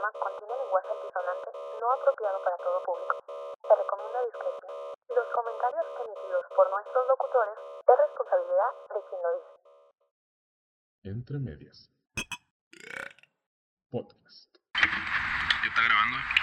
programa 0.00 0.18
contiene 0.18 0.56
lenguaje 0.56 0.88
altisonante 0.88 1.50
no 1.80 1.92
apropiado 1.92 2.42
para 2.44 2.56
todo 2.56 2.84
público. 2.84 3.24
Se 3.60 3.74
recomienda 3.76 4.24
discreción. 4.24 4.72
Los 5.08 5.28
comentarios 5.34 5.86
emitidos 6.00 6.46
por 6.56 6.70
nuestros 6.70 7.06
locutores 7.06 7.58
es 7.84 7.96
responsabilidad 7.98 8.70
de 8.94 9.00
quien 9.08 9.22
lo 9.22 9.30
dice. 9.36 9.52
Entre 11.04 11.38
medias. 11.38 11.90
Podcast. 13.90 14.56
¿Ya 14.72 15.68
está 15.68 15.82
grabando? 15.82 16.39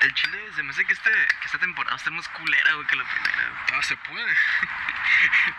El, 0.00 0.14
chile 0.14 0.38
se 0.54 0.62
me 0.62 0.70
hace 0.70 0.84
que, 0.84 0.92
este, 0.92 1.10
que 1.10 1.46
esta 1.46 1.58
temporada 1.58 1.94
a 1.94 1.98
estar 1.98 2.12
más 2.12 2.28
culera, 2.28 2.72
güey, 2.74 2.86
que 2.86 2.96
la 2.96 3.04
primera. 3.04 3.48
güey. 3.48 3.78
Ah, 3.78 3.82
se 3.82 3.96
puede. 3.96 4.36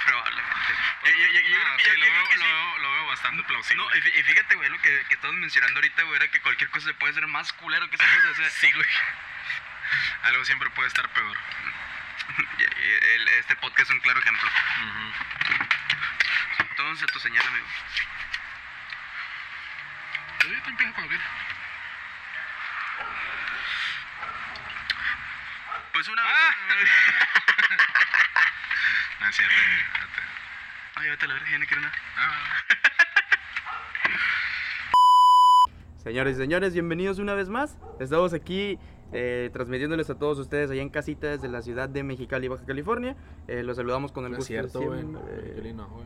Probablemente. 0.06 0.74
Lo, 2.82 2.92
veo, 2.94 3.08
bastante 3.08 3.44
plausible. 3.44 3.84
No, 3.84 3.96
y 3.96 4.02
fí- 4.02 4.20
y 4.20 4.24
fíjate, 4.24 4.56
güey, 4.56 4.70
lo 4.70 4.82
que, 4.82 5.06
que 5.08 5.14
estamos 5.14 5.36
mencionando 5.38 5.78
ahorita, 5.78 6.04
güey, 6.04 6.16
era 6.16 6.28
que 6.30 6.42
cualquier 6.42 6.70
cosa 6.70 6.88
se 6.88 6.94
puede 6.94 7.12
hacer 7.12 7.28
más 7.28 7.52
culero 7.54 7.90
que 7.90 7.96
esa 7.96 8.06
cosa. 8.06 8.30
O 8.30 8.36
sea, 8.36 8.50
sí, 8.62 8.72
güey. 8.72 8.88
Algo 10.24 10.46
siempre 10.46 10.70
puede 10.72 10.88
estar 10.88 11.08
peor. 11.10 11.38
este 13.40 13.56
podcast 13.58 13.90
es 13.90 13.96
un 13.96 14.00
claro 14.02 14.20
ejemplo. 14.20 14.50
Ujú. 14.50 15.14
Entonces, 16.60 17.04
a 17.04 17.12
tu 17.12 17.20
señal, 17.20 17.46
amigo. 17.48 17.68
Ya 20.44 20.64
te 20.64 20.70
empiezas 20.70 21.08
quieras. 21.08 21.28
Pues 25.98 26.08
una 26.10 26.22
Ah. 26.22 26.52
vez. 26.80 26.90
No 29.20 29.28
es 29.30 29.36
cierto. 29.36 29.56
Ay, 30.94 31.10
vete 31.10 31.26
a 31.26 31.28
la 31.28 31.34
verga, 31.34 31.50
ya 31.50 31.58
no 31.58 31.66
quiero 31.66 31.82
nada. 31.82 31.94
Ah, 32.16 32.64
Señores 36.04 36.36
y 36.36 36.38
señores, 36.40 36.74
bienvenidos 36.74 37.18
una 37.18 37.34
vez 37.34 37.50
más. 37.50 37.80
Estamos 38.00 38.36
aquí 38.36 38.78
eh, 39.12 39.50
transmitiéndoles 39.54 40.08
a 40.12 40.20
todos 40.20 40.38
ustedes 40.38 40.70
allá 40.70 40.84
en 40.84 40.90
casita 40.90 41.30
desde 41.30 41.48
la 41.48 41.64
ciudad 41.64 41.90
de 41.90 42.04
Mexicali, 42.04 42.48
Baja 42.48 42.64
California. 42.68 43.16
Eh, 43.48 43.64
los 43.64 43.78
saludamos 43.78 44.12
con 44.12 44.26
el 44.26 44.34
No 44.34 44.38
es 44.38 44.42
gusto 44.42 44.54
de 44.54 44.60
cierto, 44.60 44.80
güey. 44.82 45.00
siempre. 45.00 45.34
Mexicali 45.34 45.74
no, 45.74 45.88
güey. 45.88 46.06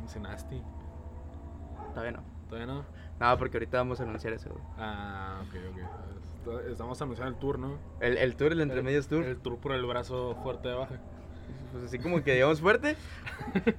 Ensenasti. 0.00 0.62
Todavía 1.92 2.12
no. 2.12 2.24
¿Todavía 2.48 2.66
no? 2.66 2.86
Nada, 3.20 3.36
porque 3.36 3.58
ahorita 3.58 3.78
vamos 3.78 4.00
a 4.00 4.02
anunciar 4.02 4.32
eso. 4.32 4.48
güey. 4.50 4.64
Ah, 4.78 5.42
ok, 5.46 5.54
ok. 5.72 6.70
Estamos 6.70 7.00
anunciando 7.02 7.32
el 7.34 7.38
tour, 7.38 7.58
¿no? 7.58 7.78
El, 8.00 8.16
el 8.16 8.34
tour, 8.34 8.52
el 8.52 8.60
entre 8.62 8.82
medios 8.82 9.06
tour. 9.08 9.22
El 9.24 9.36
tour 9.36 9.58
por 9.58 9.72
el 9.72 9.84
brazo 9.84 10.36
fuerte 10.42 10.68
de 10.70 10.74
baja. 10.74 10.94
Pues 11.70 11.84
así 11.84 11.98
como 11.98 12.22
que 12.24 12.34
digamos 12.34 12.60
fuerte. 12.60 12.96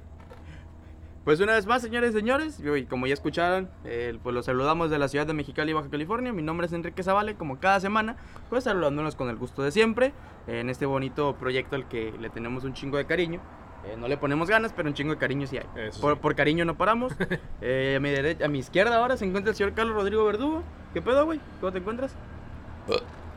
Pues 1.23 1.39
una 1.39 1.53
vez 1.53 1.67
más, 1.67 1.83
señores 1.83 2.15
y 2.15 2.17
señores, 2.17 2.59
y 2.59 2.85
como 2.85 3.05
ya 3.05 3.13
escucharon, 3.13 3.69
eh, 3.83 4.17
pues 4.23 4.33
los 4.33 4.45
saludamos 4.45 4.89
de 4.89 4.97
la 4.97 5.07
ciudad 5.07 5.27
de 5.27 5.33
Mexicali, 5.33 5.71
Baja 5.71 5.87
California. 5.87 6.33
Mi 6.33 6.41
nombre 6.41 6.65
es 6.65 6.73
Enrique 6.73 7.03
Zavale, 7.03 7.35
como 7.35 7.59
cada 7.59 7.79
semana, 7.79 8.15
pues 8.49 8.63
saludándonos 8.63 9.15
con 9.15 9.29
el 9.29 9.35
gusto 9.35 9.61
de 9.61 9.71
siempre 9.71 10.13
en 10.47 10.67
este 10.71 10.87
bonito 10.87 11.35
proyecto 11.35 11.75
al 11.75 11.87
que 11.87 12.11
le 12.19 12.31
tenemos 12.31 12.63
un 12.63 12.73
chingo 12.73 12.97
de 12.97 13.05
cariño. 13.05 13.39
Eh, 13.85 13.95
no 13.97 14.07
le 14.07 14.15
ponemos 14.17 14.47
ganas, 14.49 14.73
pero 14.73 14.87
un 14.89 14.93
chingo 14.93 15.11
de 15.13 15.17
cariño 15.17 15.47
sí 15.47 15.57
hay. 15.57 15.65
Por, 15.99 16.13
sí. 16.13 16.19
por 16.21 16.35
cariño 16.35 16.65
no 16.65 16.75
paramos. 16.77 17.13
Eh, 17.61 17.95
a, 17.97 17.99
mi 17.99 18.09
derecha, 18.09 18.45
a 18.45 18.47
mi 18.47 18.59
izquierda 18.59 18.97
ahora 18.97 19.17
se 19.17 19.25
encuentra 19.25 19.51
el 19.51 19.55
señor 19.55 19.73
Carlos 19.73 19.95
Rodrigo 19.95 20.23
Verdugo. 20.25 20.63
¿Qué 20.93 21.01
pedo, 21.01 21.25
güey? 21.25 21.39
¿Cómo 21.59 21.71
te 21.71 21.77
encuentras? 21.79 22.15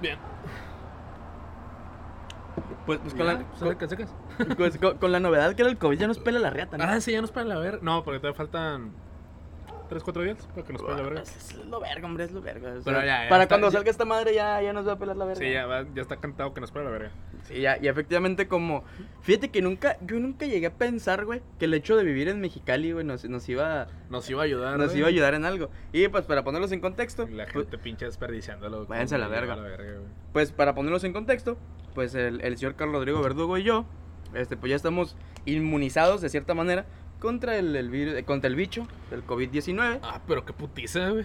Bien. 0.00 0.18
Pues, 2.86 2.98
pues 3.00 3.14
con, 3.14 3.26
la, 3.26 3.38
con- 3.38 4.56
pues, 4.56 4.78
con- 4.78 4.98
con 4.98 5.12
la 5.12 5.20
novedad 5.20 5.54
que 5.54 5.62
era 5.62 5.70
el 5.70 5.78
COVID 5.78 5.98
ya 5.98 6.06
nos 6.06 6.18
pela 6.18 6.38
la 6.38 6.50
riata, 6.50 6.76
¿no? 6.76 6.84
Ah, 6.84 7.00
sí, 7.00 7.12
ya 7.12 7.20
nos 7.20 7.30
para 7.32 7.46
la 7.46 7.58
verga. 7.58 7.78
No, 7.82 8.04
porque 8.04 8.20
todavía 8.20 8.36
faltan 8.36 8.92
3, 9.94 10.02
4 10.04 10.22
días 10.24 10.46
para 10.54 10.66
que 10.66 10.72
nos 10.72 10.82
pele 10.82 10.96
la 10.96 11.02
verga. 11.02 11.22
Es, 11.22 11.36
es 11.36 11.66
lo 11.66 11.80
verga, 11.80 12.06
hombre, 12.06 12.24
es 12.24 12.32
lo 12.32 12.40
verga. 12.42 12.70
o 12.70 12.72
sea, 12.74 12.82
Pero 12.84 13.00
ya, 13.00 13.22
ya 13.24 13.28
para 13.28 13.44
está- 13.44 13.54
cuando 13.54 13.68
ya- 13.68 13.72
salga 13.72 13.90
esta 13.90 14.04
madre 14.04 14.34
ya, 14.34 14.60
ya 14.60 14.72
nos 14.72 14.86
va 14.88 14.92
a 14.92 14.98
pelar 14.98 15.16
la 15.16 15.24
verga. 15.24 15.40
Sí, 15.40 15.52
ya, 15.52 15.66
va- 15.66 15.86
ya 15.94 16.02
está 16.02 16.16
cantado 16.16 16.52
que 16.52 16.60
nos 16.60 16.70
pele 16.72 16.86
la 16.86 16.90
verga. 16.90 17.10
Sí, 17.44 17.60
ya, 17.60 17.78
y 17.80 17.88
efectivamente 17.88 18.48
como... 18.48 18.84
Fíjate 19.22 19.50
que 19.50 19.62
nunca, 19.62 19.96
yo 20.00 20.18
nunca 20.18 20.46
llegué 20.46 20.66
a 20.66 20.74
pensar, 20.74 21.24
güey, 21.24 21.42
que 21.58 21.66
el 21.66 21.74
hecho 21.74 21.96
de 21.96 22.04
vivir 22.04 22.28
en 22.28 22.40
Mexicali, 22.40 22.92
güey, 22.92 23.04
nos, 23.04 23.24
nos 23.24 23.48
iba, 23.48 23.86
Nos 24.10 24.28
iba 24.28 24.42
a 24.42 24.44
ayudar. 24.44 24.76
nos 24.78 24.88
güey. 24.88 24.98
iba 24.98 25.06
a 25.06 25.10
ayudar 25.10 25.34
en 25.34 25.44
algo. 25.44 25.70
Y 25.92 26.08
pues 26.08 26.24
para 26.24 26.42
ponerlos 26.44 26.72
en 26.72 26.80
contexto, 26.80 27.26
Y 27.28 27.32
la 27.32 27.44
pues, 27.44 27.66
gente 27.66 27.78
pinche 27.78 28.04
desperdiciándolo. 28.04 28.86
Váyanse 28.86 29.14
a 29.14 29.18
la 29.18 29.28
verga. 29.28 29.54
lleva 29.56 29.68
güey. 29.68 29.98
pues, 30.32 30.52
para 30.52 30.74
ponerlos 30.74 31.04
en 31.04 31.12
contexto, 31.12 31.56
pues 31.94 32.14
el, 32.14 32.40
el 32.40 32.56
señor 32.58 32.74
Carlos 32.74 32.96
Rodrigo 32.96 33.22
Verdugo 33.22 33.56
y 33.58 33.62
yo, 33.62 33.84
este, 34.34 34.56
pues 34.56 34.70
ya 34.70 34.76
estamos 34.76 35.16
inmunizados 35.44 36.20
de 36.20 36.28
cierta 36.28 36.54
manera 36.54 36.86
contra 37.24 37.56
el, 37.56 37.74
el 37.74 37.88
virus, 37.88 38.14
eh, 38.16 38.24
contra 38.24 38.48
el 38.48 38.54
bicho 38.54 38.86
del 39.10 39.26
COVID-19. 39.26 40.00
Ah, 40.02 40.20
pero 40.28 40.44
qué 40.44 40.52
putiza, 40.52 41.08
güey. 41.08 41.24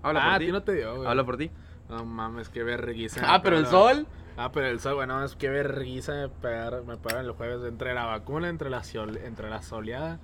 Habla 0.00 0.20
ah, 0.20 0.24
por 0.24 0.32
a 0.34 0.38
ti. 0.38 0.46
ti 0.46 0.52
no 0.52 0.62
te 0.62 0.72
dio, 0.72 0.94
güey. 0.94 1.08
Habla 1.08 1.24
por 1.24 1.36
ti. 1.36 1.50
No 1.88 2.04
mames, 2.04 2.48
qué 2.48 2.62
verguiza. 2.62 3.22
Ah, 3.26 3.42
pero 3.42 3.58
el 3.58 3.66
sol... 3.66 4.06
Ah, 4.36 4.52
pero 4.52 4.68
el 4.68 4.78
sol, 4.78 4.94
bueno, 4.94 5.22
es 5.24 5.34
que 5.34 5.50
verguiza 5.50 6.12
me 6.12 6.28
pegar, 6.28 6.84
me 6.84 6.96
pegaron 6.96 7.26
el 7.26 7.32
jueves 7.32 7.68
entre 7.68 7.92
la 7.92 8.06
vacuna, 8.06 8.48
entre 8.48 8.70
la 8.70 8.84
sol, 8.84 9.18
entre 9.24 9.50
la 9.50 9.62
soleada, 9.62 10.20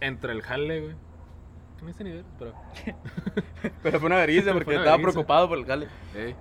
entre 0.00 0.32
el 0.32 0.42
jale, 0.42 0.80
güey. 0.80 0.94
No 1.82 1.88
hice 1.88 2.02
ni 2.04 2.10
ver, 2.10 2.24
pero. 2.38 2.52
Pero 3.82 4.00
fue 4.00 4.06
una 4.08 4.16
vergüenza 4.16 4.52
porque 4.54 4.70
una 4.70 4.80
estaba 4.80 4.96
vergüenza. 4.96 5.12
preocupado 5.12 5.48
por 5.48 5.58
el 5.58 5.66
jale. 5.66 5.88
Ey. 6.16 6.34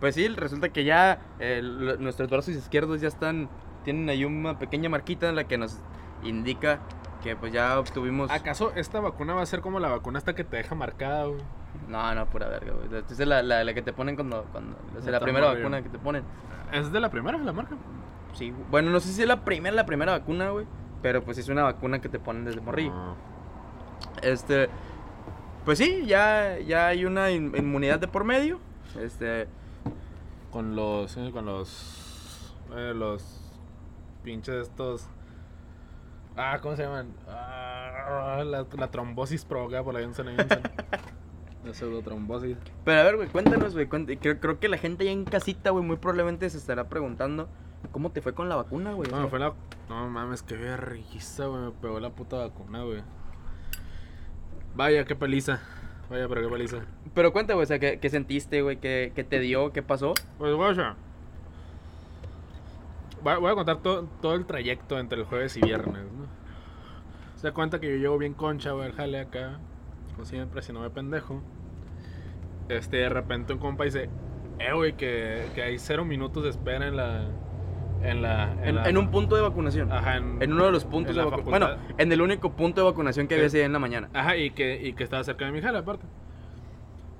Pues 0.00 0.16
sí, 0.16 0.26
resulta 0.28 0.70
que 0.70 0.84
ya 0.84 1.20
eh, 1.38 1.62
nuestros 1.98 2.28
brazos 2.28 2.54
izquierdos 2.54 3.00
ya 3.00 3.08
están, 3.08 3.48
tienen 3.84 4.08
ahí 4.10 4.24
una 4.24 4.58
pequeña 4.58 4.88
marquita 4.88 5.28
en 5.28 5.36
la 5.36 5.44
que 5.44 5.56
nos 5.56 5.78
indica 6.24 6.80
que 7.22 7.36
pues 7.36 7.52
ya 7.52 7.78
obtuvimos... 7.78 8.30
¿Acaso 8.30 8.72
esta 8.76 9.00
vacuna 9.00 9.34
va 9.34 9.42
a 9.42 9.46
ser 9.46 9.60
como 9.60 9.80
la 9.80 9.88
vacuna 9.88 10.18
esta 10.18 10.34
que 10.34 10.44
te 10.44 10.56
deja 10.56 10.74
marcada, 10.74 11.26
güey? 11.26 11.40
No, 11.88 12.14
no, 12.14 12.26
pura 12.26 12.48
verga, 12.48 12.72
güey. 12.72 13.00
Esta 13.00 13.12
es 13.12 13.18
la, 13.26 13.42
la, 13.42 13.64
la 13.64 13.74
que 13.74 13.82
te 13.82 13.92
ponen 13.92 14.14
cuando... 14.14 14.44
cuando 14.52 14.76
es 14.96 15.04
la 15.04 15.12
Está 15.12 15.20
primera 15.20 15.52
vacuna 15.52 15.82
que 15.82 15.88
te 15.88 15.98
ponen. 15.98 16.22
¿Es 16.72 16.92
de 16.92 17.00
la 17.00 17.10
primera, 17.10 17.38
la 17.38 17.52
marca? 17.52 17.76
Sí, 18.34 18.52
bueno, 18.70 18.90
no 18.90 19.00
sé 19.00 19.08
si 19.12 19.22
es 19.22 19.28
la 19.28 19.44
primera, 19.44 19.74
la 19.74 19.86
primera 19.86 20.12
vacuna, 20.12 20.50
güey. 20.50 20.66
Pero 21.02 21.22
pues 21.22 21.38
es 21.38 21.48
una 21.48 21.62
vacuna 21.64 22.00
que 22.00 22.08
te 22.08 22.18
ponen 22.18 22.44
desde 22.44 22.60
morrillo. 22.60 22.92
Ah. 22.94 23.14
Este... 24.22 24.68
Pues 25.64 25.78
sí, 25.78 26.04
ya, 26.06 26.58
ya 26.58 26.86
hay 26.88 27.04
una 27.04 27.30
in- 27.30 27.54
inmunidad 27.56 27.98
de 27.98 28.08
por 28.08 28.24
medio. 28.24 28.58
Este... 28.98 29.48
Con 30.50 30.74
los. 30.76 31.14
eh, 31.18 31.30
con 31.30 31.44
los. 31.44 32.54
eh, 32.74 32.92
los. 32.94 33.38
pinches 34.24 34.54
estos. 34.68 35.06
Ah, 36.40 36.58
¿cómo 36.62 36.76
se 36.76 36.84
llaman? 36.84 37.08
Ah, 37.28 38.42
la, 38.46 38.64
la 38.76 38.90
trombosis 38.90 39.44
provocada 39.44 39.82
por 39.82 39.92
la 39.94 40.00
Johnson 40.00 40.26
Johnson. 40.36 40.60
la 41.64 41.74
pseudotrombosis. 41.74 42.56
Pero 42.84 43.00
a 43.00 43.02
ver, 43.02 43.16
güey, 43.16 43.28
cuéntanos, 43.28 43.74
güey. 43.74 43.88
cuént- 43.88 44.18
Creo, 44.20 44.38
creo 44.38 44.60
que 44.60 44.68
la 44.68 44.78
gente 44.78 45.04
ya 45.04 45.10
en 45.10 45.24
casita, 45.24 45.70
güey, 45.70 45.84
muy 45.84 45.96
probablemente 45.96 46.48
se 46.48 46.56
estará 46.58 46.88
preguntando 46.88 47.48
cómo 47.92 48.10
te 48.12 48.22
fue 48.22 48.34
con 48.34 48.48
la 48.48 48.54
vacuna, 48.56 48.92
güey. 48.92 49.10
O 49.12 49.16
No, 49.16 49.28
fue 49.28 49.38
la. 49.40 49.52
No 49.88 50.08
mames, 50.08 50.42
qué 50.42 50.56
vergüenza, 50.56 51.46
güey. 51.46 51.60
Me 51.62 51.70
pegó 51.72 51.98
la 51.98 52.10
puta 52.10 52.36
vacuna, 52.36 52.82
güey. 52.84 53.02
Vaya, 54.74 55.04
qué 55.04 55.16
paliza. 55.16 55.60
Vaya, 56.08 56.28
pero 56.28 56.42
qué 56.42 56.48
paliza. 56.48 56.76
Pero 57.14 57.32
cuéntame, 57.32 57.56
güey, 57.56 57.64
o 57.64 57.66
sea, 57.66 57.78
¿qué, 57.78 57.98
qué 58.00 58.08
sentiste, 58.10 58.62
güey? 58.62 58.76
¿Qué, 58.78 59.12
¿Qué 59.14 59.24
te 59.24 59.40
dio? 59.40 59.72
¿Qué 59.72 59.82
pasó? 59.82 60.14
Pues, 60.38 60.54
guacha. 60.54 60.94
Voy 63.22 63.32
a, 63.32 63.38
voy 63.38 63.54
contar 63.54 63.78
todo, 63.78 64.04
todo 64.22 64.34
el 64.34 64.46
trayecto 64.46 64.98
entre 64.98 65.18
el 65.18 65.24
jueves 65.24 65.56
y 65.56 65.60
viernes, 65.60 66.04
¿no? 66.04 66.26
Se 67.36 67.48
da 67.48 67.54
cuenta 67.54 67.78
que 67.80 67.88
yo 67.90 67.96
llego 67.96 68.18
bien 68.18 68.34
concha, 68.34 68.72
güey, 68.72 68.86
al 68.86 68.92
jale 68.92 69.20
acá. 69.20 69.58
Como 70.14 70.24
siempre, 70.24 70.62
si 70.62 70.72
no 70.72 70.80
me 70.80 70.90
pendejo. 70.90 71.40
Este, 72.68 72.98
de 72.98 73.08
repente 73.08 73.52
un 73.52 73.58
compa 73.60 73.84
dice, 73.84 74.10
eh, 74.58 74.72
güey, 74.74 74.94
que, 74.96 75.46
que 75.54 75.62
hay 75.62 75.78
cero 75.78 76.04
minutos 76.04 76.42
de 76.44 76.50
espera 76.50 76.86
en 76.88 76.96
la. 76.96 77.24
En 78.02 78.22
la. 78.22 78.52
En, 78.62 78.74
la- 78.76 78.88
en 78.88 78.98
un 78.98 79.10
punto 79.10 79.36
de 79.36 79.42
vacunación. 79.42 79.90
Ajá, 79.92 80.16
en, 80.16 80.42
En 80.42 80.52
uno 80.52 80.64
de 80.66 80.72
los 80.72 80.84
puntos 80.84 81.16
en 81.16 81.22
de 81.24 81.24
vacunación. 81.30 81.50
Bueno, 81.50 81.82
en 81.96 82.12
el 82.12 82.20
único 82.20 82.52
punto 82.52 82.80
de 82.80 82.90
vacunación 82.90 83.26
que 83.28 83.34
había 83.34 83.46
ese 83.46 83.58
día 83.58 83.66
en 83.66 83.72
la 83.72 83.78
mañana. 83.78 84.08
Ajá, 84.12 84.36
y 84.36 84.50
que, 84.50 84.80
y 84.86 84.92
que 84.94 85.04
estaba 85.04 85.22
cerca 85.24 85.44
de 85.46 85.52
mi 85.52 85.60
jale, 85.60 85.78
aparte. 85.78 86.04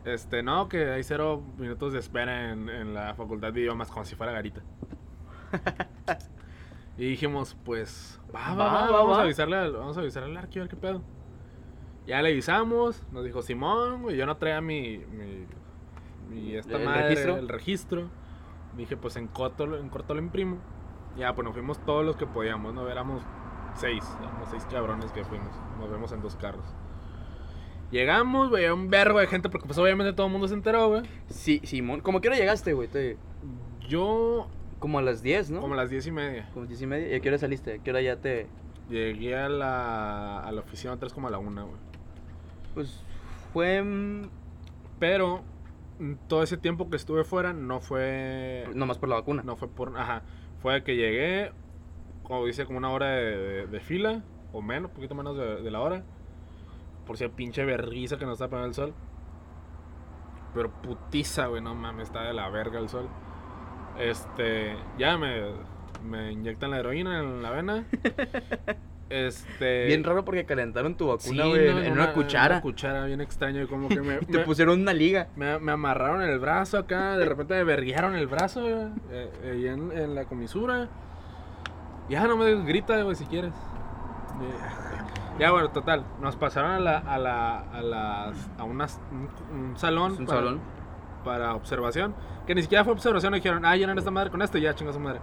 Este, 0.05 0.43
no, 0.43 0.69
que 0.69 0.91
hay 0.91 1.03
cero 1.03 1.43
minutos 1.59 1.93
de 1.93 1.99
espera 1.99 2.51
en, 2.51 2.69
en 2.69 2.95
la 2.95 3.15
facultad 3.15 3.53
de 3.53 3.61
idiomas, 3.61 3.89
como 3.91 4.05
si 4.05 4.15
fuera 4.17 4.33
garita. 4.33 4.63
y 6.99 7.05
dijimos, 7.11 7.57
pues, 7.65 8.21
va, 8.35 8.55
va, 8.55 8.57
Va, 8.57 8.73
va, 8.73 8.81
va, 8.83 8.91
vamos, 8.91 9.13
va. 9.17 9.21
A 9.21 9.23
avisarle 9.25 9.57
al, 9.57 9.73
vamos 9.73 9.97
a 9.97 10.01
avisarle 10.01 10.31
al 10.31 10.37
arqui 10.37 10.59
a 10.59 10.63
ver 10.63 10.71
qué 10.71 10.77
pedo. 10.77 11.03
Ya 12.07 12.23
le 12.23 12.31
avisamos, 12.31 13.03
nos 13.13 13.25
dijo 13.25 13.43
Simón, 13.43 14.03
güey, 14.03 14.17
yo 14.17 14.25
no 14.27 14.37
traía 14.39 14.61
mi, 14.61 14.99
mi, 14.99 15.47
mi 16.31 16.55
esta 16.55 16.77
¿El 16.79 16.85
madre, 16.87 17.09
registro? 17.09 17.37
el 17.37 17.49
registro. 17.49 18.09
Dije, 18.77 18.97
pues 18.97 19.17
en 19.17 19.27
corto, 19.29 19.77
en 19.77 19.89
corto 19.91 20.15
lo 20.15 20.21
imprimo. 20.21 20.59
Ya, 21.17 21.35
pues 21.35 21.45
nos 21.45 21.53
fuimos 21.55 21.79
todos 21.85 22.05
los 22.07 22.17
que 22.17 22.27
podíamos, 22.27 22.73
¿no? 22.75 22.89
Éramos 22.89 23.23
seis, 23.75 24.05
éramos 24.23 24.49
seis 24.51 24.65
cabrones 24.71 25.11
que 25.13 25.25
fuimos. 25.25 25.53
Nos 25.79 25.91
vemos 25.91 26.13
en 26.13 26.23
dos 26.23 26.37
carros. 26.37 26.65
Llegamos, 27.91 28.51
güey, 28.51 28.69
un 28.69 28.89
vergo 28.91 29.19
de 29.19 29.27
gente, 29.27 29.49
porque 29.49 29.67
pues 29.67 29.79
obviamente 29.79 30.13
todo 30.13 30.27
el 30.27 30.33
mundo 30.33 30.47
se 30.47 30.55
enteró, 30.55 30.89
güey. 30.89 31.03
Sí, 31.29 31.61
Simón. 31.65 32.01
¿Cómo 32.01 32.21
que 32.21 32.29
llegaste, 32.31 32.73
güey? 32.75 32.89
Te- 32.89 33.17
Yo, 33.89 34.49
Como 34.79 34.99
a 34.99 35.03
las 35.03 35.23
10, 35.23 35.51
¿no? 35.51 35.61
como 35.61 35.75
a 35.75 35.77
las 35.77 35.91
diez 35.91 36.07
y 36.07 36.13
media, 36.13 36.49
Como 36.55 36.67
10 36.67 36.83
y 36.83 36.87
media. 36.87 37.09
¿Y 37.09 37.15
a 37.15 37.21
qué 37.21 37.29
hora 37.29 37.39
saliste? 37.39 37.75
¿A 37.75 37.79
qué 37.79 37.91
hora 37.91 38.01
ya 38.01 38.17
te...? 38.17 38.47
llegué 38.89 39.37
a 39.37 39.49
la, 39.51 40.41
a 40.41 40.51
la 40.51 40.61
oficina 40.63 40.97
tres 40.97 41.13
como 41.13 41.29
a 41.29 41.31
la 41.31 41.37
una, 41.39 41.63
güey. 41.63 41.77
Pues 42.75 43.05
fue... 43.53 43.85
Pero 44.99 45.43
mm, 45.99 46.13
todo 46.27 46.43
ese 46.43 46.57
tiempo 46.57 46.89
que 46.89 46.97
estuve 46.97 47.25
fuera 47.25 47.53
no 47.53 47.81
fue 47.81 48.67
Nomás 48.75 48.99
por 48.99 49.09
la 49.11 49.17
vacuna. 49.17 49.43
no 49.45 49.57
fue 49.57 49.69
por 49.69 49.97
ajá 49.99 50.23
fue 50.61 50.83
que 50.83 50.97
llegué 50.97 51.53
como 52.25 52.45
dice 52.47 52.67
como 52.67 52.79
una 52.79 52.91
hora 52.91 53.07
de, 53.11 53.37
de- 53.37 53.67
de 53.69 53.81
fila 53.81 54.23
o 54.53 54.61
menos 54.61 54.91
poquito 54.91 55.15
menos 55.15 55.37
de, 55.37 55.63
de 55.63 55.71
la 55.71 55.81
hora 55.81 56.03
por 57.07 57.17
si 57.17 57.29
pinche 57.29 57.65
berriza 57.65 58.17
que 58.19 58.25
nos 58.27 58.35
está 58.35 58.49
pegando 58.49 58.67
el 58.69 58.75
sol 58.75 58.93
pero 60.55 60.71
putiza 60.83 61.47
güey 61.47 61.63
no 61.63 61.75
mames 61.77 62.09
está 62.09 62.23
de 62.25 62.33
la 62.35 62.49
verga 62.51 62.81
el 62.81 62.89
sol 62.89 63.09
este 63.99 64.77
ya 64.99 65.17
me 65.19 65.43
me 66.09 66.33
inyectan 66.33 66.71
la 66.71 66.79
heroína 66.79 67.19
en 67.21 67.43
la 67.43 67.51
vena 67.51 67.85
este 69.11 69.87
Bien 69.87 70.05
raro 70.05 70.25
porque 70.25 70.45
calentaron 70.45 70.95
tu 70.97 71.05
Sí, 71.19 71.31
vacuna, 71.37 71.47
güey, 71.49 71.71
no, 71.73 71.79
en, 71.81 71.85
en 71.87 71.93
una, 71.93 72.13
cuchara. 72.13 72.57
una 72.57 72.61
cuchara 72.63 73.05
bien 73.07 73.21
extraño 73.21 73.63
y 73.63 73.67
como 73.67 73.89
que 73.89 74.01
me, 74.01 74.17
Y 74.23 74.27
te 74.27 74.39
me- 74.39 74.45
pusieron 74.45 74.81
una 74.81 74.93
liga. 74.93 75.29
me, 75.37 75.59
me 75.59 75.73
amarraron 75.73 76.23
el 76.23 76.39
brazo 76.39 76.79
acá, 76.79 77.17
de 77.17 77.25
repente 77.25 77.55
me 77.55 77.65
verguiaron 77.65 78.15
el 78.15 78.27
brazo, 78.27 78.61
güey, 78.61 78.75
eh, 79.11 79.31
ahí 79.53 79.67
en, 79.67 79.91
en 79.93 80.15
la 80.15 80.25
comisura. 80.27 80.89
Ya 82.09 82.27
no 82.27 82.37
me 82.37 82.55
grita, 82.65 83.03
güey, 83.03 83.17
si 83.17 83.25
quieres. 83.27 83.53
Eh, 83.53 85.39
Ya, 85.39 85.51
bueno, 85.53 85.69
total. 85.71 86.05
Nos 86.21 86.37
pasaron 86.37 86.71
a 86.73 86.81
la, 86.81 86.99
a 86.99 87.19
la, 87.19 87.59
a 87.61 87.83
las, 87.83 88.51
a 88.59 88.65
unas, 88.65 89.01
un, 89.11 89.29
un 89.71 89.77
salón. 89.79 90.13
Un 90.19 90.27
para, 90.27 90.39
salón. 90.39 90.61
Para 91.25 91.55
observación. 91.55 92.15
Que 92.47 92.55
ni 92.55 92.63
siquiera 92.63 92.85
fue 92.85 92.93
observación, 92.93 93.33
dijeron, 93.35 93.65
ah, 93.65 93.77
llenan 93.77 93.99
esta 93.99 94.11
madre 94.11 94.31
con 94.31 94.41
esto 94.43 94.57
y 94.59 94.63
ya, 94.63 94.75
chinga 94.75 94.93
su 94.93 95.01
madre. 95.01 95.21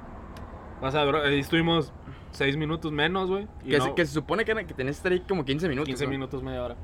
O 0.81 0.91
sea, 0.91 1.03
bro, 1.05 1.21
ahí 1.23 1.39
estuvimos 1.39 1.91
seis 2.31 2.57
minutos 2.57 2.91
menos, 2.91 3.29
güey. 3.29 3.47
Que, 3.67 3.77
no- 3.77 3.85
se, 3.85 3.93
que 3.95 4.05
se 4.05 4.13
supone 4.13 4.45
que, 4.45 4.53
que 4.53 4.73
tenés 4.73 4.95
que 4.95 4.97
estar 4.97 5.11
ahí 5.11 5.21
como 5.21 5.43
15 5.45 5.67
minutos. 5.69 5.87
15 5.87 6.05
¿no? 6.05 6.11
minutos, 6.11 6.43
media 6.43 6.63
hora. 6.63 6.75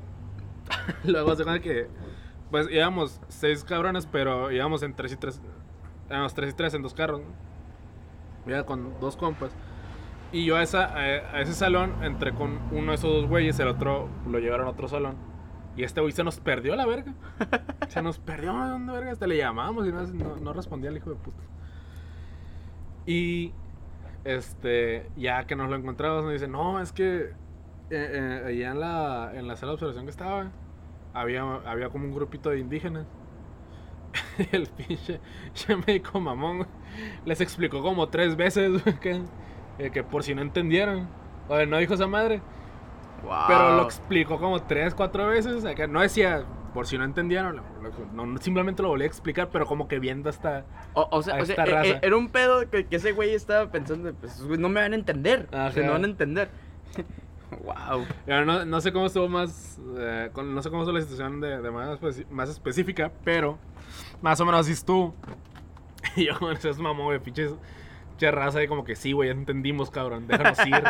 Luego 1.04 1.36
se 1.36 1.44
cuenta 1.44 1.62
que, 1.62 1.88
pues 2.50 2.68
íbamos 2.70 3.20
seis 3.28 3.62
cabrones, 3.64 4.06
pero 4.06 4.50
íbamos 4.50 4.82
en 4.82 4.94
tres 4.94 5.12
y 5.12 5.16
tres. 5.16 5.40
Éramos 6.08 6.34
tres 6.34 6.50
y 6.50 6.56
tres 6.56 6.74
en 6.74 6.82
dos 6.82 6.94
carros. 6.94 7.20
¿no? 7.20 8.50
Iba 8.50 8.64
con 8.64 8.98
dos 9.00 9.16
compas. 9.16 9.50
Y 10.32 10.46
yo 10.46 10.56
a, 10.56 10.62
esa, 10.62 10.86
a, 10.86 10.96
a 10.98 11.40
ese 11.42 11.52
salón 11.52 11.94
entré 12.02 12.32
con 12.32 12.58
uno 12.72 12.92
de 12.92 12.94
esos 12.96 13.12
dos 13.12 13.26
güeyes, 13.28 13.58
el 13.60 13.68
otro 13.68 14.08
lo 14.26 14.38
llevaron 14.38 14.66
a 14.66 14.70
otro 14.70 14.88
salón. 14.88 15.16
Y 15.76 15.84
este 15.84 16.00
güey 16.00 16.12
se 16.12 16.22
nos 16.22 16.38
perdió 16.38 16.76
la 16.76 16.86
verga. 16.86 17.14
Se 17.88 18.02
nos 18.02 18.18
perdió, 18.18 18.52
¿de 18.52 18.70
dónde 18.70 18.92
verga? 18.92 19.12
Hasta 19.12 19.26
le 19.26 19.36
llamamos 19.36 19.86
y 19.86 19.92
no, 19.92 20.36
no, 20.36 20.52
respondía 20.52 20.90
el 20.90 20.96
hijo 20.96 21.10
de 21.10 21.16
puta. 21.16 21.42
Y 23.06 23.52
este, 24.24 25.10
ya 25.16 25.44
que 25.46 25.56
nos 25.56 25.68
lo 25.68 25.76
encontramos, 25.76 26.24
nos 26.24 26.32
dice, 26.32 26.48
no, 26.48 26.80
es 26.80 26.92
que 26.92 27.20
eh, 27.24 27.32
eh, 27.90 28.42
allá 28.46 28.70
en 28.70 28.80
la, 28.80 29.32
en 29.34 29.46
la 29.46 29.56
sala 29.56 29.70
de 29.70 29.74
observación 29.74 30.04
que 30.04 30.10
estaba, 30.10 30.50
había, 31.12 31.42
había 31.42 31.88
como 31.90 32.06
un 32.06 32.14
grupito 32.14 32.50
de 32.50 32.60
indígenas. 32.60 33.06
el 34.52 34.66
pinche, 34.68 35.20
médico 35.86 36.20
mamón 36.20 36.66
les 37.24 37.40
explicó 37.40 37.82
como 37.82 38.08
tres 38.08 38.36
veces 38.36 38.82
que, 39.00 39.22
eh, 39.78 39.90
que 39.90 40.02
por 40.02 40.22
si 40.22 40.34
no 40.34 40.42
entendieron. 40.42 41.08
Oye, 41.48 41.66
no 41.66 41.78
dijo 41.78 41.94
esa 41.94 42.06
madre, 42.06 42.40
Wow. 43.22 43.32
pero 43.46 43.76
lo 43.76 43.82
explicó 43.84 44.38
como 44.38 44.62
tres, 44.62 44.94
cuatro 44.94 45.26
veces. 45.28 45.52
o 45.54 45.60
sea, 45.60 45.74
que 45.74 45.86
no 45.86 46.00
decía 46.00 46.44
por 46.74 46.86
si 46.86 46.96
no 46.98 47.04
entendieron, 47.04 47.60
no, 48.14 48.26
no, 48.26 48.38
simplemente 48.38 48.82
lo 48.82 48.88
volví 48.88 49.04
a 49.04 49.06
explicar, 49.06 49.50
pero 49.52 49.66
como 49.66 49.88
que 49.88 49.98
viendo 49.98 50.30
hasta. 50.30 50.64
O, 50.94 51.06
o 51.10 51.22
sea, 51.22 51.36
a 51.36 51.42
o 51.42 51.44
sea, 51.46 51.54
esta 51.56 51.64
e- 51.64 51.68
e- 51.68 51.72
raza. 51.92 51.98
era 52.06 52.16
un 52.16 52.28
pedo 52.30 52.68
que, 52.70 52.86
que 52.86 52.96
ese 52.96 53.12
güey 53.12 53.34
estaba 53.34 53.70
pensando, 53.70 54.12
pues 54.14 54.40
no 54.40 54.68
me 54.68 54.80
van 54.80 54.92
a 54.92 54.96
entender. 54.96 55.46
O 55.48 55.52
sea, 55.52 55.66
Ajá. 55.66 55.80
no 55.82 55.92
van 55.92 56.04
a 56.04 56.08
entender. 56.08 56.48
wow. 57.62 58.06
No, 58.26 58.64
no 58.64 58.80
sé 58.80 58.92
cómo 58.92 59.06
estuvo 59.06 59.28
más. 59.28 59.78
eh, 59.98 60.30
con- 60.32 60.54
no 60.54 60.62
sé 60.62 60.70
cómo 60.70 60.82
estuvo 60.82 60.96
la 60.96 61.02
situación 61.02 61.40
de, 61.40 61.60
de 61.60 61.70
manera 61.70 61.98
más 62.30 62.48
específica, 62.48 63.12
pero 63.22 63.58
más 64.22 64.40
o 64.40 64.44
menos 64.46 64.60
así 64.62 64.72
estuvo. 64.72 65.14
Y 66.16 66.26
yo, 66.26 66.38
con 66.38 66.52
esos 66.52 66.78
mamón, 66.78 67.06
güey, 67.06 67.18
pinches. 67.20 67.54
Pinche 68.10 68.30
raza, 68.30 68.62
y 68.62 68.66
como 68.68 68.84
que 68.84 68.96
sí, 68.96 69.12
güey, 69.12 69.28
ya 69.30 69.34
entendimos, 69.34 69.90
cabrón, 69.90 70.26
déjanos 70.26 70.58
ir. 70.66 70.74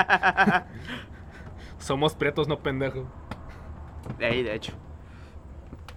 Somos 1.82 2.14
pretos, 2.14 2.48
no 2.48 2.58
pendejos. 2.60 3.04
De 4.18 4.26
ahí, 4.26 4.42
de 4.42 4.54
hecho. 4.54 4.72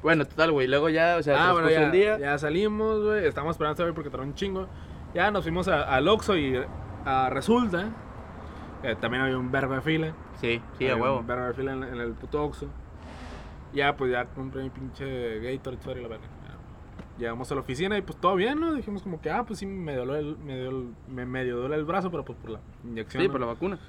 Bueno, 0.01 0.25
total, 0.25 0.51
güey. 0.51 0.67
Luego 0.67 0.89
ya, 0.89 1.17
o 1.17 1.23
sea, 1.23 1.49
ah, 1.49 1.53
bueno, 1.53 1.69
ya, 1.69 1.85
el 1.85 1.91
día. 1.91 2.17
ya 2.19 2.37
salimos, 2.37 3.03
güey. 3.03 3.25
Estamos 3.25 3.51
esperando 3.55 3.81
a 3.81 3.85
güey 3.85 3.95
porque 3.95 4.09
trae 4.09 4.23
un 4.25 4.33
chingo. 4.33 4.67
Ya 5.13 5.31
nos 5.31 5.43
fuimos 5.43 5.67
a- 5.67 5.83
al 5.95 6.07
Oxxo 6.07 6.35
y 6.37 6.59
ah, 7.05 7.29
resulta 7.31 7.89
que 8.81 8.95
también 8.95 9.23
había 9.23 9.37
un 9.37 9.51
verbo 9.51 9.73
de 9.73 9.81
fila. 9.81 10.13
Sí, 10.41 10.61
sí, 10.77 10.89
a 10.89 10.95
huevo. 10.95 11.19
Un 11.19 11.27
verbo 11.27 11.45
de 11.45 11.53
fila 11.53 11.73
en, 11.73 11.83
en 11.83 11.99
el 11.99 12.13
puto 12.13 12.43
Oxxo. 12.43 12.67
Ya, 13.73 13.95
pues 13.95 14.11
ya 14.11 14.25
compré 14.25 14.63
mi 14.63 14.69
pinche 14.69 15.39
Gatorade 15.39 15.81
sorry, 15.83 16.01
la 16.01 16.07
verga. 16.07 16.25
Llegamos 17.17 17.49
a 17.51 17.55
la 17.55 17.61
oficina 17.61 17.97
y 17.97 18.01
pues 18.01 18.19
todo 18.19 18.35
bien, 18.35 18.59
¿no? 18.59 18.73
Dijimos 18.73 19.01
como 19.01 19.21
que, 19.21 19.29
ah, 19.31 19.43
pues 19.45 19.59
sí, 19.59 19.65
me 19.65 19.95
dolió 19.95 20.15
el, 20.15 20.37
me, 20.37 20.59
dio 20.59 20.69
el- 20.69 20.93
me 21.07 21.25
medio 21.25 21.57
duele 21.57 21.75
el 21.75 21.85
brazo, 21.85 22.11
pero 22.11 22.25
pues 22.25 22.37
por 22.37 22.49
la 22.51 22.59
inyección. 22.83 23.21
Sí, 23.21 23.27
¿no? 23.27 23.31
por 23.31 23.41
la 23.41 23.47
vacuna. 23.47 23.79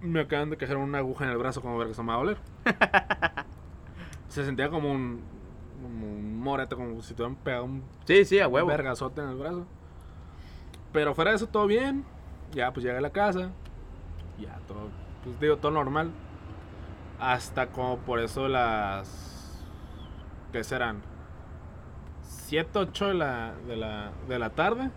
Me 0.00 0.20
acaban 0.20 0.50
de 0.50 0.56
cajar 0.56 0.76
una 0.76 0.98
aguja 0.98 1.24
en 1.24 1.30
el 1.32 1.38
brazo 1.38 1.60
como 1.60 1.76
ver 1.78 1.88
que 1.88 1.94
se 1.94 2.02
me 2.02 2.08
va 2.08 2.14
a 2.14 2.18
doler. 2.18 2.38
Se 4.28 4.44
sentía 4.44 4.68
como 4.68 4.92
un, 4.92 5.22
como 5.82 6.06
un 6.06 6.38
morete, 6.38 6.76
como 6.76 7.00
si 7.02 7.14
te 7.14 7.22
hubieran 7.22 7.36
pegado 7.42 7.64
un 7.64 7.82
Sí, 8.04 8.24
sí, 8.24 8.38
a 8.40 8.46
un 8.46 8.54
huevo. 8.54 8.68
vergazote 8.68 9.20
en 9.22 9.28
el 9.30 9.36
brazo. 9.36 9.66
Pero 10.92 11.14
fuera 11.14 11.30
de 11.32 11.36
eso, 11.36 11.46
todo 11.48 11.66
bien. 11.66 12.04
Ya, 12.52 12.72
pues 12.72 12.84
llegué 12.84 12.98
a 12.98 13.00
la 13.00 13.10
casa. 13.10 13.50
Ya, 14.38 14.58
todo, 14.68 14.88
pues 15.24 15.40
digo, 15.40 15.56
todo 15.56 15.72
normal. 15.72 16.12
Hasta 17.18 17.68
como 17.68 17.98
por 17.98 18.20
eso 18.20 18.48
las... 18.48 19.64
¿Qué 20.52 20.62
serán? 20.62 21.02
7, 22.22 22.78
8 22.78 23.08
de 23.08 23.14
la, 23.14 23.54
de 23.66 23.76
la, 23.76 24.12
de 24.28 24.38
la 24.38 24.50
tarde. 24.50 24.90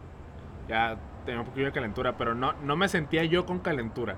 Ya 0.67 0.97
tenía 1.25 1.41
un 1.41 1.47
poquillo 1.47 1.67
de 1.67 1.71
calentura, 1.71 2.17
pero 2.17 2.35
no, 2.35 2.53
no 2.53 2.75
me 2.75 2.87
sentía 2.87 3.23
yo 3.25 3.45
con 3.45 3.59
calentura. 3.59 4.15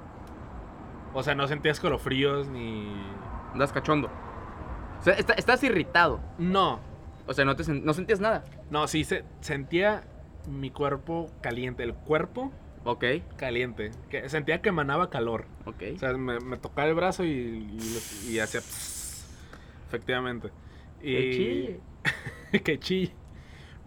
O 1.13 1.23
sea, 1.23 1.35
no 1.35 1.47
sentía 1.47 1.71
escalofríos 1.71 2.47
ni... 2.47 2.87
Andas 3.53 3.71
cachondo. 3.71 4.09
O 4.99 5.03
sea, 5.03 5.13
está- 5.13 5.33
estás 5.33 5.63
irritado. 5.63 6.19
No, 6.37 6.79
O 7.27 7.33
sea, 7.33 7.45
no, 7.45 7.55
te 7.55 7.63
no 7.71 7.93
sentías 7.93 8.19
nada. 8.19 8.43
no, 8.69 8.87
sí 8.87 9.03
se, 9.03 9.23
sentía 9.41 10.03
mi 10.47 10.71
cuerpo 10.71 11.29
caliente. 11.41 11.83
El 11.83 11.93
cuerpo 11.93 12.51
Ok, 12.85 13.05
caliente. 13.37 13.91
Que 14.09 14.27
sentía 14.27 14.61
que 14.61 14.69
emanaba 14.69 15.09
calor. 15.09 15.45
ok. 15.65 15.83
O 15.95 15.99
sea, 15.99 16.13
me, 16.17 16.39
me 16.39 16.57
tocaba 16.57 16.87
el 16.89 16.95
brazo 16.95 17.23
y, 17.23 17.29
y, 17.29 18.31
y 18.33 18.39
hacía... 18.39 18.59
efectivamente. 19.87 20.49
Y, 21.01 21.13
Qué 21.15 21.31
chille. 22.51 22.61
que 22.63 22.79
chille. 22.79 23.13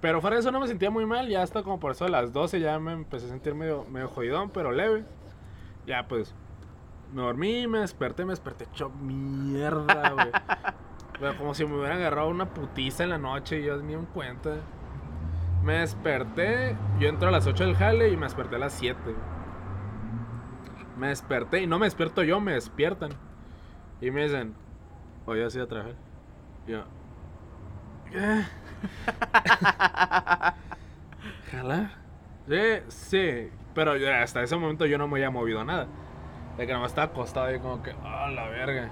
Pero 0.00 0.20
fuera 0.20 0.36
de 0.36 0.40
eso 0.40 0.50
no 0.52 0.60
me 0.60 0.68
sentía 0.68 0.90
muy 0.90 1.06
mal. 1.06 1.28
Ya 1.28 1.42
hasta 1.42 1.62
como 1.62 1.80
por 1.80 1.92
eso 1.92 2.04
de 2.04 2.10
las 2.10 2.32
12 2.32 2.60
ya 2.60 2.78
me 2.78 2.92
empecé 2.92 3.26
a 3.26 3.30
sentir 3.30 3.54
medio, 3.54 3.84
medio 3.90 4.08
jodidón, 4.08 4.50
pero 4.50 4.70
leve. 4.72 5.04
Ya 5.86 6.06
pues 6.08 6.34
me 7.12 7.22
dormí, 7.22 7.66
me 7.66 7.80
desperté, 7.80 8.24
me 8.24 8.32
desperté 8.32 8.64
hecho 8.64 8.90
mierda, 8.90 10.10
güey. 10.10 10.30
Pero 11.18 11.36
como 11.38 11.54
si 11.54 11.64
me 11.64 11.76
hubieran 11.76 11.98
agarrado 11.98 12.28
una 12.28 12.52
putiza 12.52 13.04
en 13.04 13.10
la 13.10 13.18
noche 13.18 13.60
y 13.60 13.64
yo 13.64 13.76
ni 13.78 13.94
en 13.94 14.06
cuenta. 14.06 14.56
Me 15.62 15.80
desperté, 15.80 16.76
yo 17.00 17.08
entro 17.08 17.28
a 17.28 17.32
las 17.32 17.46
8 17.46 17.64
del 17.64 17.76
jale 17.76 18.10
y 18.10 18.16
me 18.16 18.26
desperté 18.26 18.56
a 18.56 18.58
las 18.58 18.74
7. 18.74 19.00
güey. 19.02 19.16
Me 20.96 21.08
desperté 21.08 21.62
y 21.62 21.66
no 21.66 21.78
me 21.78 21.86
despierto 21.86 22.22
yo, 22.22 22.40
me 22.40 22.52
despiertan. 22.52 23.10
Y 24.00 24.10
me 24.10 24.24
dicen, 24.24 24.54
oye, 25.24 25.44
así 25.44 25.58
a 25.58 25.66
trabajar. 25.66 25.94
Y 26.66 26.72
yo, 26.72 26.84
¿qué? 28.10 28.42
¿Jala? 31.50 31.90
Sí, 32.48 32.60
sí. 32.88 33.50
Pero 33.74 33.92
hasta 34.22 34.42
ese 34.42 34.56
momento 34.56 34.86
yo 34.86 34.98
no 34.98 35.08
me 35.08 35.18
había 35.18 35.30
movido 35.30 35.64
nada. 35.64 35.86
De 36.56 36.66
que 36.66 36.72
no 36.72 36.80
me 36.80 36.86
estaba 36.86 37.08
acostado 37.08 37.54
y 37.54 37.58
como 37.58 37.82
que, 37.82 37.92
ah, 38.04 38.30
la 38.34 38.48
verga. 38.48 38.90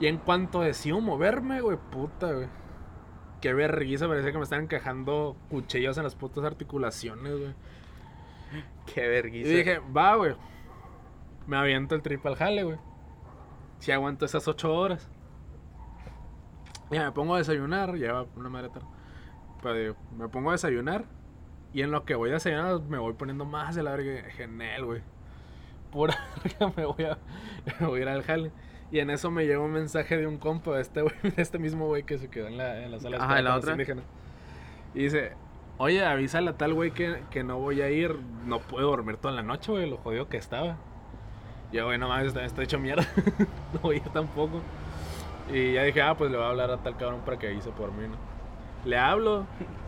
Y 0.00 0.06
en 0.06 0.18
cuanto 0.18 0.60
decido 0.60 1.00
moverme, 1.00 1.60
güey, 1.60 1.76
puta, 1.90 2.32
güey. 2.32 2.46
Qué 3.40 3.54
vergüenza, 3.54 4.08
parecía 4.08 4.32
que 4.32 4.38
me 4.38 4.44
estaban 4.44 4.64
encajando 4.64 5.36
cuchillos 5.48 5.96
en 5.96 6.04
las 6.04 6.14
putas 6.16 6.44
articulaciones, 6.44 7.38
güey. 7.38 7.54
Qué 8.92 9.04
Y 9.04 9.08
vergüenza. 9.08 9.48
dije, 9.50 9.78
va, 9.96 10.16
güey. 10.16 10.34
Me 11.46 11.56
aviento 11.56 11.94
el 11.94 12.02
triple 12.02 12.30
al 12.30 12.36
jale, 12.36 12.64
güey. 12.64 12.78
Si 13.78 13.92
aguanto 13.92 14.24
esas 14.24 14.46
ocho 14.48 14.74
horas. 14.74 15.08
Ya 16.90 17.04
me 17.04 17.12
pongo 17.12 17.34
a 17.34 17.38
desayunar, 17.38 17.94
lleva 17.94 18.26
una 18.34 18.48
madre 18.48 18.70
tarde. 18.70 18.86
Pero 19.62 19.74
digo, 19.74 19.96
me 20.16 20.28
pongo 20.28 20.50
a 20.50 20.52
desayunar. 20.52 21.04
Y 21.72 21.82
en 21.82 21.90
lo 21.90 22.04
que 22.04 22.14
voy 22.14 22.30
a 22.30 22.34
desayunar 22.34 22.80
me 22.80 22.98
voy 22.98 23.12
poniendo 23.12 23.44
más 23.44 23.74
de 23.74 23.82
la 23.82 23.90
verga. 23.94 24.30
Genel, 24.30 24.84
güey. 24.84 25.02
Pura 25.90 26.16
me 26.76 26.84
voy 26.84 27.04
a, 27.04 27.18
me 27.80 27.86
voy 27.86 28.00
a 28.00 28.02
ir 28.02 28.08
al 28.08 28.22
jale. 28.22 28.50
Y 28.90 29.00
en 29.00 29.10
eso 29.10 29.30
me 29.30 29.44
llegó 29.46 29.64
un 29.64 29.72
mensaje 29.72 30.16
de 30.16 30.26
un 30.26 30.38
compa 30.38 30.72
de 30.72 30.82
este 30.82 31.02
güey, 31.02 31.14
de 31.22 31.42
este 31.42 31.58
mismo 31.58 31.86
güey 31.86 32.04
que 32.04 32.18
se 32.18 32.28
quedó 32.28 32.48
en 32.48 32.56
la, 32.56 32.82
en 32.82 32.90
la 32.90 33.00
sala 33.00 33.18
de 33.18 33.24
Ajá, 33.24 33.38
¿en 33.38 33.44
la 33.44 33.56
otra? 33.56 33.72
indígenas. 33.72 34.04
Y 34.94 35.02
dice, 35.04 35.32
oye, 35.76 36.04
avísale 36.04 36.50
a 36.50 36.56
tal 36.56 36.72
güey 36.72 36.92
que, 36.92 37.22
que 37.30 37.44
no 37.44 37.58
voy 37.58 37.82
a 37.82 37.90
ir, 37.90 38.16
no 38.46 38.60
puedo 38.60 38.88
dormir 38.88 39.16
toda 39.18 39.34
la 39.34 39.42
noche, 39.42 39.70
güey, 39.72 39.88
lo 39.88 39.98
jodido 39.98 40.28
que 40.28 40.38
estaba. 40.38 40.76
Yo, 41.70 41.84
güey, 41.84 41.98
no 41.98 42.08
mames, 42.08 42.28
está, 42.28 42.44
está 42.44 42.62
hecho 42.62 42.78
mierda, 42.78 43.06
no 43.74 43.80
voy 43.80 43.96
a 43.96 43.98
ir 43.98 44.08
tampoco. 44.08 44.62
Y 45.52 45.74
ya 45.74 45.82
dije, 45.82 46.00
ah, 46.00 46.14
pues 46.16 46.30
le 46.30 46.38
voy 46.38 46.46
a 46.46 46.50
hablar 46.50 46.70
a 46.70 46.78
tal 46.78 46.96
cabrón 46.96 47.20
para 47.26 47.38
que 47.38 47.48
avise 47.48 47.70
por 47.70 47.92
mí, 47.92 48.08
¿no? 48.08 48.16
Le 48.88 48.96
hablo. 48.96 49.44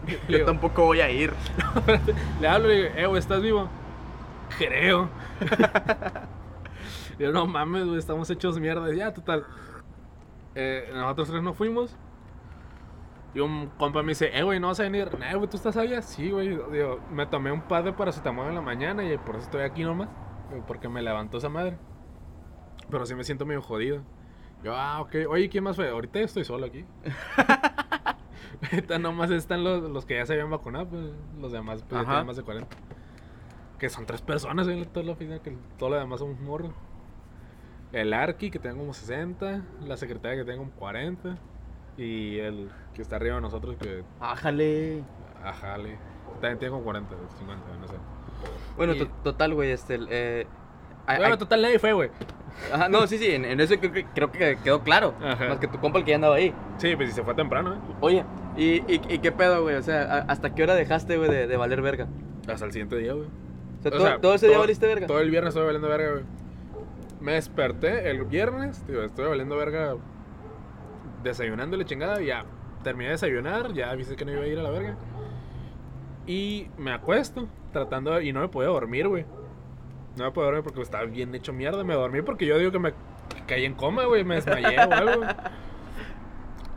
Yo 0.06 0.36
digo, 0.36 0.46
tampoco 0.46 0.84
voy 0.84 1.00
a 1.00 1.10
ir. 1.10 1.32
le 2.40 2.48
hablo 2.48 2.70
y 2.70 2.76
le 2.76 2.82
digo, 2.82 2.94
eh, 2.96 3.06
güey, 3.06 3.18
¿estás 3.18 3.40
vivo? 3.40 3.68
Creo. 4.58 5.08
Digo, 7.18 7.32
no 7.32 7.46
mames, 7.46 7.86
güey, 7.86 7.98
estamos 7.98 8.30
hechos 8.30 8.58
mierda. 8.58 8.92
Ya, 8.94 9.12
total. 9.12 9.46
Eh, 10.54 10.90
nosotros 10.92 11.30
tres 11.30 11.42
nos 11.42 11.56
fuimos. 11.56 11.96
Y 13.34 13.40
un 13.40 13.68
compa 13.78 14.02
me 14.02 14.08
dice, 14.10 14.30
eh, 14.36 14.42
güey, 14.42 14.58
no 14.58 14.68
vas 14.68 14.80
a 14.80 14.84
venir. 14.84 15.16
Nah, 15.18 15.34
güey, 15.34 15.48
¿tú 15.48 15.56
estás 15.56 15.76
allá? 15.76 16.02
Sí, 16.02 16.30
güey. 16.30 16.48
Digo, 16.48 17.00
me 17.10 17.26
tomé 17.26 17.52
un 17.52 17.62
par 17.62 17.84
de 17.84 17.92
paracetamol 17.92 18.46
en 18.48 18.54
la 18.54 18.60
mañana 18.60 19.04
y 19.04 19.16
por 19.18 19.36
eso 19.36 19.44
estoy 19.44 19.62
aquí 19.62 19.84
nomás. 19.84 20.08
Porque 20.66 20.88
me 20.88 21.02
levantó 21.02 21.38
esa 21.38 21.48
madre. 21.48 21.78
Pero 22.90 23.06
sí 23.06 23.14
me 23.14 23.22
siento 23.22 23.46
medio 23.46 23.62
jodido. 23.62 24.02
Yo, 24.64 24.74
ah, 24.74 25.00
ok. 25.00 25.14
Oye, 25.28 25.48
¿quién 25.48 25.64
más 25.64 25.76
fue? 25.76 25.88
Ahorita 25.88 26.18
estoy 26.20 26.44
solo 26.44 26.66
aquí. 26.66 26.84
Ahorita 28.72 28.98
nomás 28.98 29.30
están 29.30 29.64
los, 29.64 29.82
los 29.90 30.04
que 30.04 30.16
ya 30.16 30.26
se 30.26 30.34
habían 30.34 30.50
vacunado, 30.50 30.88
pues 30.88 31.02
los 31.38 31.52
demás 31.52 31.82
pues, 31.88 32.00
ya 32.00 32.06
tienen 32.06 32.26
más 32.26 32.36
de 32.36 32.42
40. 32.42 32.76
Que 33.80 33.88
son 33.88 34.06
tres 34.06 34.20
personas 34.20 34.68
en 34.68 34.84
toda 34.86 35.04
la 35.06 35.12
oficina, 35.12 35.38
que 35.40 35.56
todo 35.78 35.90
lo 35.90 35.96
demás 35.98 36.20
son 36.20 36.42
morros. 36.44 36.70
El 37.92 38.12
Arqui, 38.12 38.50
que 38.50 38.58
tiene 38.60 38.76
como 38.76 38.92
60. 38.94 39.62
La 39.86 39.96
secretaria, 39.96 40.36
que 40.38 40.44
tiene 40.44 40.58
como 40.58 40.70
40. 40.72 41.36
Y 41.96 42.38
el 42.38 42.70
que 42.94 43.02
está 43.02 43.16
arriba 43.16 43.36
de 43.36 43.40
nosotros, 43.40 43.76
que. 43.78 44.04
Ájale. 44.20 45.02
Ajale. 45.42 45.98
También 46.34 46.58
tiene 46.58 46.70
como 46.72 46.84
40, 46.84 47.14
50, 47.38 47.64
no 47.80 47.88
sé. 47.88 47.94
Bueno, 48.76 48.94
Y- 48.94 49.06
total, 49.24 49.54
güey, 49.54 49.70
este... 49.72 49.98
Eh, 50.08 50.46
Bueno, 51.18 51.36
total, 51.38 51.62
nadie 51.62 51.78
fue, 51.78 51.92
güey. 51.92 52.10
Ajá, 52.72 52.88
no, 52.88 53.06
sí, 53.06 53.18
sí, 53.18 53.26
en, 53.34 53.44
en 53.44 53.60
eso 53.60 53.74
creo 53.78 53.92
que, 53.92 54.04
creo 54.06 54.30
que 54.30 54.56
quedó 54.62 54.82
claro. 54.82 55.14
Ajá. 55.22 55.48
Más 55.48 55.58
que 55.58 55.66
tu 55.68 55.78
compa 55.80 55.98
el 55.98 56.04
que 56.04 56.10
ya 56.10 56.14
andaba 56.16 56.36
ahí. 56.36 56.54
Sí, 56.78 56.94
pues 56.96 57.08
si 57.10 57.14
se 57.16 57.22
fue 57.22 57.34
temprano, 57.34 57.74
¿eh? 57.74 57.78
Oye, 58.00 58.24
¿y, 58.56 58.76
y, 58.92 59.00
y 59.08 59.18
qué 59.18 59.32
pedo, 59.32 59.62
güey? 59.62 59.76
O 59.76 59.82
sea, 59.82 60.02
¿a- 60.02 60.18
¿hasta 60.30 60.54
qué 60.54 60.62
hora 60.62 60.74
dejaste, 60.74 61.16
güey, 61.18 61.30
de, 61.30 61.46
de 61.46 61.56
valer 61.56 61.82
verga? 61.82 62.06
Hasta 62.48 62.64
el 62.66 62.72
siguiente 62.72 62.96
día, 62.96 63.12
güey. 63.14 63.28
O 63.80 63.82
sea, 63.82 63.90
O 63.90 63.92
todo, 63.96 64.06
sea, 64.06 64.20
todo 64.20 64.34
ese 64.34 64.48
día 64.48 64.58
valiste 64.58 64.86
verga. 64.86 65.06
Todo 65.06 65.20
el 65.20 65.30
viernes 65.30 65.48
estuve 65.50 65.64
valiendo 65.64 65.88
verga, 65.88 66.10
güey. 66.12 66.24
Me 67.20 67.32
desperté 67.32 68.10
el 68.10 68.24
viernes, 68.24 68.82
tío, 68.86 69.02
estuve 69.02 69.28
valiendo 69.28 69.56
verga 69.56 69.94
desayunando 71.22 71.76
la 71.76 71.84
chingada 71.84 72.20
ya. 72.20 72.44
Terminé 72.82 73.06
de 73.06 73.12
desayunar, 73.12 73.72
ya 73.74 73.90
avisé 73.90 74.16
que 74.16 74.24
no 74.24 74.32
iba 74.32 74.42
a 74.42 74.46
ir 74.46 74.58
a 74.58 74.62
la 74.62 74.70
verga. 74.70 74.96
Y 76.26 76.68
me 76.78 76.92
acuesto, 76.92 77.46
tratando 77.72 78.12
de- 78.12 78.24
Y 78.24 78.32
no 78.32 78.40
me 78.40 78.48
podía 78.48 78.68
dormir, 78.70 79.08
güey. 79.08 79.26
No 80.16 80.24
me 80.24 80.30
podía 80.30 80.46
dormir 80.46 80.64
porque 80.64 80.80
estaba 80.80 81.04
bien 81.04 81.34
hecho 81.34 81.52
mierda. 81.52 81.84
Me 81.84 81.94
dormí 81.94 82.22
porque 82.22 82.46
yo 82.46 82.58
digo 82.58 82.72
que 82.72 82.78
me 82.78 82.94
caí 83.46 83.64
en 83.64 83.74
coma, 83.74 84.04
güey. 84.06 84.24
Me 84.24 84.36
desmayé 84.36 84.78
o 84.78 84.92
algo. 84.92 85.22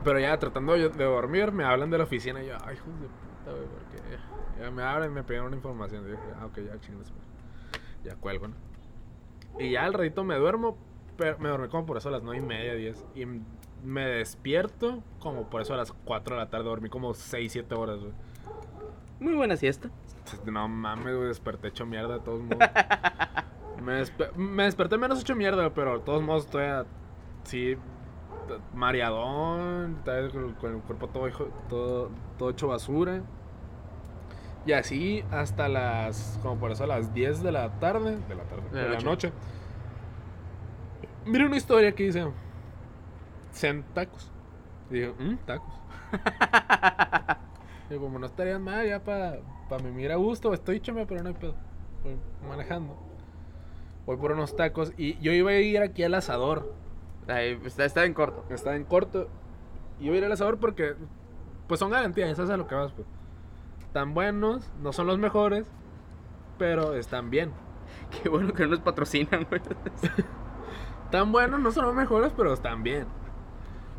Pero 0.03 0.19
ya 0.19 0.37
tratando 0.37 0.73
de 0.73 0.89
dormir, 0.89 1.51
me 1.53 1.63
hablan 1.63 1.89
de 1.89 1.97
la 1.97 2.03
oficina 2.03 2.43
y 2.43 2.47
yo, 2.47 2.55
ay, 2.65 2.75
hijos 2.75 2.87
de 2.99 3.07
puta, 3.07 3.51
güey, 3.51 3.67
porque 3.67 4.17
ya 4.59 4.71
me 4.71 4.83
hablan 4.83 5.11
y 5.11 5.13
me 5.13 5.23
piden 5.23 5.43
una 5.43 5.55
información. 5.55 6.05
Y 6.07 6.11
dije, 6.11 6.23
ah, 6.39 6.45
ok, 6.45 6.57
ya 6.59 6.79
chingas, 6.79 7.11
ya 8.03 8.15
cuelgo, 8.15 8.47
¿no? 8.49 8.55
Y 9.59 9.71
ya 9.71 9.85
al 9.85 9.93
ratito 9.93 10.23
me 10.23 10.35
duermo, 10.35 10.77
pero 11.17 11.37
me 11.39 11.49
dormí 11.49 11.67
como 11.67 11.85
por 11.85 11.97
eso 11.97 12.09
a 12.09 12.11
las 12.11 12.23
9 12.23 12.41
y 12.43 12.45
media, 12.45 12.73
10. 12.75 13.05
Y 13.15 13.25
me 13.83 14.05
despierto 14.07 15.03
como 15.19 15.49
por 15.49 15.61
eso 15.61 15.73
a 15.73 15.77
las 15.77 15.91
4 15.91 16.35
de 16.35 16.41
la 16.41 16.49
tarde. 16.49 16.65
Dormí 16.65 16.89
como 16.89 17.13
6, 17.13 17.51
7 17.51 17.75
horas, 17.75 17.99
güey. 17.99 18.13
Muy 19.19 19.33
buena 19.35 19.55
siesta. 19.57 19.89
No 20.45 20.67
mames, 20.67 21.15
güey, 21.15 21.27
desperté 21.27 21.67
hecho 21.67 21.85
mierda 21.85 22.15
de 22.15 22.19
todos 22.21 22.41
modos. 22.41 22.57
me, 23.83 24.01
despe- 24.01 24.33
me 24.35 24.63
desperté 24.63 24.97
menos 24.97 25.21
hecho 25.21 25.35
mierda, 25.35 25.73
pero 25.73 25.99
de 25.99 26.03
todos 26.03 26.23
modos 26.23 26.45
estoy 26.45 26.63
a- 26.63 26.85
sí, 27.43 27.75
t- 28.47 28.57
mareadón, 28.73 29.97
con, 30.03 30.13
el- 30.15 30.55
con 30.55 30.75
el 30.75 30.81
cuerpo 30.81 31.07
todo, 31.09 31.27
hijo- 31.27 31.49
todo, 31.69 32.09
todo 32.37 32.49
hecho 32.49 32.67
basura. 32.69 33.21
Y 34.65 34.71
así 34.71 35.23
hasta 35.31 35.67
las, 35.67 36.39
como 36.41 36.57
por 36.57 36.71
eso 36.71 36.85
a 36.85 36.87
las 36.87 37.13
10 37.13 37.43
de 37.43 37.51
la 37.51 37.79
tarde, 37.79 38.17
de 38.29 38.35
la 38.35 38.43
tarde, 38.43 38.63
De 38.71 38.81
de, 38.81 38.89
la 38.89 38.99
noche. 39.01 39.31
Mira 41.25 41.45
una 41.45 41.57
historia 41.57 41.93
que 41.93 42.03
dice, 42.03 42.25
sean 43.51 43.83
tacos. 43.93 44.31
Y 44.89 44.95
digo, 44.95 45.15
"Mm, 45.19 45.35
tacos. 45.45 45.73
Y 47.89 47.97
como 47.97 48.17
no 48.17 48.25
estarían 48.25 48.61
mal 48.63 48.87
ya 48.87 49.03
para 49.03 49.39
pa 49.69 49.77
mimir 49.77 50.11
a 50.11 50.15
gusto, 50.15 50.53
estoy 50.53 50.79
chame, 50.79 51.05
pero 51.05 51.21
no 51.21 51.29
hay 51.29 51.35
pedo. 51.35 51.53
Voy 52.03 52.15
manejando. 52.47 52.97
Voy 54.05 54.17
por 54.17 54.31
unos 54.31 54.55
tacos 54.55 54.93
y 54.97 55.19
yo 55.19 55.31
iba 55.31 55.51
a 55.51 55.59
ir 55.59 55.81
aquí 55.81 56.03
al 56.03 56.13
asador. 56.15 56.73
Ahí, 57.27 57.59
está, 57.65 57.85
está 57.85 58.05
en 58.05 58.13
corto. 58.13 58.45
Está 58.49 58.75
en 58.75 58.83
corto. 58.83 59.27
Y 59.99 60.05
iba 60.05 60.15
a 60.15 60.17
ir 60.17 60.25
al 60.25 60.31
asador 60.31 60.59
porque, 60.59 60.95
pues 61.67 61.79
son 61.79 61.91
garantías, 61.91 62.29
eso 62.29 62.43
es 62.43 62.49
a 62.49 62.57
lo 62.57 62.67
que 62.67 62.75
vas, 62.75 62.91
pues. 62.93 63.07
Están 63.93 64.15
buenos, 64.15 64.71
no 64.81 64.91
son 64.91 65.05
los 65.05 65.19
mejores, 65.19 65.67
pero 66.57 66.95
están 66.95 67.29
bien. 67.29 67.51
Qué 68.23 68.27
bueno 68.27 68.51
que 68.51 68.63
no 68.63 68.69
nos 68.71 68.79
patrocinan, 68.79 69.45
güey. 69.47 69.61
Están 71.05 71.31
buenos, 71.31 71.59
no 71.59 71.71
son 71.71 71.85
los 71.85 71.93
mejores, 71.93 72.33
pero 72.35 72.51
están 72.55 72.81
bien. 72.81 73.05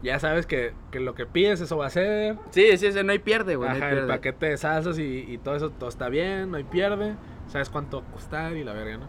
Ya 0.02 0.18
sabes 0.18 0.46
que, 0.46 0.74
que 0.90 0.98
lo 0.98 1.14
que 1.14 1.26
pides, 1.26 1.60
eso 1.60 1.76
va 1.76 1.86
a 1.86 1.90
ser. 1.90 2.36
Sí, 2.50 2.76
sí, 2.76 2.90
sí, 2.90 3.04
no 3.04 3.12
hay 3.12 3.20
pierde, 3.20 3.54
güey. 3.54 3.68
no 3.70 3.76
hay 3.76 3.82
Ajá, 3.82 3.90
el 3.92 4.08
paquete 4.08 4.46
de 4.46 4.56
salsas 4.56 4.98
y, 4.98 5.18
y 5.28 5.38
todo 5.38 5.54
eso, 5.54 5.70
todo 5.70 5.88
está 5.88 6.08
bien, 6.08 6.50
no 6.50 6.56
hay 6.56 6.64
pierde. 6.64 7.14
Sabes 7.46 7.70
cuánto 7.70 8.02
va 8.02 8.08
a 8.08 8.10
costar 8.10 8.56
y 8.56 8.64
la 8.64 8.72
verga, 8.72 8.96
¿no? 8.96 9.06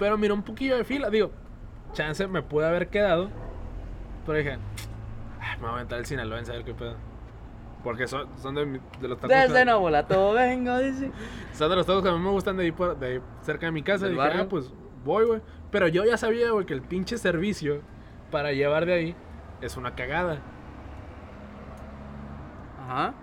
Pero 0.00 0.18
mira, 0.18 0.34
un 0.34 0.42
poquillo 0.42 0.76
de 0.76 0.82
fila, 0.82 1.10
digo, 1.10 1.30
chance 1.92 2.26
me 2.26 2.42
pude 2.42 2.66
haber 2.66 2.88
quedado. 2.88 3.28
Pero 4.26 4.36
dije, 4.38 4.58
"Ah, 5.40 5.54
me 5.58 5.60
voy 5.60 5.70
a 5.70 5.74
aventar 5.74 6.00
el 6.00 6.06
sinaloense 6.06 6.50
a 6.50 6.56
ver 6.56 6.64
qué 6.64 6.74
pedo. 6.74 6.96
Porque 7.84 8.08
son, 8.08 8.26
son 8.38 8.54
de, 8.54 8.64
de 9.00 9.08
los 9.08 9.18
tacos. 9.18 9.28
Desde 9.36 9.54
que- 9.60 9.64
Novolato 9.66 10.32
vengo, 10.32 10.78
dice. 10.78 11.12
Son 11.52 11.68
de 11.70 11.76
los 11.76 11.84
tacos 11.86 12.02
que 12.02 12.08
a 12.08 12.12
mí 12.12 12.18
me 12.18 12.30
gustan 12.30 12.56
de 12.56 12.64
ahí, 12.64 12.72
por- 12.72 12.98
de 12.98 13.20
cerca 13.42 13.66
de 13.66 13.72
mi 13.72 13.82
casa. 13.82 14.06
¿Del 14.06 14.14
dije, 14.14 14.26
barrio? 14.26 14.42
ah, 14.44 14.46
pues 14.48 14.72
voy, 15.04 15.26
güey. 15.26 15.40
Pero 15.70 15.86
yo 15.88 16.04
ya 16.04 16.16
sabía, 16.16 16.50
güey, 16.50 16.64
que 16.66 16.72
el 16.74 16.80
pinche 16.82 17.18
servicio 17.18 17.82
para 18.30 18.52
llevar 18.52 18.86
de 18.86 18.94
ahí 18.94 19.16
es 19.60 19.76
una 19.76 19.94
cagada. 19.94 20.38
Ajá. 22.80 23.14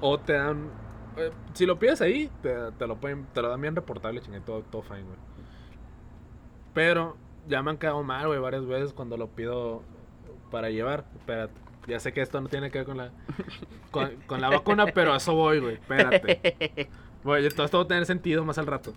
O 0.00 0.18
te 0.18 0.32
dan. 0.34 0.70
eh, 1.16 1.30
si 1.52 1.66
lo 1.66 1.78
pides 1.78 2.00
ahí, 2.00 2.30
te, 2.42 2.54
te 2.78 2.86
lo 2.86 2.96
pueden, 2.96 3.26
te 3.32 3.42
lo 3.42 3.48
dan 3.48 3.60
bien 3.60 3.74
reportable, 3.76 4.20
chingue, 4.20 4.40
todo, 4.40 4.62
todo 4.62 4.82
fine, 4.82 5.02
güey. 5.02 5.18
Pero 6.72 7.16
ya 7.48 7.62
me 7.62 7.70
han 7.70 7.78
quedado 7.78 8.02
mal, 8.02 8.26
güey, 8.26 8.38
varias 8.38 8.66
veces 8.66 8.92
cuando 8.92 9.16
lo 9.16 9.28
pido 9.28 9.82
para 10.50 10.70
llevar. 10.70 11.04
Espérate, 11.16 11.60
ya 11.86 12.00
sé 12.00 12.12
que 12.12 12.20
esto 12.22 12.40
no 12.40 12.48
tiene 12.48 12.70
que 12.70 12.78
ver 12.78 12.86
con 12.86 12.96
la 12.96 13.10
con, 13.90 14.10
con 14.26 14.40
la 14.40 14.48
vacuna, 14.50 14.86
pero 14.86 15.12
a 15.12 15.16
eso 15.18 15.34
voy, 15.34 15.60
güey. 15.60 15.74
Espérate. 15.74 16.88
Todo 17.22 17.36
esto 17.36 17.78
va 17.78 17.84
a 17.84 17.88
tener 17.88 18.06
sentido 18.06 18.44
más 18.44 18.58
al 18.58 18.66
rato. 18.66 18.92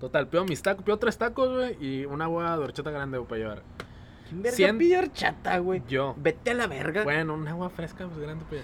Total, 0.00 0.28
pido 0.28 0.44
mis 0.44 0.60
tacos, 0.62 0.84
pido 0.84 0.98
tres 0.98 1.16
tacos, 1.16 1.48
güey, 1.48 1.76
y 1.84 2.04
una 2.04 2.26
agua 2.26 2.56
de 2.58 2.64
horchata 2.64 2.90
grande, 2.90 3.16
güey, 3.18 3.28
para 3.28 3.38
llevar. 3.40 3.62
¿Quién 4.28 4.42
verga 4.42 4.56
Cien- 4.56 4.78
pide 4.78 4.98
horchata, 4.98 5.58
güey? 5.58 5.82
Yo. 5.88 6.14
Vete 6.18 6.50
a 6.50 6.54
la 6.54 6.66
verga. 6.66 7.02
Bueno, 7.04 7.34
un 7.34 7.48
agua 7.48 7.70
fresca, 7.70 8.06
pues 8.06 8.18
grande, 8.18 8.44
pues. 8.48 8.62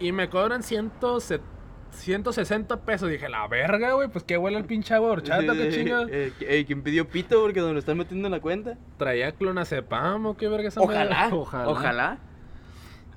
Y 0.00 0.12
me 0.12 0.28
cobran 0.30 0.62
170 0.62 1.44
160 1.90 2.80
pesos. 2.82 3.08
Dije, 3.10 3.28
la 3.28 3.46
verga, 3.48 3.92
güey, 3.92 4.08
pues 4.08 4.24
que 4.24 4.38
huele 4.38 4.58
el 4.58 4.64
pinche 4.64 4.94
agua 4.94 5.10
horchata, 5.10 5.52
qué 5.52 5.70
chinga. 5.72 6.02
Eh, 6.08 6.32
eh, 6.40 6.64
¿Quién 6.66 6.82
pidió 6.82 7.08
pito 7.08 7.40
porque 7.42 7.60
nos 7.60 7.72
lo 7.72 7.78
están 7.78 7.98
metiendo 7.98 8.28
en 8.28 8.32
la 8.32 8.40
cuenta? 8.40 8.76
Traía 8.96 9.32
clonazepam 9.32 10.26
o 10.26 10.36
qué 10.36 10.48
verga 10.48 10.68
esa 10.68 10.80
Ojalá. 10.80 11.14
madre? 11.16 11.36
Ojalá. 11.36 11.68
Ojalá. 11.68 12.18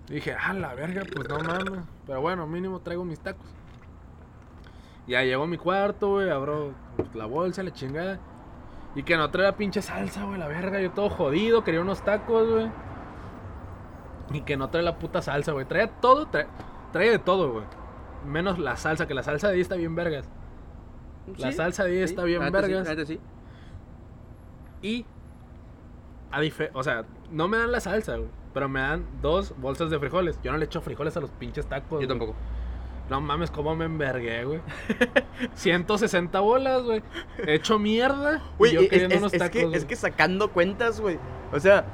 Dije, 0.07 0.35
ah, 0.39 0.53
la 0.53 0.73
verga, 0.73 1.03
pues 1.13 1.27
no 1.29 1.39
mames. 1.39 1.83
Pero 2.05 2.21
bueno, 2.21 2.45
mínimo 2.47 2.79
traigo 2.81 3.05
mis 3.05 3.19
tacos. 3.19 3.45
Ya 5.07 5.23
llego 5.23 5.43
a 5.43 5.47
mi 5.47 5.57
cuarto, 5.57 6.09
güey, 6.11 6.29
abro 6.29 6.73
la 7.13 7.25
bolsa, 7.25 7.63
la 7.63 7.71
chingada. 7.71 8.19
Y 8.93 9.03
que 9.03 9.15
no 9.15 9.29
trae 9.31 9.45
la 9.45 9.55
pinche 9.55 9.81
salsa, 9.81 10.25
güey, 10.25 10.37
la 10.37 10.47
verga. 10.47 10.81
Yo 10.81 10.91
todo 10.91 11.09
jodido, 11.09 11.63
quería 11.63 11.79
unos 11.81 12.03
tacos, 12.03 12.49
güey. 12.49 12.69
Y 14.33 14.41
que 14.41 14.57
no 14.57 14.69
trae 14.69 14.83
la 14.83 14.97
puta 14.97 15.21
salsa, 15.21 15.53
güey. 15.53 15.65
Trae 15.65 15.87
todo, 16.01 16.27
trae, 16.27 16.47
trae 16.91 17.09
de 17.09 17.19
todo, 17.19 17.51
güey. 17.53 17.65
Menos 18.25 18.59
la 18.59 18.75
salsa, 18.77 19.07
que 19.07 19.13
la 19.13 19.23
salsa 19.23 19.47
de 19.49 19.55
ahí 19.55 19.61
está 19.61 19.75
bien 19.75 19.95
vergas. 19.95 20.29
La 21.37 21.51
salsa 21.51 21.83
de 21.85 21.91
ahí 21.91 21.97
sí, 21.99 22.03
está 22.13 22.23
bien 22.23 22.41
sí, 22.43 22.49
vergas. 22.51 23.07
sí. 23.07 23.19
Y, 24.81 25.05
a 26.31 26.41
dife- 26.41 26.71
o 26.73 26.83
sea, 26.83 27.05
no 27.31 27.47
me 27.47 27.57
dan 27.57 27.71
la 27.71 27.79
salsa, 27.79 28.17
güey. 28.17 28.29
Pero 28.53 28.67
me 28.67 28.81
dan 28.81 29.05
dos 29.21 29.53
bolsas 29.59 29.89
de 29.89 29.99
frijoles. 29.99 30.39
Yo 30.43 30.51
no 30.51 30.57
le 30.57 30.65
echo 30.65 30.81
frijoles 30.81 31.15
a 31.15 31.19
los 31.21 31.29
pinches 31.31 31.65
tacos. 31.67 31.89
Yo 31.91 31.97
güey. 31.97 32.07
tampoco. 32.07 32.35
No 33.09 33.21
mames, 33.21 33.51
cómo 33.51 33.75
me 33.75 33.85
envergué, 33.85 34.43
güey. 34.45 34.61
160 35.53 36.39
bolas, 36.39 36.83
güey. 36.83 37.03
Hecho 37.45 37.77
mierda. 37.79 38.37
y 38.37 38.57
Güey, 38.57 38.73
yo 38.73 38.81
es, 38.81 38.89
queriendo 38.89 39.15
es- 39.15 39.21
unos 39.21 39.33
es 39.33 39.39
tacos. 39.39 39.51
que, 39.71 39.77
es 39.77 39.85
que 39.85 39.95
sacando 39.95 40.51
cuentas, 40.51 40.99
güey. 40.99 41.17
O 41.51 41.59
sea, 41.59 41.85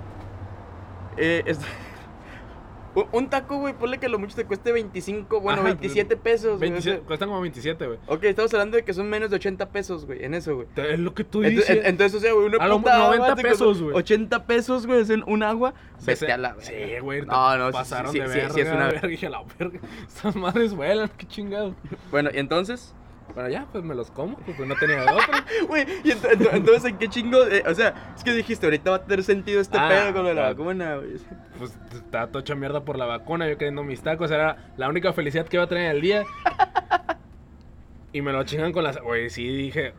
eh, 1.18 1.44
es- 1.46 1.60
Un, 3.12 3.30
taco, 3.30 3.58
güey, 3.60 3.74
ponle 3.74 3.98
que 4.00 4.10
lo 4.10 4.18
mucho 4.20 4.36
te 4.36 4.46
cueste 4.46 4.72
25, 4.72 5.40
bueno, 5.42 5.60
Ajá, 5.62 5.70
27 5.70 6.18
pesos. 6.18 6.58
güey, 6.58 6.72
27 6.72 7.02
o 7.02 7.04
cuestan 7.06 7.30
como 7.30 7.42
27, 7.42 7.86
güey. 7.88 8.00
ok, 8.08 8.24
estamos 8.24 8.54
hablando 8.54 8.78
de 8.78 8.84
que 8.84 8.94
son 8.94 9.10
menos 9.10 9.30
de 9.30 9.36
80 9.36 9.70
pesos, 9.70 10.06
güey, 10.06 10.24
en 10.26 10.34
eso, 10.34 10.56
güey. 10.56 10.68
Es 10.76 11.00
lo 11.00 11.14
que 11.14 11.24
tú 11.24 11.44
Entonces, 11.44 11.68
dices. 11.68 11.84
en- 11.86 11.90
entonces, 11.92 12.18
o 12.18 12.20
sea, 12.22 12.34
güey, 12.34 12.46
una 12.48 12.58
A 12.58 12.68
lo 12.68 12.78
puta 12.80 12.96
agua 12.96 13.18
90 13.18 13.36
te 13.36 13.50
costó 13.50 13.66
pesos, 13.66 13.82
güey. 13.84 13.96
80 13.96 14.46
pesos, 14.46 14.88
güey, 14.88 15.02
es 15.02 15.10
en 15.10 15.24
un 15.28 15.44
agua. 15.44 15.74
Vete 16.06 16.26
Sí, 16.26 16.32
a 16.32 16.38
la 16.38 16.56
Sí, 16.60 16.72
verga. 16.74 17.02
güey. 17.02 17.22
No, 17.26 17.58
no, 17.58 17.68
sí, 17.68 17.74
pasaron 17.74 18.12
sí, 18.12 18.20
de 18.20 18.28
sí, 18.28 18.34
verga. 18.38 18.54
sí, 18.54 18.62
es 18.62 18.68
una- 18.72 18.88
verga, 18.88 19.08
dije, 19.08 19.30
la 19.30 19.44
verga. 19.60 19.80
Estas 20.08 20.36
madres 20.36 20.74
vuelan, 20.74 21.10
qué 21.18 21.28
chingado. 21.28 21.76
Bueno, 22.12 22.30
y 22.34 22.38
entonces, 22.40 22.94
Bueno, 23.38 23.52
ya, 23.52 23.68
pues 23.72 23.84
me 23.84 23.94
los 23.94 24.10
como, 24.10 24.36
pues 24.38 24.58
no 24.68 24.74
tenía 24.78 24.96
de 25.02 25.12
otra. 25.12 25.46
güey, 25.68 25.84
y 26.04 26.10
ent- 26.10 26.22
ent- 26.28 26.50
entonces, 26.54 26.86
¿en 26.86 26.98
qué 26.98 27.08
chingo? 27.08 27.46
eh, 27.46 27.62
o 27.68 27.74
sea, 27.76 28.14
es 28.18 28.24
que 28.24 28.34
dijiste, 28.34 28.66
ahorita 28.66 28.90
va 28.90 28.96
a 28.96 29.04
tener 29.04 29.24
sentido 29.24 29.62
este 29.62 29.78
Ah, 29.78 29.88
pedo 29.90 30.12
con 30.14 30.24
lo 30.24 30.30
de 30.30 30.34
la 30.34 30.48
ah. 30.48 30.54
vacuna, 30.54 30.96
güey. 30.96 31.18
Pues 31.60 31.78
estaba 31.94 32.26
tocha 32.32 32.56
mierda 32.56 32.84
por 32.84 32.98
la 32.98 33.06
vacuna, 33.06 33.48
yo 33.48 33.56
queriendo 33.60 33.84
mis 33.84 34.02
tacos, 34.02 34.32
era 34.32 34.72
la 34.78 34.90
única 34.90 35.14
felicidad 35.14 35.46
que 35.46 35.58
iba 35.58 35.66
a 35.66 35.68
tener 35.68 35.86
en 35.86 35.92
el 35.98 36.02
día. 36.02 36.24
Y 38.14 38.22
me 38.22 38.32
lo 38.32 38.44
chingan 38.46 38.72
con 38.72 38.84
las. 38.84 39.00
Güey, 39.00 39.30
sí, 39.30 39.46
dije. 39.48 39.94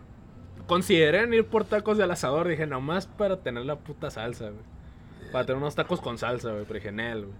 Consideré 0.67 1.23
en 1.23 1.33
ir 1.35 1.47
por 1.47 1.65
tacos 1.65 1.97
del 1.99 2.11
asador, 2.11 2.49
dije, 2.49 2.67
nomás 2.67 3.07
para 3.07 3.37
tener 3.37 3.65
la 3.65 3.77
puta 3.77 4.11
salsa, 4.11 4.47
güey. 4.47 4.65
Para 5.31 5.45
tener 5.47 5.59
unos 5.59 5.75
tacos 5.77 6.01
con 6.01 6.19
salsa, 6.19 6.51
güey, 6.51 6.65
pero 6.65 6.75
dije, 6.81 6.91
"Nel, 6.91 7.27
güey. 7.27 7.37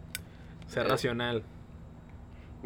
Ser 0.69 0.87
Eh, 0.87 0.89
racional. 0.91 1.43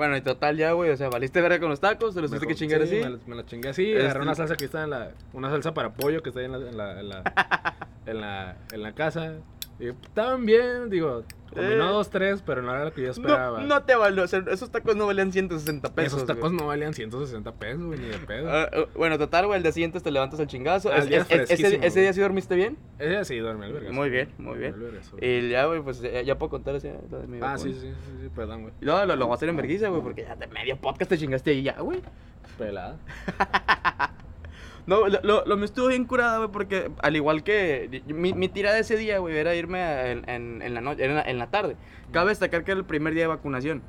Bueno, 0.02 0.16
y 0.16 0.20
total 0.20 0.56
ya, 0.56 0.72
güey, 0.72 0.90
o 0.90 0.96
sea, 0.96 1.08
valiste 1.10 1.40
verga 1.40 1.60
con 1.60 1.68
los 1.70 1.78
tacos, 1.78 2.12
te 2.12 2.20
los 2.20 2.28
tuviste 2.28 2.48
que 2.48 2.56
chingar 2.56 2.80
Sí, 2.80 2.96
así. 2.96 3.04
Me, 3.04 3.10
lo- 3.10 3.18
me 3.24 3.36
lo 3.36 3.42
chingué 3.42 3.68
así, 3.68 3.92
Este- 3.92 4.02
agarré 4.02 4.22
una 4.22 4.34
salsa 4.34 4.56
que 4.56 4.64
está 4.64 4.82
en 4.82 4.90
la. 4.90 5.12
Una 5.32 5.48
salsa 5.48 5.72
para 5.74 5.92
pollo 5.94 6.24
que 6.24 6.30
está 6.30 6.40
ahí 6.40 6.46
en 6.46 6.52
la. 6.52 6.58
En 6.58 6.76
la, 6.76 7.00
en 7.00 7.08
la, 7.08 7.22
en 8.06 8.20
la, 8.20 8.56
en 8.72 8.82
la 8.82 8.92
casa. 8.96 9.34
Y 9.80 9.88
estaban 9.88 10.46
bien, 10.46 10.90
digo, 10.90 11.24
combinó 11.52 11.72
Eh. 11.84 11.88
dos, 11.88 12.08
tres, 12.10 12.40
pero 12.46 12.62
no 12.62 12.72
era 12.72 12.84
lo 12.84 12.92
que 12.94 13.00
yo 13.00 13.06
No, 13.08 13.12
esperaba. 13.12 13.60
no 13.62 13.82
te 13.82 13.96
valió, 13.96 14.22
o 14.22 14.26
sea, 14.28 14.44
esos 14.50 14.70
tacos 14.70 14.94
no 14.94 15.06
valían 15.06 15.32
160 15.32 15.92
pesos. 15.92 16.14
Esos 16.14 16.26
tacos 16.26 16.50
güey. 16.52 16.60
no 16.60 16.66
valían 16.68 16.94
160 16.94 17.52
pesos, 17.52 17.82
güey, 17.82 17.98
ni 17.98 18.06
de 18.06 18.18
pedo. 18.18 18.48
Ah, 18.50 18.68
ah, 18.72 18.84
bueno, 18.94 19.18
total, 19.18 19.46
güey, 19.46 19.56
el 19.56 19.62
día 19.64 19.72
siguiente 19.72 19.98
te 20.00 20.10
levantas 20.12 20.38
al 20.38 20.46
chingazo. 20.46 20.92
Al 20.92 21.00
Es- 21.00 21.08
día 21.08 21.26
es- 21.28 21.50
ese, 21.50 22.00
día 22.00 22.12
sí 22.12 22.20
dormiste 22.20 22.54
bien. 22.54 22.78
Ese 22.98 23.24
sí 23.24 23.38
duerme 23.38 23.66
el 23.66 23.72
verga. 23.72 23.92
Muy 23.92 24.08
bien, 24.08 24.28
muy 24.38 24.58
bien. 24.58 24.74
Y 25.20 25.48
ya, 25.48 25.66
güey, 25.66 25.80
pues 25.82 26.00
ya, 26.00 26.22
ya 26.22 26.38
puedo 26.38 26.50
contar 26.50 26.76
ese. 26.76 26.92
de 26.92 27.26
mi 27.26 27.38
Ah, 27.42 27.58
sí, 27.58 27.72
sí, 27.72 27.80
sí, 27.80 28.12
sí, 28.22 28.28
perdón, 28.34 28.62
güey. 28.62 28.74
Y 28.80 28.84
No, 28.84 29.04
lo, 29.04 29.16
lo 29.16 29.26
voy 29.26 29.32
a 29.32 29.36
hacer 29.36 29.48
en 29.48 29.56
vergüenza, 29.56 29.88
güey, 29.88 30.00
porque 30.02 30.22
ya 30.22 30.36
de 30.36 30.46
medio 30.46 30.76
podcast 30.76 31.08
te 31.10 31.18
chingaste 31.18 31.50
ahí 31.50 31.62
ya, 31.64 31.80
güey. 31.80 32.00
Pelada. 32.56 32.96
No, 34.86 35.06
lo, 35.06 35.20
lo, 35.22 35.44
lo 35.46 35.56
me 35.56 35.64
estuvo 35.64 35.86
bien 35.88 36.04
curada, 36.06 36.38
güey, 36.38 36.50
porque 36.50 36.90
al 37.02 37.14
igual 37.14 37.44
que 37.44 38.02
mi, 38.08 38.32
mi 38.32 38.48
tirada 38.48 38.78
ese 38.78 38.96
día, 38.96 39.18
güey, 39.18 39.36
era 39.36 39.54
irme 39.54 39.80
a- 39.80 40.10
en, 40.10 40.28
en, 40.28 40.60
en 40.62 40.74
la 40.74 40.80
noche, 40.80 41.04
en 41.04 41.14
la, 41.14 41.22
en 41.22 41.38
la 41.38 41.46
tarde. 41.50 41.76
Cabe 42.10 42.30
destacar 42.30 42.64
que 42.64 42.72
era 42.72 42.80
el 42.80 42.86
primer 42.86 43.14
día 43.14 43.22
de 43.22 43.28
vacunación. 43.28 43.82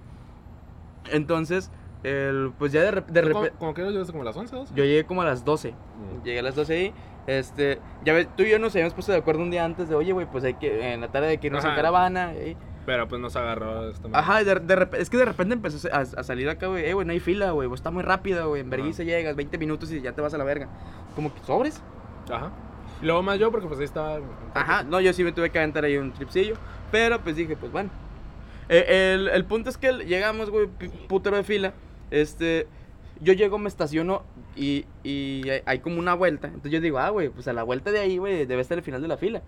Entonces, 1.12 1.72
el, 2.04 2.52
pues 2.58 2.72
ya 2.72 2.82
de, 2.82 2.92
rep- 2.92 3.06
de 3.08 3.22
¿Cómo, 3.24 3.34
repente... 3.42 3.58
cómo 3.60 3.74
que 3.74 3.82
llegaste 3.84 4.12
como 4.12 4.22
a 4.24 4.26
las 4.26 4.38
11, 4.38 4.56
12? 4.56 4.74
Yo 4.76 4.84
llegué 4.84 5.04
como 5.06 5.22
a 5.22 5.26
las 5.26 5.44
12. 5.44 5.72
Mm. 5.72 6.24
Llegué 6.24 6.40
a 6.40 6.44
las 6.44 6.56
12 6.56 6.74
ahí. 6.74 6.94
Este, 7.26 7.80
ya 8.04 8.14
ves, 8.14 8.28
tú 8.36 8.44
y 8.44 8.50
yo 8.50 8.60
nos 8.60 8.74
habíamos 8.76 8.94
puesto 8.94 9.12
de 9.12 9.18
acuerdo 9.18 9.42
un 9.42 9.50
día 9.52 9.64
antes 9.66 9.88
de, 9.90 9.96
oye, 9.96 10.12
güey, 10.12 10.26
pues 10.30 10.44
hay 10.44 10.56
que, 10.56 10.94
en 10.94 11.02
la 11.02 11.08
tarde 11.10 11.30
hay 11.30 11.38
que 11.38 11.48
irnos 11.48 11.64
en 11.64 11.70
Ajá. 11.72 11.76
caravana. 11.78 12.34
y- 12.36 12.56
Pero 12.86 13.08
pues 13.08 13.22
nos 13.22 13.36
agarró 13.36 13.90
esta. 13.90 14.10
Ajá, 14.12 14.44
de, 14.44 14.56
de 14.56 14.88
es 14.98 15.10
que 15.10 15.18
de 15.18 15.26
repente 15.26 15.54
empezó 15.54 15.88
a, 15.94 16.00
a 16.00 16.24
salir 16.24 16.50
acá, 16.50 16.68
güey, 16.68 16.86
eh, 16.86 16.94
güey, 16.94 17.06
no 17.08 17.14
hay 17.14 17.20
fila, 17.20 17.52
güey, 17.52 17.72
está 17.74 17.92
muy 17.92 18.04
rápida, 18.04 18.46
güey, 18.46 18.62
en 18.62 18.70
Berguisa 18.70 19.04
llegas, 19.04 19.36
20 19.36 19.58
minutos 19.58 19.92
y 19.92 20.02
ya 20.02 20.12
te 20.14 20.22
vas 20.22 20.34
a 20.34 20.38
la 20.38 20.44
verga. 20.44 20.68
Como 21.16 21.34
que 21.34 21.40
sobres. 21.44 21.82
Ajá. 22.30 22.52
Y 23.02 23.06
luego 23.06 23.22
más 23.24 23.40
yo, 23.40 23.52
porque 23.52 23.68
pues 23.68 23.80
ahí 23.80 23.86
estaba. 23.86 24.20
Ajá, 24.54 24.84
no, 24.84 25.00
yo 25.00 25.14
sí 25.14 25.24
me 25.24 25.32
tuve 25.32 25.50
que 25.50 25.60
aventar 25.60 25.86
ahí 25.86 25.98
un 25.98 26.12
tripsillo, 26.12 26.56
pero 26.92 27.20
pues 27.22 27.36
dije, 27.36 27.56
pues 27.56 27.72
bueno. 27.72 27.90
Eh, 28.70 29.14
el, 29.16 29.28
el 29.28 29.46
punto 29.46 29.70
es 29.70 29.78
que 29.78 29.92
llegamos, 30.06 30.50
güey, 30.50 30.68
putero 31.08 31.36
de 31.36 31.44
fila, 31.44 31.74
este, 32.12 32.68
yo 33.20 33.34
llego, 33.34 33.58
me 33.58 33.68
estaciono 33.68 34.24
y, 34.56 34.86
y 35.04 35.50
hay, 35.50 35.62
hay 35.66 35.80
como 35.80 36.00
una 36.00 36.14
vuelta, 36.14 36.48
entonces 36.48 36.72
yo 36.72 36.80
digo, 36.80 36.98
ah, 37.00 37.10
güey, 37.10 37.30
pues 37.30 37.48
a 37.48 37.54
la 37.54 37.64
vuelta 37.64 37.92
de 37.92 38.00
ahí, 38.00 38.18
güey, 38.18 38.46
debe 38.46 38.62
estar 38.62 38.78
el 38.78 38.84
final 38.84 39.02
de 39.02 39.08
la 39.10 39.18
fila. 39.18 39.42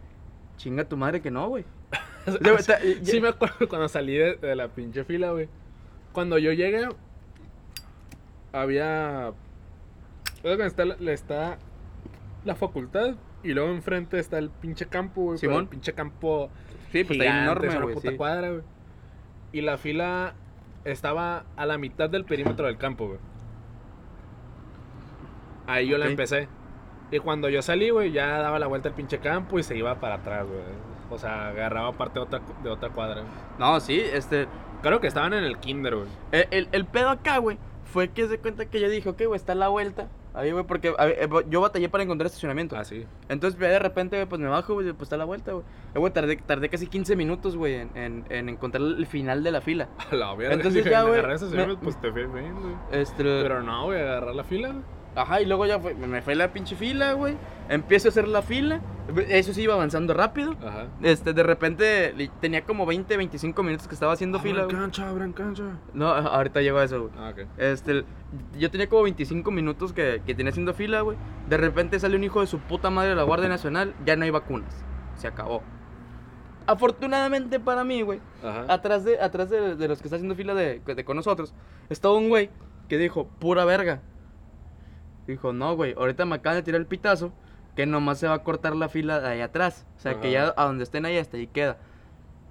Chinga 0.58 0.86
tu 0.86 0.98
madre 0.98 1.22
que 1.22 1.32
no, 1.32 1.50
güey. 1.50 1.66
Sí 3.04 3.22
me 3.22 3.28
acuerdo 3.28 3.68
cuando 3.70 3.88
salí 3.88 4.16
de, 4.18 4.36
de 4.36 4.56
la 4.56 4.68
pinche 4.68 5.04
fila, 5.04 5.32
güey. 5.32 5.48
Cuando 6.12 6.38
yo 6.40 6.52
llegué, 6.54 6.88
había... 8.52 9.32
Está, 10.44 10.86
la- 10.86 11.12
está 11.12 11.58
la 12.44 12.56
facultad 12.56 13.16
y 13.44 13.54
luego 13.54 13.70
enfrente 13.72 14.20
está 14.20 14.38
el 14.40 14.50
pinche 14.50 14.86
campo, 14.88 15.22
güey. 15.22 15.38
Simón. 15.38 15.64
El 15.64 15.68
pinche 15.68 15.94
campo 15.94 16.50
Sí, 16.92 17.04
pues 17.04 17.20
está 17.20 17.44
enorme, 17.44 17.68
es 17.68 17.76
una 17.76 17.84
güey, 17.84 17.96
puta 17.96 18.10
sí. 18.12 18.16
cuadra, 18.18 18.50
güey. 18.50 18.62
Y 19.52 19.62
la 19.62 19.78
fila 19.78 20.34
estaba 20.84 21.46
a 21.56 21.66
la 21.66 21.78
mitad 21.78 22.10
del 22.10 22.26
perímetro 22.26 22.66
del 22.68 22.78
campo, 22.78 23.08
güey. 23.08 23.20
Ahí 25.68 25.88
yo 25.88 25.98
la 25.98 26.08
empecé. 26.08 26.48
Y 27.12 27.20
cuando 27.20 27.50
yo 27.50 27.62
salí, 27.62 27.90
güey, 27.92 28.12
ya 28.12 28.40
daba 28.40 28.60
la 28.60 28.68
vuelta 28.68 28.90
al 28.90 28.96
pinche 28.96 29.20
campo 29.20 29.60
y 29.60 29.64
se 29.64 29.78
iba 29.78 29.96
para 30.00 30.16
atrás, 30.16 30.46
güey. 30.46 30.60
O 31.12 31.18
sea, 31.18 31.50
agarraba 31.50 31.92
parte 31.94 32.20
de 32.20 32.26
otra, 32.26 32.42
de 32.64 32.70
otra 32.70 32.90
cuadra. 32.90 33.24
No, 33.60 33.80
sí, 33.80 34.02
este, 34.02 34.48
Creo 34.82 35.00
que 35.00 35.08
estaban 35.08 35.34
en 35.34 35.44
el 35.44 35.58
kinder, 35.58 35.96
güey. 35.96 36.08
El, 36.32 36.48
el, 36.52 36.70
el 36.72 36.86
pedo 36.86 37.10
acá, 37.10 37.40
güey, 37.40 37.58
fue 37.92 38.10
que 38.10 38.28
se 38.28 38.38
cuenta 38.38 38.66
que 38.66 38.80
yo 38.80 38.88
dije, 38.90 39.10
ok, 39.10 39.24
güey, 39.26 39.36
está 39.36 39.54
a 39.54 39.56
la 39.56 39.68
vuelta. 39.68 40.10
Ahí, 40.36 40.52
güey, 40.52 40.66
porque 40.66 40.94
a 40.98 41.08
eh, 41.08 41.30
yo 41.50 41.62
batallé 41.62 41.88
para 41.90 42.04
encontrar 42.04 42.26
estacionamiento. 42.28 42.76
Ah, 42.78 42.84
sí. 42.84 43.06
Entonces, 43.30 43.60
ya 43.60 43.68
de 43.68 43.80
repente, 43.80 44.18
güey, 44.18 44.28
pues 44.28 44.42
me 44.42 44.48
bajo, 44.50 44.74
güey, 44.74 44.92
pues 44.92 45.04
está 45.04 45.16
a 45.16 45.20
la 45.20 45.26
vuelta, 45.26 45.54
güey. 45.54 45.64
Eh, 45.96 46.00
güey, 46.00 46.12
tardé, 46.12 46.36
tardé 46.36 46.70
casi 46.70 46.88
15 46.88 47.16
minutos, 47.16 47.56
güey, 47.56 47.76
en, 47.76 47.90
en, 47.96 48.26
en 48.30 48.50
encontrar 48.50 48.84
el 48.84 49.06
final 49.08 49.44
de 49.44 49.52
la 49.52 49.62
fila. 49.62 49.88
A 50.12 50.16
la 50.16 50.36
verga. 50.36 50.56
Entonces 50.56 50.84
dije, 50.84 50.90
ya, 50.90 51.04
güey, 51.04 51.26
me- 51.26 51.38
señor, 51.38 51.80
pues 51.80 52.00
te 52.02 52.12
fui 52.12 52.26
bien, 52.26 52.54
güey. 52.60 52.76
Este, 52.92 53.24
Pero 53.24 53.64
no, 53.64 53.86
güey, 53.86 54.02
agarrar 54.02 54.36
la 54.36 54.44
fila, 54.44 54.68
güey. 54.70 54.84
Ajá, 55.16 55.42
y 55.42 55.46
luego 55.46 55.66
ya 55.66 55.80
fue, 55.80 55.94
me 55.96 56.22
fue 56.22 56.36
la 56.36 56.52
pinche 56.54 56.76
fila, 56.76 57.14
güey. 57.14 57.36
Empiezo 57.70 58.08
a 58.08 58.12
hacer 58.12 58.28
la 58.28 58.42
fila. 58.42 58.82
Eso 59.30 59.54
sí 59.54 59.62
iba 59.64 59.74
avanzando 59.74 60.14
rápido. 60.14 60.56
Ajá. 60.66 60.88
Este, 61.02 61.34
de 61.34 61.44
repente, 61.44 62.30
tenía 62.42 62.64
como 62.64 62.86
20, 62.86 63.18
25 63.18 63.64
minutos 63.64 63.88
que 63.88 63.94
estaba 63.94 64.14
haciendo 64.14 64.40
fila, 64.40 64.64
Abran 64.64 64.82
cancha, 64.82 65.10
abran 65.10 65.34
cancha. 65.34 65.64
No, 65.94 66.08
ahorita 66.10 66.62
llego 66.62 66.78
a 66.80 66.84
eso, 66.84 67.02
güey. 67.02 67.14
Ah, 67.18 67.30
ok. 67.32 67.48
Este, 67.58 68.04
yo 68.58 68.70
tenía 68.72 68.88
como 68.90 69.04
25 69.04 69.50
minutos 69.52 69.94
que, 69.94 70.22
que 70.26 70.36
tenía 70.36 70.52
haciendo 70.52 70.74
fila, 70.74 71.02
güey. 71.02 71.18
De 71.50 71.58
repente 71.58 72.00
sale 72.00 72.16
un 72.16 72.24
hijo 72.24 72.42
de 72.42 72.48
su 72.48 72.60
puta 72.60 72.90
madre 72.90 73.10
de 73.10 73.16
la 73.16 73.24
Guardia 73.24 73.50
Nacional. 73.50 73.94
Ya 74.06 74.16
no 74.16 74.26
hay 74.26 74.32
vacunas. 74.32 74.74
Se 75.16 75.28
acabó. 75.28 75.64
Afortunadamente 76.68 77.60
para 77.60 77.84
mí, 77.84 78.02
güey, 78.02 78.20
Ajá. 78.44 78.66
atrás, 78.74 79.04
de, 79.04 79.20
atrás 79.20 79.52
de, 79.52 79.76
de 79.76 79.88
los 79.88 80.00
que 80.02 80.08
está 80.08 80.16
haciendo 80.16 80.36
fila 80.36 80.56
de, 80.56 80.80
de 80.80 81.06
con 81.06 81.16
nosotros, 81.16 81.54
estaba 81.90 82.16
un 82.16 82.28
güey 82.30 82.50
que 82.90 82.98
dijo, 82.98 83.28
pura 83.40 83.66
verga. 83.66 84.02
Dijo, 85.28 85.54
no, 85.54 85.76
güey, 85.76 85.94
ahorita 85.98 86.26
me 86.26 86.36
acaban 86.36 86.58
de 86.60 86.64
tirar 86.64 86.80
el 86.82 86.88
pitazo 86.88 87.32
que 87.76 87.86
nomás 87.86 88.20
se 88.20 88.28
va 88.28 88.36
a 88.36 88.44
cortar 88.44 88.76
la 88.76 88.88
fila 88.90 89.20
de 89.20 89.28
ahí 89.28 89.42
atrás. 89.42 89.86
O 89.98 90.00
sea, 90.00 90.22
que 90.22 90.32
ya 90.32 90.54
a 90.56 90.66
donde 90.66 90.84
estén 90.84 91.06
ahí 91.06 91.18
hasta 91.18 91.38
ahí 91.38 91.48
queda. 91.48 91.78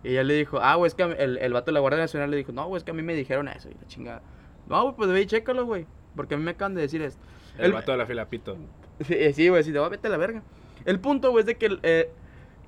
Y 0.02 0.08
ella 0.10 0.22
le 0.24 0.34
dijo, 0.34 0.58
ah, 0.60 0.74
güey, 0.74 0.88
es 0.88 0.94
que 0.94 1.02
el, 1.02 1.38
el 1.38 1.52
vato 1.54 1.66
de 1.66 1.72
la 1.72 1.80
Guardia 1.80 2.00
Nacional 2.00 2.30
le 2.30 2.37
dijo, 2.37 2.52
no, 2.52 2.66
güey, 2.66 2.76
es 2.78 2.84
que 2.84 2.90
a 2.90 2.94
mí 2.94 3.02
me 3.02 3.14
dijeron 3.14 3.48
eso. 3.48 3.70
Y 3.70 3.74
la 3.74 3.87
chingada. 3.87 4.22
No, 4.68 4.82
güey, 4.82 4.94
pues 4.96 5.10
ve 5.10 5.22
y 5.22 5.26
chécalo, 5.26 5.64
güey. 5.64 5.87
Porque 6.14 6.34
a 6.34 6.38
mí 6.38 6.44
me 6.44 6.50
acaban 6.50 6.74
de 6.74 6.82
decir 6.82 7.00
esto. 7.00 7.22
El 7.56 7.66
el- 7.66 7.72
vato 7.72 7.92
de 7.92 7.98
la 7.98 8.06
fila, 8.06 8.28
pito. 8.28 8.56
Sí, 9.00 9.14
eh, 9.14 9.32
sí, 9.32 9.48
güey, 9.48 9.62
sí, 9.64 9.72
te 9.72 9.78
va 9.78 9.87
a 9.87 9.88
vete 9.88 10.08
a 10.08 10.10
la 10.10 10.16
verga. 10.18 10.42
El 10.84 11.00
punto, 11.00 11.30
güey, 11.30 11.40
es 11.40 11.46
de 11.46 11.56
que 11.56 11.78
eh, 11.82 12.10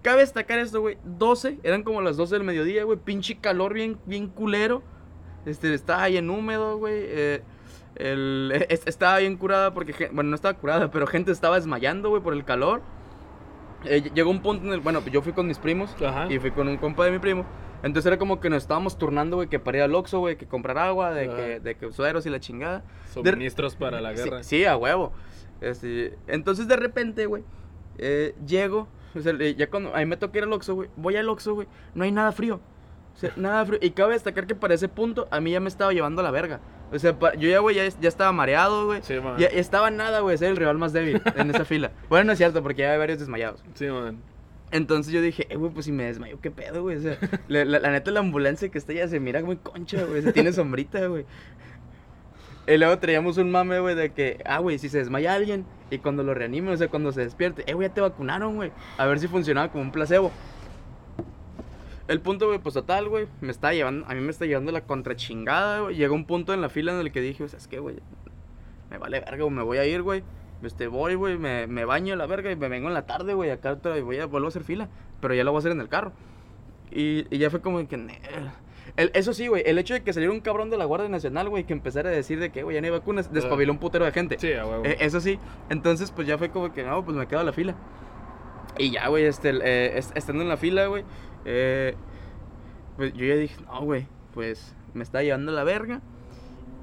cabe 0.02 0.20
destacar 0.22 0.58
esto, 0.58 0.80
güey. 0.80 0.96
12, 1.04 1.58
eran 1.62 1.82
como 1.82 2.00
las 2.00 2.16
12 2.16 2.36
del 2.36 2.44
mediodía, 2.44 2.84
güey. 2.84 2.98
Pinche 2.98 3.36
calor 3.38 3.74
bien, 3.74 3.98
bien 4.06 4.28
culero. 4.28 4.82
Este, 5.44 5.72
estaba 5.74 6.06
bien 6.08 6.30
húmedo, 6.30 6.78
güey. 6.78 6.94
eh, 7.06 7.42
el, 7.96 8.52
es- 8.68 8.86
estaba 8.86 9.18
bien 9.18 9.36
curada 9.36 9.74
porque, 9.74 10.08
bueno, 10.12 10.30
no 10.30 10.36
estaba 10.36 10.54
curada, 10.54 10.90
pero 10.90 11.06
gente 11.06 11.32
estaba 11.32 11.56
desmayando, 11.56 12.10
güey, 12.10 12.22
por 12.22 12.32
el 12.32 12.44
calor. 12.44 12.82
Eh, 13.84 14.02
ll- 14.04 14.12
llegó 14.14 14.30
un 14.30 14.40
punto 14.42 14.66
en 14.66 14.72
el, 14.72 14.80
bueno, 14.80 15.02
yo 15.12 15.22
fui 15.22 15.32
con 15.32 15.46
mis 15.46 15.58
primos 15.58 15.94
Ajá. 16.04 16.26
y 16.32 16.38
fui 16.38 16.50
con 16.50 16.68
un 16.68 16.76
compa 16.76 17.04
de 17.04 17.10
mi 17.12 17.18
primo. 17.18 17.44
Entonces 17.82 18.06
era 18.06 18.18
como 18.18 18.40
que 18.40 18.48
nos 18.50 18.62
estábamos 18.62 18.96
turnando, 18.98 19.36
güey, 19.36 19.48
que 19.48 19.58
para 19.60 19.78
ir 19.78 19.84
al 19.84 19.94
Oxxo, 19.94 20.18
güey, 20.20 20.36
que 20.36 20.46
comprar 20.46 20.78
agua, 20.78 21.12
de 21.12 21.26
Ajá. 21.26 21.36
que, 21.36 21.60
de 21.60 21.74
que 21.76 21.92
sueros 21.92 22.24
y 22.26 22.30
la 22.30 22.40
chingada. 22.40 22.82
Suministros 23.12 23.76
para 23.76 24.00
la 24.00 24.12
guerra. 24.12 24.42
Sí, 24.42 24.64
a 24.64 24.76
huevo. 24.76 25.12
Este, 25.60 26.16
entonces 26.26 26.68
de 26.68 26.76
repente, 26.76 27.26
güey, 27.26 27.44
eh, 27.98 28.34
llego, 28.46 28.88
o 29.14 29.20
sea, 29.20 29.32
ya 29.34 29.70
cuando, 29.70 29.94
ahí 29.94 30.04
me 30.06 30.16
toca 30.16 30.38
ir 30.38 30.44
al 30.44 30.52
Oxxo, 30.52 30.74
güey, 30.74 30.88
voy 30.96 31.16
al 31.16 31.28
Oxxo, 31.28 31.54
güey, 31.54 31.68
no 31.94 32.04
hay 32.04 32.12
nada 32.12 32.32
frío. 32.32 32.60
O 33.16 33.18
sea, 33.18 33.32
nada 33.36 33.64
frío. 33.64 33.78
Y 33.82 33.90
cabe 33.90 34.12
destacar 34.12 34.46
que 34.46 34.54
para 34.54 34.74
ese 34.74 34.88
punto 34.88 35.26
a 35.30 35.40
mí 35.40 35.50
ya 35.50 35.60
me 35.60 35.68
estaba 35.68 35.92
llevando 35.92 36.20
a 36.20 36.24
la 36.24 36.30
verga. 36.30 36.60
O 36.92 36.98
sea, 36.98 37.18
pa- 37.18 37.34
yo 37.34 37.48
ya, 37.48 37.58
güey, 37.60 37.74
ya, 37.74 37.88
ya 37.88 38.08
estaba 38.08 38.30
mareado, 38.32 38.86
güey. 38.86 39.00
Sí, 39.02 39.14
man. 39.20 39.36
Ya, 39.38 39.46
estaba 39.46 39.90
nada, 39.90 40.20
güey, 40.20 40.36
ser 40.38 40.50
el 40.50 40.56
rival 40.56 40.78
más 40.78 40.92
débil 40.92 41.20
en 41.34 41.50
esa 41.50 41.64
fila. 41.64 41.90
Bueno, 42.08 42.26
no 42.26 42.32
es 42.32 42.38
cierto, 42.38 42.62
porque 42.62 42.82
ya 42.82 42.92
hay 42.92 42.98
varios 42.98 43.18
desmayados. 43.18 43.64
Sí, 43.74 43.86
man. 43.86 44.18
Entonces 44.70 45.12
yo 45.12 45.20
dije, 45.22 45.46
eh, 45.48 45.56
güey, 45.56 45.72
pues 45.72 45.86
si 45.86 45.92
me 45.92 46.04
desmayo, 46.04 46.38
¿qué 46.40 46.50
pedo, 46.50 46.82
güey? 46.82 46.96
O 46.96 47.00
sea, 47.00 47.16
la, 47.48 47.64
la- 47.64 47.80
la 47.80 47.90
neta, 47.90 48.10
la 48.10 48.20
ambulancia 48.20 48.68
que 48.68 48.78
está 48.78 48.92
ya 48.92 49.08
se 49.08 49.18
mira 49.18 49.40
muy 49.42 49.56
concha, 49.56 50.04
güey. 50.04 50.22
Se 50.22 50.32
tiene 50.32 50.52
sombrita, 50.52 51.06
güey. 51.06 51.24
Y 52.68 52.76
luego 52.78 52.98
traíamos 52.98 53.38
un 53.38 53.50
mame, 53.50 53.78
güey, 53.78 53.94
de 53.94 54.12
que, 54.12 54.42
ah, 54.44 54.58
güey, 54.58 54.78
si 54.80 54.88
se 54.88 54.98
desmaya 54.98 55.34
alguien 55.34 55.64
y 55.88 55.98
cuando 55.98 56.24
lo 56.24 56.34
reanime, 56.34 56.72
o 56.72 56.76
sea, 56.76 56.88
cuando 56.88 57.12
se 57.12 57.20
despierte, 57.20 57.62
eh, 57.70 57.74
güey, 57.74 57.88
ya 57.88 57.94
te 57.94 58.00
vacunaron, 58.00 58.56
güey. 58.56 58.72
A 58.98 59.06
ver 59.06 59.20
si 59.20 59.28
funcionaba 59.28 59.70
como 59.70 59.82
un 59.84 59.92
placebo. 59.92 60.32
El 62.08 62.20
punto, 62.20 62.46
güey, 62.46 62.58
pues 62.60 62.74
total, 62.74 63.08
güey, 63.08 63.26
me 63.40 63.50
está 63.50 63.72
llevando, 63.72 64.06
a 64.08 64.14
mí 64.14 64.20
me 64.20 64.30
está 64.30 64.46
llevando 64.46 64.70
la 64.72 64.82
contrachingada, 64.82 65.80
güey. 65.80 65.96
Llegó 65.96 66.14
un 66.14 66.24
punto 66.24 66.54
en 66.54 66.60
la 66.60 66.68
fila 66.68 66.92
en 66.92 67.00
el 67.00 67.10
que 67.12 67.20
dije, 67.20 67.42
o 67.44 67.48
sea, 67.48 67.58
es 67.58 67.66
que, 67.66 67.78
güey, 67.80 67.96
me 68.90 68.98
vale 68.98 69.18
verga, 69.20 69.42
güey, 69.42 69.50
me 69.50 69.62
voy 69.62 69.78
a 69.78 69.84
ir, 69.86 70.02
güey. 70.02 70.22
Este, 70.62 70.86
voy, 70.86 71.14
güey, 71.16 71.36
me, 71.36 71.66
me 71.66 71.84
baño 71.84 72.14
a 72.14 72.16
la 72.16 72.26
verga 72.26 72.50
y 72.50 72.56
me 72.56 72.68
vengo 72.68 72.88
en 72.88 72.94
la 72.94 73.06
tarde, 73.06 73.34
güey, 73.34 73.50
acá 73.50 73.72
otra, 73.72 73.98
y 73.98 74.02
voy 74.02 74.18
a, 74.18 74.26
vuelvo 74.26 74.46
a 74.46 74.50
hacer 74.50 74.62
fila. 74.64 74.88
Pero 75.20 75.34
ya 75.34 75.42
lo 75.44 75.50
voy 75.52 75.58
a 75.58 75.60
hacer 75.60 75.72
en 75.72 75.80
el 75.80 75.88
carro. 75.88 76.12
Y, 76.90 77.26
y 77.34 77.38
ya 77.38 77.50
fue 77.50 77.60
como 77.60 77.86
que, 77.88 77.96
el, 78.96 79.10
eso 79.12 79.32
sí, 79.34 79.48
güey, 79.48 79.64
el 79.66 79.76
hecho 79.78 79.94
de 79.94 80.02
que 80.02 80.12
saliera 80.12 80.32
un 80.32 80.40
cabrón 80.40 80.70
de 80.70 80.76
la 80.76 80.84
Guardia 80.84 81.08
Nacional, 81.08 81.48
güey, 81.48 81.64
que 81.64 81.72
empezara 81.72 82.08
a 82.08 82.12
decir 82.12 82.38
de 82.38 82.50
que, 82.52 82.62
güey, 82.62 82.74
ya 82.76 82.80
no 82.80 82.86
hay 82.86 82.92
vacunas, 82.92 83.32
despabiló 83.32 83.72
un 83.72 83.78
putero 83.78 84.04
de 84.04 84.12
gente. 84.12 84.36
Sí, 84.38 84.48
huevo. 84.48 84.84
Eh, 84.84 84.96
eso 85.00 85.20
sí, 85.20 85.38
entonces 85.68 86.12
pues 86.12 86.26
ya 86.28 86.38
fue 86.38 86.50
como 86.50 86.72
que, 86.72 86.84
no, 86.84 87.04
pues 87.04 87.16
me 87.16 87.26
quedo 87.26 87.40
a 87.40 87.44
la 87.44 87.52
fila. 87.52 87.74
Y 88.78 88.90
ya, 88.92 89.08
güey, 89.08 89.24
este, 89.24 89.50
eh, 89.50 89.98
est- 89.98 90.16
estando 90.16 90.42
en 90.42 90.48
la 90.48 90.56
fila, 90.56 90.86
güey, 90.86 91.04
eh, 91.46 91.96
pues 92.96 93.12
yo 93.14 93.24
ya 93.24 93.36
dije, 93.36 93.56
no, 93.64 93.80
güey, 93.82 94.08
pues 94.32 94.74
me 94.92 95.02
está 95.04 95.22
llevando 95.22 95.52
la 95.52 95.64
verga. 95.64 96.02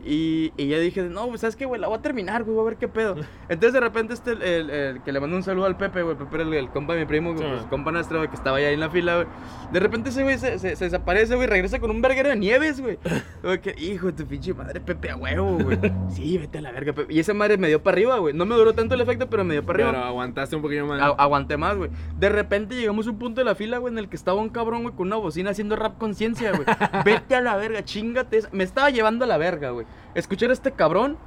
Y, 0.06 0.52
y 0.58 0.68
ya 0.68 0.80
dije, 0.80 1.02
no, 1.04 1.28
pues 1.30 1.42
sabes 1.42 1.56
qué, 1.56 1.66
güey, 1.66 1.80
la 1.80 1.88
voy 1.88 1.98
a 1.98 2.02
terminar, 2.02 2.44
güey, 2.44 2.56
voy 2.56 2.64
a 2.64 2.70
ver 2.70 2.78
qué 2.78 2.88
pedo. 2.88 3.16
Entonces 3.50 3.74
de 3.74 3.80
repente 3.80 4.14
este, 4.14 4.32
el, 4.32 4.42
el- 4.42 4.70
el 4.70 5.02
que 5.02 5.12
le 5.12 5.20
mandó 5.20 5.36
un 5.36 5.44
saludo 5.44 5.66
al 5.66 5.78
Pepe, 5.78 6.02
güey, 6.02 6.18
Pepe 6.18 6.36
era 6.36 6.44
el, 6.44 6.54
el 6.54 6.70
compa 6.70 6.94
de 6.94 7.00
mi 7.02 7.06
primo, 7.06 7.38
Sí, 7.38 7.44
pues, 7.48 7.62
compa 7.70 7.92
nuestro, 7.92 8.20
que 8.30 8.36
estaba 8.36 8.58
ahí 8.58 8.66
en 8.66 8.80
la 8.80 8.90
fila, 8.90 9.16
güey. 9.16 9.28
De 9.72 9.80
repente 9.80 10.10
ese 10.10 10.24
güey 10.24 10.38
se, 10.38 10.60
se, 10.60 10.76
se 10.76 10.84
desaparece, 10.86 11.36
güey, 11.36 11.48
regresa 11.48 11.80
con 11.80 11.90
un 11.92 12.02
verguero 12.02 12.30
de 12.30 12.36
nieves, 12.36 12.82
güey. 12.82 12.98
Güey, 13.44 13.60
que, 13.60 13.76
hijo 13.78 14.08
de 14.08 14.14
tu 14.14 14.26
pinche 14.26 14.54
madre, 14.54 14.80
Pepe, 14.80 15.10
a 15.10 15.18
huevo, 15.18 15.58
güey. 15.58 15.78
Sí, 16.12 16.38
vete 16.38 16.60
a 16.60 16.62
la 16.62 16.72
verga, 16.72 16.94
Pepe. 16.94 17.14
Y 17.14 17.20
esa 17.20 17.34
madre 17.34 17.58
me 17.58 17.68
dio 17.68 17.84
para 17.84 17.96
arriba, 17.96 18.18
güey. 18.20 18.34
No 18.34 18.46
me 18.46 18.56
duró 18.56 18.72
tanto 18.74 18.96
el 18.96 19.02
efecto, 19.02 19.30
pero 19.30 19.44
me 19.44 19.54
dio 19.54 19.66
para 19.66 19.76
arriba. 19.84 19.92
Pero 19.92 20.04
aguantaste 20.06 20.56
un 20.56 20.62
poquillo 20.62 20.86
más. 20.86 21.02
A- 21.02 21.08
aguanté 21.22 21.58
más, 21.58 21.76
güey. 21.76 21.90
De 22.18 22.30
repente 22.30 22.76
llegamos 22.76 23.06
a 23.06 23.10
un 23.10 23.20
punto 23.20 23.42
de 23.42 23.46
la 23.46 23.54
fila, 23.56 23.80
güey, 23.80 23.92
en 23.92 24.00
el 24.00 24.08
que 24.08 24.16
estaba 24.16 24.40
un 24.40 24.48
cabrón, 24.50 24.84
güey, 24.84 24.96
con 24.96 25.08
una 25.08 25.18
bocina 25.18 25.50
haciendo 25.52 25.76
rap 25.76 25.98
conciencia, 25.98 26.52
güey. 26.52 26.66
Vete 27.06 27.36
a 27.36 27.42
la 27.42 27.58
verga, 27.58 27.84
chingate. 27.84 28.38
esa- 28.38 28.50
Me 28.54 28.64
estaba 28.64 28.90
llevando 28.92 29.26
a 29.26 29.28
la 29.28 29.38
verga, 29.38 29.72
güey. 29.72 29.86
Escuchar 30.16 30.50
a 30.50 30.54
este 30.54 30.72
cabrón. 30.72 31.18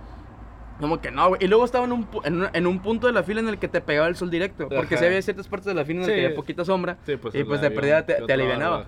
Como 0.81 1.01
que 1.01 1.11
no, 1.11 1.29
güey. 1.29 1.43
Y 1.43 1.49
luego 1.49 1.65
estaba 1.65 1.87
en 1.87 1.93
un, 1.93 2.07
en, 2.25 2.43
un- 2.43 2.49
en 2.53 2.67
un 2.67 2.81
punto 2.81 3.07
de 3.07 3.13
la 3.15 3.23
fila 3.23 3.41
en 3.41 3.49
el 3.49 3.59
que 3.59 3.67
te 3.69 3.81
pegaba 3.81 4.09
el 4.09 4.17
sol 4.17 4.31
directo. 4.31 4.69
Porque 4.69 4.95
Ajá. 4.95 4.99
si 4.99 5.05
había 5.07 5.23
ciertas 5.23 5.49
partes 5.49 5.67
de 5.67 5.75
la 5.75 5.85
fila 5.87 6.01
en 6.01 6.07
las 6.07 6.09
que 6.11 6.21
Sí. 6.21 6.25
había 6.27 6.37
poquita 6.37 6.65
sombra. 6.67 6.99
Sí, 7.07 7.17
pues, 7.17 7.35
y 7.35 7.45
pues 7.45 7.61
de 7.63 7.71
perdida 7.71 8.05
te, 8.05 8.15
te 8.15 8.33
alivianaba. 8.33 8.85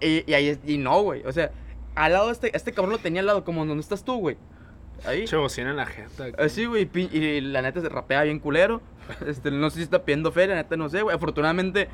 Y, 0.00 0.30
y 0.30 0.34
ahí 0.34 0.58
y 0.66 0.76
no, 0.76 1.00
güey. 1.02 1.22
O 1.24 1.32
sea, 1.32 1.50
al 1.94 2.12
lado 2.12 2.26
de 2.26 2.32
este, 2.32 2.54
este 2.56 2.72
cabrón 2.72 2.92
lo 2.92 2.98
tenía 2.98 3.20
al 3.20 3.26
lado, 3.26 3.44
como 3.44 3.64
donde 3.64 3.80
estás 3.80 4.04
tú, 4.04 4.18
güey. 4.18 4.36
Ahí. 5.06 5.24
Che, 5.24 5.34
bocina 5.36 5.70
en 5.70 5.76
la 5.76 5.86
jeta. 5.86 6.26
Así, 6.38 6.66
güey, 6.66 6.84
pi- 6.84 7.08
y 7.10 7.40
la 7.40 7.62
neta 7.62 7.80
se 7.80 7.88
rapea 7.88 8.22
bien 8.24 8.38
culero. 8.38 8.82
Este, 9.26 9.50
no 9.50 9.70
sé 9.70 9.76
si 9.78 9.82
está 9.84 10.04
pidiendo 10.04 10.30
feria, 10.32 10.54
neta 10.54 10.76
no 10.76 10.88
sé, 10.90 11.00
güey. 11.00 11.16
Afortunadamente 11.16 11.88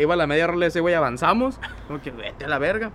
iba 0.00 0.14
a 0.14 0.16
la 0.16 0.26
media 0.26 0.48
rola 0.48 0.66
ese 0.66 0.80
güey, 0.80 0.94
avanzamos. 0.94 1.60
Como 1.86 2.02
que 2.02 2.10
vete 2.10 2.44
a 2.46 2.48
la 2.48 2.58
verga. 2.58 2.90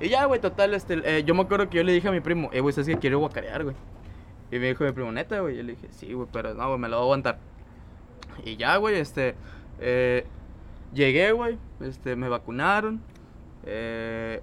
Y 0.00 0.08
ya, 0.08 0.24
güey, 0.26 0.40
total, 0.40 0.74
este, 0.74 1.00
eh, 1.04 1.24
yo 1.24 1.34
me 1.34 1.42
acuerdo 1.42 1.68
que 1.68 1.76
yo 1.78 1.82
le 1.84 1.92
dije 1.92 2.08
a 2.08 2.12
mi 2.12 2.20
primo, 2.20 2.50
eh, 2.52 2.60
güey, 2.60 2.72
¿sabes 2.72 2.88
que 2.88 2.98
quiero 2.98 3.18
guacarear, 3.18 3.64
güey? 3.64 3.76
Y 4.50 4.58
me 4.58 4.68
dijo 4.68 4.84
mi 4.84 4.92
primo, 4.92 5.10
neta, 5.12 5.40
güey. 5.40 5.56
Yo 5.56 5.62
le 5.62 5.72
dije, 5.74 5.88
sí, 5.90 6.12
güey, 6.12 6.28
pero 6.32 6.54
no, 6.54 6.66
güey, 6.68 6.78
me 6.78 6.88
lo 6.88 6.96
voy 6.96 7.02
a 7.02 7.04
aguantar. 7.06 7.38
Y 8.44 8.56
ya, 8.56 8.76
güey, 8.76 8.96
este, 8.96 9.34
eh, 9.80 10.24
llegué, 10.94 11.32
güey, 11.32 11.58
este, 11.80 12.16
me 12.16 12.28
vacunaron. 12.28 13.00
Eh, 13.64 14.40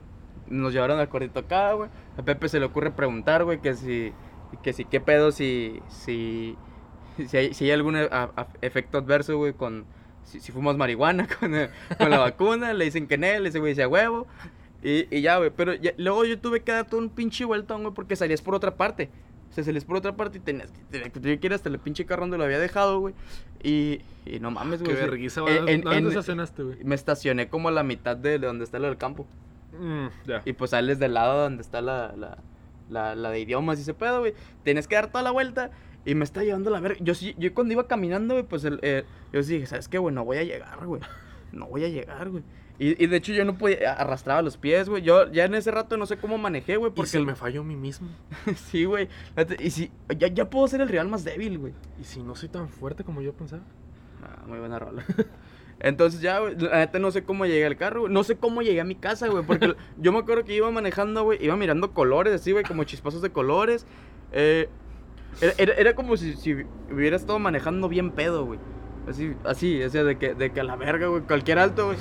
nos 0.48 0.74
llevaron 0.74 1.00
al 1.00 1.10
cuartito 1.10 1.40
acá, 1.40 1.74
güey. 1.74 1.90
A 2.18 2.22
Pepe 2.22 2.50
se 2.50 2.60
le 2.60 2.66
ocurre 2.66 2.92
preguntar, 2.92 3.44
güey, 3.46 3.62
que 3.62 3.74
si, 3.76 4.14
que 4.62 4.74
si, 4.74 4.86
qué 4.86 5.00
pedo, 5.00 5.32
si, 5.32 5.82
si, 5.88 6.56
si 7.28 7.38
hay, 7.38 7.54
si 7.54 7.66
hay 7.66 7.72
algún 7.72 7.96
e- 7.96 8.10
a- 8.12 8.48
efecto 8.62 8.98
adverso, 9.00 9.38
güey, 9.38 9.54
con, 9.54 9.86
si, 10.24 10.40
si 10.40 10.52
fumas 10.52 10.76
marihuana 10.78 11.28
con, 11.40 11.52
con 11.98 12.10
la 12.12 12.20
vacuna. 12.20 12.74
Le 12.74 12.86
dicen 12.86 13.08
que 13.08 13.16
en 13.16 13.24
él, 13.24 13.48
ese 13.48 13.60
güey 13.60 13.72
dice 13.72 13.88
huevo. 13.88 14.28
Y, 14.84 15.08
y 15.16 15.22
ya, 15.22 15.38
güey, 15.38 15.50
pero 15.56 15.74
ya- 15.74 15.94
luego 15.98 16.26
yo 16.26 16.40
tuve 16.40 16.62
que 16.62 16.72
dar 16.72 16.86
todo 16.88 17.00
un 17.00 17.10
pinche 17.10 17.44
vueltón, 17.46 17.82
güey, 17.84 17.94
porque 17.94 18.16
salías 18.16 18.42
por 18.42 18.54
otra 18.56 18.76
parte. 18.76 19.10
O 19.50 19.54
sea, 19.56 19.64
salías 19.64 19.86
por 19.86 19.96
otra 19.98 20.16
parte 20.16 20.38
y 20.38 20.42
tenías 20.42 20.72
que, 20.92 21.10
tenías 21.10 21.40
que 21.40 21.48
ir 21.48 21.54
hasta 21.54 21.70
el 21.70 21.80
pinche 21.80 22.06
carro 22.06 22.22
donde 22.24 22.38
lo 22.38 22.44
había 22.44 22.60
dejado, 22.60 23.00
güey. 23.00 23.14
Y, 23.64 24.02
y 24.26 24.40
no 24.40 24.52
mames, 24.52 24.80
Qué 24.82 24.86
güey. 24.86 24.98
sea, 24.98 25.06
vergüenza, 25.08 25.42
en- 25.72 25.82
güey. 25.82 25.96
¿Dónde 25.96 26.10
estacionaste, 26.10 26.64
güey? 26.64 26.84
me 26.84 26.94
estacioné 26.96 27.48
como 27.48 27.70
a 27.70 27.72
la 27.72 27.84
mitad 27.84 28.18
de 28.18 28.38
donde 28.38 28.64
está 28.66 28.80
lo 28.80 28.88
del 28.88 28.98
campo. 28.98 29.26
Mm. 29.80 30.08
Y 30.46 30.54
pues 30.54 30.72
sales 30.72 31.00
del 31.00 31.14
lado 31.16 31.42
donde 31.44 31.62
está 31.62 31.82
la, 31.82 32.14
la, 32.18 32.38
la, 32.90 33.16
la 33.16 33.30
de 33.32 33.40
idiomas 33.40 33.78
y 33.80 33.82
ese 33.82 33.94
pedo, 33.94 34.20
güey. 34.20 34.34
Tienes 34.64 34.88
que 34.88 34.96
dar 34.96 35.08
toda 35.08 35.24
la 35.24 35.32
vuelta 35.32 35.72
y 36.06 36.16
me 36.16 36.24
está 36.26 36.44
llevando 36.44 36.70
la 36.70 36.80
verga. 36.82 36.98
Yo 37.02 37.14
sí, 37.16 37.34
yo 37.38 37.54
cuando 37.54 37.74
iba 37.74 37.88
caminando, 37.88 38.36
güey, 38.36 38.46
pues 38.46 38.64
el, 38.66 38.80
eh, 38.84 39.04
yo 39.34 39.42
sí 39.42 39.54
dije, 39.54 39.66
¿sabes 39.68 39.88
qué, 39.88 39.98
güey? 39.98 40.14
No 40.14 40.24
voy 40.26 40.38
a 40.38 40.44
llegar, 40.44 40.86
güey. 40.86 41.02
No 41.52 41.68
voy 41.68 41.84
a 41.86 41.90
llegar, 41.90 42.30
güey. 42.30 42.44
Y, 42.78 43.02
y 43.02 43.08
de 43.08 43.18
hecho 43.18 43.32
yo 43.34 43.46
no 43.46 43.58
podía, 43.58 43.94
arrastraba 43.94 44.42
los 44.42 44.58
pies, 44.58 44.90
güey. 44.90 45.02
Yo 45.02 45.32
ya 45.32 45.46
en 45.46 45.56
ese 45.56 45.72
rato 45.72 45.96
no 45.98 46.06
sé 46.06 46.18
cómo 46.18 46.38
manejé, 46.38 46.76
güey, 46.78 46.92
¿Y 46.92 46.96
porque... 46.96 47.10
si 47.12 47.18
el- 47.18 47.26
me 47.26 47.36
falló 47.36 47.62
a 47.62 47.64
mí 47.64 47.76
mismo? 47.76 48.10
sí, 48.70 48.84
güey. 48.86 49.08
Y 49.60 49.70
si, 49.72 49.92
ya, 50.18 50.28
ya 50.28 50.50
puedo 50.50 50.68
ser 50.68 50.82
el 50.82 50.90
rival 50.90 51.08
más 51.08 51.24
débil, 51.24 51.58
güey. 51.58 51.74
¿Y 52.00 52.04
si 52.04 52.22
no 52.22 52.36
soy 52.36 52.50
tan 52.50 52.68
fuerte 52.70 53.04
como 53.04 53.22
yo 53.22 53.34
pensaba? 53.34 53.64
Ah, 54.24 54.44
muy 54.48 54.60
buena 54.60 54.78
rola. 54.80 55.04
Entonces 55.80 56.22
ya, 56.22 56.40
güey, 56.40 56.56
la 56.58 56.78
neta 56.80 57.00
no 57.00 57.12
sé 57.12 57.24
cómo 57.24 57.46
llegué 57.46 57.66
al 57.66 57.76
carro, 57.78 58.02
güey. 58.02 58.14
No 58.14 58.24
sé 58.24 58.38
cómo 58.38 58.62
llegué 58.62 58.82
a 58.82 58.86
mi 58.86 58.96
casa, 58.96 59.28
güey. 59.28 59.44
Porque 59.46 59.76
yo 59.98 60.12
me 60.12 60.20
acuerdo 60.20 60.44
que 60.44 60.54
iba 60.56 60.70
manejando, 60.72 61.24
güey. 61.24 61.44
Iba 61.44 61.56
mirando 61.56 61.92
colores 61.94 62.34
así, 62.34 62.52
güey, 62.52 62.64
como 62.66 62.84
chispazos 62.86 63.22
de 63.22 63.30
colores. 63.32 63.86
Eh, 64.32 64.68
era, 65.42 65.54
era- 65.58 65.74
era 65.76 65.96
como 65.96 66.16
si, 66.18 66.34
si 66.36 66.54
hubiera 66.92 67.16
estado 67.16 67.40
manejando 67.40 67.88
bien 67.90 68.12
pedo, 68.12 68.46
güey. 68.46 68.60
Así, 69.08 69.34
así, 69.44 69.84
o 69.84 69.90
sea, 69.90 70.04
de 70.04 70.18
que, 70.18 70.34
de 70.34 70.52
que 70.52 70.60
a 70.60 70.64
la 70.64 70.76
verga, 70.76 71.08
güey. 71.08 71.22
Cualquier 71.22 71.60
alto, 71.60 71.86
güey. 71.88 71.98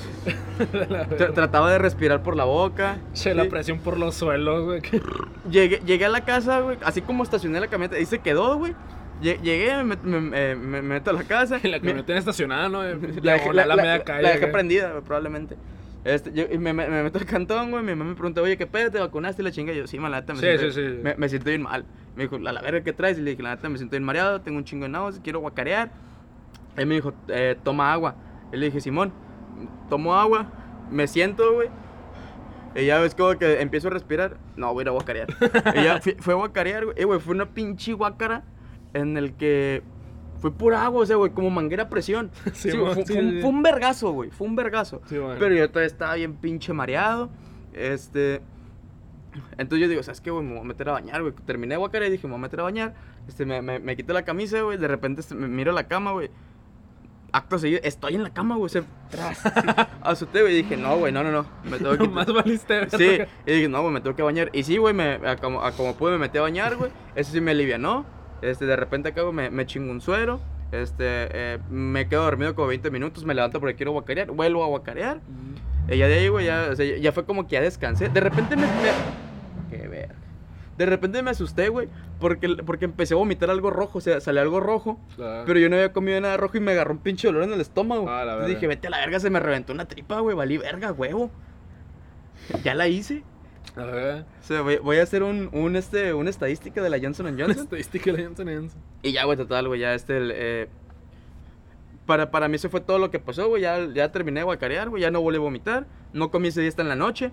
Tra- 0.59 1.33
trataba 1.33 1.71
de 1.71 1.77
respirar 1.77 2.23
por 2.23 2.35
la 2.35 2.45
boca. 2.45 2.97
Che, 3.13 3.33
la 3.35 3.43
Sí. 3.43 3.49
presión 3.49 3.79
por 3.79 3.97
los 3.97 4.15
suelos, 4.15 4.63
güey. 4.65 4.81
que- 4.81 5.01
Llegué, 5.49 5.81
llegué 5.85 6.05
a 6.05 6.09
la 6.09 6.21
casa, 6.25 6.59
güey. 6.61 6.77
Así 6.83 7.01
como 7.01 7.23
estacioné 7.23 7.59
la 7.59 7.67
camioneta. 7.67 7.97
Ahí 7.97 8.05
se 8.05 8.19
quedó, 8.19 8.57
güey. 8.57 8.73
Lle- 9.21 9.39
Llegué, 9.41 9.83
me, 9.83 9.95
me- 9.97 10.19
me- 10.21 10.55
me 10.55 10.81
meto 10.81 11.11
a 11.11 11.13
la 11.13 11.23
casa. 11.23 11.59
Y 11.61 11.67
la 11.69 11.77
mi- 11.77 11.81
camioneta 11.87 12.17
estacionada, 12.17 12.69
¿no? 12.69 12.83
la, 12.83 12.95
la- 13.37 13.53
la 13.53 13.65
la- 13.67 13.75
media 13.75 13.97
la- 13.99 14.03
calle. 14.03 14.23
la 14.23 14.29
dejé 14.31 14.47
prendida, 14.47 14.91
güey, 14.91 15.03
probablemente. 15.03 15.55
Este, 16.03 16.31
yo, 16.33 16.43
y 16.51 16.57
me, 16.59 16.71
me, 16.71 16.87
me 16.87 17.01
meto 17.03 17.17
al 17.17 17.25
cantón, 17.25 17.71
güey. 17.71 17.83
Mi 17.83 17.95
mamá 17.95 18.11
me 18.11 18.15
pregunta, 18.15 18.41
oye, 18.41 18.57
¿qué 18.57 18.67
pedo? 18.67 18.91
¿Te 18.91 18.99
vacunaste? 18.99 19.41
Y 19.41 19.45
la 19.45 19.51
chinga. 19.51 19.73
Y 19.73 19.77
yo, 19.77 19.87
sí, 19.87 19.97
ma, 19.99 20.07
la 20.09 20.21
neta, 20.21 20.33
me, 20.33 20.39
Sí, 20.39 20.45
siento, 20.45 20.71
sí, 20.71 20.81
sí. 20.87 20.99
Me, 21.03 21.15
me 21.15 21.29
siento 21.29 21.49
bien 21.49 21.63
mal. 21.63 21.85
Me 22.15 22.23
dijo, 22.23 22.37
la, 22.37 22.51
la 22.51 22.61
verga, 22.61 22.81
¿qué 22.83 22.93
traes? 22.93 23.17
Y 23.17 23.21
le 23.21 23.31
dije, 23.31 23.41
la 23.43 23.55
neta, 23.55 23.69
me 23.69 23.77
siento 23.77 23.93
bien 23.93 24.03
mareado, 24.03 24.41
tengo 24.41 24.57
un 24.57 24.63
chingo 24.65 24.83
de 24.83 24.89
náuseas, 24.89 25.21
quiero 25.23 25.39
guacarear. 25.39 25.91
Él 26.77 26.87
me 26.87 26.95
dijo, 26.95 27.13
eh, 27.29 27.55
toma 27.63 27.91
agua. 27.93 28.15
Y 28.51 28.57
le 28.57 28.65
dije, 28.67 28.81
Simón, 28.81 29.11
tomo 29.89 30.15
agua, 30.15 30.47
me 30.91 31.07
siento, 31.07 31.53
güey. 31.53 31.69
Y 32.75 32.85
ya 32.85 32.99
ves 32.99 33.15
como 33.15 33.37
que 33.37 33.61
empiezo 33.61 33.87
a 33.87 33.91
respirar. 33.91 34.37
No, 34.57 34.73
voy 34.73 34.81
a 34.81 34.83
ir 34.83 34.87
a 34.89 34.91
guacarear. 34.91 35.27
y 35.75 35.83
ya 35.83 36.01
fui, 36.01 36.15
fue 36.19 36.33
a 36.33 36.37
guacarear, 36.37 36.85
güey. 36.85 36.97
Eh, 36.99 37.05
güey, 37.05 37.19
fue 37.19 37.33
una 37.33 37.45
pinche 37.53 37.93
guacara 37.93 38.43
en 38.93 39.15
el 39.17 39.33
que 39.33 39.81
fue 40.39 40.51
pura 40.51 40.83
agua, 40.83 41.01
o 41.03 41.05
sea, 41.05 41.15
güey, 41.15 41.31
como 41.31 41.49
manguera 41.49 41.83
a 41.83 41.89
presión. 41.89 42.31
Sí, 42.53 42.71
Sí, 42.71 42.77
mo- 42.77 42.87
fue, 42.93 43.05
sí, 43.05 43.13
fue 43.13 43.21
un, 43.23 43.39
fue 43.41 43.49
un 43.49 43.63
vergazo, 43.63 44.11
güey. 44.11 44.29
Fue 44.29 44.45
un 44.47 44.55
vergazo. 44.57 45.01
Sí, 45.05 45.17
bueno. 45.17 45.37
Pero 45.39 45.55
yo 45.55 45.69
todavía 45.69 45.87
estaba 45.87 46.15
bien 46.15 46.35
pinche 46.35 46.73
mareado. 46.73 47.29
Este. 47.73 48.41
Entonces 49.57 49.79
yo 49.79 49.87
digo, 49.89 50.01
¿sabes 50.03 50.21
qué, 50.21 50.31
güey? 50.31 50.45
Me 50.45 50.51
voy 50.53 50.61
a 50.61 50.63
meter 50.65 50.89
a 50.89 50.93
bañar, 50.93 51.21
güey. 51.21 51.33
Terminé 51.45 51.73
de 51.75 51.77
guacarear 51.77 52.09
y 52.09 52.11
dije, 52.13 52.27
me 52.27 52.31
voy 52.33 52.39
a 52.39 52.41
meter 52.43 52.59
a 52.59 52.63
bañar. 52.63 52.93
Este, 53.27 53.45
me, 53.45 53.61
me, 53.61 53.79
me 53.79 53.95
quité 53.95 54.13
la 54.13 54.23
camisa, 54.23 54.61
güey. 54.61 54.77
De 54.77 54.87
repente 54.87 55.21
este, 55.21 55.35
me 55.35 55.47
miro 55.47 55.71
la 55.71 55.87
cama, 55.87 56.11
güey. 56.11 56.29
Acto 57.35 57.59
seguido, 57.59 57.81
estoy 57.83 58.15
en 58.15 58.23
la 58.23 58.29
cama, 58.29 58.55
güey. 58.55 58.67
O 58.67 58.69
sea, 58.69 58.83
tras. 59.09 59.41
Asusté, 60.01 60.41
güey. 60.41 60.53
Y 60.53 60.63
dije, 60.63 60.77
no, 60.77 60.95
güey, 60.97 61.11
no, 61.11 61.21
no, 61.23 61.31
no. 61.31 61.45
Me 61.69 61.77
tengo 61.77 61.97
que. 61.97 62.07
Más 62.07 62.27
valiste. 62.31 62.89
Sí, 62.91 63.17
y 63.45 63.51
dije, 63.51 63.67
no, 63.67 63.81
güey, 63.81 63.93
me 63.93 63.99
tengo 64.01 64.15
que 64.15 64.23
bañar. 64.23 64.49
Y 64.53 64.63
sí, 64.63 64.77
güey, 64.77 64.93
me, 64.93 65.15
a 65.27 65.35
como, 65.35 65.61
a 65.61 65.71
como 65.73 65.95
pude 65.95 66.13
me 66.13 66.17
metí 66.19 66.37
a 66.37 66.41
bañar, 66.41 66.75
güey. 66.77 66.91
Eso 67.15 67.31
sí 67.33 67.41
me 67.41 67.51
alivianó. 67.51 68.05
Este, 68.41 68.65
de 68.65 68.75
repente 68.75 69.09
acá, 69.09 69.23
me, 69.31 69.49
me 69.49 69.65
chingo 69.65 69.91
un 69.91 69.99
suero. 70.01 70.39
Este, 70.71 71.05
eh, 71.07 71.59
me 71.69 72.07
quedo 72.07 72.23
dormido 72.23 72.55
como 72.55 72.67
20 72.67 72.89
minutos, 72.91 73.23
me 73.23 73.33
levanto 73.33 73.59
porque 73.59 73.75
quiero 73.75 73.91
guacarear, 73.91 74.31
vuelvo 74.31 74.63
a 74.63 74.67
guacarear. 74.67 75.19
Y 75.89 75.97
ya 75.97 76.07
de 76.07 76.15
ahí, 76.15 76.27
güey, 76.27 76.45
ya, 76.47 76.69
o 76.71 76.75
sea, 76.75 76.97
ya 76.97 77.11
fue 77.11 77.25
como 77.25 77.47
que 77.47 77.53
ya 77.53 77.61
descansé. 77.61 78.09
De 78.09 78.19
repente 78.19 78.55
me... 78.55 78.63
me- 78.63 79.69
Qué 79.77 79.87
verga. 79.87 80.15
De 80.77 80.85
repente 80.85 81.23
me 81.23 81.31
asusté, 81.31 81.69
güey, 81.69 81.87
porque, 82.19 82.49
porque 82.65 82.85
empecé 82.85 83.13
a 83.13 83.17
vomitar 83.17 83.49
algo 83.49 83.69
rojo, 83.69 83.99
o 83.99 84.01
sea, 84.01 84.19
salió 84.19 84.41
algo 84.41 84.59
rojo. 84.59 84.99
Ah. 85.19 85.43
Pero 85.45 85.59
yo 85.59 85.69
no 85.69 85.75
había 85.77 85.93
comido 85.93 86.19
nada 86.19 86.35
rojo 86.35 86.57
y 86.57 86.59
me 86.59 86.71
agarró 86.73 86.91
un 86.93 86.99
pinche 86.99 87.27
dolor 87.27 87.43
en 87.43 87.53
el 87.53 87.61
estómago. 87.61 88.09
Ah, 88.09 88.23
Entonces 88.23 88.49
dije, 88.49 88.67
vete 88.67 88.87
a 88.87 88.89
la 88.89 88.97
verga, 88.97 89.19
se 89.19 89.29
me 89.29 89.39
reventó 89.39 89.71
una 89.71 89.85
tripa, 89.87 90.19
güey, 90.19 90.35
valí 90.35 90.57
verga, 90.57 90.91
huevo. 90.91 91.31
Ya 92.63 92.75
la 92.75 92.87
hice. 92.87 93.23
A 93.75 93.83
ver. 93.85 94.25
O 94.41 94.43
sea, 94.43 94.61
voy, 94.61 94.77
voy 94.77 94.97
a 94.97 95.03
hacer 95.03 95.23
un, 95.23 95.49
un, 95.53 95.75
este, 95.75 96.13
una 96.13 96.29
estadística 96.29 96.81
de 96.81 96.89
la 96.89 96.99
Johnson 96.99 97.27
Johnson. 97.39 97.63
Estadística 97.63 98.11
de 98.11 98.17
la 98.17 98.23
Johnson 98.25 98.47
Johnson. 98.47 98.81
y 99.01 99.11
ya, 99.13 99.23
güey, 99.25 99.37
total, 99.37 99.67
güey, 99.67 99.79
ya 99.79 99.93
este, 99.93 100.17
el, 100.17 100.31
eh, 100.33 100.67
para, 102.05 102.31
para 102.31 102.47
mí 102.47 102.55
eso 102.55 102.69
fue 102.69 102.81
todo 102.81 102.99
lo 102.99 103.09
que 103.11 103.19
pasó, 103.19 103.47
güey, 103.47 103.63
ya, 103.63 103.85
ya 103.93 104.11
terminé 104.11 104.41
de 104.41 104.43
guacarear, 104.43 104.89
güey, 104.89 105.01
ya 105.01 105.09
no 105.11 105.21
volví 105.21 105.37
a 105.37 105.41
vomitar, 105.41 105.87
no 106.13 106.29
comí 106.31 106.49
ese 106.49 106.61
día 106.61 106.69
hasta 106.69 106.83
en 106.83 106.89
la 106.89 106.95
noche, 106.95 107.31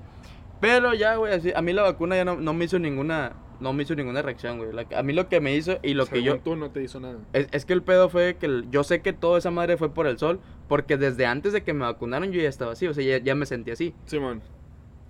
pero 0.63 0.95
ya, 0.95 1.17
güey, 1.17 1.35
así, 1.35 1.53
a 1.55 1.61
mí 1.61 1.73
la 1.75 1.83
vacuna 1.83 2.15
ya 2.17 2.25
no, 2.25 2.37
no 2.37 2.55
me 2.55 2.65
hizo 2.67 2.79
ninguna, 2.79 3.33
no 3.59 3.73
me 3.73 3.83
hizo 3.83 3.97
ninguna 3.97 4.23
reacción, 4.23 4.59
güey, 4.59 4.73
La 4.73 4.87
a 4.97 5.03
mí 5.03 5.13
lo 5.13 5.29
que 5.29 5.41
me 5.41 5.55
hizo 5.57 5.79
y 5.83 5.95
lo 5.95 6.07
que 6.07 6.23
yo... 6.23 6.39
tú 6.39 6.55
no 6.55 6.71
te 6.71 6.83
hizo 6.85 7.01
nada. 7.01 7.19
Es, 7.33 7.49
es 7.51 7.65
que 7.65 7.73
el 7.73 7.83
pedo 7.83 8.09
fue 8.09 8.37
que 8.37 8.47
el- 8.47 8.71
yo 8.71 8.85
sé 8.85 9.03
que 9.03 9.13
toda 9.13 9.39
esa 9.39 9.51
madre 9.51 9.77
fue 9.77 9.93
por 9.93 10.07
el 10.07 10.19
sol, 10.19 10.39
porque 10.69 10.97
desde 10.97 11.27
antes 11.27 11.53
de 11.53 11.65
que 11.65 11.73
me 11.75 11.85
vacunaron 11.85 12.31
yo 12.31 12.41
ya 12.41 12.49
estaba 12.49 12.73
así, 12.73 12.87
o 12.87 12.95
sea, 12.95 13.03
ya, 13.05 13.19
ya 13.23 13.35
me 13.35 13.45
sentí 13.45 13.73
así. 13.73 13.93
Simón. 14.07 14.41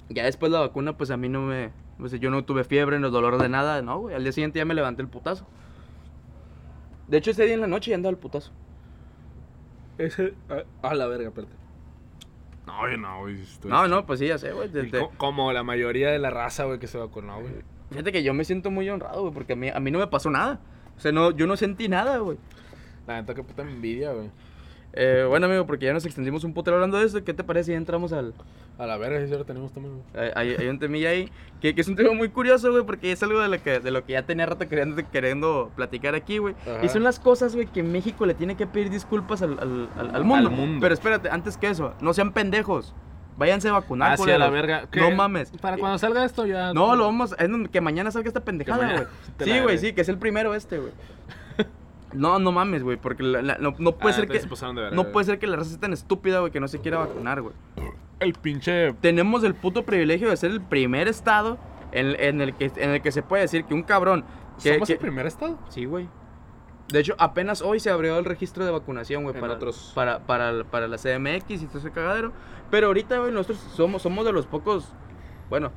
Ya 0.09 0.25
después 0.25 0.51
la 0.51 0.61
vacuna, 0.61 0.97
pues 0.97 1.11
a 1.11 1.17
mí 1.19 1.29
no 1.29 1.43
me. 1.43 1.71
O 2.01 2.09
sea, 2.09 2.19
yo 2.19 2.31
no 2.31 2.45
tuve 2.45 2.65
fiebre, 2.65 2.99
no 2.99 3.11
dolor 3.11 3.39
de 3.41 3.49
nada, 3.49 3.81
no, 3.83 4.01
güey. 4.01 4.15
Al 4.17 4.23
día 4.25 4.33
siguiente 4.33 4.59
ya 4.59 4.65
me 4.65 4.75
levanté 4.75 5.03
el 5.03 5.09
putazo. 5.09 5.47
De 7.09 7.19
hecho, 7.19 7.31
ese 7.31 7.45
día 7.45 7.55
en 7.55 7.61
la 7.61 7.67
noche 7.67 7.91
ya 7.91 7.97
andaba 7.97 8.11
el 8.11 8.17
putazo. 8.19 8.51
Ese. 9.99 10.35
A, 10.83 10.89
a 10.89 10.95
la 10.95 11.07
verga, 11.07 11.29
espérate. 11.29 11.53
No, 12.67 12.89
yo 12.91 12.97
no, 12.97 13.21
güey. 13.21 13.41
estoy- 13.43 13.71
No, 13.71 13.89
no, 13.89 14.07
pues 14.07 14.21
sí, 14.21 14.29
ya 14.29 14.39
sé, 14.39 14.53
güey. 14.53 14.71
Co- 15.01 15.13
como 15.17 15.53
la 15.53 15.63
mayoría 15.63 16.11
de 16.11 16.19
la 16.19 16.31
raza, 16.31 16.65
güey, 16.65 16.79
que 16.79 16.87
se 16.87 16.99
vacunó, 16.99 17.41
güey. 17.41 17.53
Fíjate 17.91 18.13
que 18.13 18.23
yo 18.23 18.33
me 18.35 18.45
siento 18.45 18.71
muy 18.71 18.89
honrado, 18.89 19.21
güey, 19.23 19.35
porque 19.35 19.55
a 19.55 19.57
mí, 19.57 19.69
a 19.69 19.81
mí 19.81 19.91
no 19.91 19.99
me 19.99 20.07
pasó 20.07 20.31
nada. 20.31 20.61
O 20.97 21.01
sea, 21.01 21.13
no, 21.13 21.31
yo 21.33 21.47
no 21.47 21.57
sentí 21.57 21.89
nada, 21.89 22.19
güey. 22.19 22.39
La 23.07 23.21
neta, 23.21 23.35
qué 23.35 23.43
puta 23.43 23.63
envidia, 23.63 24.13
güey. 24.13 24.31
Eh, 24.95 25.25
bueno, 25.29 25.47
amigo, 25.47 25.67
porque 25.67 25.87
ya 25.87 25.93
nos 25.95 26.05
extendimos 26.05 26.45
un 26.45 26.53
putero 26.53 26.75
hablando 26.77 26.99
de 26.99 27.07
esto. 27.07 27.25
¿Qué 27.25 27.33
te 27.33 27.43
parece 27.45 27.73
si 27.73 27.75
entramos 27.75 28.13
al. 28.13 28.35
A 28.79 28.87
la 28.87 28.97
verga, 28.97 29.25
si 29.27 29.33
ahora 29.33 29.45
tenemos 29.45 29.73
también, 29.73 29.95
güey. 30.15 30.31
Hay, 30.35 30.67
un 30.67 30.79
temilla 30.79 31.11
ahí 31.11 31.31
que, 31.61 31.75
que 31.75 31.81
es 31.83 31.89
un 31.89 31.97
tema 31.97 32.13
muy 32.13 32.29
curioso, 32.31 32.71
güey, 32.73 32.85
porque 32.85 33.13
es 33.13 33.23
algo 33.23 33.41
de 33.41 33.49
lo 33.49 33.63
que, 33.63 33.81
de 33.81 33.91
lo 33.91 34.05
que 34.05 34.13
ya 34.15 34.23
tenía 34.23 34.45
rato 34.47 34.69
queriendo, 34.69 35.03
queriendo 35.11 35.71
platicar 35.77 36.15
aquí, 36.15 36.39
güey. 36.39 36.55
Y 36.83 36.89
son 36.89 37.03
las 37.05 37.19
cosas, 37.21 37.55
güey, 37.55 37.67
que 37.67 37.83
México 37.83 38.27
le 38.27 38.35
tiene 38.35 38.57
que 38.57 38.67
pedir 38.67 38.91
disculpas 38.91 39.41
al, 39.43 39.59
al, 39.59 39.89
al- 39.97 40.15
al 40.17 40.25
mundo. 40.25 40.51
Pero 40.81 40.93
espérate, 40.95 41.31
antes 41.31 41.57
que 41.57 41.69
eso, 41.69 41.95
no 42.01 42.13
sean 42.13 42.33
pendejos. 42.33 42.95
Váyanse 43.39 43.69
a 43.71 43.73
vacunar, 43.73 44.13
Ah, 44.13 44.17
sí, 44.19 44.25
a 44.31 44.39
la 44.39 44.47
culeros. 44.49 44.53
verga. 44.53 44.89
¿Qué? 44.91 45.01
No 45.01 45.11
mames. 45.11 45.51
Para 45.61 45.79
cuando 45.79 45.97
salga 45.99 46.23
esto 46.23 46.45
ya. 46.45 46.75
No, 46.75 46.95
lo 46.97 47.05
vamos. 47.05 47.35
Es 47.39 47.49
que 47.71 47.81
mañana 47.81 48.11
salga 48.11 48.29
esta 48.29 48.41
pendejada, 48.41 48.93
güey. 48.93 49.07
Sí, 49.43 49.61
güey, 49.61 49.79
sí, 49.79 49.95
que 49.95 50.03
es 50.03 50.09
el 50.11 50.19
primero 50.19 50.55
este, 50.55 50.79
güey. 50.79 50.93
No, 52.13 52.39
no 52.39 52.53
mames, 52.53 52.83
güey, 52.83 52.97
porque 52.97 53.23
la- 53.23 53.43
la- 53.43 53.59
no, 53.59 53.75
no 53.79 53.93
puede 53.97 54.15
Ah, 54.15 54.17
ser 54.19 54.29
que. 54.29 54.39
se 54.41 54.49
pasaron 54.49 54.77
de 54.77 54.83
verga, 54.83 54.97
No 54.97 55.11
puede 55.13 55.27
ser 55.27 55.39
que 55.39 55.47
la 55.47 55.57
raza 55.57 55.71
sea 55.71 55.81
tan 55.81 55.93
estúpida, 55.93 56.41
güey, 56.41 56.53
que 56.53 56.61
no 56.61 56.69
se 56.69 56.79
quiera 56.81 56.99
vacunar, 56.99 57.41
güey. 57.43 57.55
El 58.21 58.35
pinche. 58.35 58.93
Tenemos 58.95 59.43
el 59.45 59.55
puto 59.55 59.85
privilegio 59.85 60.29
de 60.31 60.37
ser 60.37 60.51
el 60.51 60.61
primer 60.61 61.09
estado 61.09 61.59
en, 61.93 62.15
en 62.21 62.41
el, 62.41 62.55
que, 62.55 62.71
en 62.77 62.91
el 62.91 63.03
que 63.03 63.11
se 63.13 63.23
puede 63.23 63.43
decir 63.43 63.65
que 63.65 63.75
un 63.75 63.83
cabrón. 63.83 64.25
Que, 64.63 64.75
¿Somos 64.75 64.87
que- 64.89 64.93
el 64.95 64.99
primer 65.01 65.27
estado? 65.27 65.59
Sí, 65.71 65.87
güey. 65.87 66.09
De 66.89 67.01
hecho, 67.01 67.15
apenas 67.19 67.63
hoy 67.63 67.81
se 67.81 67.89
abrió 67.91 68.19
el 68.19 68.25
registro 68.27 68.65
de 68.67 68.71
vacunación, 68.71 69.23
güey, 69.25 69.39
para, 69.41 69.55
otros- 69.55 69.93
para, 69.95 70.21
para, 70.27 70.63
para 70.65 70.89
la 70.89 70.99
CMX 70.99 71.63
y 71.63 71.67
todo 71.67 71.79
ese 71.79 71.91
cagadero. 71.91 72.33
Pero 72.71 72.89
ahorita, 72.89 73.19
güey, 73.19 73.33
nosotros 73.33 73.59
somos, 73.75 74.03
somos 74.03 74.25
de 74.27 74.33
los 74.33 74.47
pocos. 74.47 74.93
Bueno, 75.49 75.73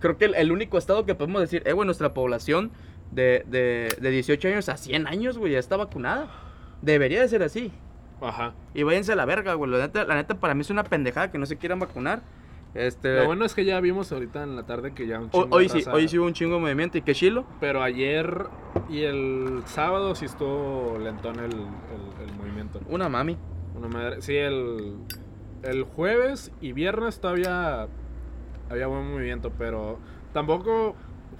creo 0.00 0.16
que 0.18 0.26
el, 0.26 0.34
el 0.34 0.52
único 0.52 0.76
estado 0.78 1.06
que 1.06 1.14
podemos 1.14 1.40
decir, 1.40 1.62
eh, 1.64 1.72
güey, 1.72 1.86
nuestra 1.86 2.12
población 2.14 2.70
de, 3.10 3.44
de, 3.46 3.96
de 4.00 4.10
18 4.10 4.48
años 4.48 4.68
a 4.68 4.76
100 4.76 5.06
años, 5.06 5.38
güey, 5.38 5.52
ya 5.52 5.58
está 5.58 5.76
vacunada. 5.76 6.28
Debería 6.82 7.20
de 7.20 7.28
ser 7.28 7.42
así. 7.42 7.72
Ajá. 8.20 8.54
Y 8.74 8.82
váyanse 8.82 9.12
a 9.12 9.16
la 9.16 9.24
verga, 9.24 9.54
güey. 9.54 9.70
La 9.70 9.78
neta, 9.78 10.04
la 10.04 10.14
neta, 10.14 10.34
para 10.38 10.54
mí 10.54 10.60
es 10.62 10.70
una 10.70 10.84
pendejada 10.84 11.30
que 11.30 11.38
no 11.38 11.46
se 11.46 11.56
quieran 11.56 11.78
vacunar. 11.78 12.22
Este. 12.74 13.16
Lo 13.20 13.26
bueno 13.26 13.44
es 13.44 13.54
que 13.54 13.64
ya 13.64 13.80
vimos 13.80 14.12
ahorita 14.12 14.42
en 14.42 14.54
la 14.54 14.64
tarde 14.64 14.92
que 14.92 15.06
ya 15.06 15.18
un 15.18 15.30
Hoy, 15.32 15.40
chingo 15.42 15.46
de 15.48 15.56
hoy 15.56 15.68
sí, 15.68 15.90
hoy 15.90 16.08
sí 16.08 16.18
hubo 16.18 16.26
un 16.26 16.34
chingo 16.34 16.54
de 16.56 16.60
movimiento 16.60 16.98
y 16.98 17.02
que 17.02 17.14
chilo. 17.14 17.46
Pero 17.60 17.82
ayer 17.82 18.46
y 18.88 19.02
el 19.02 19.62
sábado 19.66 20.14
sí 20.14 20.26
estuvo 20.26 20.98
lentón 20.98 21.36
el, 21.36 21.52
el, 21.52 22.28
el 22.28 22.34
movimiento. 22.36 22.80
Una 22.88 23.08
mami. 23.08 23.36
Una 23.74 23.88
madre. 23.88 24.20
Sí, 24.20 24.36
el, 24.36 24.96
el 25.62 25.84
jueves 25.84 26.52
y 26.60 26.72
viernes 26.72 27.20
todavía 27.20 27.88
había 28.68 28.86
buen 28.86 29.10
movimiento, 29.12 29.50
pero 29.56 29.98
tampoco 30.32 30.94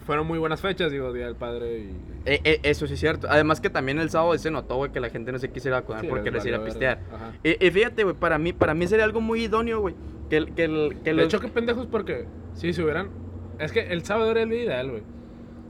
fueron 0.08 0.26
muy 0.26 0.38
buenas 0.38 0.62
fechas, 0.62 0.90
digo, 0.90 1.12
Día 1.12 1.26
del 1.26 1.36
Padre 1.36 1.80
y... 1.80 1.96
Eh, 2.24 2.40
eh, 2.42 2.60
eso 2.62 2.86
sí 2.86 2.94
es 2.94 3.00
cierto. 3.00 3.26
Además 3.30 3.60
que 3.60 3.68
también 3.68 3.98
el 3.98 4.08
sábado 4.08 4.38
se 4.38 4.50
notó, 4.50 4.76
güey, 4.76 4.90
que 4.90 5.00
la 5.00 5.10
gente 5.10 5.32
no 5.32 5.38
se 5.38 5.50
quisiera 5.50 5.80
vacunar 5.82 6.00
Sí, 6.00 6.06
porque 6.08 6.30
les 6.30 6.46
iba 6.46 6.56
a 6.56 6.64
pistear. 6.64 6.98
Y, 7.44 7.52
fíjate, 7.70 8.04
güey, 8.04 8.16
para 8.16 8.38
mí, 8.38 8.54
para 8.54 8.72
mí 8.72 8.86
sería 8.86 9.04
algo 9.04 9.20
muy 9.20 9.42
idóneo, 9.44 9.80
güey. 9.82 9.94
Que, 10.30 10.46
que, 10.46 10.54
que 10.54 11.10
De 11.10 11.12
los- 11.12 11.26
hecho, 11.26 11.40
qué 11.40 11.48
pendejos 11.48 11.86
porque 11.88 12.24
si 12.54 12.72
se 12.72 12.82
hubieran... 12.82 13.10
Es 13.58 13.70
que 13.70 13.80
el 13.80 14.02
sábado 14.02 14.30
era 14.30 14.40
el 14.40 14.48
día 14.48 14.62
ideal, 14.64 14.90
güey. 14.90 15.02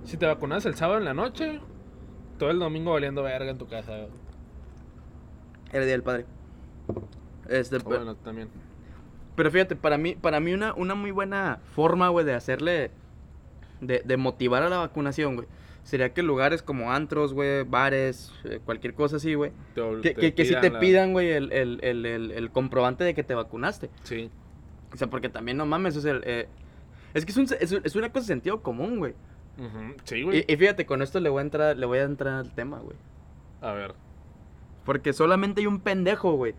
Si 0.05 0.17
te 0.17 0.27
vacunas 0.27 0.65
el 0.67 0.77
sábado 0.77 1.01
en 1.01 1.05
la 1.05 1.15
noche, 1.15 1.59
todo 2.39 2.51
el 2.53 2.61
domingo 2.61 2.93
valiendo 2.93 3.25
verga 3.25 3.51
en 3.51 3.59
tu 3.59 3.67
casa. 3.67 3.97
güey. 3.97 4.09
Era 5.71 5.79
el 5.81 5.85
día 5.85 5.93
del 5.95 6.03
padre. 6.05 6.27
Este, 7.49 7.77
O 7.79 7.81
Bueno, 7.81 8.15
también. 8.15 8.49
Pero 9.35 9.51
fíjate, 9.51 9.75
para 9.75 9.99
mí, 9.99 10.15
para 10.15 10.39
mí 10.39 10.53
una, 10.53 10.75
una 10.75 10.95
muy 10.95 11.11
buena 11.11 11.59
forma, 11.75 12.09
güey, 12.09 12.25
de 12.25 12.35
hacerle, 12.35 12.93
de, 13.81 14.03
de 14.05 14.17
motivar 14.17 14.63
a 14.63 14.69
la 14.69 14.79
vacunación, 14.79 15.37
güey, 15.37 15.49
sería 15.83 16.13
que 16.13 16.23
lugares 16.23 16.63
como 16.63 16.93
antros, 16.93 17.33
güey, 17.35 17.65
bares, 17.65 18.33
eh, 18.45 18.61
cualquier 18.65 18.95
cosa 18.95 19.17
así, 19.17 19.35
güey, 19.35 19.53
que, 20.03 20.35
que, 20.35 20.45
sí 20.45 20.55
te 20.61 20.71
la- 20.71 20.81
pidan, 20.81 21.13
güey, 21.13 21.31
el, 21.33 21.53
el, 21.53 21.79
el, 21.83 22.05
el, 22.07 22.31
el 22.33 22.51
comprobante 22.51 23.05
de 23.05 23.15
que 23.15 23.23
te 23.23 23.35
vacunaste. 23.35 23.91
Sí. 24.03 24.31
O 24.93 24.97
sea, 24.97 25.09
porque 25.09 25.29
también, 25.29 25.57
no 25.57 25.67
mames, 25.67 25.97
es 25.97 26.05
el... 26.05 26.23
eh, 26.25 26.49
es 27.15 27.25
que 27.25 27.33
es, 27.33 27.37
un, 27.39 27.45
es, 27.61 27.73
es 27.73 27.97
una 27.97 28.09
cosa 28.11 28.21
de 28.21 28.27
sentido 28.27 28.63
común, 28.63 28.99
güey. 28.99 29.15
Sí, 30.05 30.23
güey. 30.23 30.45
Y, 30.47 30.53
y 30.53 30.57
fíjate, 30.57 30.87
con 30.87 31.03
esto 31.03 31.19
le 31.21 31.29
voy 31.31 31.41
a 31.41 31.43
entrar, 31.43 31.77
le 31.77 31.85
voy 31.87 31.99
a 31.99 32.03
entrar 32.05 32.35
al 32.35 32.55
tema, 32.55 32.79
güey. 32.79 32.97
A 33.61 33.73
ver. 33.73 33.95
Porque 34.85 35.13
solamente 35.13 35.61
hay 35.61 35.67
un 35.67 35.81
pendejo, 35.81 36.33
güey. 36.35 36.55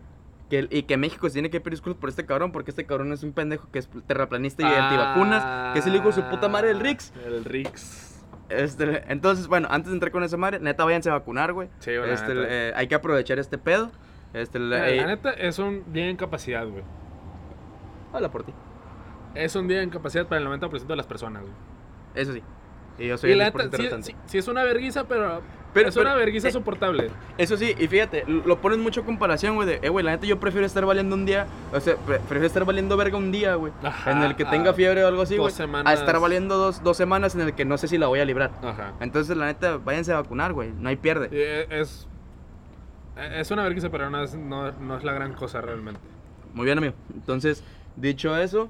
Que, 0.50 0.66
y 0.68 0.82
que 0.82 0.96
México 0.96 1.28
se 1.28 1.34
tiene 1.34 1.48
que 1.48 1.60
pedir 1.60 1.74
disculpas 1.74 2.00
por 2.00 2.08
este 2.10 2.26
cabrón, 2.26 2.52
porque 2.52 2.72
este 2.72 2.84
cabrón 2.84 3.12
es 3.12 3.22
un 3.22 3.32
pendejo 3.32 3.70
que 3.70 3.78
es 3.78 3.88
terraplanista 4.06 4.62
y 4.62 4.66
antivacunas, 4.66 5.72
que 5.72 5.78
es 5.78 5.86
el 5.86 5.94
hijo 5.94 6.08
de 6.08 6.12
su 6.12 6.22
puta 6.24 6.48
madre, 6.48 6.72
el 6.72 6.80
Rix. 6.80 7.12
El 7.24 7.44
Rix. 7.44 8.24
Este, 8.50 9.04
entonces, 9.10 9.46
bueno, 9.46 9.68
antes 9.70 9.90
de 9.90 9.94
entrar 9.94 10.10
con 10.10 10.24
esa 10.24 10.36
madre, 10.36 10.58
neta, 10.58 10.84
váyanse 10.84 11.08
a 11.08 11.12
vacunar, 11.12 11.52
güey. 11.52 11.68
Sí, 11.78 11.92
la 11.92 12.06
Este, 12.06 12.32
eh, 12.34 12.72
hay 12.74 12.88
que 12.88 12.96
aprovechar 12.96 13.38
este 13.38 13.58
pedo. 13.58 13.92
Este, 14.32 14.58
Mira, 14.58 14.88
eh, 14.88 14.96
la 14.96 15.06
neta 15.06 15.30
es 15.30 15.58
un 15.58 15.92
día 15.92 16.04
de 16.04 16.10
incapacidad, 16.10 16.66
güey. 16.66 16.82
Habla 18.12 18.30
por 18.30 18.42
ti. 18.42 18.52
Es 19.34 19.54
un 19.54 19.68
día 19.68 19.78
de 19.78 19.84
incapacidad 19.84 20.26
para 20.26 20.40
el 20.40 20.48
90% 20.48 20.86
de 20.86 20.96
las 20.96 21.06
personas, 21.06 21.42
güey. 21.42 21.54
Eso 22.14 22.32
sí. 22.32 22.42
Y 23.00 23.08
yo 23.08 23.18
soy 23.18 23.30
Y 23.30 23.32
el 23.32 23.38
la 23.38 23.50
10% 23.52 23.64
neta, 23.64 23.76
sí, 23.76 23.82
restante. 23.82 24.06
sí- 24.06 24.16
sí 24.26 24.38
es 24.38 24.46
una 24.48 24.62
verguiza, 24.62 25.04
pero, 25.08 25.40
Pero- 25.72 25.88
es 25.88 25.96
una 25.96 26.14
verguiza 26.14 26.48
eh, 26.48 26.52
soportable. 26.52 27.10
Eso 27.38 27.56
sí, 27.56 27.74
y 27.78 27.86
fíjate, 27.88 28.24
lo 28.26 28.60
pones 28.60 28.78
mucho 28.78 29.00
a 29.00 29.04
comparación, 29.04 29.54
güey, 29.54 29.66
de, 29.68 29.78
eh, 29.82 29.88
güey, 29.88 30.04
la 30.04 30.10
neta 30.12 30.26
yo 30.26 30.38
prefiero 30.38 30.66
estar 30.66 30.84
valiendo 30.84 31.14
un 31.16 31.24
día, 31.24 31.46
o 31.72 31.80
sea, 31.80 31.96
pre- 31.96 32.18
prefiero 32.18 32.46
estar 32.46 32.64
valiendo 32.64 32.96
verga 32.96 33.16
un 33.16 33.32
día, 33.32 33.54
güey, 33.54 33.72
en 34.06 34.22
el 34.22 34.36
que 34.36 34.44
tenga 34.44 34.74
fiebre 34.74 35.02
o 35.04 35.08
algo 35.08 35.22
así, 35.22 35.36
dos 35.36 35.56
güey, 35.58 35.82
a 35.84 35.92
estar 35.94 36.20
valiendo 36.20 36.56
dos, 36.58 36.82
dos 36.82 36.96
semanas 36.96 37.34
en 37.34 37.40
el 37.40 37.54
que 37.54 37.64
no 37.64 37.78
sé 37.78 37.88
si 37.88 37.96
la 37.98 38.06
voy 38.08 38.20
a 38.20 38.24
librar. 38.24 38.50
Ajá. 38.62 38.92
Entonces, 39.00 39.36
la 39.36 39.46
neta, 39.46 39.78
váyanse 39.78 40.12
a 40.12 40.16
vacunar, 40.20 40.52
güey, 40.52 40.72
no 40.72 40.88
hay 40.88 40.96
pierde. 40.96 41.28
Y 41.32 41.40
e- 41.40 41.80
es, 41.80 42.06
es 43.16 43.50
una 43.50 43.62
verguiza, 43.62 43.90
pero 43.90 44.10
no 44.10 44.22
es, 44.22 44.34
no, 44.34 44.70
no 44.72 44.96
es 44.98 45.04
la 45.04 45.12
gran 45.12 45.32
cosa 45.34 45.60
realmente. 45.60 46.00
Muy 46.54 46.64
bien, 46.64 46.78
amigo. 46.78 46.94
Entonces, 47.14 47.62
dicho 47.96 48.36
eso, 48.36 48.68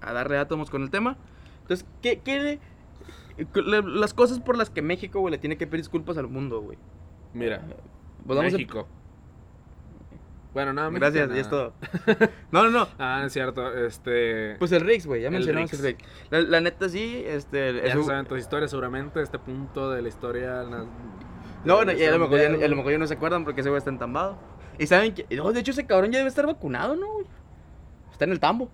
a 0.00 0.12
darle 0.12 0.38
átomos 0.38 0.70
con 0.70 0.82
el 0.82 0.90
tema. 0.90 1.16
Entonces, 1.62 1.86
¿qué, 2.02 2.20
qué 2.22 2.58
las 3.54 4.14
cosas 4.14 4.40
por 4.40 4.56
las 4.56 4.70
que 4.70 4.82
México, 4.82 5.20
güey, 5.20 5.32
le 5.32 5.38
tiene 5.38 5.56
que 5.56 5.66
pedir 5.66 5.80
disculpas 5.80 6.16
al 6.18 6.28
mundo, 6.28 6.60
güey? 6.60 6.78
Mira, 7.34 7.62
Pues 8.26 8.38
a- 8.38 8.42
México. 8.42 8.86
Bueno, 10.54 10.74
nada, 10.74 10.90
México, 10.90 11.06
Gracias, 11.06 11.28
nada. 11.28 11.38
y 11.38 11.40
es 11.40 11.48
todo. 11.48 11.72
No, 12.52 12.64
no, 12.64 12.70
no. 12.70 12.88
Ah, 12.98 13.22
es 13.24 13.32
cierto, 13.32 13.72
este... 13.74 14.56
Pues 14.58 14.70
el 14.72 14.82
Rix, 14.82 15.06
güey, 15.06 15.22
ya 15.22 15.30
mencionamos 15.30 15.72
el 15.72 15.82
Rix. 15.82 16.04
La, 16.28 16.40
la 16.42 16.60
neta 16.60 16.90
sí, 16.90 17.22
este... 17.26 17.80
ya 17.88 18.02
saben 18.02 18.26
tus 18.26 18.38
historias 18.38 18.70
seguramente, 18.70 19.22
este 19.22 19.38
punto 19.38 19.90
de 19.90 20.02
la 20.02 20.08
historia... 20.08 20.62
No, 21.64 21.76
bueno, 21.76 21.92
y 21.92 22.02
a 22.04 22.10
lo 22.10 22.18
mejor 22.18 22.38
ya, 22.38 22.50
de- 22.50 22.64
a 22.64 22.68
lo 22.68 22.76
mejor 22.76 22.92
ya 22.92 22.98
no 22.98 23.06
se 23.06 23.14
acuerdan 23.14 23.44
porque 23.44 23.62
ese 23.62 23.70
güey 23.70 23.78
está 23.78 23.88
entambado. 23.88 24.36
Y 24.78 24.86
saben 24.86 25.14
que... 25.14 25.24
No, 25.34 25.50
de 25.52 25.60
hecho 25.60 25.70
ese 25.70 25.86
cabrón 25.86 26.10
ya 26.12 26.18
debe 26.18 26.28
estar 26.28 26.44
vacunado, 26.46 26.96
¿no, 26.96 27.06
güey? 27.10 27.26
Está 28.10 28.26
en 28.26 28.32
el 28.32 28.40
tambo. 28.40 28.68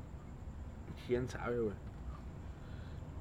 ¿Quién 1.07 1.29
sabe, 1.29 1.61
güey? 1.61 1.75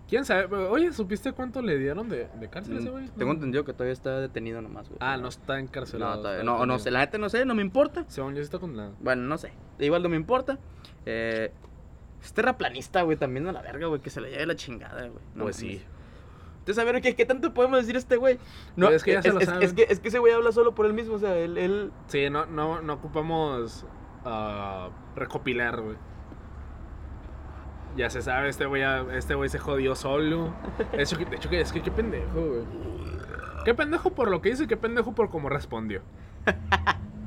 ¿Quién 0.07 0.23
sabe? 0.23 0.55
Oye, 0.55 0.93
¿supiste 0.93 1.33
cuánto 1.33 1.61
le 1.61 1.77
dieron 1.77 2.07
de, 2.07 2.27
de 2.39 2.49
cárcel 2.49 2.77
a 2.77 2.79
ese 2.79 2.89
güey? 2.89 3.05
Mm, 3.05 3.09
Tengo 3.17 3.31
entendido 3.33 3.65
que 3.65 3.73
todavía 3.73 3.91
está 3.93 4.19
detenido 4.21 4.61
nomás, 4.61 4.87
güey. 4.87 4.97
Ah, 5.01 5.17
no 5.17 5.27
está 5.27 5.59
encarcelado. 5.59 6.15
No, 6.15 6.21
todavía- 6.21 6.43
no, 6.43 6.65
no 6.65 6.79
sé, 6.79 6.91
la 6.91 6.99
neta 6.99 7.17
no 7.17 7.27
sé, 7.29 7.43
no 7.45 7.53
me 7.55 7.61
importa. 7.61 8.05
Según 8.07 8.31
yo 8.33 8.37
sí 8.37 8.43
está 8.45 8.59
condenado. 8.59 8.93
Bueno, 9.01 9.23
no 9.23 9.37
sé. 9.37 9.51
Igual 9.79 10.03
no 10.03 10.09
me 10.09 10.15
importa. 10.15 10.59
Eh, 11.05 11.51
es 12.23 12.33
terraplanista, 12.33 13.01
güey, 13.01 13.17
también 13.17 13.47
a 13.47 13.51
la 13.51 13.61
verga, 13.61 13.87
güey, 13.87 13.99
que 14.01 14.09
se 14.09 14.21
le 14.21 14.29
lleve 14.31 14.45
la 14.45 14.55
chingada, 14.55 15.01
güey. 15.07 15.23
No 15.35 15.43
pues 15.43 15.57
sí. 15.57 15.81
Entonces, 16.59 16.81
a 16.81 16.85
ver, 16.91 17.01
¿qué, 17.01 17.15
qué 17.15 17.25
tanto 17.25 17.53
podemos 17.53 17.79
decir 17.79 17.95
este 17.95 18.15
güey? 18.17 18.39
No, 18.75 18.87
Pues 18.87 18.97
es 18.97 19.03
que 19.03 19.13
ya 19.13 19.21
se 19.21 19.31
lo 19.31 19.39
es, 19.39 19.45
saben. 19.45 19.63
es 19.63 19.73
que, 19.73 19.87
es 19.89 19.99
que 19.99 20.07
ese 20.09 20.19
güey 20.19 20.33
habla 20.33 20.51
solo 20.51 20.73
por 20.75 20.85
él 20.85 20.93
mismo, 20.93 21.15
o 21.15 21.19
sea, 21.19 21.35
él... 21.37 21.57
él 21.57 21.91
Sí, 22.07 22.29
no, 22.29 22.45
no, 22.45 22.81
no 22.81 22.93
ocupamos 22.93 23.85
ah, 24.25 24.89
recopilar, 25.15 25.79
güey. 25.81 25.95
Ya 27.97 28.09
se 28.09 28.21
sabe, 28.21 28.47
este 28.49 28.65
güey, 28.65 28.83
este 29.15 29.35
güey 29.35 29.49
se 29.49 29.59
jodió 29.59 29.95
solo. 29.95 30.53
De 30.95 31.03
hecho, 31.03 31.17
que- 31.17 31.25
de 31.25 31.35
hecho 31.35 31.49
que 31.49 31.59
es 31.59 31.71
que 31.73 31.81
qué 31.81 31.91
pendejo, 31.91 32.33
güey. 32.35 32.61
Qué 33.65 33.73
pendejo 33.73 34.11
por 34.11 34.29
lo 34.29 34.41
que 34.41 34.49
dice, 34.51 34.67
qué 34.67 34.77
pendejo 34.77 35.13
por 35.13 35.29
cómo 35.29 35.49
respondió. 35.49 36.01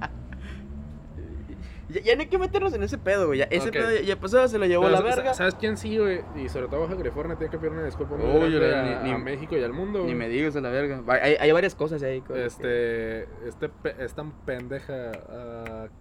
ya, 1.88 2.00
ya 2.02 2.14
no 2.14 2.20
hay 2.22 2.28
que 2.28 2.38
meternos 2.38 2.72
en 2.72 2.84
ese 2.84 2.98
pedo, 2.98 3.26
güey. 3.26 3.40
Ya, 3.40 3.46
ese 3.50 3.72
pedo 3.72 3.90
ya, 3.90 4.00
ya 4.00 4.20
pasó, 4.20 4.46
se 4.46 4.58
lo 4.58 4.66
llevó 4.66 4.86
a 4.86 4.90
la 4.90 5.00
verga. 5.00 5.34
¿Sabes 5.34 5.56
quién 5.56 5.76
sí, 5.76 5.98
güey? 5.98 6.20
Y 6.36 6.48
sobre 6.48 6.68
todo 6.68 6.82
Baja 6.82 6.96
California 6.96 7.36
tiene 7.36 7.50
que 7.50 7.58
pedir 7.58 7.72
una 7.72 7.84
disculpa 7.84 8.14
muy 8.16 8.48
ni- 8.48 8.56
a, 8.64 9.02
ni- 9.02 9.10
a 9.10 9.18
México 9.18 9.56
y 9.56 9.64
al 9.64 9.72
mundo, 9.72 9.98
Ni 9.98 10.04
güey. 10.04 10.14
me 10.16 10.28
digas 10.28 10.54
a 10.54 10.60
la 10.60 10.70
verga. 10.70 11.02
Hay, 11.20 11.34
hay 11.40 11.50
varias 11.52 11.74
cosas 11.74 12.00
ahí. 12.04 12.20
cosas 12.20 12.54
que- 12.56 13.22
Este, 13.26 13.48
este, 13.48 13.68
pe- 13.68 13.96
esta 13.98 14.24
pendeja, 14.46 15.10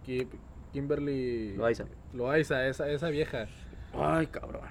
Ki- 0.04 0.28
Kimberly 0.72 1.56
Loaiza. 1.58 1.86
Loaiza, 2.14 2.68
esa, 2.68 2.88
esa 2.88 3.10
vieja. 3.10 3.48
Ay, 3.94 4.28
cabrón. 4.28 4.62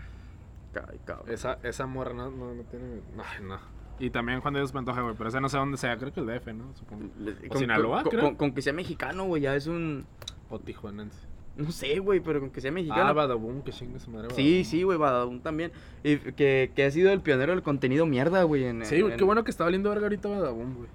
Ay, 0.90 0.98
cabrón. 1.04 1.30
Esa, 1.32 1.58
esa 1.62 1.86
morra 1.86 2.12
no, 2.14 2.30
no, 2.30 2.54
no 2.54 2.62
tiene. 2.64 3.00
No, 3.16 3.24
no. 3.46 3.58
Y 3.98 4.10
también 4.10 4.40
Juan 4.40 4.54
de 4.54 4.60
Dios 4.60 4.70
Pantoja, 4.72 5.00
güey. 5.02 5.14
Pero 5.16 5.28
ese 5.28 5.40
no 5.40 5.48
sé 5.48 5.56
dónde 5.58 5.76
sea. 5.76 5.96
Creo 5.98 6.12
que 6.12 6.20
el 6.20 6.26
DF, 6.26 6.46
¿no? 6.54 6.72
Supongo. 6.76 7.08
Le- 7.18 7.34
O 7.50 7.56
Sinaloa, 7.58 8.02
con, 8.02 8.10
creo. 8.10 8.22
con- 8.22 8.34
con 8.36 8.52
que 8.52 8.62
sea 8.62 8.72
mexicano, 8.72 9.24
güey, 9.24 9.42
ya 9.42 9.56
es 9.56 9.66
un... 9.66 10.06
O 10.50 10.58
tijuanense. 10.60 11.18
No 11.56 11.72
sé, 11.72 11.98
güey, 11.98 12.20
pero 12.20 12.38
con 12.38 12.50
que 12.50 12.60
sea 12.60 12.70
mexicano. 12.70 13.02
Ah, 13.08 13.12
Badabun, 13.12 13.62
que 13.62 13.72
chingue 13.72 13.98
su 13.98 14.12
madre. 14.12 14.28
Sí, 14.36 14.42
Badabun. 14.44 14.64
sí, 14.64 14.82
güey, 14.84 14.98
Badabun 14.98 15.40
también. 15.40 15.72
Y 16.04 16.18
que, 16.18 16.70
que 16.76 16.84
ha 16.84 16.90
sido 16.92 17.10
el 17.12 17.20
pionero 17.20 17.50
del 17.52 17.64
contenido 17.64 18.06
mierda, 18.06 18.44
güey. 18.44 18.62
En, 18.64 18.86
Sí, 18.86 19.00
güey, 19.00 19.14
en- 19.14 19.18
qué 19.18 19.24
bueno 19.24 19.42
que 19.42 19.50
está 19.50 19.64
valiendo 19.64 19.90
verga 19.90 20.04
ahorita 20.06 20.28
Badabun, 20.28 20.74
güey. 20.74 20.88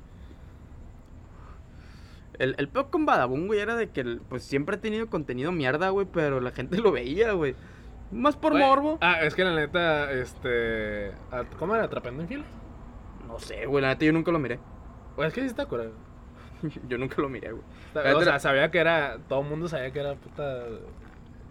El, 2.39 2.55
el 2.57 2.67
peor 2.67 2.89
con 2.89 3.05
Badabun, 3.05 3.47
güey, 3.47 3.59
era 3.59 3.75
de 3.75 3.89
que 3.89 4.17
pues 4.29 4.43
siempre 4.43 4.77
ha 4.77 4.79
tenido 4.81 5.07
contenido 5.07 5.51
mierda, 5.51 5.89
güey, 5.89 6.07
pero 6.11 6.39
la 6.39 6.51
gente 6.51 6.77
lo 6.79 6.91
veía, 6.91 7.33
güey. 7.33 7.55
Más 8.13 8.35
por 8.35 8.51
Güey, 8.53 8.63
morbo. 8.63 8.97
Ah, 9.01 9.21
es 9.23 9.33
que 9.35 9.43
la 9.43 9.55
neta, 9.55 10.11
este. 10.11 11.11
¿Cómo 11.59 11.75
era? 11.75 11.85
¿Atrapando 11.85 12.21
en 12.21 12.27
fila? 12.29 12.43
No 13.27 13.39
sé, 13.39 13.65
güey, 13.65 13.81
la 13.81 13.89
neta 13.89 14.05
yo 14.05 14.13
nunca 14.13 14.31
lo 14.31 14.39
miré. 14.39 14.59
Pues 15.15 15.29
es 15.29 15.33
que 15.33 15.41
sí 15.41 15.47
está 15.47 15.65
curado. 15.65 15.91
yo 16.87 16.97
nunca 16.97 17.21
lo 17.21 17.29
miré, 17.29 17.51
güey. 17.51 17.63
O 18.15 18.21
sea, 18.21 18.39
sabía 18.39 18.69
que 18.71 18.79
era. 18.79 19.17
Todo 19.27 19.41
el 19.41 19.47
mundo 19.49 19.67
sabía 19.67 19.91
que 19.91 19.99
era 19.99 20.15
puta. 20.15 20.63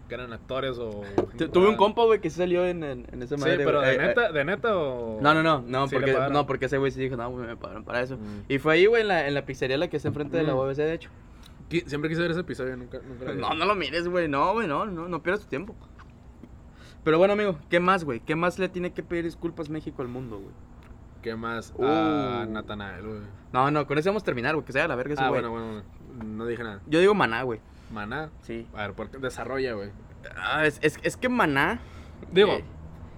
Que 0.08 0.14
eran 0.16 0.32
actores 0.32 0.78
o. 0.78 1.02
Tu- 1.38 1.48
Tuve 1.48 1.68
un 1.68 1.76
compa, 1.76 2.04
güey, 2.04 2.20
que 2.20 2.28
se 2.28 2.36
salió 2.38 2.66
en, 2.66 2.82
en, 2.84 3.06
en 3.12 3.26
Sí, 3.28 3.36
madre. 3.36 3.64
pero 3.64 3.78
güey. 3.80 3.90
de 3.90 3.96
Eh, 3.96 4.04
eh, 4.04 4.06
neta, 4.08 4.32
de 4.32 4.44
neta 4.44 4.76
o. 4.76 5.20
No, 5.22 5.32
no, 5.32 5.42
no, 5.42 5.62
no, 5.66 5.86
Sí 5.88 5.94
porque, 5.94 6.12
no, 6.30 6.46
porque 6.46 6.66
ese 6.66 6.76
güey 6.78 6.90
sí 6.90 7.00
dijo, 7.00 7.16
no, 7.16 7.30
güey, 7.30 7.46
me 7.46 7.56
pagaron 7.56 7.84
para 7.84 8.02
eso. 8.02 8.16
Mm. 8.16 8.42
Y 8.52 8.58
fue 8.58 8.74
ahí, 8.74 8.86
güey, 8.86 9.02
en 9.02 9.08
la, 9.08 9.26
en 9.26 9.34
la 9.34 9.46
pizzería 9.46 9.78
la 9.78 9.88
que 9.88 9.96
está 9.96 10.08
enfrente 10.08 10.36
de 10.36 10.42
la 10.42 10.54
Mm. 10.54 10.58
UBC, 10.58 10.76
de 10.76 10.94
hecho. 10.94 11.10
Siempre 11.86 12.10
quise 12.10 12.20
ver 12.20 12.32
ese 12.32 12.40
episodio, 12.40 12.76
nunca, 12.76 12.98
nunca 12.98 13.24
lo. 13.32 13.34
No, 13.34 13.54
no 13.54 13.64
lo 13.64 13.74
mires, 13.74 14.06
güey, 14.06 14.28
no, 14.28 14.52
güey, 14.52 14.68
no, 14.68 14.84
no, 14.84 15.08
no 15.08 15.22
pierdas 15.22 15.42
tu 15.44 15.48
tiempo. 15.48 15.74
Pero 17.04 17.18
bueno, 17.18 17.32
amigo, 17.34 17.58
¿qué 17.68 17.80
más, 17.80 18.04
güey? 18.04 18.20
¿Qué 18.20 18.36
más 18.36 18.58
le 18.58 18.68
tiene 18.68 18.92
que 18.92 19.02
pedir 19.02 19.24
disculpas 19.24 19.68
México 19.68 20.02
al 20.02 20.08
mundo, 20.08 20.38
güey? 20.38 20.54
¿Qué 21.22 21.34
más? 21.36 21.72
Uh. 21.76 21.84
Ah, 21.84 22.46
Natanael, 22.48 23.06
güey. 23.06 23.20
No, 23.52 23.70
no, 23.70 23.86
con 23.86 23.98
eso 23.98 24.10
vamos 24.10 24.22
a 24.22 24.26
terminar, 24.26 24.54
güey, 24.54 24.64
que 24.64 24.72
sea 24.72 24.88
la 24.88 24.94
verga 24.96 25.14
ese 25.14 25.22
Ah, 25.22 25.28
güey. 25.28 25.40
bueno, 25.40 25.50
bueno, 25.54 25.82
bueno. 26.16 26.34
No 26.36 26.46
dije 26.46 26.62
nada. 26.62 26.80
Yo 26.86 27.00
digo 27.00 27.14
Maná, 27.14 27.42
güey. 27.42 27.60
Maná. 27.90 28.30
Sí. 28.42 28.66
A 28.74 28.82
ver, 28.82 28.92
¿por 28.94 29.10
qué? 29.10 29.18
Desarrolla, 29.18 29.74
güey. 29.74 29.90
Ah, 30.36 30.66
es, 30.66 30.78
es, 30.82 30.98
es 31.02 31.16
que 31.16 31.28
Maná. 31.28 31.80
Digo, 32.32 32.52
eh, 32.52 32.64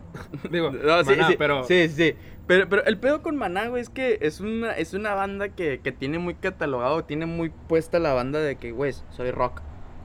digo, 0.50 0.70
no, 0.72 1.04
sí, 1.04 1.10
Maná, 1.10 1.28
sí, 1.28 1.34
pero. 1.38 1.64
Sí, 1.64 1.88
sí. 1.88 2.14
Pero, 2.46 2.68
pero 2.68 2.84
el 2.84 2.98
pedo 2.98 3.22
con 3.22 3.36
Maná, 3.36 3.68
güey, 3.68 3.80
es 3.82 3.88
que 3.88 4.18
es 4.20 4.40
una, 4.40 4.72
es 4.72 4.92
una 4.92 5.14
banda 5.14 5.48
que, 5.48 5.80
que 5.80 5.92
tiene 5.92 6.18
muy 6.18 6.34
catalogado, 6.34 7.04
tiene 7.04 7.24
muy 7.24 7.48
puesta 7.68 7.98
la 7.98 8.12
banda 8.12 8.38
de 8.38 8.56
que, 8.56 8.70
güey, 8.72 8.92
soy 9.10 9.30
rock. 9.30 9.62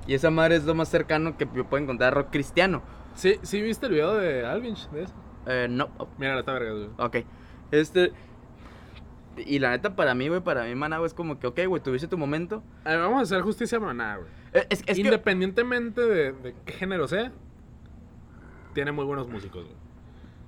Y 0.07 0.13
esa 0.13 0.31
madre 0.31 0.55
es 0.55 0.63
lo 0.63 0.73
más 0.73 0.87
cercano 0.89 1.37
que 1.37 1.47
yo 1.53 1.65
puedo 1.65 1.83
encontrar 1.83 2.13
rock 2.13 2.29
cristiano. 2.31 2.81
Sí, 3.19 3.39
sí, 3.41 3.62
viste 3.62 3.86
el 3.88 3.91
video 3.93 4.15
de 4.15 4.45
Alvinch 4.45 4.89
de 4.91 5.03
eso. 5.03 5.13
Eh, 5.45 5.67
no, 5.69 5.89
Mira, 6.17 6.34
la 6.34 6.39
está 6.39 6.53
verga, 6.53 6.71
güey. 6.71 6.89
ok. 6.97 7.17
Este. 7.71 8.13
Y 9.45 9.60
la 9.60 9.69
neta, 9.71 9.95
para 9.95 10.13
mí, 10.15 10.27
güey, 10.27 10.41
para 10.41 10.63
mí, 10.65 10.75
Maná, 10.75 10.97
güey, 10.97 11.08
es 11.08 11.13
como 11.13 11.39
que, 11.39 11.47
ok, 11.47 11.60
güey, 11.67 11.82
tuviste 11.82 12.08
tu 12.08 12.17
momento. 12.17 12.62
A 12.84 12.89
ver, 12.91 12.99
vamos 12.99 13.19
a 13.19 13.21
hacer 13.23 13.41
justicia 13.41 13.77
a 13.77 13.82
Maná, 13.82 14.17
güey. 14.17 14.27
Eh, 14.53 14.67
Es, 14.69 14.84
es 14.86 14.95
que. 14.95 15.01
Independientemente 15.01 16.01
de, 16.01 16.32
de 16.34 16.55
qué 16.65 16.73
género 16.73 17.08
sea, 17.08 17.32
tiene 18.73 18.91
muy 18.91 19.05
buenos 19.05 19.27
músicos, 19.29 19.63
güey. 19.63 19.75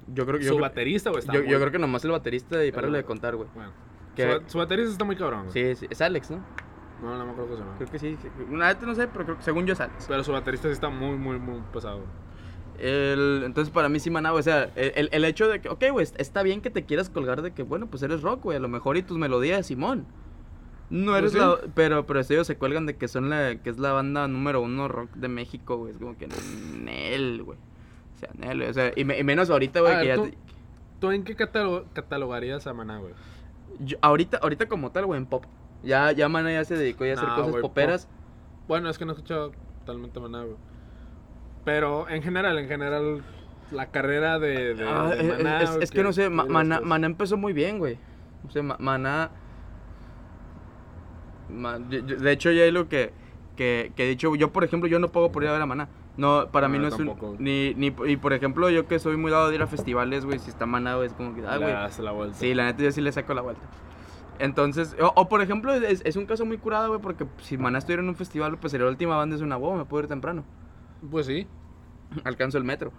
Yo 0.08 0.26
creo, 0.26 0.40
yo, 0.40 0.44
Su 0.50 0.56
creo- 0.56 0.62
baterista, 0.62 1.10
güey, 1.10 1.20
está 1.20 1.34
yo, 1.34 1.42
muy- 1.42 1.50
yo 1.52 1.60
creo 1.60 1.72
que 1.72 1.80
nomás 1.80 2.04
el 2.06 2.12
baterista 2.12 2.64
y 2.66 2.72
párale 2.72 2.98
de 2.98 3.04
contar, 3.04 3.36
güey. 3.36 3.48
Bueno, 3.56 3.72
Que- 4.16 4.24
su, 4.24 4.28
ba- 4.40 4.50
su 4.50 4.58
baterista 4.58 4.92
está 4.92 5.06
muy 5.06 5.16
cabrón, 5.16 5.48
güey. 5.48 5.54
Sí, 5.54 5.76
sí, 5.76 5.88
es 5.90 6.02
Alex, 6.02 6.32
¿no? 6.32 6.44
No, 7.02 7.18
no 7.18 7.26
me 7.26 7.32
acuerdo 7.32 7.50
cómo 7.52 7.58
se 7.58 7.64
llama. 7.64 7.78
Creo 7.78 7.90
que 7.92 8.00
sí. 8.00 8.18
sí. 8.22 8.28
Una 8.50 8.68
neta 8.68 8.86
no 8.86 8.94
sé, 8.94 9.08
pero 9.08 9.26
creo 9.26 9.38
que 9.38 9.44
según 9.44 9.66
yo 9.66 9.74
es 9.74 9.80
Alex. 9.82 10.06
Pero 10.08 10.24
su 10.24 10.32
baterista 10.32 10.68
sí 10.68 10.74
está 10.74 10.90
muy, 10.90 11.16
muy, 11.18 11.40
muy 11.40 11.62
pesado. 11.74 11.98
güey. 11.98 12.10
El, 12.84 13.44
entonces 13.46 13.72
para 13.72 13.90
mí 13.90 14.00
sí 14.00 14.10
Maná, 14.10 14.32
güey, 14.32 14.40
o 14.40 14.44
sea, 14.44 14.72
el, 14.76 15.10
el- 15.12 15.24
hecho 15.26 15.48
de 15.48 15.62
que, 15.62 15.70
ok, 15.70 15.84
güey, 15.92 16.08
está 16.18 16.42
bien 16.42 16.62
que 16.62 16.72
te 16.72 16.84
quieras 16.84 17.12
colgar 17.12 17.44
de 17.44 17.52
que, 17.52 17.62
bueno, 17.62 17.86
pues 17.88 18.02
eres 18.02 18.24
rock, 18.24 18.44
güey, 18.44 18.58
a 18.58 18.60
lo 18.60 18.70
mejor 18.70 18.98
y 18.98 19.04
tus 19.04 19.20
melodías, 19.20 19.68
Simón. 19.68 20.08
No 20.90 21.16
eres 21.16 21.32
Pues 21.34 21.44
sí. 21.44 21.50
la, 21.68 21.74
pero, 21.76 22.06
pero 22.08 22.20
ellos 22.22 22.48
se 22.48 22.58
cuelgan 22.58 22.86
de 22.88 22.98
que 22.98 23.08
son 23.08 23.30
la, 23.30 23.56
que 23.62 23.70
es 23.70 23.78
la 23.78 23.92
banda 23.94 24.28
número 24.28 24.62
uno 24.62 24.88
rock 24.88 25.12
de 25.14 25.28
México, 25.28 25.78
güey, 25.78 25.92
es 25.94 26.00
como 26.00 26.18
que 26.18 26.28
Nel, 26.80 27.44
güey. 27.44 27.58
O 28.16 28.18
sea, 28.20 28.30
Nel, 28.38 28.58
güey, 28.58 28.70
o 28.70 28.74
sea, 28.74 28.92
y, 28.96 29.06
me- 29.06 29.20
y 29.20 29.24
menos 29.24 29.50
ahorita, 29.52 29.80
güey, 29.82 29.94
que 29.94 29.98
ver, 30.00 30.08
ya... 30.08 30.16
tú- 30.16 30.30
te- 30.30 30.38
¿Tú 31.00 31.12
en 31.12 31.24
qué 31.24 31.36
catalo- 31.38 31.86
catalogarías 31.94 32.66
a 32.68 32.74
Maná, 32.74 32.98
güey? 32.98 33.14
yo- 33.80 33.98
ahorita, 34.02 34.38
ahorita 34.42 34.68
como 34.68 34.92
tal, 34.92 35.06
güey, 35.06 35.20
en 35.20 35.26
pop. 35.28 35.46
Ya, 35.84 36.12
ya 36.12 36.28
Maná 36.30 36.52
ya 36.52 36.66
se 36.66 36.76
dedicó 36.76 37.06
ya 37.06 37.12
a 37.12 37.16
hacer 37.16 37.28
No, 37.30 37.36
cosas 37.38 37.62
poperas. 37.62 38.08
Bueno, 38.68 38.90
es 38.90 38.98
que 38.98 39.06
no 39.06 39.12
he 39.12 39.16
escuchado 39.16 39.52
totalmente 39.80 40.20
Maná, 40.20 40.44
güey. 40.44 40.58
Pero 41.64 42.10
en 42.10 42.24
general, 42.24 42.58
en 42.58 42.68
general, 42.68 43.24
la 43.72 43.88
carrera 43.92 44.40
de, 44.40 44.74
de, 44.76 44.88
Ah, 44.88 45.10
de 45.10 45.20
eh, 45.20 45.24
Maná. 45.44 45.62
es, 45.64 45.76
es 45.84 45.92
que 45.92 46.04
no 46.04 46.12
sé, 46.14 46.30
Ma- 46.30 46.44
¿qué 46.44 46.50
Maná? 46.50 46.82
Maná 46.82 47.08
empezó 47.08 47.38
muy 47.38 47.54
bien, 47.54 47.78
güey. 47.80 47.98
O 48.48 48.52
sea, 48.52 48.64
Ma- 48.64 48.78
Maná. 48.80 49.30
Ma- 51.50 51.80
de 51.80 52.32
hecho, 52.32 52.52
ya 52.52 52.64
hay 52.64 52.72
lo 52.72 52.88
que, 52.88 53.14
que, 53.56 53.92
que 53.96 54.06
he 54.06 54.10
dicho. 54.10 54.34
Yo, 54.36 54.52
por 54.52 54.64
ejemplo, 54.64 54.88
yo 54.90 55.00
no 55.00 55.10
puedo 55.10 55.32
por 55.32 55.44
ir 55.44 55.50
a 55.50 55.54
ver 55.54 55.62
a 55.62 55.66
Maná. 55.66 55.88
No, 56.18 56.48
para 56.52 56.68
mí 56.68 56.78
No, 56.78 56.84
no 56.84 56.90
yo 56.90 56.96
es 56.96 57.00
un. 57.02 57.08
tampoco. 57.08 57.36
Ni, 57.40 57.74
ni, 57.76 57.94
y 58.08 58.18
por 58.18 58.34
ejemplo, 58.34 58.70
yo 58.70 58.88
que 58.88 59.00
soy 59.00 59.18
muy 59.18 59.32
dado 59.32 59.50
de 59.50 59.56
ir 59.56 59.62
a 59.62 59.68
festivales, 59.68 60.26
güey, 60.26 60.40
si 60.40 60.50
está 60.50 60.66
Maná, 60.66 60.96
güey, 60.96 61.08
es 61.08 61.14
como 61.14 61.34
que, 61.36 61.46
ah, 61.46 61.58
güey. 61.58 61.74
la 62.06 62.12
vuelta. 62.12 62.38
Sí, 62.38 62.54
la 62.54 62.66
neta 62.66 62.84
yo 62.84 62.92
sí 62.92 63.02
le 63.02 63.12
saco 63.12 63.34
la 63.34 63.42
vuelta. 63.42 63.62
Entonces, 64.40 64.96
o, 65.00 65.12
o, 65.16 65.30
por 65.30 65.42
ejemplo, 65.42 65.74
es, 65.74 66.02
es 66.04 66.16
un 66.16 66.26
caso 66.26 66.46
muy 66.46 66.58
curado, 66.58 66.88
güey, 66.90 67.00
porque 67.00 67.26
si 67.42 67.58
Maná 67.58 67.78
estuviera 67.78 68.02
en 68.02 68.10
un 68.10 68.16
festival, 68.16 68.58
pues 68.58 68.72
sería 68.72 68.86
la 68.86 68.92
última 68.92 69.16
banda, 69.16 69.36
es 69.36 69.42
una 69.42 69.56
bomba, 69.58 69.80
me 69.80 69.86
puedo 69.86 70.04
ir 70.04 70.10
temprano. 70.10 70.44
Pues 71.10 71.26
sí. 71.26 71.48
Alcanzo 72.24 72.58
el 72.58 72.64
metro. 72.64 72.92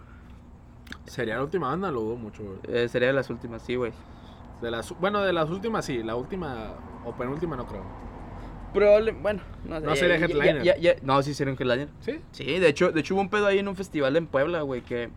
Sería 1.05 1.35
la 1.35 1.43
última 1.43 1.67
banda, 1.67 1.91
lo 1.91 2.01
dudo 2.01 2.15
mucho, 2.17 2.43
güey. 2.43 2.57
Eh, 2.67 2.87
sería 2.87 3.07
de 3.09 3.13
las 3.13 3.29
últimas, 3.29 3.61
sí, 3.61 3.75
güey. 3.75 3.91
De 4.61 4.71
las, 4.71 4.91
bueno, 4.99 5.21
de 5.21 5.33
las 5.33 5.49
últimas 5.49 5.85
sí, 5.85 6.01
la 6.03 6.15
última 6.15 6.73
o 7.05 7.13
penúltima 7.15 7.55
no 7.55 7.65
creo. 7.67 7.83
Probable, 8.73 9.11
bueno, 9.11 9.41
no, 9.65 9.79
sé, 9.79 9.85
No 9.85 9.95
sería 9.95 10.17
ya- 10.17 10.25
headliner. 10.25 10.63
ya- 10.63 10.77
ya- 10.77 10.95
no, 11.03 11.21
sí 11.21 11.33
sería 11.33 11.53
un 11.53 11.59
headliner. 11.61 11.89
¿Sí? 11.99 12.19
Sí, 12.31 12.45
de 12.59 12.67
hecho, 12.67 12.91
de 12.91 13.01
hecho 13.01 13.13
hubo 13.13 13.21
un 13.21 13.29
pedo 13.29 13.45
ahí 13.45 13.59
en 13.59 13.67
un 13.67 13.75
festival 13.75 14.15
en 14.15 14.25
Puebla, 14.27 14.61
güey, 14.61 14.81
que, 14.81 15.09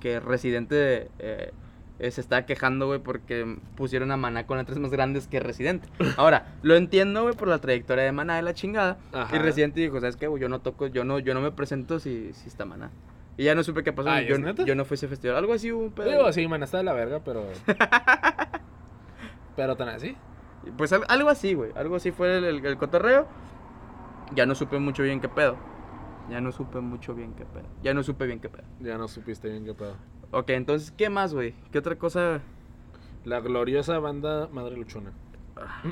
que 0.00 0.18
Residente 0.18 1.10
eh, 1.18 1.52
eh, 1.98 2.10
se 2.10 2.20
estaba 2.20 2.44
quejando, 2.46 2.86
güey, 2.86 2.98
porque 3.00 3.56
pusieron 3.76 4.10
a 4.12 4.16
Maná 4.16 4.46
con 4.46 4.58
letras 4.58 4.78
más 4.78 4.90
grandes 4.90 5.28
que 5.28 5.40
Residente. 5.40 5.88
Ahora, 6.16 6.54
lo 6.62 6.76
entiendo, 6.76 7.22
güey, 7.22 7.34
por 7.34 7.48
la 7.48 7.58
trayectoria 7.58 8.04
de 8.04 8.12
Maná 8.12 8.36
de 8.36 8.42
la 8.42 8.54
chingada. 8.54 8.98
Ajá. 9.12 9.34
Y 9.34 9.38
Residente 9.38 9.80
dijo, 9.80 9.98
¿sabes 10.00 10.16
qué, 10.16 10.26
güey? 10.26 10.40
Yo 10.42 10.48
no 10.48 10.60
toco, 10.60 10.86
yo 10.88 11.04
no, 11.04 11.18
yo 11.18 11.34
no 11.34 11.40
me 11.40 11.52
presento 11.52 11.98
si, 11.98 12.32
si 12.34 12.48
está 12.48 12.64
Maná. 12.64 12.90
Y 13.38 13.44
ya 13.44 13.54
no 13.54 13.62
supe 13.62 13.82
qué 13.82 13.92
pasó. 13.92 14.08
Ah, 14.08 14.22
yo, 14.22 14.36
yo 14.64 14.74
no 14.74 14.84
fui 14.86 14.94
a 14.94 14.96
ese 14.96 15.08
festival. 15.08 15.36
Algo 15.36 15.52
así 15.52 15.70
hubo 15.70 15.84
un 15.84 15.92
pedo. 15.92 16.10
Digo, 16.10 16.32
sí, 16.32 16.46
Maná 16.48 16.64
está 16.64 16.78
de 16.78 16.84
la 16.84 16.94
verga, 16.94 17.20
pero. 17.24 17.44
pero 19.56 19.76
tan 19.76 19.88
así. 19.88 20.16
Pues 20.76 20.92
al- 20.92 21.04
algo 21.08 21.28
así, 21.28 21.54
güey. 21.54 21.70
Algo 21.76 21.96
así 21.96 22.10
fue 22.10 22.38
el, 22.38 22.44
el- 22.44 22.64
el 22.66 22.76
cotorreo. 22.76 23.26
Ya 24.34 24.46
no 24.46 24.54
supe 24.54 24.78
mucho 24.78 25.02
bien 25.02 25.20
qué 25.20 25.28
pedo. 25.28 25.56
Ya 26.28 26.40
no 26.40 26.50
supe 26.50 26.80
mucho 26.80 27.14
bien 27.14 27.34
qué 27.34 27.44
pedo. 27.44 27.64
Ya 27.82 27.94
no 27.94 28.02
supe 28.02 28.26
bien 28.26 28.40
qué 28.40 28.48
pedo. 28.48 28.64
Ya 28.80 28.98
no 28.98 29.06
supiste 29.06 29.48
bien 29.48 29.64
qué 29.64 29.74
pedo. 29.74 29.94
Ok, 30.32 30.50
entonces, 30.50 30.90
¿qué 30.90 31.08
más, 31.10 31.32
güey? 31.34 31.54
¿Qué 31.72 31.78
otra 31.78 31.96
cosa? 31.96 32.40
La 33.24 33.40
gloriosa 33.40 33.98
banda 33.98 34.48
Madre 34.52 34.76
Luchona. 34.76 35.12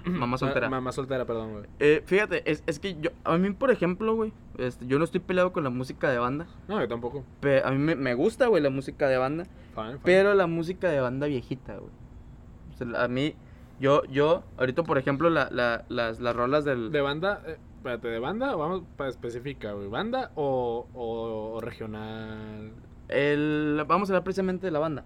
Mamá 0.04 0.36
soltera. 0.38 0.68
Ma- 0.68 0.76
mamá 0.76 0.92
soltera, 0.92 1.24
perdón, 1.24 1.52
güey. 1.52 1.64
Eh, 1.78 2.02
fíjate, 2.04 2.48
es, 2.50 2.62
es 2.66 2.78
que 2.78 2.96
yo, 3.00 3.10
a 3.24 3.38
mí, 3.38 3.50
por 3.52 3.70
ejemplo, 3.70 4.14
güey, 4.14 4.32
este, 4.58 4.86
yo 4.86 4.98
no 4.98 5.04
estoy 5.04 5.20
peleado 5.20 5.52
con 5.52 5.64
la 5.64 5.70
música 5.70 6.10
de 6.10 6.18
banda. 6.18 6.46
No, 6.68 6.80
yo 6.80 6.86
tampoco. 6.88 7.24
pe- 7.40 7.62
a 7.64 7.70
mí 7.70 7.78
me, 7.78 7.94
me 7.96 8.14
gusta, 8.14 8.46
güey, 8.48 8.62
la 8.62 8.70
música 8.70 9.08
de 9.08 9.16
banda. 9.16 9.44
Fine, 9.74 9.86
fine. 9.92 10.00
Pero 10.04 10.34
la 10.34 10.46
música 10.46 10.88
de 10.90 11.00
banda 11.00 11.26
viejita, 11.26 11.76
güey. 11.76 11.90
O 12.74 12.76
sea, 12.76 13.04
a 13.04 13.08
mí, 13.08 13.34
yo, 13.80 14.04
yo, 14.04 14.42
ahorita, 14.58 14.82
por 14.82 14.98
ejemplo, 14.98 15.30
la, 15.30 15.48
la, 15.50 15.84
las, 15.88 16.20
las 16.20 16.36
rolas 16.36 16.64
del... 16.64 16.92
De 16.92 17.00
banda, 17.00 17.42
eh, 17.46 17.56
espérate, 17.78 18.08
¿de 18.08 18.18
banda? 18.18 18.54
Vamos 18.54 18.82
para 18.96 19.08
específica, 19.10 19.72
güey. 19.72 19.88
¿Banda 19.88 20.30
o, 20.34 20.86
o, 20.92 21.54
o 21.56 21.60
regional? 21.60 22.70
El, 23.08 23.84
vamos 23.86 24.08
a 24.08 24.12
hablar 24.12 24.24
precisamente 24.24 24.66
de 24.66 24.70
la 24.70 24.78
banda. 24.78 25.04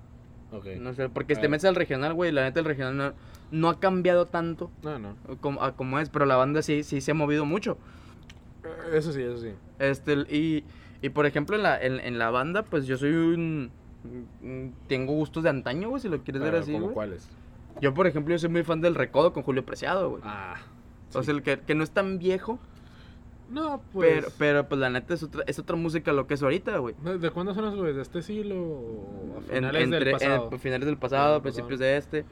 Ok. 0.52 0.66
No 0.80 0.94
sé, 0.94 1.08
porque 1.08 1.34
si 1.34 1.40
A 1.40 1.42
te 1.42 1.48
metes 1.48 1.64
al 1.66 1.74
regional, 1.74 2.14
güey, 2.14 2.32
la 2.32 2.42
neta 2.42 2.60
el 2.60 2.66
regional 2.66 2.96
no, 2.96 3.12
no 3.50 3.68
ha 3.68 3.80
cambiado 3.80 4.24
tanto 4.26 4.70
No, 4.82 4.98
no. 4.98 5.14
como, 5.40 5.62
a 5.62 5.76
como 5.76 5.98
es, 5.98 6.08
pero 6.08 6.24
la 6.24 6.36
banda 6.36 6.62
sí, 6.62 6.82
sí 6.82 7.00
se 7.00 7.10
ha 7.10 7.14
movido 7.14 7.44
mucho. 7.44 7.76
Eso 8.92 9.12
sí, 9.12 9.22
eso 9.22 9.38
sí. 9.38 9.52
Este, 9.78 10.14
y, 10.14 10.64
y 11.02 11.10
por 11.10 11.26
ejemplo, 11.26 11.56
en 11.56 11.62
la, 11.62 11.80
en, 11.80 12.00
en 12.00 12.18
la 12.18 12.30
banda, 12.30 12.62
pues 12.62 12.86
yo 12.86 12.96
soy 12.96 13.12
un... 13.12 13.70
Tengo 14.86 15.12
gustos 15.12 15.42
de 15.42 15.50
antaño, 15.50 15.90
güey, 15.90 16.00
si 16.00 16.08
lo 16.08 16.22
quieres 16.22 16.42
ver 16.42 16.54
así, 16.54 16.72
¿Cómo 16.72 16.84
güey. 16.86 16.94
cuáles? 16.94 17.28
Yo, 17.80 17.94
por 17.94 18.06
ejemplo, 18.06 18.34
yo 18.34 18.38
soy 18.38 18.48
muy 18.48 18.62
fan 18.64 18.80
del 18.80 18.94
Recodo 18.94 19.32
con 19.32 19.42
Julio 19.42 19.64
Preciado, 19.64 20.10
güey. 20.10 20.22
Ah. 20.24 20.56
O 21.14 21.22
sea, 21.22 21.34
el 21.34 21.42
que, 21.42 21.60
que 21.60 21.74
no 21.74 21.84
es 21.84 21.90
tan 21.90 22.18
viejo, 22.18 22.58
No, 23.50 23.80
pues. 23.92 24.10
pero, 24.14 24.28
pero 24.38 24.68
pues 24.68 24.78
la 24.80 24.90
neta 24.90 25.14
es 25.14 25.22
otra, 25.22 25.42
es 25.46 25.58
otra 25.58 25.74
música 25.76 26.12
lo 26.12 26.26
que 26.26 26.34
es 26.34 26.42
ahorita, 26.42 26.76
güey. 26.78 26.94
¿De 27.18 27.30
cuándo 27.30 27.54
son 27.54 27.64
los 27.64 27.76
güeyes? 27.76 27.96
¿De 27.96 28.02
este 28.02 28.22
siglo 28.22 28.56
o 28.60 29.34
a 29.36 29.38
En- 29.38 29.44
finales 29.64 29.82
entre- 29.84 29.98
del 30.04 30.12
pasado? 30.12 30.42
en- 30.44 30.48
pues, 30.50 30.60
finales 30.62 30.86
del 30.86 30.96
pasado, 30.98 31.32
Del 31.34 31.42
principios 31.42 31.80
de 31.80 31.96
este. 31.96 32.24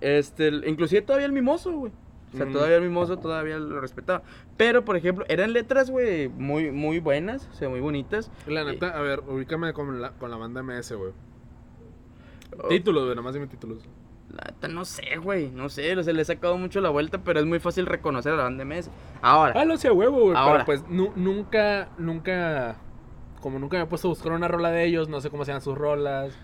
Este, 0.00 0.48
inclusive 0.66 1.02
todavía 1.02 1.26
el 1.26 1.32
mimoso, 1.32 1.72
güey. 1.72 1.92
O 2.32 2.36
sea, 2.36 2.46
Mm. 2.46 2.52
todavía 2.52 2.76
el 2.76 2.82
mimoso 2.82 3.18
todavía 3.18 3.58
lo 3.58 3.80
respetaba. 3.80 4.22
Pero, 4.56 4.84
por 4.84 4.96
ejemplo, 4.96 5.24
eran 5.28 5.52
letras, 5.52 5.90
güey, 5.90 6.28
muy, 6.28 6.70
muy 6.72 6.98
buenas, 6.98 7.48
o 7.52 7.54
sea, 7.54 7.68
muy 7.68 7.80
bonitas. 7.80 8.30
La 8.46 8.64
neta, 8.64 8.88
a 8.96 9.00
ver, 9.02 9.20
ubícame 9.28 9.72
con 9.72 10.00
la, 10.00 10.10
con 10.12 10.30
la 10.30 10.36
banda 10.36 10.62
MS, 10.62 10.94
güey. 10.96 11.12
Oh, 12.58 12.68
Títulos, 12.68 13.04
güey, 13.04 13.14
nomás 13.16 13.34
dime 13.34 13.46
títulos. 13.46 13.78
No 14.68 14.84
sé, 14.84 15.16
güey, 15.22 15.50
no 15.50 15.68
sé, 15.68 15.96
o 15.96 16.02
sea, 16.02 16.12
le 16.12 16.22
he 16.22 16.24
sacado 16.24 16.56
mucho 16.56 16.80
la 16.80 16.88
vuelta, 16.90 17.18
pero 17.22 17.38
es 17.40 17.46
muy 17.46 17.60
fácil 17.60 17.86
reconocer 17.86 18.32
a 18.32 18.36
la 18.36 18.42
banda 18.44 18.64
MS. 18.64 18.90
Ahora, 19.22 19.60
Ah, 19.60 19.64
lo 19.64 19.74
hacía 19.74 19.92
huevo, 19.92 20.20
güey. 20.22 20.36
Ahora. 20.36 20.64
Pero 20.64 20.64
pues 20.64 20.84
nu- 20.88 21.12
nunca, 21.16 21.88
nunca. 21.98 22.76
Como 23.40 23.58
nunca 23.58 23.76
me 23.76 23.84
he 23.84 23.86
puesto 23.86 24.08
a 24.08 24.10
buscar 24.10 24.32
una 24.32 24.48
rola 24.48 24.70
de 24.70 24.84
ellos, 24.84 25.08
no 25.08 25.20
sé 25.20 25.30
cómo 25.30 25.44
se 25.44 25.50
llaman 25.52 25.62
sus 25.62 25.76
rolas. 25.76 26.36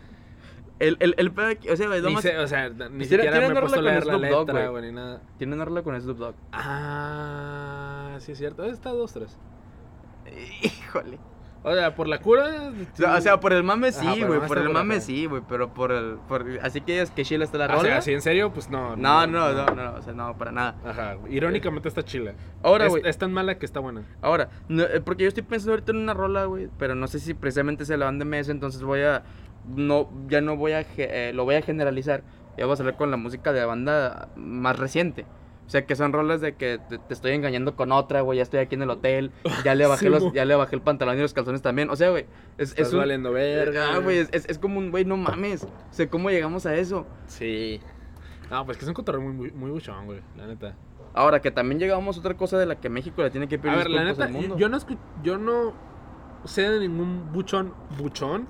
el, 0.79 0.97
el, 1.01 1.15
el 1.19 1.33
pedo 1.33 1.49
aquí, 1.49 1.69
o 1.69 1.77
sea, 1.77 1.89
güey, 1.89 2.01
sé, 2.23 2.39
o 2.39 2.47
sea, 2.47 2.69
ni 2.69 2.77
Tiene- 2.77 3.05
siquiera 3.05 3.41
me 3.41 3.47
he 3.47 3.61
puesto 3.61 3.79
a 3.79 3.83
leer 3.83 4.07
la 4.07 4.17
letra, 4.19 4.69
güey. 4.69 4.83
ni 4.85 4.93
nada. 4.93 5.23
tiene 5.39 5.55
una 5.55 5.65
rola 5.65 5.83
con 5.83 6.01
Snoop 6.01 6.19
Dogg. 6.19 6.35
Ah, 6.53 8.17
sí 8.21 8.33
es 8.33 8.39
cierto. 8.39 8.65
Está 8.65 8.91
dos, 8.91 9.13
tres. 9.13 9.37
Híjole. 10.63 11.19
O 11.63 11.75
sea, 11.75 11.95
por 11.95 12.09
la 12.09 12.19
cura. 12.21 12.73
O 12.93 12.97
sea, 12.97 13.17
o 13.17 13.21
sea, 13.21 13.41
por 13.41 13.53
el 13.53 13.63
mame 13.63 13.93
sí, 13.93 14.23
güey, 14.23 14.41
por 14.41 14.59
el 14.59 14.71
mame 14.71 14.95
acá. 14.95 15.05
sí, 15.05 15.27
güey, 15.27 15.43
pero 15.47 15.75
por 15.75 15.93
el, 15.93 16.17
por, 16.27 16.47
así 16.63 16.81
que 16.81 16.93
digas 16.93 17.11
que 17.11 17.23
chila 17.23 17.45
está 17.45 17.59
la 17.59 17.67
o 17.67 17.69
sea, 17.69 17.77
rola. 17.79 17.97
así 17.99 18.13
en 18.13 18.23
serio, 18.23 18.51
pues 18.53 18.71
no. 18.71 18.97
No, 18.97 19.27
no, 19.27 19.53
no, 19.53 19.67
no, 19.67 19.95
o 19.95 20.03
sea, 20.03 20.15
no, 20.15 20.37
para 20.39 20.53
nada. 20.53 20.77
Ajá, 20.85 21.17
irónicamente 21.29 21.89
está 21.89 22.03
chila. 22.03 22.33
Ahora, 22.63 22.87
es, 22.87 22.91
güey, 22.91 23.03
es 23.07 23.19
tan 23.19 23.33
mala 23.33 23.59
que 23.59 23.67
está 23.67 23.81
buena. 23.81 24.05
ahora, 24.23 24.49
no, 24.69 24.85
eh, 24.85 25.03
porque 25.03 25.25
yo 25.25 25.29
estoy 25.29 25.43
pensando 25.43 25.73
ahorita 25.73 25.93
en 25.93 25.99
una 25.99 26.15
rola, 26.15 26.47
güey, 26.47 26.69
pero 26.79 26.95
no 26.95 27.07
sé 27.09 27.19
si 27.19 27.35
precisamente 27.35 27.85
se 27.85 27.97
la 27.99 28.07
van 28.07 28.19
de 28.19 28.25
mes, 28.25 28.49
entonces 28.49 28.83
voy 28.83 29.03
a, 29.03 29.23
no, 29.69 30.09
ya 30.29 30.41
no 30.41 30.57
voy 30.57 30.73
a, 30.73 30.87
eh, 30.97 31.33
lo 31.35 31.45
voy 31.45 31.57
a 31.57 31.63
generalizar, 31.63 32.23
ya 32.57 32.65
voy 32.65 32.73
a 32.73 32.77
salir 32.77 32.95
con 32.95 33.11
la 33.11 33.19
música 33.19 33.53
de 33.53 33.65
banda 33.67 34.31
más 34.35 34.79
reciente. 34.79 35.27
O 35.71 35.73
sea, 35.73 35.87
que 35.87 35.95
son 35.95 36.13
rolas 36.13 36.41
de 36.41 36.57
que 36.57 36.81
te, 36.89 36.99
te 36.99 37.15
estoy 37.15 37.31
engañando 37.31 37.77
con 37.77 37.93
otra, 37.93 38.23
güey, 38.23 38.39
ya 38.39 38.43
estoy 38.43 38.59
aquí 38.59 38.75
en 38.75 38.83
el 38.83 38.91
hotel, 38.91 39.31
ya 39.65 39.77
le 39.77 39.87
bajé 39.87 40.07
Sí, 40.07 40.11
los, 40.11 40.33
ya 40.33 40.45
le 40.45 40.57
bajé 40.57 40.75
el 40.75 40.83
pantalón 40.83 41.17
y 41.17 41.21
los 41.21 41.33
calzones 41.33 41.63
también. 41.63 41.91
O 41.91 41.95
sea, 41.95 42.11
güey, 42.11 42.27
es, 42.59 42.71
Estás 42.71 42.89
es 42.89 42.93
un, 42.93 42.99
valiendo 42.99 43.31
verga. 43.31 43.95
Ah, 43.95 43.99
güey, 43.99 44.19
es, 44.19 44.31
es, 44.33 44.49
es 44.49 44.59
como 44.59 44.81
un, 44.81 44.91
güey, 44.91 45.05
no 45.05 45.17
mames. 45.17 45.63
O 45.63 45.69
sea, 45.93 46.11
¿cómo 46.11 46.29
llegamos 46.29 46.67
a 46.67 46.75
eso? 46.75 47.07
Sí. 47.29 47.81
No, 48.51 48.67
pues 48.67 48.79
que 48.79 48.83
es 48.85 48.89
un 48.89 48.95
cotorreo 48.95 49.21
muy, 49.21 49.33
muy, 49.33 49.53
muy 49.53 49.71
buchón, 49.71 50.07
güey, 50.07 50.21
la 50.37 50.49
neta. 50.49 50.75
Ahora, 51.15 51.41
que 51.41 51.53
también 51.53 51.79
llegamos 51.79 52.17
a 52.17 52.19
otra 52.19 52.37
cosa 52.37 52.59
de 52.59 52.67
la 52.67 52.81
que 52.81 52.89
México 52.89 53.23
le 53.23 53.31
tiene 53.31 53.47
que 53.47 53.57
pedir 53.57 53.75
A 53.77 53.79
ver, 53.79 53.91
la 53.91 54.03
neta, 54.03 54.25
al 54.25 54.33
mundo. 54.33 54.59
yo 54.59 54.69
no, 54.69 54.77
escu- 54.77 54.99
yo 55.23 55.39
no 55.39 55.73
sé 56.47 56.69
de 56.69 56.81
ningún 56.81 57.31
buchón, 57.33 57.73
buchón, 57.97 58.49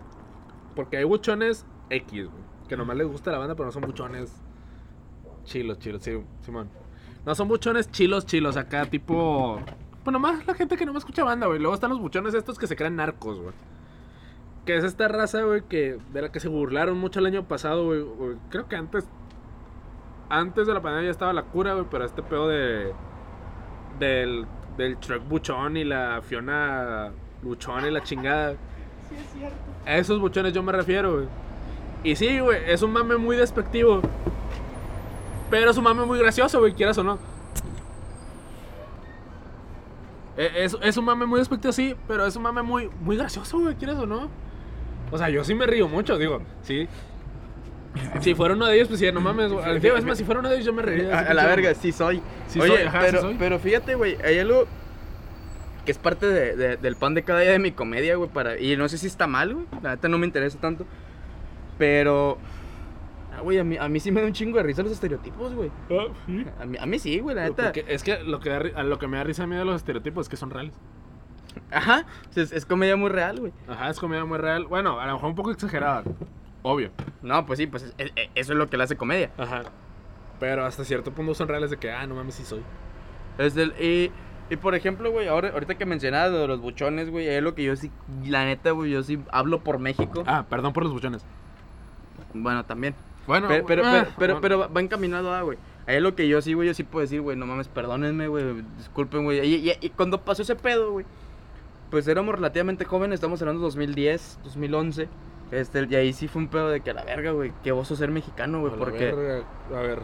porque 0.74 0.96
hay 0.96 1.04
buchones 1.04 1.66
X, 1.90 2.28
güey, 2.30 2.42
que 2.66 2.78
nomás 2.78 2.96
les 2.96 3.06
gusta 3.08 3.30
la 3.30 3.36
banda, 3.36 3.54
pero 3.56 3.66
no 3.66 3.72
son 3.72 3.82
buchones 3.82 4.32
chilos, 5.44 5.78
chilos, 5.78 6.02
sí, 6.02 6.12
Simón. 6.40 6.68
No 7.26 7.34
son 7.34 7.48
buchones 7.48 7.90
chilos, 7.90 8.26
chilos, 8.26 8.56
acá 8.56 8.86
tipo... 8.86 9.60
Pues 10.04 10.12
nomás 10.12 10.46
la 10.46 10.54
gente 10.54 10.76
que 10.76 10.86
no 10.86 10.92
me 10.92 10.98
escucha 10.98 11.24
banda, 11.24 11.46
güey. 11.46 11.58
Luego 11.58 11.74
están 11.74 11.90
los 11.90 12.00
buchones 12.00 12.32
estos 12.32 12.58
que 12.58 12.66
se 12.66 12.76
crean 12.76 12.96
narcos, 12.96 13.38
güey. 13.38 13.52
Que 14.64 14.76
es 14.76 14.84
esta 14.84 15.08
raza, 15.08 15.42
güey, 15.42 15.62
que 15.62 15.98
de 16.12 16.22
la 16.22 16.32
que 16.32 16.40
se 16.40 16.48
burlaron 16.48 16.98
mucho 16.98 17.20
el 17.20 17.26
año 17.26 17.44
pasado, 17.44 17.84
güey. 17.84 18.00
güey. 18.02 18.36
Creo 18.48 18.68
que 18.68 18.76
antes... 18.76 19.06
Antes 20.30 20.66
de 20.66 20.74
la 20.74 20.80
pandemia 20.80 21.08
ya 21.08 21.10
estaba 21.10 21.32
la 21.32 21.42
cura, 21.42 21.74
güey, 21.74 21.86
pero 21.90 22.04
este 22.04 22.22
pedo 22.22 22.48
de... 22.48 22.92
Del, 23.98 24.46
del 24.78 24.98
Shrek 24.98 25.28
buchón 25.28 25.76
y 25.76 25.84
la 25.84 26.22
Fiona 26.22 27.10
buchón 27.42 27.84
y 27.84 27.90
la 27.90 28.02
chingada. 28.02 28.54
A 29.86 29.96
esos 29.96 30.20
buchones 30.20 30.52
yo 30.52 30.62
me 30.62 30.72
refiero, 30.72 31.14
güey. 31.14 31.28
Y 32.02 32.16
sí, 32.16 32.40
güey, 32.40 32.62
es 32.66 32.80
un 32.82 32.92
mame 32.92 33.16
muy 33.16 33.36
despectivo. 33.36 34.00
Pero 35.51 35.70
es 35.70 35.76
un 35.76 35.84
mame 35.84 36.05
muy 36.07 36.18
gracioso, 36.18 36.61
güey, 36.61 36.72
quieras 36.72 36.96
o 36.98 37.03
no. 37.05 37.18
E- 40.36 40.64
Es, 40.64 40.76
es 40.82 40.96
un 40.96 41.05
mame 41.05 41.26
muy 41.26 41.38
despectivo, 41.40 41.72
sí, 41.72 41.94
pero 42.09 42.24
es 42.26 42.36
un 42.36 42.42
mame 42.42 42.62
muy, 42.62 42.88
muy 43.01 43.16
gracioso, 43.16 43.59
güey, 43.59 43.74
quieras 43.74 43.98
o 43.98 44.07
no. 44.07 44.28
O 45.11 45.18
sea, 45.18 45.28
yo 45.28 45.42
sí 45.44 45.55
me 45.55 45.66
río 45.66 45.88
mucho, 45.88 46.16
digo, 46.18 46.40
sí. 46.62 46.88
Si 48.20 48.34
fuera 48.36 48.55
uno 48.55 48.66
de 48.66 48.76
ellos, 48.76 48.86
pues 48.88 49.01
sí, 49.01 49.11
no 49.11 49.20
mames. 49.20 49.53
güey. 49.53 49.80
Digo, 49.80 49.96
es 49.96 50.05
más, 50.05 50.16
si 50.16 50.22
fuera 50.24 50.38
uno 50.38 50.48
de 50.48 50.55
ellos, 50.55 50.66
yo 50.66 50.72
me 50.72 50.82
reiría. 50.82 51.18
A, 51.18 51.22
a 51.22 51.34
la 51.34 51.44
verga, 51.46 51.74
sí 51.74 51.90
soy. 51.90 52.22
Sí 52.46 52.61
Oye, 52.61 52.76
soy, 52.76 52.86
ajá, 52.86 53.01
pero, 53.01 53.18
sí 53.20 53.26
soy. 53.26 53.36
pero 53.36 53.59
fíjate, 53.59 53.96
güey, 53.96 54.16
hay 54.24 54.38
algo 54.38 54.66
que 55.84 55.90
es 55.90 55.98
parte 55.98 56.26
de- 56.26 56.55
de- 56.55 56.76
del 56.76 56.94
pan 56.94 57.14
de 57.14 57.24
cada 57.24 57.40
día 57.40 57.51
de 57.51 57.59
mi 57.59 57.72
comedia, 57.72 58.14
güey, 58.14 58.30
para... 58.30 58.61
Y 58.61 58.76
no 58.76 58.88
sé 58.88 58.96
si 58.98 59.09
está 59.09 59.26
mal, 59.26 59.55
güey, 59.55 59.66
la 59.82 59.90
neta 59.90 60.09
no 60.09 60.18
me 60.18 60.26
interesa 60.26 60.59
tanto. 60.61 60.86
Pero... 61.78 62.38
ah, 63.41 63.43
Güey, 63.43 63.59
a 63.59 63.64
mí, 63.64 63.76
a 63.76 63.88
mí 63.88 63.99
sí 64.01 64.12
me 64.12 64.20
da 64.20 64.26
un 64.26 64.32
chingo 64.32 64.59
de 64.59 64.62
risa 64.64 64.82
los 64.82 64.93
estereotipos, 64.93 65.55
güey. 65.55 65.70
Ah, 65.91 66.07
sí. 66.26 66.45
A 66.61 66.66
mí, 66.66 66.78
a 66.78 66.86
mí 66.86 66.99
sí, 66.99 67.18
güey, 67.20 67.34
la 67.36 67.43
neta. 67.49 67.64
Porque 67.64 67.84
es 67.88 68.03
que 68.03 68.22
lo 68.22 68.38
que, 68.41 68.51
da 68.51 68.59
a 68.76 68.82
lo 68.82 68.99
que 68.99 69.09
me 69.09 69.16
da 69.16 69.24
risa 69.24 69.45
a 69.45 69.47
mí 69.47 69.57
de 69.57 69.64
los 69.64 69.76
estereotipos 69.76 70.26
es 70.26 70.28
que 70.28 70.36
son 70.36 70.51
reales. 70.51 70.74
Ajá, 71.72 72.05
es, 72.36 72.53
es 72.53 72.64
comedia 72.66 72.97
muy 72.97 73.11
real, 73.11 73.41
güey. 73.41 73.53
Ajá, 73.68 73.91
es 73.91 73.99
comedia 73.99 74.24
muy 74.24 74.38
real. 74.38 74.66
Bueno, 74.66 75.01
a 75.01 75.07
lo 75.07 75.14
mejor 75.14 75.30
un 75.30 75.34
poco 75.34 75.51
exagerada. 75.51 76.05
Obvio. 76.62 76.91
No, 77.22 77.45
pues 77.47 77.59
sí, 77.59 77.66
pues 77.66 77.82
es- 77.82 77.95
es- 77.99 78.12
eso 78.34 78.53
es 78.53 78.59
lo 78.59 78.68
que 78.68 78.76
le 78.76 78.84
hace 78.84 78.97
comedia. 78.97 79.30
Ajá. 79.38 79.62
Pero 80.38 80.64
hasta 80.64 80.84
cierto 80.84 81.11
punto 81.12 81.34
son 81.34 81.49
reales 81.49 81.70
de 81.70 81.76
que, 81.76 81.91
ah, 81.91 82.07
no 82.07 82.14
mames, 82.14 82.34
sí 82.34 82.45
soy. 82.45 82.62
Es 83.38 83.55
del- 83.55 83.74
y, 83.80 84.11
y 84.49 84.57
por 84.57 84.74
ejemplo, 84.74 85.11
güey, 85.11 85.26
ahora, 85.28 85.51
ahorita 85.51 85.76
que 85.76 85.86
mencionabas 85.86 86.32
de 86.32 86.47
los 86.47 86.61
buchones, 86.61 87.11
güey, 87.11 87.26
es 87.28 87.43
lo 87.43 87.55
que 87.55 87.64
yo 87.64 87.74
sí, 87.76 87.91
la 88.26 88.45
neta, 88.45 88.70
güey, 88.72 88.91
yo 88.91 89.03
sí 89.03 89.18
hablo 89.32 89.61
por 89.61 89.78
México. 89.78 90.22
Ah, 90.26 90.45
perdón 90.49 90.72
por 90.72 90.82
los 90.84 90.93
buchones. 90.93 91.24
Bueno, 92.34 92.64
también. 92.64 92.95
Bueno, 93.26 93.48
Pero, 93.48 93.66
pero, 93.66 93.82
ah, 93.86 93.90
pero, 93.90 94.14
pero, 94.18 94.34
bueno. 94.34 94.40
pero 94.66 94.74
va- 94.74 94.80
encaminado 94.80 95.32
a, 95.34 95.42
güey. 95.42 95.58
Ahí 95.86 95.96
es 95.96 96.02
lo 96.02 96.14
que 96.14 96.26
yo 96.28 96.40
sí, 96.42 96.54
güey, 96.54 96.68
yo 96.68 96.74
sí 96.74 96.84
puedo 96.84 97.02
decir, 97.02 97.20
güey, 97.20 97.36
no 97.36 97.46
mames, 97.46 97.68
perdónenme, 97.68 98.28
güey, 98.28 98.62
disculpen, 98.76 99.24
güey. 99.24 99.40
Y, 99.46 99.70
y- 99.70 99.76
y 99.80 99.90
cuando 99.90 100.22
pasó 100.22 100.42
ese 100.42 100.56
pedo, 100.56 100.92
güey, 100.92 101.06
pues 101.90 102.06
éramos 102.08 102.34
relativamente 102.34 102.84
jóvenes, 102.84 103.14
estamos 103.14 103.40
hablando 103.42 103.60
de 103.60 103.66
2010, 103.66 104.40
2011. 104.44 105.08
Este, 105.50 105.86
y 105.90 105.94
ahí 105.96 106.12
sí 106.12 106.28
fue 106.28 106.42
un 106.42 106.48
pedo 106.48 106.68
de 106.70 106.80
que 106.80 106.90
a 106.90 106.94
la 106.94 107.04
verga, 107.04 107.32
güey, 107.32 107.52
que 107.64 107.72
oso 107.72 107.96
ser 107.96 108.10
mexicano, 108.10 108.60
güey, 108.60 108.72
A 108.72 108.76
la 108.76 108.78
porque 108.84 109.12
verga, 109.12 109.44
a 109.76 109.80
ver, 109.80 109.98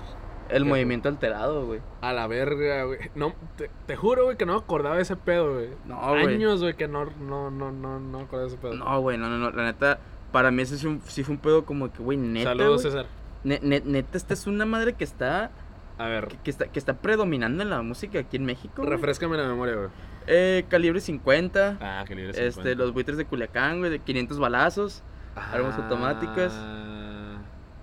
el 0.49 0.63
¿qué? 0.65 0.69
movimiento 0.69 1.09
alterado, 1.09 1.67
güey. 1.67 1.81
a 2.01 2.13
la 2.13 2.27
verga, 2.27 2.83
güey. 2.85 2.99
No, 3.15 3.33
te, 3.57 3.71
te 3.87 3.95
juro, 3.97 4.25
güey, 4.25 4.37
que 4.37 4.45
no 4.45 4.55
me 4.55 4.59
acordaba 4.59 4.97
de 4.97 5.03
ese 5.03 5.15
pedo, 5.17 5.55
güey. 5.55 5.69
No, 5.85 6.01
güey. 6.09 6.27
Años, 6.35 6.61
güey, 6.63 6.75
que 6.75 6.89
no, 6.89 7.05
no, 7.21 7.51
no, 7.53 7.71
no, 7.71 8.01
no 8.01 8.19
me 8.19 8.25
acordaba 8.25 8.43
de 8.49 8.55
ese 8.55 8.59
pedo. 8.59 8.75
No, 8.75 9.01
güey, 9.01 9.19
no, 9.19 9.29
no, 9.29 9.39
no, 9.39 9.51
la 9.53 9.63
neta, 9.65 10.01
para 10.33 10.51
mí 10.51 10.63
ese 10.63 10.77
sí, 10.79 11.23
fue 11.25 11.35
un 11.35 11.41
pedo 11.41 11.65
como 11.65 11.93
que, 11.93 12.03
güey, 12.03 12.19
neta, 12.19 12.51
Saludos. 12.51 12.83
César. 12.83 13.07
Ne- 13.45 13.61
ne- 13.63 13.83
neta, 13.85 14.17
esta 14.19 14.35
es 14.35 14.47
una 14.47 14.67
madre 14.67 14.95
que 14.95 15.05
está, 15.05 15.51
A 15.99 16.07
ver, 16.07 16.27
que, 16.29 16.37
que 16.39 16.51
está, 16.51 16.67
que 16.69 16.79
está 16.79 16.95
predominando 16.95 17.63
en 17.63 17.71
la 17.71 17.81
música 17.83 18.19
aquí 18.19 18.37
en 18.37 18.45
México, 18.45 18.83
refrescame 18.85 19.37
la 19.37 19.47
memoria, 19.49 19.75
güey. 19.77 19.89
Eh, 20.27 20.65
calibre 20.69 21.01
50. 21.01 21.79
Ah, 21.81 22.05
que 22.07 22.15
libre 22.17 22.31
Este, 22.31 22.51
50. 22.63 22.75
los 22.83 22.93
buitres 22.93 23.17
de 23.17 23.25
Culiacán, 23.27 23.79
güey, 23.79 23.91
de 23.91 23.99
500 24.01 24.39
balazos. 24.39 25.03
armas 25.37 25.75
Ah, 25.79 25.83
automáticas. 25.83 26.53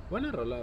Buena 0.10 0.32
rola. 0.32 0.62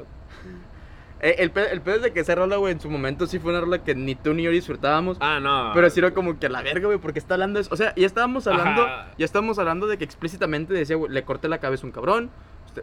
Eh, 1.23 1.37
el, 1.39 1.51
pedo, 1.51 1.67
el 1.67 1.81
pedo 1.83 1.97
es 1.97 2.03
de 2.03 2.13
que 2.13 2.21
esa 2.21 2.35
rola, 2.35 2.57
güey, 2.57 2.73
en 2.73 2.81
su 2.81 2.89
momento 2.91 3.27
sí 3.27 3.39
fue 3.39 3.51
una 3.53 3.61
rola 3.61 3.85
que 3.85 3.95
ni 3.95 4.15
tú 4.15 4.33
ni 4.35 4.43
yo 4.43 4.51
disfrutábamos. 4.51 5.19
Ah, 5.21 5.39
no. 5.41 5.73
Pero 5.75 5.91
sí 5.91 6.01
era 6.01 6.13
como 6.13 6.39
que 6.39 6.47
a 6.47 6.49
la 6.49 6.63
verga, 6.63 6.87
güey, 6.87 6.99
porque 6.99 7.19
está 7.19 7.35
hablando 7.35 7.59
de 7.59 7.63
eso. 7.63 7.75
O 7.75 7.77
sea, 7.77 7.95
ya 7.95 8.07
estábamos 8.07 8.47
hablando, 8.47 8.83
Ajá. 8.83 9.11
ya 9.19 9.25
estábamos 9.25 9.59
hablando 9.59 9.87
de 9.87 9.99
que 9.99 10.05
explícitamente 10.05 10.73
decía, 10.73 10.97
güey, 10.97 11.13
le 11.13 11.23
corté 11.25 11.49
la 11.49 11.59
cabeza 11.59 11.85
a 11.85 11.89
un 11.89 11.93
cabrón, 11.93 12.31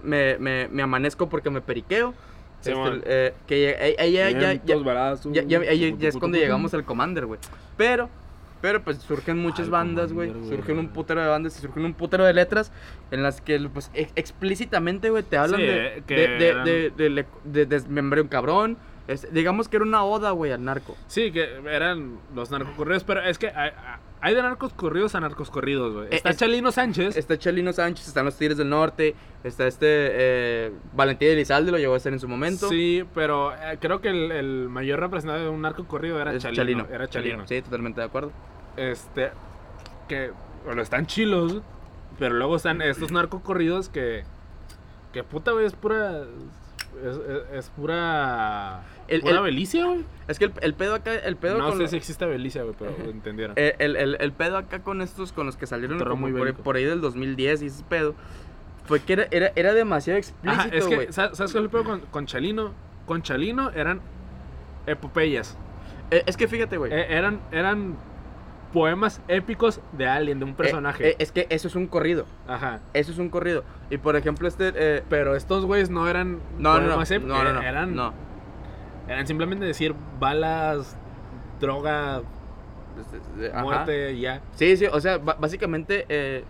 me, 0.04 0.38
me, 0.38 0.68
me 0.68 0.84
amanezco 0.84 1.30
porque 1.30 1.50
me 1.50 1.62
periqueo. 1.62 2.14
Sí, 2.62 2.72
Este, 2.72 3.02
eh, 3.06 3.34
que 3.46 3.62
ya, 3.64 3.84
ahí- 3.84 3.96
ahí 4.00 4.12
ya, 4.14 4.30
ya, 4.32 4.54
ya, 4.54 5.90
ya, 5.96 6.08
es 6.10 6.18
cuando 6.18 6.38
llegamos 6.38 6.74
al 6.74 6.84
Commander, 6.86 7.26
güey. 7.28 7.40
Pero, 7.78 8.10
pero 8.62 8.84
pues 8.84 8.98
surgen 9.00 9.38
muchas 9.38 9.70
bandas, 9.70 10.14
güey. 10.14 10.32
Surgen 10.50 10.80
un 10.80 10.88
putero 10.90 11.22
de 11.22 11.28
bandas 11.28 11.58
y 11.58 11.62
surgen 11.62 11.86
un 11.86 11.94
putero 11.94 12.26
de 12.26 12.34
letras 12.34 12.72
en 13.12 13.24
las 13.24 13.42
que, 13.42 13.60
pues, 13.74 13.92
ex- 13.94 14.12
explícitamente, 14.16 15.10
güey, 15.10 15.24
te 15.24 15.38
hablan 15.38 15.60
Sí, 15.60 15.66
de, 15.66 15.98
eh, 15.98 16.04
de, 16.08 16.16
de, 16.16 16.54
de, 16.64 16.90
de 16.92 17.10
le- 17.10 17.26
de 17.44 17.66
desmembré 17.66 18.22
un 18.22 18.28
cabrón. 18.28 18.78
Es- 19.08 19.32
digamos 19.34 19.70
que 19.70 19.78
era 19.78 19.86
una 19.86 20.04
oda, 20.04 20.32
güey, 20.32 20.52
al 20.52 20.64
narco. 20.64 20.96
Sí, 21.08 21.32
que 21.32 21.62
eran 21.70 22.20
los 22.36 22.52
narcocorridos, 22.52 23.04
pero 23.06 23.22
es 23.22 23.38
que 23.38 23.48
hay, 23.48 23.72
hay 24.20 24.36
de 24.36 24.42
narcos 24.42 24.74
corridos 24.74 25.16
a 25.16 25.22
narcos 25.22 25.50
corridos, 25.50 25.94
güey. 25.94 26.08
Eh, 26.08 26.16
Está 26.18 26.32
es- 26.32 26.38
Chalino 26.38 26.72
Sánchez. 26.72 27.16
Está 27.16 27.38
Chalino 27.38 27.72
Sánchez, 27.72 28.08
están 28.08 28.26
los 28.26 28.36
Tigres 28.38 28.58
del 28.58 28.70
Norte, 28.70 29.16
está 29.46 29.66
este 29.66 29.86
eh, 29.90 30.72
Valentín 30.94 31.30
Elizalde, 31.30 31.72
lo 31.72 31.78
llegó 31.78 31.96
a 31.96 32.00
ser 32.00 32.12
en 32.14 32.20
su 32.20 32.28
momento. 32.28 32.68
Sí, 32.68 33.06
pero 33.16 33.54
eh, 33.54 33.78
creo 33.80 34.02
que 34.02 34.10
el, 34.10 34.32
el 34.32 34.68
mayor 34.70 35.00
representante 35.00 35.44
de 35.44 35.50
un 35.50 35.62
narco 35.62 35.88
corrido 35.88 36.20
era 36.20 36.38
Chalino. 36.38 36.86
Era 36.92 37.08
Chalino. 37.08 37.48
Sí, 37.48 37.62
totalmente 37.62 38.02
de 38.02 38.08
acuerdo. 38.08 38.32
Este, 38.76 39.32
que, 40.10 40.32
bueno, 40.66 40.82
están 40.82 41.06
chilos, 41.08 41.62
pero 42.20 42.36
luego 42.36 42.58
están 42.58 42.82
estos 42.82 43.12
narcocorridos 43.12 43.88
que, 43.88 44.24
que 45.14 45.24
puta, 45.24 45.52
güey, 45.54 45.66
es 45.66 45.74
pura, 45.74 46.24
es, 47.04 47.16
es- 47.18 47.54
es 47.54 47.70
pura, 47.70 48.84
El- 49.08 49.22
pura 49.22 49.38
el- 49.38 49.44
belicia, 49.44 49.86
güey. 49.86 50.04
Es 50.28 50.40
que 50.40 50.46
el, 50.46 50.54
el 50.62 50.74
pedo 50.74 50.96
acá, 50.96 51.14
el 51.16 51.36
pedo 51.36 51.58
No 51.58 51.66
con 51.70 51.78
sé 51.78 51.84
lo- 51.84 51.88
si 51.90 51.98
existe 51.98 52.26
belicia, 52.26 52.64
güey, 52.64 52.76
pero 52.78 52.92
entendieron. 53.10 53.56
El, 53.58 53.96
el- 53.96 54.18
el 54.20 54.32
pedo 54.34 54.58
acá 54.58 54.80
con 54.84 55.02
estos, 55.02 55.32
con 55.32 55.46
los 55.46 55.58
que 55.58 55.66
salieron 55.68 55.98
muy 56.20 56.32
por, 56.34 56.54
por 56.56 56.76
ahí 56.76 56.84
del 56.86 57.02
2010 57.02 57.62
y 57.62 57.66
ese 57.68 57.84
pedo, 57.84 58.16
fue 58.86 59.00
que 59.02 59.14
era, 59.14 59.28
era, 59.32 59.52
era 59.56 59.74
demasiado 59.74 60.18
explícito, 60.18 60.62
Ajá, 60.62 60.70
es 60.76 60.86
que, 60.88 61.12
¿sabes, 61.14 61.38
¿sabes 61.38 61.52
cuál 61.52 61.64
es 61.64 61.66
el 61.66 61.70
pedo 61.70 61.84
con, 61.84 62.00
con 62.02 62.26
Chalino? 62.26 62.74
Con 63.06 63.22
Chalino 63.22 63.70
eran 63.72 64.02
epopeyas. 64.86 65.58
Eh, 66.12 66.24
es 66.26 66.38
que 66.38 66.48
fíjate, 66.48 66.78
güey. 66.78 66.92
Eh, 66.94 67.06
eran, 67.10 67.42
eran 67.52 67.98
poemas 68.78 69.22
épicos 69.28 69.82
de 69.94 70.08
alguien, 70.08 70.40
de 70.40 70.46
un 70.46 70.54
personaje. 70.56 71.04
Eh, 71.08 71.12
eh, 71.12 71.16
es 71.20 71.32
que 71.32 71.48
eso 71.50 71.68
es 71.68 71.76
un 71.76 71.88
corrido. 71.88 72.26
Ajá. 72.48 72.80
Eso 72.94 73.12
es 73.12 73.18
un 73.18 73.30
corrido. 73.30 73.64
Y 73.90 73.98
por 73.98 74.16
ejemplo, 74.16 74.48
este. 74.48 74.72
eh, 74.76 75.04
Pero 75.10 75.36
estos 75.36 75.66
güeyes 75.66 75.90
no 75.90 76.08
eran 76.08 76.40
no, 76.60 76.80
no, 76.80 76.88
no, 76.96 77.02
épicos. 77.02 77.22
no, 77.24 77.44
no, 77.44 77.54
no, 77.54 77.62
Eran, 77.62 77.96
no. 77.96 78.14
eran 79.08 79.26
simplemente 79.26 79.66
decir 79.66 79.96
balas, 80.20 80.96
droga, 81.60 82.22
Este, 83.00 83.46
eh, 83.48 83.52
ajá. 83.54 83.64
muerte 83.64 84.20
ya. 84.20 84.42
Sí, 84.54 84.78
sí, 84.78 84.86
o 84.86 85.00
sea, 85.02 85.18
básicamente 85.18 86.06
eh, 86.10 86.44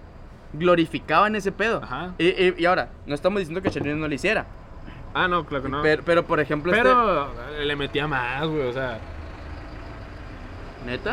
glorificaban 0.53 1.35
ese 1.35 1.51
pedo. 1.51 1.81
Ajá. 1.83 2.13
Y, 2.17 2.27
y- 2.27 2.55
y 2.57 2.65
ahora, 2.65 2.89
no 3.05 3.15
estamos 3.15 3.39
diciendo 3.39 3.61
que 3.61 3.69
Chirino 3.69 3.95
no 3.95 4.07
lo 4.07 4.13
hiciera. 4.13 4.45
Ah, 5.13 5.27
no, 5.27 5.45
claro 5.45 5.63
que 5.63 5.69
no. 5.69 5.81
Pero, 5.81 6.03
pero, 6.05 6.23
por 6.25 6.39
ejemplo, 6.39 6.71
Pero 6.71 7.27
eh, 7.57 7.65
le 7.65 7.75
metía 7.75 8.07
más, 8.07 8.45
güey, 8.47 8.67
o 8.67 8.73
sea. 8.73 8.99
este. 10.87 11.09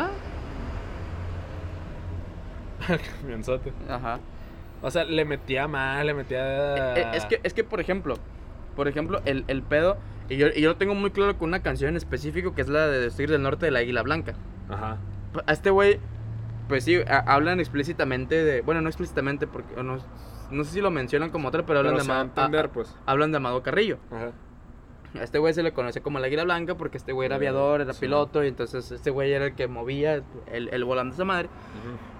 ¿Neta? 2.89 3.03
Mienzote. 3.25 3.71
Ajá. 3.89 4.19
O 4.81 4.91
sea, 4.91 5.03
le 5.05 5.25
metía 5.25 5.67
más, 5.67 6.05
le 6.05 6.13
metía. 6.13 6.95
Eh, 6.97 7.11
Es 7.13 7.25
que, 7.25 7.39
es 7.43 7.53
que, 7.53 7.63
por 7.63 7.79
ejemplo, 7.79 8.15
por 8.75 8.87
ejemplo, 8.87 9.21
el, 9.25 9.45
el 9.47 9.63
pedo, 9.63 9.97
y 10.29 10.37
yo, 10.37 10.47
y 10.47 10.61
yo 10.61 10.69
lo 10.69 10.75
tengo 10.77 10.95
muy 10.95 11.11
claro 11.11 11.37
con 11.37 11.49
una 11.49 11.61
canción 11.61 11.89
en 11.89 11.95
específico 11.97 12.53
que 12.53 12.61
es 12.61 12.67
la 12.69 12.87
de 12.87 12.99
Destruir 12.99 13.31
del 13.31 13.41
Norte 13.41 13.65
de 13.65 13.71
la 13.71 13.79
Águila 13.79 14.01
Blanca. 14.03 14.33
Ajá. 14.69 14.97
A 15.47 15.51
este 15.53 15.69
güey, 15.69 15.99
pues 16.67 16.83
sí, 16.83 16.97
a- 17.07 17.19
hablan 17.33 17.59
explícitamente 17.59 18.43
de. 18.43 18.61
Bueno, 18.61 18.81
no 18.81 18.89
explícitamente, 18.89 19.47
porque 19.47 19.81
no, 19.81 19.97
no 20.51 20.63
sé 20.63 20.71
si 20.71 20.81
lo 20.81 20.91
mencionan 20.91 21.29
como 21.29 21.47
otra, 21.47 21.65
pero 21.65 21.79
hablan 21.79 21.93
Pero 21.95 22.03
de 22.05 22.11
Amado, 22.11 22.25
entender, 22.25 22.65
a- 22.65 22.69
pues. 22.71 22.95
hablan 23.05 23.31
de 23.31 23.37
Amado 23.37 23.63
Carrillo. 23.63 23.97
Ajá. 24.11 24.31
A 25.19 25.23
este 25.23 25.37
güey 25.39 25.53
se 25.53 25.63
le 25.63 25.71
conoce 25.73 26.01
como 26.01 26.17
el 26.19 26.23
Águila 26.23 26.43
Blanca 26.43 26.75
porque 26.75 26.97
este 26.97 27.11
güey 27.13 27.25
era 27.27 27.35
aviador, 27.35 27.81
era 27.81 27.93
Sí. 27.93 28.01
piloto, 28.01 28.43
y 28.43 28.47
entonces 28.47 28.91
este 28.91 29.09
güey 29.11 29.31
era 29.31 29.45
el 29.47 29.55
que 29.55 29.67
movía 29.67 30.23
el, 30.51 30.69
el 30.69 30.83
volante 30.83 31.11
de 31.11 31.15
esa 31.15 31.25
madre. 31.25 31.49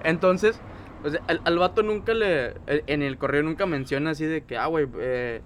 Entonces, 0.03 0.59
o 1.03 1.09
sea, 1.09 1.21
al, 1.27 1.41
al 1.45 1.57
vato 1.57 1.83
nunca 1.83 2.13
le. 2.13 2.47
e- 2.67 2.83
En 2.87 3.01
el 3.01 3.17
correo 3.17 3.43
nunca 3.43 3.65
menciona 3.65 4.11
así 4.11 4.25
de 4.25 4.43
que, 4.43 4.57
ah, 4.57 4.67
güey, 4.67 4.87
eh, 4.99 5.41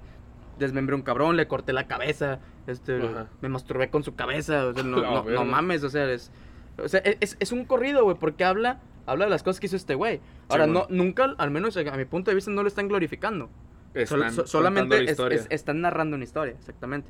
desmembré 0.58 0.95
un 0.95 1.02
cabrón, 1.02 1.38
le 1.38 1.47
corté 1.47 1.74
la 1.74 1.88
cabeza, 1.88 2.39
este, 2.68 2.97
Ajá. 3.02 3.28
me 3.41 3.50
masturbé 3.50 3.89
con 3.89 4.04
su 4.04 4.16
cabeza, 4.16 4.66
o 4.68 4.74
sea, 4.74 4.84
no, 4.84 5.24
no, 5.24 5.45
mames, 5.45 5.84
o 5.84 5.89
sea, 5.89 6.10
es. 6.12 6.32
O 6.78 6.88
sea, 6.88 7.02
e, 7.04 7.18
es, 7.20 7.36
es 7.39 7.52
un 7.52 7.66
corrido, 7.66 8.04
güey, 8.04 8.16
porque 8.18 8.43
habla, 8.45 8.80
habla 9.06 9.26
de 9.26 9.32
las 9.32 9.43
cosas 9.43 9.60
que 9.60 9.66
hizo 9.68 9.76
este 9.76 9.95
güey. 9.95 10.22
Ahora, 10.50 10.66
Sí, 10.66 10.72
no, 10.72 10.86
nunca, 10.89 11.36
al 11.38 11.52
menos 11.52 11.76
a 11.78 11.84
mi 11.97 12.06
punto 12.06 12.32
de 12.32 12.36
vista, 12.36 12.52
no 12.52 12.62
lo 12.62 12.68
están 12.68 12.88
glorificando. 12.88 13.50
Están 13.93 14.32
solamente 14.47 15.04
es- 15.12 15.20
es- 15.20 15.47
están 15.50 15.82
narrando 15.82 16.16
una 16.16 16.24
historia, 16.24 16.54
exactamente. 16.58 17.10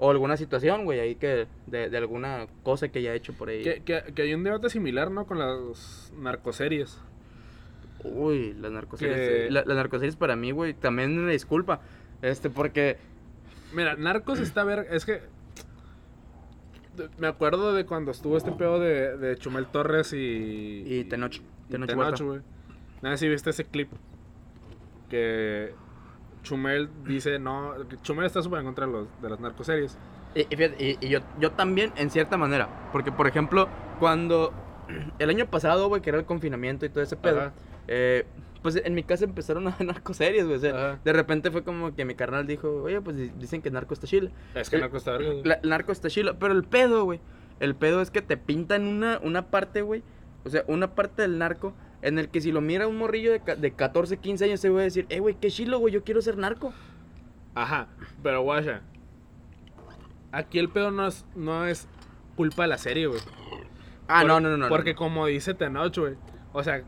O 0.00 0.10
alguna 0.10 0.36
situación, 0.36 0.84
güey, 0.84 1.00
ahí 1.00 1.16
que. 1.16 1.46
De, 1.66 1.90
de 1.90 1.96
alguna 1.98 2.46
cosa 2.62 2.88
que 2.88 3.00
haya 3.00 3.14
hecho 3.14 3.32
por 3.32 3.48
ahí. 3.48 3.62
Que, 3.62 3.82
que, 3.82 4.02
que 4.14 4.22
hay 4.22 4.32
un 4.32 4.44
debate 4.44 4.70
similar, 4.70 5.10
¿no? 5.10 5.26
Con 5.26 5.38
las 5.40 6.12
narcoseries. 6.16 7.00
Uy, 8.04 8.54
las 8.60 8.70
narcoseries. 8.70 9.16
Que- 9.16 9.50
la- 9.50 9.64
las 9.64 9.76
narcoseries 9.76 10.14
para 10.16 10.36
mí, 10.36 10.52
güey, 10.52 10.72
también 10.74 11.18
una 11.18 11.32
disculpa. 11.32 11.80
Este, 12.22 12.48
porque. 12.48 12.96
Mira, 13.74 13.96
Narcos 13.96 14.38
está 14.40 14.62
ver. 14.64 14.86
Es 14.90 15.04
que. 15.04 15.20
Me 17.18 17.26
acuerdo 17.26 17.72
de 17.74 17.84
cuando 17.84 18.10
estuvo 18.10 18.36
este 18.36 18.50
pedo 18.52 18.80
de, 18.80 19.16
de 19.16 19.36
Chumel 19.36 19.66
Torres 19.66 20.12
y. 20.12 20.84
Y 20.86 21.04
Tenoch. 21.04 21.40
Tenoch 21.68 22.20
güey. 22.22 22.40
Nada, 23.02 23.16
si 23.16 23.28
viste 23.28 23.50
ese 23.50 23.64
clip. 23.64 23.90
Que. 25.10 25.74
Chumel 26.42 26.88
dice, 27.04 27.38
no. 27.38 27.74
Chumel 28.02 28.26
está 28.26 28.42
súper 28.42 28.60
en 28.60 28.66
contra 28.66 28.86
de, 28.86 28.92
los, 28.92 29.06
de 29.22 29.30
las 29.30 29.40
narcoseries. 29.40 29.96
Y, 30.34 30.40
y 30.40 30.56
fíjate, 30.56 30.76
y- 31.00 31.06
y 31.06 31.08
yo, 31.08 31.20
yo 31.40 31.52
también, 31.52 31.92
en 31.96 32.10
cierta 32.10 32.36
manera. 32.36 32.68
Porque, 32.92 33.12
por 33.12 33.26
ejemplo, 33.26 33.68
cuando. 33.98 34.52
El 35.18 35.28
año 35.28 35.46
pasado, 35.46 35.88
güey, 35.88 36.00
que 36.00 36.08
era 36.10 36.18
el 36.18 36.24
confinamiento 36.24 36.86
y 36.86 36.88
todo 36.88 37.02
ese 37.02 37.16
pedo. 37.16 37.52
Eh, 37.88 38.24
pues 38.62 38.74
en 38.82 38.94
mi 38.94 39.02
casa 39.04 39.24
empezaron 39.24 39.68
a 39.68 39.70
ver 39.76 39.86
narcoseries, 39.86 40.44
güey. 40.44 40.56
O 40.56 40.60
sea, 40.60 40.70
Ajá. 40.92 41.00
de 41.04 41.12
repente 41.12 41.50
fue 41.50 41.62
como 41.62 41.94
que 41.94 42.04
mi 42.04 42.14
carnal 42.14 42.46
dijo, 42.46 42.82
oye, 42.82 43.00
pues 43.00 43.16
di- 43.16 43.32
dicen 43.38 43.60
que 43.62 43.70
narco 43.70 43.92
está 43.94 44.06
chile. 44.06 44.30
Es 44.54 44.70
que 44.70 44.76
El- 44.76 44.82
Narcos 44.82 44.98
está. 45.06 45.18
La- 45.18 45.54
el 45.62 45.68
narco 45.68 45.92
está 45.92 46.08
chilo. 46.08 46.38
Pero 46.38 46.54
el 46.54 46.64
pedo, 46.64 47.04
güey. 47.04 47.20
El 47.60 47.74
pedo 47.74 48.00
es 48.00 48.10
que 48.10 48.22
te 48.22 48.36
pintan 48.36 48.86
una, 48.86 49.18
una 49.22 49.50
parte, 49.50 49.82
güey. 49.82 50.02
O 50.44 50.50
sea, 50.50 50.64
una 50.68 50.94
parte 50.94 51.22
del 51.22 51.36
narco 51.38 51.74
en 52.02 52.18
el 52.18 52.28
que 52.28 52.40
si 52.40 52.52
lo 52.52 52.60
mira 52.60 52.86
un 52.86 52.96
morrillo 52.98 53.32
de, 53.32 53.56
de 53.56 53.72
14, 53.72 54.16
15 54.18 54.44
años, 54.44 54.60
se 54.60 54.68
va 54.70 54.80
a 54.80 54.84
decir, 54.84 55.06
eh, 55.08 55.18
güey, 55.20 55.34
qué 55.40 55.50
chilo, 55.50 55.78
güey, 55.78 55.92
yo 55.92 56.04
quiero 56.04 56.20
ser 56.22 56.36
narco. 56.38 56.72
Ajá, 57.54 57.88
pero 58.22 58.42
guacha. 58.42 58.82
Aquí 60.30 60.58
el 60.58 60.68
pedo 60.68 60.90
no 60.90 61.06
es, 61.06 61.24
no 61.34 61.66
es 61.66 61.88
culpa 62.36 62.62
de 62.62 62.68
la 62.68 62.78
serie, 62.78 63.06
güey. 63.06 63.20
Ah, 64.06 64.20
Por- 64.20 64.28
no, 64.28 64.40
no, 64.40 64.50
no, 64.50 64.56
no. 64.56 64.68
Porque 64.68 64.92
no. 64.92 64.98
como 64.98 65.26
dice 65.26 65.54
Tenoch, 65.54 65.96
güey. 65.98 66.14
O 66.52 66.62
sea, 66.62 66.82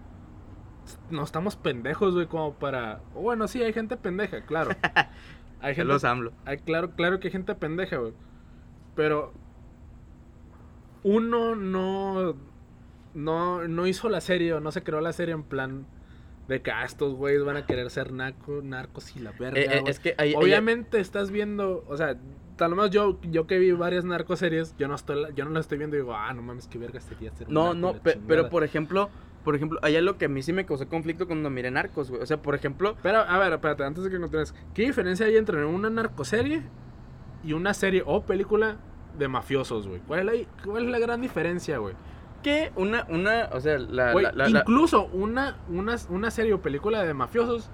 no 1.11 1.23
estamos 1.25 1.57
pendejos, 1.57 2.15
güey, 2.15 2.27
como 2.27 2.55
para. 2.55 3.01
Bueno, 3.15 3.49
sí, 3.49 3.63
hay 3.63 3.73
gente 3.73 3.97
pendeja, 3.97 4.43
claro. 4.43 4.71
Hay 5.63 5.75
gente. 5.75 5.93
los 5.93 6.05
AMLO. 6.05 6.33
hay- 6.47 6.57
claro, 6.59 6.93
claro 6.93 7.21
que 7.21 7.29
hay 7.29 7.33
gente 7.33 7.55
pendeja, 7.55 7.97
güey. 7.99 8.15
Pero. 8.95 9.35
Uno 11.03 11.55
no. 11.55 12.35
No, 13.15 13.67
no 13.67 13.87
hizo 13.87 14.09
la 14.09 14.21
serie 14.21 14.53
o 14.55 14.61
no 14.61 14.71
se 14.73 14.83
creó 14.83 15.01
la 15.01 15.13
serie 15.13 15.35
en 15.35 15.43
plan 15.43 15.87
de 16.49 16.63
que 16.63 16.71
ah, 16.73 16.85
estos 16.85 17.15
güeyes 17.15 17.45
van 17.45 17.57
a 17.57 17.67
querer 17.67 17.91
ser 17.91 18.13
narco, 18.13 18.61
narcos 18.63 19.15
y 19.17 19.21
la 19.21 19.33
verga. 19.33 19.61
Eh, 19.61 19.69
eh, 19.71 19.83
es 19.87 20.01
que 20.01 20.15
Obviamente 20.37 20.99
estás 21.01 21.31
viendo, 21.31 21.85
o 21.89 21.97
sea, 21.97 22.17
tal 22.57 22.75
vez 22.75 22.91
yo, 22.91 23.19
yo 23.23 23.47
que 23.47 23.59
vi 23.59 23.71
varias 23.73 24.05
narcoseries, 24.05 24.75
yo 24.77 24.89
no 24.89 24.95
estoy, 24.97 25.27
yo 25.35 25.45
no 25.45 25.51
las 25.53 25.63
estoy 25.67 25.79
viendo 25.79 25.97
y 25.97 26.01
digo, 26.01 26.15
ah, 26.15 26.33
no 26.35 26.43
mames, 26.43 26.67
qué 26.67 26.79
verga 26.79 27.01
sería 27.01 27.31
ser 27.33 27.49
No, 27.51 27.75
no, 27.75 27.93
la 27.93 28.01
pe- 28.01 28.13
chingada". 28.13 28.29
pero 28.29 28.49
por 28.49 28.65
ejemplo, 28.65 29.11
por 29.45 29.55
ejemplo, 29.55 29.79
allá 29.83 30.01
lo 30.03 30.19
que 30.19 30.25
a 30.27 30.29
mí 30.29 30.43
sí 30.43 30.53
me 30.53 30.67
causó 30.67 30.89
conflicto 30.89 31.27
cuando 31.27 31.51
miré 31.51 31.71
narcos, 31.71 32.11
güey. 32.11 32.21
O 32.23 32.27
sea, 32.27 32.43
por 32.43 32.55
ejemplo, 32.55 32.97
Pero, 33.03 33.19
a 33.21 33.39
ver, 33.39 33.53
espérate, 33.53 33.85
antes 33.85 34.05
de 34.05 34.11
que 34.11 34.19
continúes, 34.21 34.55
¿qué 34.75 34.83
diferencia 34.83 35.27
hay 35.27 35.37
entre 35.37 35.65
una 35.65 35.89
narcoserie 35.89 36.63
y 37.45 37.53
una 37.55 37.75
serie 37.75 38.03
o 38.05 38.23
película 38.23 38.77
de 39.19 39.29
mafiosos, 39.29 39.87
güey? 39.89 40.01
¿Cuál, 40.01 40.29
es 40.29 40.41
la- 40.43 40.65
¿Cuál 40.65 40.85
es 40.85 40.91
la 40.91 40.99
gran 40.99 41.21
diferencia, 41.21 41.79
güey? 41.79 41.95
Que 42.43 42.73
una, 42.77 43.05
una, 43.09 43.49
o 43.53 43.61
sea, 43.61 43.79
la, 43.79 44.13
Güey, 44.13 44.25
la- 44.27 44.33
la- 44.33 44.49
la- 44.49 44.59
incluso 44.61 45.05
una, 45.13 45.57
una, 45.69 45.97
una 46.09 46.31
serie 46.31 46.55
o 46.55 46.61
película 46.61 47.03
de 47.05 47.13
mafiosos 47.15 47.71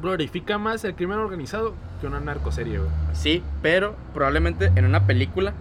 glorifica 0.00 0.58
más 0.58 0.84
el 0.84 0.94
crimen 0.94 1.18
organizado 1.18 1.74
que 2.00 2.06
una 2.06 2.20
narcoserie, 2.20 2.78
güey. 2.78 2.90
Sí, 3.12 3.42
pero 3.62 3.96
probablemente 4.14 4.70
en 4.76 4.84
una 4.84 5.06
película 5.06 5.54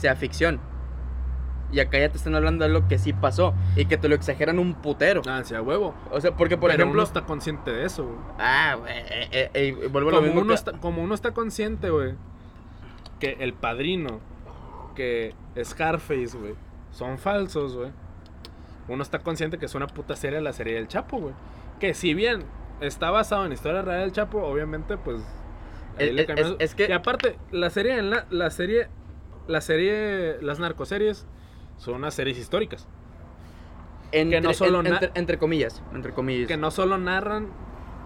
sea 0.00 0.16
ficción. 0.16 0.60
Y 1.72 1.80
acá 1.80 1.98
ya 1.98 2.08
te 2.08 2.16
están 2.16 2.34
hablando 2.36 2.64
de 2.64 2.72
algo 2.74 2.86
que 2.88 2.96
sí 2.98 3.12
pasó 3.12 3.52
y 3.74 3.86
que 3.86 3.96
te 3.96 4.08
lo 4.08 4.14
exageran 4.14 4.58
un 4.60 4.74
putero. 4.74 5.22
Ah, 5.26 5.42
sí, 5.44 5.54
a 5.54 5.62
huevo. 5.62 5.94
O 6.12 6.20
sea, 6.20 6.34
porque 6.36 6.56
por 6.56 6.70
Pero 6.70 6.82
ejemplo. 6.84 7.00
uno 7.00 7.02
está 7.02 7.22
consciente 7.26 7.72
de 7.72 7.84
eso, 7.84 8.04
güey. 8.04 8.18
Ah, 8.38 8.76
güey. 8.78 8.92
eh, 8.92 9.28
eh, 9.32 9.50
eh, 9.52 9.88
vuelvo 9.90 10.10
a 10.10 10.12
lo 10.12 10.18
Como 10.18 10.26
mismo 10.28 10.40
uno, 10.42 10.48
que- 10.50 10.54
está, 10.54 10.72
como 10.78 11.02
uno 11.02 11.14
está 11.14 11.32
consciente, 11.32 11.90
güey, 11.90 12.14
que 13.18 13.36
el 13.40 13.52
padrino, 13.52 14.20
que 14.94 15.34
Scarface, 15.62 16.38
güey, 16.38 16.54
son 16.96 17.18
falsos, 17.18 17.76
güey. 17.76 17.90
Uno 18.88 19.02
está 19.02 19.18
consciente 19.18 19.58
que 19.58 19.66
es 19.66 19.74
una 19.74 19.86
puta 19.86 20.16
serie 20.16 20.40
la 20.40 20.52
serie 20.52 20.74
del 20.74 20.88
Chapo, 20.88 21.18
güey. 21.18 21.34
Que 21.80 21.92
si 21.92 22.14
bien 22.14 22.44
está 22.80 23.10
basado 23.10 23.44
en 23.44 23.52
historia 23.52 23.82
real 23.82 24.00
del 24.00 24.12
Chapo, 24.12 24.42
obviamente, 24.42 24.96
pues. 24.96 25.20
ahí 25.98 26.08
Es- 26.08 26.14
le 26.14 26.56
es- 26.58 26.74
que- 26.74 26.86
Y 26.88 26.92
aparte, 26.92 27.36
la 27.50 27.68
serie, 27.70 27.98
en 27.98 28.10
la, 28.10 28.26
la 28.30 28.50
serie, 28.50 28.88
la 29.48 29.60
serie, 29.60 30.36
las 30.40 30.58
narcoseries 30.58 31.26
son 31.78 31.94
unas 31.96 32.14
series 32.14 32.38
históricas. 32.38 32.86
entre, 34.12 34.40
no 34.40 34.54
solo 34.54 34.78
en- 34.80 34.84
na- 34.84 34.90
entre, 35.00 35.10
entre 35.14 35.38
comillas. 35.38 35.82
Entre 35.92 36.12
comillas. 36.12 36.46
Que 36.48 36.56
no 36.56 36.70
solo 36.70 36.96
narran 36.96 37.48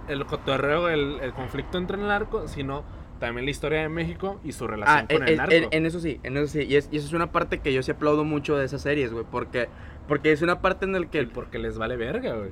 el 0.08 0.24
cotorreo, 0.26 0.88
el, 0.88 1.20
el 1.20 1.32
conflicto 1.34 1.78
entre 1.78 1.96
el 2.00 2.06
narco, 2.08 2.48
sino 2.48 2.82
también 3.20 3.44
la 3.44 3.50
historia 3.52 3.82
de 3.82 3.88
México 3.88 4.40
y 4.42 4.50
su 4.52 4.66
relación 4.66 4.98
Ah, 4.98 5.06
con 5.06 5.22
en, 5.22 5.28
el 5.28 5.36
narco. 5.36 5.52
en- 5.54 5.68
en 5.70 5.86
eso 5.86 6.00
sí, 6.00 6.18
en 6.24 6.36
eso 6.36 6.48
sí. 6.48 6.62
Y, 6.62 6.74
es- 6.76 6.88
y 6.90 6.96
eso 6.96 7.06
es 7.06 7.12
una 7.12 7.30
parte 7.30 7.60
que 7.60 7.72
yo 7.72 7.82
sí 7.84 7.90
aplaudo 7.92 8.24
mucho 8.24 8.56
de 8.56 8.64
esas 8.64 8.82
series, 8.82 9.12
güey. 9.12 9.24
Porque, 9.30 9.68
porque 10.08 10.32
es 10.32 10.42
una 10.42 10.60
parte 10.60 10.86
en 10.86 10.92
la 10.92 11.00
Y 11.00 11.06
que. 11.06 11.24
porque 11.28 11.58
les 11.58 11.78
vale 11.78 11.96
verga, 11.96 12.34
güey. 12.34 12.50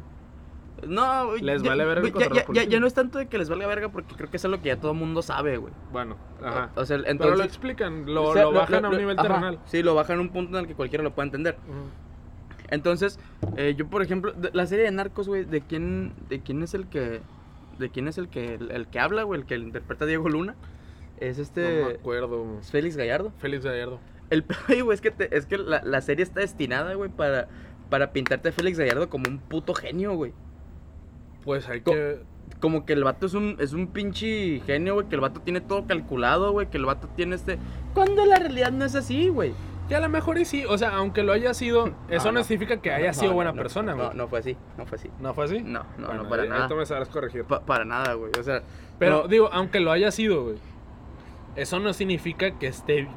No, 0.87 1.27
güey, 1.27 1.41
Les 1.43 1.61
ya- 1.63 1.71
vale 1.71 1.85
verga 1.85 2.09
güey, 2.09 2.13
ya, 2.55 2.63
ya- 2.63 2.79
no 2.79 2.87
es 2.87 2.95
tanto 2.95 3.19
de 3.19 3.27
que 3.27 3.37
les 3.37 3.49
valga 3.49 3.67
verga 3.67 3.89
porque 3.89 4.15
creo 4.15 4.31
que 4.31 4.37
es 4.37 4.45
algo 4.45 4.59
que 4.63 4.69
ya 4.69 4.77
todo 4.77 4.93
el 4.93 4.97
mundo 4.99 5.23
sabe, 5.23 5.57
güey. 5.57 5.73
Bueno, 5.91 6.17
ajá. 6.41 6.71
O 6.77 6.85
sea, 6.85 6.99
Pero 6.99 7.11
entonces. 7.11 7.39
lo 7.39 7.45
explican, 7.45 8.07
lo, 8.15 8.23
o 8.27 8.33
sea, 8.33 8.45
lo 8.45 8.53
bajan 8.53 8.85
a 8.85 8.89
un 8.91 8.97
nivel 8.97 9.19
ajá, 9.19 9.27
terrenal. 9.27 9.59
Sí, 9.65 9.83
lo 9.83 9.97
bajan 9.97 10.19
a 10.19 10.21
un 10.21 10.29
punto 10.29 10.57
en 10.57 10.63
el 10.65 10.69
que 10.69 10.75
cualquiera 10.77 11.03
lo 11.03 11.13
pueda 11.15 11.27
entender. 11.27 11.57
Entonces, 12.71 13.19
eh, 13.57 13.75
yo 13.77 13.89
por 13.89 14.03
ejemplo, 14.03 14.33
de- 14.33 14.51
la 14.53 14.67
serie 14.67 14.85
de 14.85 14.91
Narcos, 14.91 15.27
güey, 15.27 15.45
¿de 15.45 15.63
quién, 15.63 16.13
¿de 16.29 16.41
quién 16.41 16.63
es 16.63 16.75
el 16.75 16.87
que, 16.87 17.23
de 17.79 17.91
quién 17.91 18.09
es 18.09 18.19
el 18.19 18.29
que, 18.29 18.55
el, 18.55 18.71
el 18.71 18.87
que 18.89 18.99
habla, 19.01 19.23
güey, 19.23 19.41
el 19.41 19.47
que 19.47 19.57
interpreta 19.57 20.05
a 20.05 20.09
Diego 20.09 20.29
Luna? 20.29 20.55
Es 21.19 21.37
No 21.39 21.43
este, 21.43 21.85
me 21.85 21.93
acuerdo. 21.95 22.59
es 22.61 22.71
Félix 22.71 22.97
Gallardo. 22.97 23.33
Félix 23.39 23.65
Gallardo. 23.65 23.99
El 24.31 24.45
peor, 24.45 24.85
güey, 24.85 24.95
es 24.95 25.01
que, 25.01 25.11
te- 25.11 25.37
es 25.37 25.47
que 25.47 25.59
la, 25.59 25.83
la 25.85 26.01
serie 26.01 26.23
está 26.23 26.41
destinada, 26.41 26.95
güey, 26.95 27.11
para, 27.11 27.49
para 27.91 28.13
pintarte 28.13 28.51
a 28.51 28.53
Félix 28.53 28.79
Gallardo 28.79 29.09
como 29.09 29.29
un 29.29 29.39
puto 29.39 29.75
genio, 29.75 30.15
güey. 30.15 30.33
Pues 31.45 31.69
hay 31.69 31.81
Co- 31.81 31.93
que. 31.93 32.21
Como 32.61 32.85
que 32.87 32.95
el 32.95 33.05
vato 33.05 33.27
es 33.27 33.35
un, 33.35 33.57
es 33.61 33.73
un 33.73 33.89
pinche 33.89 34.61
genio, 34.67 34.95
güey, 34.95 35.07
que 35.09 35.15
el 35.15 35.21
vato 35.21 35.41
tiene 35.41 35.61
todo 35.61 35.87
calculado, 35.87 36.51
güey, 36.53 36.69
que 36.69 36.79
el 36.79 36.87
vato 36.87 37.07
tiene 37.15 37.37
este... 37.37 37.59
Cuando 37.95 38.25
la 38.25 38.37
realidad 38.39 38.73
no 38.73 38.85
es 38.87 38.95
así, 38.95 39.29
güey. 39.29 39.53
Que 39.89 39.97
a 39.97 40.01
lo 40.01 40.09
mejor 40.11 40.37
y 40.39 40.45
sí, 40.45 40.65
o 40.67 40.77
sea, 40.77 40.91
aunque 40.97 41.23
lo 41.23 41.33
haya 41.33 41.55
sido, 41.55 41.95
eso 42.09 42.31
no, 42.33 42.41
no. 42.41 42.45
significa 42.45 42.81
que 42.81 42.93
haya 42.93 43.09
No, 43.09 43.15
sido 43.15 43.33
buena 43.33 43.53
persona, 43.55 43.95
güey. 43.95 44.09
No, 44.09 44.15
no 44.15 44.29
fue 44.29 44.41
así, 44.41 44.57
no 44.77 44.85
fue 44.87 44.97
así. 44.99 45.11
¿No 45.19 45.35
fue 45.35 45.45
así? 45.47 45.61
No, 45.61 45.85
no, 45.97 46.07
Bueno, 46.09 46.23
no, 46.25 46.29
para 46.29 46.43
ahí- 46.43 46.49
nada. 46.49 46.69
tú 46.69 46.75
me 46.77 46.85
sabrás 46.87 47.09
corregir. 47.09 47.45
Pa- 47.45 47.61
para 47.61 47.85
nada, 47.85 48.13
güey. 48.15 48.31
O 48.39 48.43
sea, 48.43 48.63
Pero 48.99 49.29
digo, 49.29 49.49
aunque 49.53 49.81
lo 49.81 49.91
haya 49.91 50.11
sido, 50.11 50.45
güey. 50.45 50.57
Eso 51.57 51.81
no 51.81 51.93
significa 51.93 52.59
que 52.59 52.67
esté. 52.69 53.09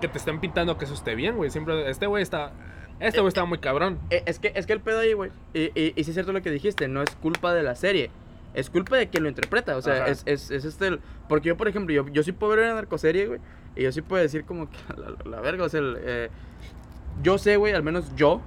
Que 0.00 0.08
te 0.08 0.18
estén 0.18 0.40
pintando 0.40 0.78
que 0.78 0.84
eso 0.84 0.94
esté 0.94 1.14
bien, 1.14 1.36
güey. 1.36 1.50
Siempre. 1.50 1.88
Este 1.90 2.06
güey 2.06 2.22
está. 2.22 2.52
Este 3.00 3.20
güey 3.20 3.28
está 3.28 3.44
muy 3.44 3.58
cabrón. 3.58 3.98
Eh, 4.10 4.22
Es 4.26 4.38
que, 4.40 4.52
es 4.54 4.66
que 4.66 4.72
el 4.72 4.80
pedo 4.80 5.00
ahí, 5.00 5.12
güey. 5.12 5.30
Y, 5.54 5.70
y, 5.80 5.92
y 5.94 6.04
sí 6.04 6.10
es 6.10 6.14
cierto 6.14 6.32
lo 6.32 6.42
que 6.42 6.50
dijiste, 6.50 6.88
no 6.88 7.02
es 7.02 7.10
culpa 7.16 7.52
de 7.54 7.62
la 7.62 7.74
serie. 7.76 8.10
Es 8.54 8.70
culpa 8.70 8.96
de 8.96 9.08
quien 9.08 9.22
lo 9.24 9.28
interpreta. 9.28 9.76
O 9.76 9.82
sea, 9.82 9.94
Ajá. 10.02 10.08
es, 10.08 10.22
es, 10.26 10.50
es 10.50 10.64
este. 10.64 10.86
el- 10.88 11.00
porque 11.28 11.48
yo, 11.48 11.56
por 11.56 11.68
ejemplo, 11.68 11.94
yo, 11.94 12.08
yo 12.08 12.22
sí 12.22 12.32
puedo 12.32 12.54
ver 12.56 12.64
una 12.64 12.74
narcoserie, 12.74 13.26
güey. 13.26 13.40
Y 13.76 13.82
yo 13.82 13.92
sí 13.92 14.02
puedo 14.02 14.22
decir 14.22 14.44
como 14.44 14.68
que 14.70 14.76
la, 14.96 15.30
la 15.30 15.40
verga. 15.40 15.64
O 15.64 15.68
sea, 15.68 15.80
el, 15.80 15.96
eh, 16.00 16.30
yo 17.22 17.38
sé, 17.38 17.56
güey, 17.56 17.72
al 17.72 17.82
menos 17.82 18.14
yo. 18.16 18.40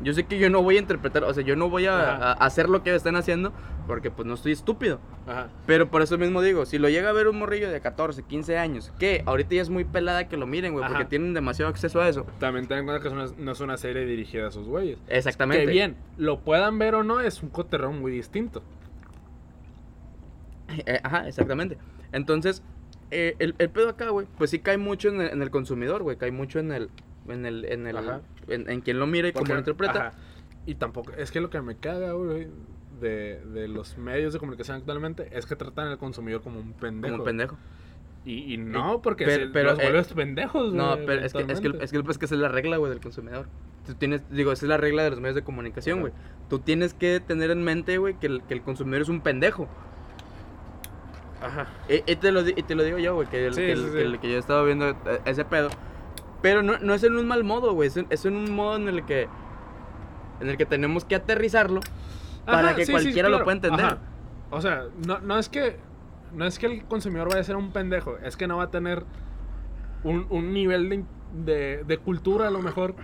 Yo 0.00 0.12
sé 0.14 0.24
que 0.24 0.38
yo 0.38 0.48
no 0.48 0.62
voy 0.62 0.76
a 0.76 0.80
interpretar. 0.80 1.24
O 1.24 1.34
sea, 1.34 1.42
yo 1.42 1.56
no 1.56 1.68
voy 1.68 1.86
a, 1.86 2.32
hacer 2.32 2.68
lo 2.68 2.82
que 2.82 2.94
están 2.94 3.16
haciendo. 3.16 3.52
Porque 3.88 4.10
pues 4.10 4.28
no 4.28 4.34
estoy 4.34 4.52
estúpido. 4.52 5.00
Ajá. 5.26 5.48
Pero 5.66 5.90
por 5.90 6.02
eso 6.02 6.18
mismo 6.18 6.42
digo, 6.42 6.66
si 6.66 6.78
lo 6.78 6.90
llega 6.90 7.08
a 7.08 7.12
ver 7.12 7.26
un 7.26 7.38
morrillo 7.38 7.70
de 7.70 7.80
14, 7.80 8.22
15 8.22 8.58
años, 8.58 8.92
que 8.98 9.22
ahorita 9.24 9.54
ya 9.54 9.62
es 9.62 9.70
muy 9.70 9.84
pelada 9.84 10.28
que 10.28 10.36
lo 10.36 10.46
miren, 10.46 10.74
güey, 10.74 10.86
porque 10.86 11.06
tienen 11.06 11.32
demasiado 11.32 11.70
acceso 11.70 11.98
a 12.02 12.08
eso. 12.08 12.26
También 12.38 12.68
ten 12.68 12.78
en 12.80 12.84
cuenta 12.84 13.00
que 13.00 13.08
es 13.08 13.14
una- 13.14 13.42
no 13.42 13.52
es 13.52 13.60
una 13.60 13.78
serie 13.78 14.04
dirigida 14.04 14.44
a 14.44 14.48
esos 14.48 14.66
güeyes. 14.68 14.98
Exactamente. 15.08 15.64
Que 15.64 15.72
bien, 15.72 15.96
lo 16.18 16.40
puedan 16.40 16.78
ver 16.78 16.96
o 16.96 17.02
no, 17.02 17.20
es 17.20 17.42
un 17.42 17.48
coterrón 17.48 17.98
muy 17.98 18.12
distinto. 18.12 18.62
Eh, 20.84 21.00
ajá, 21.02 21.26
exactamente. 21.26 21.78
Entonces, 22.12 22.62
eh, 23.10 23.34
el, 23.38 23.54
el 23.58 23.70
pedo 23.70 23.88
acá, 23.90 24.10
güey, 24.10 24.26
pues 24.38 24.50
sí 24.50 24.58
cae 24.58 24.78
mucho 24.78 25.08
en 25.08 25.20
el, 25.20 25.28
en 25.30 25.42
el 25.42 25.50
consumidor, 25.50 26.02
güey, 26.02 26.16
cae 26.16 26.30
mucho 26.32 26.58
en 26.58 26.72
el, 26.72 26.90
en 27.28 27.46
el, 27.46 27.64
en 27.64 27.86
el, 27.86 27.96
en, 28.48 28.70
en 28.70 28.80
quien 28.80 28.98
lo 28.98 29.06
mira 29.06 29.28
y 29.28 29.32
cómo 29.32 29.52
lo 29.52 29.58
interpreta. 29.58 30.08
ajá. 30.08 30.12
Y 30.66 30.74
tampoco, 30.74 31.12
es 31.12 31.30
que 31.30 31.40
lo 31.40 31.48
que 31.50 31.60
me 31.62 31.76
caga, 31.76 32.12
güey, 32.12 32.48
de, 33.00 33.40
de 33.54 33.68
los 33.68 33.96
medios 33.96 34.32
de 34.32 34.38
comunicación 34.38 34.76
actualmente 34.76 35.28
es 35.32 35.46
que 35.46 35.56
tratan 35.56 35.86
al 35.88 35.98
consumidor 35.98 36.42
como 36.42 36.60
un 36.60 36.72
pendejo. 36.74 37.12
Como 37.12 37.22
un 37.22 37.26
pendejo. 37.26 37.56
Y, 38.24 38.52
y 38.52 38.56
no, 38.58 39.00
porque 39.00 39.24
pero- 39.24 39.46
se- 39.46 39.50
pero, 39.52 39.70
los 39.70 39.78
eh, 39.78 39.82
vuelves 39.84 40.12
pendejos, 40.12 40.74
No, 40.74 40.96
pero 41.06 41.12
es 41.12 41.18
que, 41.20 41.24
es 41.26 41.32
que, 41.32 41.38
eventualmente. 41.40 41.84
es 41.84 41.90
que, 41.92 41.98
es 42.10 42.18
que 42.18 42.24
esa 42.26 42.34
es 42.34 42.40
la 42.40 42.48
regla, 42.48 42.76
güey, 42.76 42.90
del 42.90 43.00
consumidor. 43.00 43.46
Tú 43.86 43.94
tienes, 43.94 44.28
digo, 44.30 44.52
esa 44.52 44.66
es 44.66 44.68
la 44.68 44.76
regla 44.76 45.04
de 45.04 45.10
los 45.10 45.20
medios 45.20 45.36
de 45.36 45.42
comunicación, 45.42 46.00
güey. 46.00 46.12
Tú 46.50 46.58
tienes 46.58 46.92
que 46.92 47.20
tener 47.20 47.50
en 47.50 47.62
mente, 47.62 47.96
güey, 47.96 48.18
que 48.18 48.26
el, 48.26 48.42
que 48.42 48.52
el 48.52 48.60
consumidor 48.60 49.00
es 49.00 49.08
un 49.08 49.22
pendejo. 49.22 49.66
Ajá. 51.40 51.66
Y, 51.88 52.10
y 52.10 52.16
te, 52.16 52.32
lo, 52.32 52.40
y 52.48 52.54
te 52.62 52.74
lo 52.74 52.82
digo 52.82 52.98
yo, 52.98 53.14
güey, 53.14 53.28
que, 53.28 53.46
el- 53.46 53.54
Sí, 53.54 53.60
que, 53.60 53.72
el- 53.72 53.78
sí, 53.78 53.84
sí. 53.86 53.92
que 53.92 54.02
el- 54.02 54.18
que 54.20 54.32
yo 54.32 54.38
estaba 54.38 54.62
viendo 54.64 54.88
eh, 54.90 54.96
ese 55.24 55.44
pedo. 55.44 55.68
Pero 56.42 56.62
no, 56.62 56.78
no 56.78 56.94
es 56.94 57.02
en 57.04 57.16
un 57.16 57.26
mal 57.26 57.44
modo, 57.44 57.72
güey. 57.74 57.88
Es, 57.88 57.96
en- 57.96 58.06
es 58.10 58.24
en 58.24 58.34
un 58.36 58.50
modo 58.52 58.76
en 58.76 58.88
el 58.88 59.04
que 59.04 59.28
en 60.40 60.48
el 60.48 60.56
que 60.56 60.66
tenemos 60.66 61.04
que 61.04 61.16
aterrizarlo 61.16 61.80
para 62.46 62.74
que 62.76 62.82
sí, 62.86 62.86
sí, 62.86 62.92
cualquiera 62.92 63.28
lo 63.28 63.42
pueda 63.42 63.56
entender. 63.56 63.84
Ajá. 63.86 63.98
O 64.50 64.60
sea, 64.60 64.84
no, 65.06 65.18
no 65.20 65.36
es 65.38 65.48
que 65.48 65.76
no 66.32 66.44
es 66.44 66.58
que 66.58 66.66
el 66.66 66.84
consumidor 66.84 67.28
vaya 67.28 67.40
a 67.40 67.44
ser 67.44 67.56
un 67.56 67.72
pendejo, 67.72 68.18
es 68.18 68.36
que 68.36 68.46
no 68.46 68.58
va 68.58 68.64
a 68.64 68.70
tener 68.70 69.04
un, 70.04 70.26
un 70.30 70.52
nivel 70.52 70.88
de, 70.88 71.04
de, 71.32 71.84
de 71.84 71.98
cultura 71.98 72.48
a 72.48 72.50
lo 72.50 72.60
mejor 72.60 72.94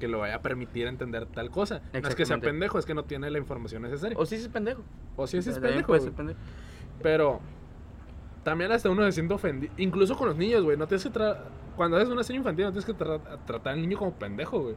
que 0.00 0.08
lo 0.08 0.18
vaya 0.18 0.36
a 0.36 0.42
permitir 0.42 0.88
entender 0.88 1.26
tal 1.26 1.50
cosa. 1.50 1.82
No 1.92 2.08
es 2.08 2.14
que 2.16 2.26
sea 2.26 2.38
pendejo, 2.38 2.78
es 2.80 2.84
que 2.86 2.94
no 2.94 3.04
tiene 3.04 3.30
la 3.30 3.38
información 3.38 3.82
necesaria. 3.82 4.18
O 4.18 4.26
sí 4.26 4.34
es 4.34 4.48
pendejo. 4.48 4.82
O 5.16 5.26
si 5.28 5.36
es 5.38 5.44
También 5.44 5.62
pendejo. 5.62 5.86
puede 5.86 6.00
ser 6.00 6.12
pendejo. 6.12 6.38
Pero 7.00 7.40
también 8.44 8.72
hasta 8.72 8.90
uno 8.90 9.02
se 9.04 9.12
siente 9.12 9.34
ofendido. 9.34 9.72
Incluso 9.76 10.16
con 10.16 10.28
los 10.28 10.36
niños, 10.36 10.62
güey. 10.64 10.76
No 10.76 10.86
tienes 10.86 11.04
que 11.04 11.10
tra- 11.12 11.38
Cuando 11.76 11.96
haces 11.96 12.08
una 12.10 12.22
serie 12.22 12.38
infantil, 12.38 12.64
no 12.66 12.72
tienes 12.72 12.84
que 12.84 12.94
tra- 12.94 13.20
tratar 13.46 13.72
al 13.74 13.80
niño 13.80 13.96
como 13.98 14.12
pendejo, 14.12 14.60
güey. 14.60 14.76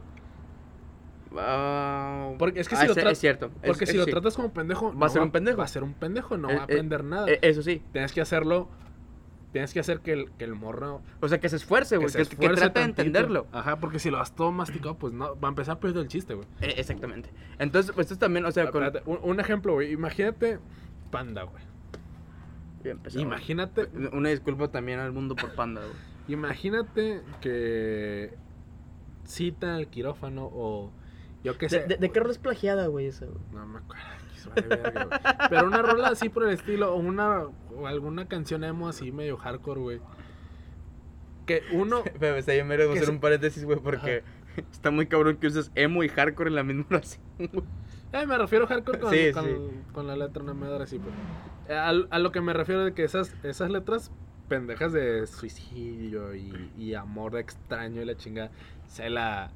Ah, 1.38 2.30
Porque 2.38 2.60
es 2.60 2.68
que 2.68 2.76
ah, 2.76 2.86
si 2.86 2.86
lo 3.00 3.10
es- 3.10 3.18
cierto. 3.18 3.50
Porque 3.64 3.84
es- 3.84 3.90
si 3.90 3.96
lo 3.96 4.04
sí. 4.04 4.10
tratas 4.10 4.34
como 4.36 4.52
pendejo, 4.52 4.96
Va 4.96 5.06
a 5.06 5.10
ser 5.10 5.22
un 5.22 5.30
pendejo. 5.30 5.58
Va 5.58 5.64
a 5.64 5.68
ser 5.68 5.82
un 5.84 5.92
pendejo, 5.94 6.36
no 6.36 6.48
Eh, 6.50 6.54
va 6.54 6.60
a 6.60 6.62
eh, 6.62 6.64
aprender 6.64 7.04
nada. 7.04 7.28
eh, 7.30 7.38
eso 7.42 7.62
sí. 7.62 7.82
Tienes 7.92 8.12
que 8.12 8.20
hacerlo. 8.20 8.68
Tienes 9.52 9.72
que 9.72 9.80
hacer 9.80 10.00
que 10.00 10.12
el, 10.12 10.30
que 10.32 10.44
el 10.44 10.54
morro. 10.54 11.00
O 11.20 11.28
sea, 11.28 11.38
que 11.40 11.48
se 11.48 11.56
esfuerce, 11.56 11.96
güey. 11.96 12.08
Que, 12.08 12.14
que 12.14 12.22
esfuerce 12.22 12.60
trate 12.60 12.80
de 12.80 12.86
entenderlo. 12.86 13.46
Ajá, 13.52 13.76
porque 13.80 13.98
si 13.98 14.10
lo 14.10 14.18
has 14.18 14.34
todo 14.34 14.52
masticado, 14.52 14.96
pues 14.98 15.12
no. 15.12 15.38
Va 15.38 15.48
a 15.48 15.50
empezar 15.50 15.76
a 15.76 15.80
perder 15.80 16.02
el 16.02 16.08
chiste, 16.08 16.34
güey. 16.34 16.46
Eh, 16.60 16.74
exactamente. 16.76 17.30
Entonces, 17.58 17.92
pues 17.94 18.10
esto 18.10 18.18
también, 18.18 18.44
o 18.44 18.52
sea, 18.52 18.70
con. 18.70 18.82
Espérate, 18.84 19.08
un, 19.10 19.18
un 19.22 19.40
ejemplo, 19.40 19.74
güey. 19.74 19.92
Imagínate. 19.92 20.58
Panda, 21.10 21.44
güey. 21.44 21.62
Imagínate. 23.14 23.88
Una 24.12 24.28
disculpa 24.30 24.68
también 24.68 24.98
al 25.00 25.12
mundo 25.12 25.34
por 25.36 25.54
panda, 25.54 25.80
güey. 25.82 25.92
Imagínate 26.28 27.22
que. 27.40 28.34
Citan 29.26 29.70
al 29.70 29.88
quirófano 29.88 30.48
o. 30.52 30.92
Yo 31.44 31.58
qué 31.58 31.68
sé. 31.68 31.80
¿De, 31.80 31.86
de, 31.88 31.96
de 31.96 32.10
qué 32.12 32.20
rola 32.20 32.32
es 32.32 32.38
plagiada, 32.38 32.86
güey, 32.86 33.06
esa, 33.06 33.26
güey? 33.26 33.38
No 33.52 33.66
me 33.66 33.78
acuerdo. 33.78 34.04
verga. 34.68 35.48
Pero 35.50 35.66
una 35.66 35.82
rola 35.82 36.08
así 36.08 36.28
por 36.28 36.44
el 36.44 36.50
estilo, 36.50 36.94
o 36.94 36.96
una 36.96 37.46
o 37.76 37.86
alguna 37.86 38.26
canción 38.28 38.62
emo 38.64 38.88
así 38.88 39.10
medio 39.12 39.36
hardcore, 39.36 39.80
güey. 39.80 40.00
Que 41.46 41.62
uno 41.72 42.02
Pero 42.20 42.36
está 42.36 42.52
bien 42.52 42.66
mero 42.66 42.92
Que 42.92 42.98
hacer 42.98 43.10
un 43.10 43.20
paréntesis, 43.20 43.64
güey, 43.64 43.78
porque 43.80 44.22
está 44.72 44.90
muy 44.90 45.06
cabrón 45.06 45.36
que 45.36 45.46
uses 45.48 45.70
emo 45.74 46.02
y 46.04 46.08
hardcore 46.08 46.48
en 46.50 46.56
la 46.56 46.62
misma 46.62 46.86
oración. 46.90 47.22
güey. 47.38 47.64
eh, 48.12 48.26
me 48.26 48.38
refiero 48.38 48.64
a 48.64 48.68
hardcore 48.68 48.98
con, 49.00 49.12
Sí, 49.12 49.32
con, 49.32 49.44
sí. 49.44 49.56
con 49.92 50.06
la 50.06 50.16
letra, 50.16 50.42
no 50.42 50.54
me 50.54 50.66
da 50.68 50.82
así, 50.82 50.98
pues. 50.98 51.14
A, 51.68 52.18
lo 52.18 52.32
que 52.32 52.40
me 52.40 52.52
refiero 52.52 52.84
de 52.84 52.92
que 52.94 53.04
esas, 53.04 53.34
esas 53.44 53.70
letras 53.70 54.10
pendejas 54.48 54.92
de 54.92 55.26
suicidio 55.26 56.34
y, 56.34 56.70
y 56.78 56.94
amor 56.94 57.36
extraño 57.36 58.02
y 58.02 58.04
la 58.04 58.16
chingada, 58.16 58.50
se 58.86 59.10
la. 59.10 59.50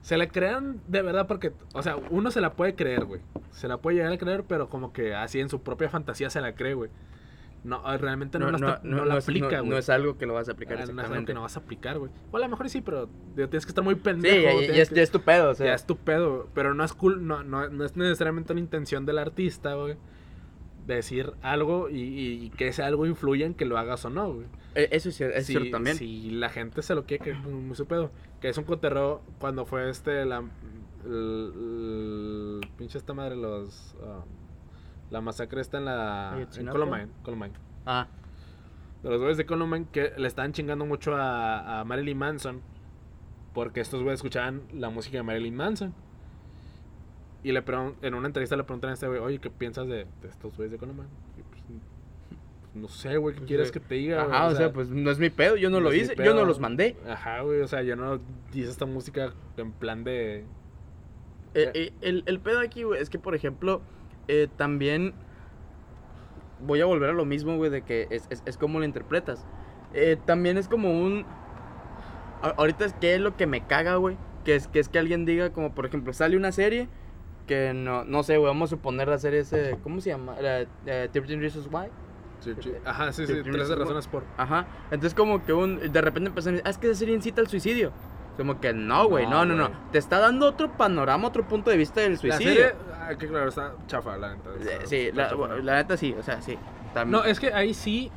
Se 0.00 0.18
la 0.18 0.28
crean 0.28 0.80
de 0.86 1.00
verdad 1.00 1.26
porque, 1.26 1.52
o 1.72 1.82
sea, 1.82 1.96
uno 2.10 2.30
se 2.30 2.42
la 2.42 2.52
puede 2.52 2.74
creer, 2.74 3.06
güey. 3.06 3.22
Se 3.52 3.68
la 3.68 3.78
puede 3.78 3.96
llegar 3.96 4.12
a 4.12 4.18
creer, 4.18 4.44
pero 4.46 4.68
como 4.68 4.92
que 4.92 5.14
así 5.14 5.40
en 5.40 5.48
su 5.48 5.62
propia 5.62 5.88
fantasía 5.88 6.28
se 6.28 6.42
la 6.42 6.54
cree, 6.54 6.74
güey. 6.74 6.90
No, 7.64 7.80
realmente 7.96 8.38
no, 8.38 8.50
la, 8.50 8.80
no 8.82 9.06
la 9.06 9.16
es- 9.16 9.24
aplica, 9.24 9.48
no- 9.48 9.58
güey. 9.60 9.70
no 9.70 9.78
es 9.78 9.88
algo 9.88 10.18
que 10.18 10.26
lo 10.26 10.34
vas 10.34 10.50
a 10.50 10.52
aplicar 10.52 10.76
Ah, 10.76 10.84
no 10.92 11.00
es 11.02 11.10
algo 11.10 11.24
que 11.24 11.32
no 11.32 11.40
vas 11.40 11.56
a 11.56 11.60
aplicar, 11.60 11.98
güey. 11.98 12.10
O 12.30 12.36
a 12.36 12.40
lo 12.40 12.48
mejor 12.50 12.68
sí, 12.68 12.82
pero 12.82 13.08
digo, 13.34 13.48
tienes 13.48 13.64
que 13.64 13.70
estar 13.70 13.82
muy 13.82 13.94
Sí, 13.94 14.00
pendejo. 14.02 14.60
ya, 14.60 14.66
ya- 14.74 14.82
es, 14.82 14.88
que- 14.90 14.96
ya 14.96 15.02
es 15.02 15.10
tu 15.10 15.22
pedo, 15.22 15.48
o 15.50 15.54
sea. 15.54 15.66
ya 15.68 15.74
es 15.74 15.86
tu 15.86 15.96
pedo, 15.96 16.50
pero 16.52 16.74
no 16.74 16.84
es 16.84 16.92
cool, 16.92 17.26
no, 17.26 17.42
no, 17.42 17.66
no 17.70 17.84
es 17.86 17.96
necesariamente 17.96 18.52
una 18.52 18.60
intención 18.60 19.06
del 19.06 19.16
artista, 19.16 19.72
güey. 19.72 19.96
Decir 20.86 21.32
algo 21.40 21.88
y, 21.88 21.96
y 22.44 22.50
que 22.50 22.68
ese 22.68 22.82
algo 22.82 23.06
influya 23.06 23.46
en 23.46 23.54
que 23.54 23.64
lo 23.64 23.78
hagas 23.78 24.04
o 24.04 24.10
no, 24.10 24.32
güey. 24.34 24.46
Eh, 24.74 24.88
Eso 24.90 25.08
es, 25.08 25.18
es 25.20 25.46
si, 25.46 25.52
cierto 25.52 25.70
también. 25.70 25.96
Si 25.96 26.30
la 26.30 26.50
gente 26.50 26.82
se 26.82 26.94
lo 26.94 27.04
quiere, 27.06 27.24
que 27.24 27.30
es 27.30 27.38
muy 27.38 27.74
su 27.74 27.86
pedo. 27.86 28.10
Que 28.40 28.50
es 28.50 28.58
un 28.58 28.64
coterreo 28.64 29.22
cuando 29.38 29.64
fue 29.64 29.88
este, 29.88 30.24
la. 30.26 30.42
el- 31.06 32.60
el- 32.62 32.68
pinche 32.76 32.98
esta 32.98 33.14
madre, 33.14 33.36
los. 33.36 33.94
ah, 34.02 34.24
la 35.10 35.20
masacre 35.20 35.60
está 35.60 35.78
en 35.78 35.84
la. 35.86 36.46
En. 36.56 36.66
Columbine. 36.66 37.08
Columbine. 37.22 37.54
Ah, 37.86 38.06
De 39.02 39.08
los 39.10 39.18
güeyes 39.20 39.36
de 39.38 39.46
Columbine 39.46 39.86
que 39.92 40.12
le 40.18 40.26
estaban 40.26 40.52
chingando 40.52 40.84
mucho 40.86 41.14
a, 41.14 41.80
a 41.80 41.84
Marilyn 41.84 42.18
Manson. 42.18 42.60
Porque 43.54 43.80
estos 43.80 44.02
güeyes 44.02 44.18
escuchaban 44.18 44.62
la 44.72 44.90
música 44.90 45.16
de 45.18 45.22
Marilyn 45.22 45.54
Manson. 45.54 45.94
Y 47.44 47.52
le 47.52 47.62
en 48.00 48.14
una 48.14 48.26
entrevista 48.26 48.56
le 48.56 48.64
preguntan 48.64 48.90
a 48.90 48.94
este 48.94 49.06
güey, 49.06 49.20
oye, 49.20 49.38
¿qué 49.38 49.50
piensas 49.50 49.86
de, 49.86 50.06
de 50.22 50.28
estos 50.28 50.56
güeyes 50.56 50.72
de 50.72 50.78
Columbine? 50.78 51.08
Y 51.38 51.42
pues, 51.42 51.62
no 52.74 52.88
sé, 52.88 53.18
güey, 53.18 53.34
¿qué 53.34 53.40
Pues, 53.40 53.48
quieres 53.48 53.68
eh, 53.68 53.72
que 53.72 53.80
te 53.80 53.94
diga? 53.96 54.24
güey? 54.24 54.34
ajá, 54.34 54.46
o 54.46 54.54
sea, 54.54 54.72
pues 54.72 54.88
no 54.88 55.10
es 55.10 55.18
mi 55.18 55.28
pedo, 55.28 55.56
yo 55.56 55.68
no, 55.68 55.78
lo 55.78 55.92
hice, 55.92 56.16
yo 56.16 56.32
no 56.32 56.46
los 56.46 56.58
mandé. 56.58 56.96
Ajá, 57.06 57.42
güey, 57.42 57.60
o 57.60 57.68
sea, 57.68 57.82
yo 57.82 57.96
no 57.96 58.18
hice 58.54 58.70
esta 58.70 58.86
música 58.86 59.34
en 59.58 59.72
plan 59.72 60.04
de... 60.04 60.46
Eh, 61.52 61.70
eh, 61.74 61.92
el, 62.00 62.24
el 62.24 62.40
pedo 62.40 62.60
aquí, 62.60 62.82
güey, 62.82 63.00
es 63.00 63.10
que, 63.10 63.18
por 63.18 63.34
ejemplo, 63.34 63.82
eh, 64.26 64.48
también 64.56 65.12
voy 66.60 66.80
a 66.80 66.86
volver 66.86 67.10
a 67.10 67.12
lo 67.12 67.26
mismo, 67.26 67.58
güey, 67.58 67.70
de 67.70 67.82
que 67.82 68.08
es, 68.08 68.26
es, 68.30 68.42
es 68.46 68.56
como 68.56 68.78
lo 68.78 68.86
interpretas. 68.86 69.46
También 70.24 70.56
es 70.56 70.66
como 70.66 70.90
un... 70.90 71.26
Ahorita 72.40 72.86
es 72.86 72.94
que 72.94 73.14
es 73.14 73.20
lo 73.20 73.36
que 73.36 73.46
me 73.46 73.66
caga, 73.66 73.96
güey, 73.96 74.16
que 74.44 74.56
es, 74.56 74.66
que 74.66 74.80
es 74.80 74.88
que 74.88 74.98
alguien 74.98 75.26
diga, 75.26 75.52
como 75.52 75.74
por 75.74 75.84
ejemplo, 75.84 76.12
sale 76.14 76.36
una 76.36 76.50
serie 76.50 76.88
que 77.46 77.72
no, 77.74 78.04
no 78.04 78.22
sé, 78.22 78.36
güey, 78.36 78.48
vamos 78.48 78.70
a 78.70 78.76
suponer 78.76 79.08
la 79.08 79.18
serie 79.18 79.40
ese, 79.40 79.76
¿cómo 79.82 80.00
se 80.00 80.10
llama? 80.10 80.34
La, 80.40 80.60
eh, 80.86 81.08
13 81.12 81.36
Reasons 81.36 81.68
Why. 81.70 81.88
Sí, 82.40 82.54
sí. 82.60 82.72
Ajá, 82.84 83.12
sí, 83.12 83.26
sí, 83.26 83.34
Sí, 83.36 83.42
13 83.42 83.66
sí, 83.66 83.74
razones 83.74 84.06
por... 84.06 84.24
Ajá, 84.36 84.66
entonces 84.90 85.14
como 85.14 85.44
que 85.44 85.52
un, 85.52 85.78
de 85.92 86.00
repente 86.00 86.30
decir, 86.30 86.60
ah, 86.64 86.70
es 86.70 86.78
que 86.78 86.88
esa 86.88 86.98
serie 86.98 87.14
incita 87.14 87.40
al 87.40 87.48
suicidio. 87.48 87.92
Como 88.36 88.60
que 88.60 88.72
no, 88.72 89.08
güey, 89.08 89.26
no, 89.26 89.44
No, 89.44 89.54
no, 89.54 89.68
no. 89.68 89.90
Te 89.92 89.98
está 89.98 90.18
dando 90.18 90.46
otro 90.48 90.72
panorama, 90.72 91.28
otro 91.28 91.46
punto 91.46 91.70
de 91.70 91.76
vista 91.76 92.00
del 92.00 92.12
La 92.14 92.18
suicidio. 92.18 92.52
serie, 92.52 92.74
ah, 93.00 93.14
que 93.16 93.28
claro, 93.28 93.48
está 93.48 93.74
chafa, 93.86 94.16
la 94.18 94.34
neta. 94.34 94.50
Eh, 94.60 94.78
Sí, 94.84 94.96
está 95.06 95.22
la, 95.22 95.30
chafa. 95.30 95.46
la 95.62 95.74
neta 95.76 95.96
sí, 95.96 96.14
o 96.18 96.22
sea, 96.22 96.42
sí. 96.42 96.58
También. 96.92 97.22
No, 97.22 97.24
es 97.24 97.38
que 97.40 97.52
ahí 97.52 97.72
sí... 97.72 98.10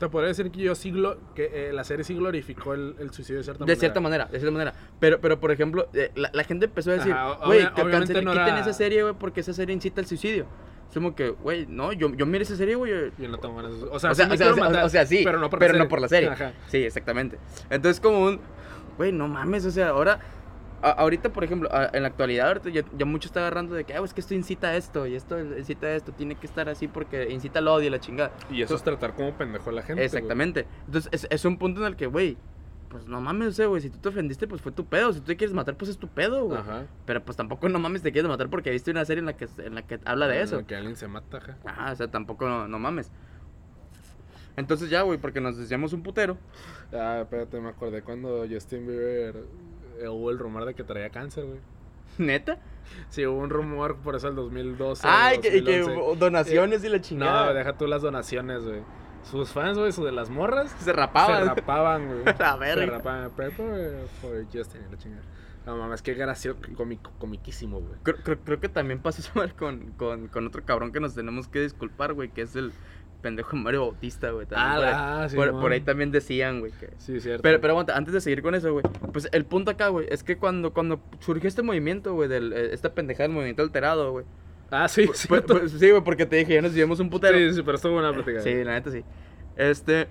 Te 0.00 0.08
podría 0.08 0.28
decir 0.28 0.50
que 0.50 0.60
yo 0.60 0.74
sí 0.74 0.92
que 1.34 1.68
eh, 1.68 1.72
la 1.74 1.84
serie 1.84 2.04
sí 2.04 2.14
glorificó 2.14 2.72
el, 2.74 2.96
el 2.98 3.12
suicidio 3.12 3.38
de 3.38 3.44
cierta 3.44 3.58
de 3.58 3.66
manera. 3.66 3.78
cierta 3.80 4.00
manera, 4.00 4.24
de 4.24 4.38
cierta 4.40 4.50
manera. 4.50 4.74
Pero, 4.98 5.20
pero 5.20 5.38
por 5.38 5.52
ejemplo, 5.52 5.88
eh, 5.92 6.10
la, 6.14 6.30
la 6.32 6.42
gente 6.42 6.64
empezó 6.64 6.90
a 6.90 6.94
decir, 6.94 7.14
güey, 7.44 7.60
obvia- 7.60 7.70
no 8.24 8.32
quiten 8.32 8.46
era- 8.54 8.60
esa 8.60 8.72
serie, 8.72 9.02
güey, 9.02 9.14
porque 9.18 9.40
esa 9.40 9.52
serie 9.52 9.74
incita 9.74 10.00
al 10.00 10.06
suicidio. 10.06 10.46
Es 10.88 10.94
como 10.94 11.14
que, 11.14 11.28
güey, 11.28 11.66
no, 11.66 11.92
yo, 11.92 12.12
yo 12.14 12.24
miré 12.24 12.44
esa 12.44 12.56
serie, 12.56 12.74
güey. 12.76 12.90
yo- 13.18 13.28
no 13.28 13.38
ganas 13.54 13.78
de- 13.78 13.86
O 13.90 13.98
sea, 14.00 14.10
O 14.10 14.14
sea, 14.14 14.26
sí 14.26 14.32
o 14.32 14.36
sea, 14.38 14.52
quiero 14.54 14.86
o 14.86 14.88
sea, 14.88 15.04
sí, 15.06 15.20
pero 15.22 15.38
no 15.38 15.50
por 15.50 15.58
pero 15.58 15.74
la 15.74 15.78
no 15.80 15.84
serie. 15.84 15.90
por 15.90 16.00
la 16.00 16.08
serie. 16.08 16.28
Ajá. 16.30 16.52
Sí, 16.68 16.78
exactamente. 16.78 17.38
Entonces 17.68 18.00
como 18.00 18.24
un, 18.24 18.40
güey, 18.96 19.12
no 19.12 19.28
mames, 19.28 19.66
o 19.66 19.70
sea, 19.70 19.90
ahora, 19.90 20.18
a- 20.82 20.90
ahorita, 20.92 21.32
por 21.32 21.44
ejemplo, 21.44 21.68
a- 21.72 21.90
en 21.92 22.02
la 22.02 22.08
actualidad, 22.08 22.48
ahorita 22.48 22.70
ya, 22.70 22.84
ya 22.96 23.04
mucho 23.06 23.28
está 23.28 23.40
agarrando 23.40 23.74
de 23.74 23.84
que, 23.84 23.94
ah, 23.94 24.02
es 24.04 24.14
que 24.14 24.20
esto 24.20 24.34
incita 24.34 24.68
a 24.68 24.76
esto, 24.76 25.06
y 25.06 25.14
esto 25.14 25.38
incita 25.40 25.86
a 25.88 25.94
esto, 25.94 26.12
tiene 26.12 26.34
que 26.36 26.46
estar 26.46 26.68
así 26.68 26.88
porque 26.88 27.30
incita 27.30 27.58
al 27.58 27.68
odio 27.68 27.88
y 27.88 27.90
la 27.90 28.00
chingada. 28.00 28.32
Y 28.50 28.62
eso 28.62 28.74
es 28.74 28.82
tratar 28.82 29.14
como 29.14 29.32
pendejo 29.34 29.70
a 29.70 29.72
la 29.74 29.82
gente. 29.82 30.04
Exactamente. 30.04 30.66
Entonces, 30.86 31.10
es, 31.12 31.26
es 31.30 31.44
un 31.44 31.58
punto 31.58 31.80
en 31.80 31.86
el 31.86 31.96
que, 31.96 32.06
güey, 32.06 32.36
pues 32.88 33.06
no 33.06 33.20
mames, 33.20 33.48
o 33.48 33.52
sea, 33.52 33.66
güey, 33.66 33.80
si 33.80 33.88
tú 33.88 33.98
te 33.98 34.08
ofendiste, 34.08 34.48
pues 34.48 34.60
fue 34.62 34.72
tu 34.72 34.84
pedo. 34.86 35.12
Si 35.12 35.20
tú 35.20 35.26
te 35.26 35.36
quieres 35.36 35.54
matar, 35.54 35.76
pues 35.76 35.90
es 35.90 35.96
tu 35.98 36.08
pedo, 36.08 36.46
güey. 36.46 36.58
Ajá. 36.58 36.86
Pero 37.06 37.24
pues 37.24 37.36
tampoco 37.36 37.68
no 37.68 37.78
mames 37.78 38.02
te 38.02 38.10
quieres 38.10 38.28
matar 38.28 38.50
porque 38.50 38.70
viste 38.72 38.90
una 38.90 39.04
serie 39.04 39.20
en 39.20 39.26
la 39.26 39.36
que, 39.36 39.46
en 39.58 39.76
la 39.76 39.82
que 39.82 40.00
habla 40.04 40.26
de 40.26 40.42
eso. 40.42 40.66
Que 40.66 40.74
alguien 40.74 40.96
se 40.96 41.06
mata, 41.06 41.36
ajá. 41.38 41.56
Ajá, 41.64 41.92
o 41.92 41.94
sea, 41.94 42.08
tampoco 42.10 42.48
no, 42.48 42.66
no 42.66 42.78
mames. 42.80 43.12
Entonces 44.56 44.90
ya, 44.90 45.02
güey, 45.02 45.18
porque 45.18 45.40
nos 45.40 45.56
decíamos 45.56 45.92
un 45.92 46.02
putero. 46.02 46.36
Ah, 46.92 47.20
espérate, 47.22 47.60
me 47.60 47.68
acordé 47.68 48.02
cuando 48.02 48.44
Justin 48.50 48.86
Bieber 48.86 49.44
hubo 50.08 50.30
el 50.30 50.38
rumor 50.38 50.64
de 50.64 50.74
que 50.74 50.84
traía 50.84 51.10
cáncer, 51.10 51.44
güey. 51.46 51.58
¿Neta? 52.18 52.58
Sí, 53.08 53.24
hubo 53.26 53.38
un 53.38 53.50
rumor 53.50 53.96
por 53.98 54.16
eso 54.16 54.28
el 54.28 54.34
2012. 54.34 55.06
Ay, 55.08 55.38
que, 55.38 55.48
y 55.56 55.64
que 55.64 55.78
2011. 55.80 55.92
hubo 56.02 56.16
donaciones 56.16 56.84
y 56.84 56.88
la 56.88 56.96
No, 56.96 57.02
chingada. 57.02 57.52
deja 57.52 57.76
tú 57.78 57.86
las 57.86 58.02
donaciones, 58.02 58.64
güey. 58.64 58.82
Sus 59.22 59.50
fans, 59.52 59.78
güey, 59.78 59.92
sus 59.92 60.04
de 60.04 60.12
las 60.12 60.30
morras, 60.30 60.74
Se 60.80 60.92
rapaban. 60.92 61.42
se 61.44 61.54
rapaban, 61.54 62.06
güey. 62.06 62.24
La 62.38 62.52
se 62.54 62.58
verga. 62.58 62.86
rapaban. 62.98 63.30
Pero 63.36 63.52
por, 64.22 64.44
Justin, 64.52 64.80
la 64.90 64.96
chingada. 64.98 65.22
No 65.66 65.76
mames, 65.76 66.00
qué 66.00 66.14
gracioso, 66.14 66.58
cómico, 66.74 67.12
comiquísimo, 67.18 67.80
güey. 67.80 67.92
Creo, 68.02 68.16
creo- 68.24 68.38
creo 68.42 68.60
que 68.60 68.68
también 68.70 69.00
pasó 69.00 69.20
eso 69.20 69.54
con, 69.58 69.92
con, 69.92 70.28
con 70.28 70.46
otro 70.46 70.64
cabrón 70.64 70.90
que 70.90 71.00
nos 71.00 71.14
tenemos 71.14 71.48
que 71.48 71.60
disculpar, 71.60 72.14
güey, 72.14 72.30
que 72.30 72.42
es 72.42 72.56
el 72.56 72.72
pendejo 73.20 73.56
Mario 73.56 73.82
Bautista, 73.82 74.30
güey. 74.30 74.46
también 74.46 74.74
por, 74.76 74.84
ahí- 74.84 74.92
Ah, 74.94 75.26
sí, 75.28 75.36
por, 75.36 75.50
por 75.60 75.72
ahí 75.72 75.80
también 75.80 76.10
decían, 76.10 76.60
güey, 76.60 76.72
que... 76.72 76.90
Sí, 76.98 77.20
cierto. 77.20 77.42
Pero, 77.42 77.60
pero 77.60 77.72
aguanta, 77.72 77.96
antes 77.96 78.12
de 78.14 78.20
seguir 78.20 78.42
con 78.42 78.54
eso, 78.54 78.72
güey. 78.72 78.84
Pues 79.12 79.28
el 79.32 79.44
punto 79.44 79.70
acá, 79.70 79.88
güey, 79.88 80.06
es 80.10 80.22
que 80.24 80.36
cuando, 80.36 80.72
cuando 80.72 81.00
surgió 81.20 81.48
este 81.48 81.62
movimiento, 81.62 82.14
güey, 82.14 82.28
del, 82.28 82.52
eh, 82.52 82.70
esta 82.72 82.94
pendejada 82.94 83.24
del 83.24 83.32
movimiento 83.34 83.62
alterado, 83.62 84.12
güey. 84.12 84.24
Ah, 84.70 84.86
sí, 84.88 85.04
pues, 85.06 85.28
sí, 85.78 85.90
güey, 85.90 86.02
porque 86.04 86.26
te 86.26 86.36
dije, 86.36 86.54
ya 86.54 86.62
nos 86.62 86.72
llevamos 86.74 87.00
un 87.00 87.10
putero. 87.10 87.36
Sí, 87.36 87.54
sí, 87.54 87.62
pero 87.62 87.76
estuvo 87.76 87.94
buena 87.94 88.12
plática. 88.12 88.40
Sí, 88.40 88.62
la 88.64 88.72
neta 88.72 88.90
sí. 88.90 89.02
Este. 89.56 90.06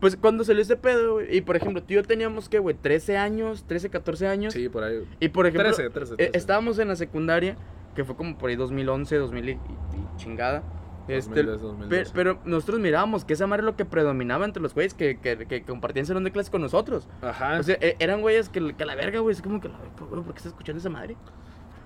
Pues 0.00 0.16
cuando 0.16 0.44
salió 0.44 0.62
este 0.62 0.76
pedo, 0.76 1.14
güey. 1.14 1.36
Y 1.36 1.40
por 1.40 1.56
ejemplo, 1.56 1.82
tú 1.82 1.92
y 1.92 1.96
yo 1.96 2.02
teníamos 2.04 2.48
que, 2.48 2.58
güey, 2.60 2.76
13 2.76 3.16
años, 3.16 3.64
13, 3.66 3.90
14 3.90 4.28
años. 4.28 4.52
Sí, 4.54 4.68
por 4.68 4.84
ahí. 4.84 5.02
Y 5.18 5.28
por 5.30 5.46
ejemplo, 5.46 5.72
13, 5.74 5.90
13, 5.90 6.12
eh, 6.14 6.16
13. 6.16 6.38
estábamos 6.38 6.78
en 6.78 6.88
la 6.88 6.94
secundaria, 6.96 7.56
que 7.96 8.04
fue 8.04 8.14
como 8.14 8.38
por 8.38 8.50
ahí 8.50 8.54
2011, 8.56 9.16
2000 9.16 9.48
y, 9.48 9.52
y- 9.52 9.54
y 9.54 10.16
chingada. 10.16 10.62
Este, 11.08 11.42
2010, 11.42 11.62
2012. 11.62 12.04
pe- 12.04 12.10
pero, 12.14 12.38
nosotros 12.44 12.80
mirábamos 12.80 13.24
que 13.24 13.32
esa 13.32 13.46
madre 13.46 13.62
es 13.62 13.66
lo 13.66 13.76
que 13.76 13.84
predominaba 13.84 14.44
entre 14.44 14.62
los 14.62 14.74
güeyes 14.74 14.94
que, 14.94 15.18
que, 15.18 15.46
que 15.46 15.62
compartían 15.62 16.04
salón 16.06 16.24
de 16.24 16.30
clases 16.32 16.50
con 16.50 16.60
nosotros. 16.60 17.08
Ajá. 17.22 17.58
O 17.58 17.62
sea, 17.62 17.76
e- 17.80 17.96
eran 17.98 18.20
güeyes 18.20 18.48
que, 18.48 18.74
que 18.74 18.84
la 18.84 18.94
verga, 18.94 19.20
güey. 19.20 19.34
Es 19.34 19.42
como 19.42 19.60
que, 19.60 19.68
la, 19.68 19.78
güey, 19.78 19.90
¿por 19.96 20.22
qué 20.34 20.38
estás 20.38 20.46
escuchando 20.46 20.78
esa 20.80 20.90
madre? 20.90 21.16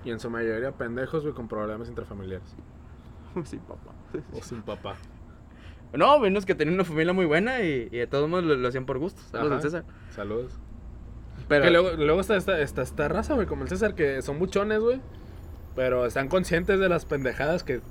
y 0.05 0.11
en 0.11 0.19
su 0.19 0.29
mayoría 0.29 0.73
pendejos, 0.73 1.23
güey, 1.23 1.33
con 1.33 1.47
problemas 1.47 1.87
intrafamiliares. 1.87 2.55
sí, 3.45 3.57
papá. 3.65 3.91
O 4.33 4.41
sin 4.43 4.61
papá. 4.61 4.95
No, 5.93 6.17
güey, 6.19 6.29
no 6.31 6.39
es 6.39 6.45
que 6.45 6.55
tenían 6.55 6.73
una 6.75 6.83
familia 6.83 7.13
muy 7.13 7.25
buena 7.25 7.61
y, 7.61 7.87
y 7.91 7.97
de 7.99 8.07
todos 8.07 8.27
modos 8.27 8.43
lo, 8.43 8.55
lo 8.55 8.67
hacían 8.67 8.85
por 8.85 8.97
gusto. 8.99 9.21
Saludos 9.31 9.53
al 9.53 9.61
César. 9.61 9.85
Saludos. 10.09 10.59
Pero, 11.47 11.63
Que 11.65 11.71
luego, 11.71 11.91
luego 11.97 12.19
está 12.19 12.35
esta, 12.35 12.59
esta, 12.59 12.81
esta 12.81 13.07
raza, 13.07 13.33
güey, 13.35 13.47
como 13.47 13.63
el 13.63 13.69
César, 13.69 13.95
que 13.95 14.21
son 14.21 14.39
buchones, 14.39 14.79
güey. 14.81 14.99
Pero 15.75 16.05
están 16.05 16.27
conscientes 16.27 16.79
de 16.79 16.89
las 16.89 17.05
pendejadas 17.05 17.63
que. 17.63 17.81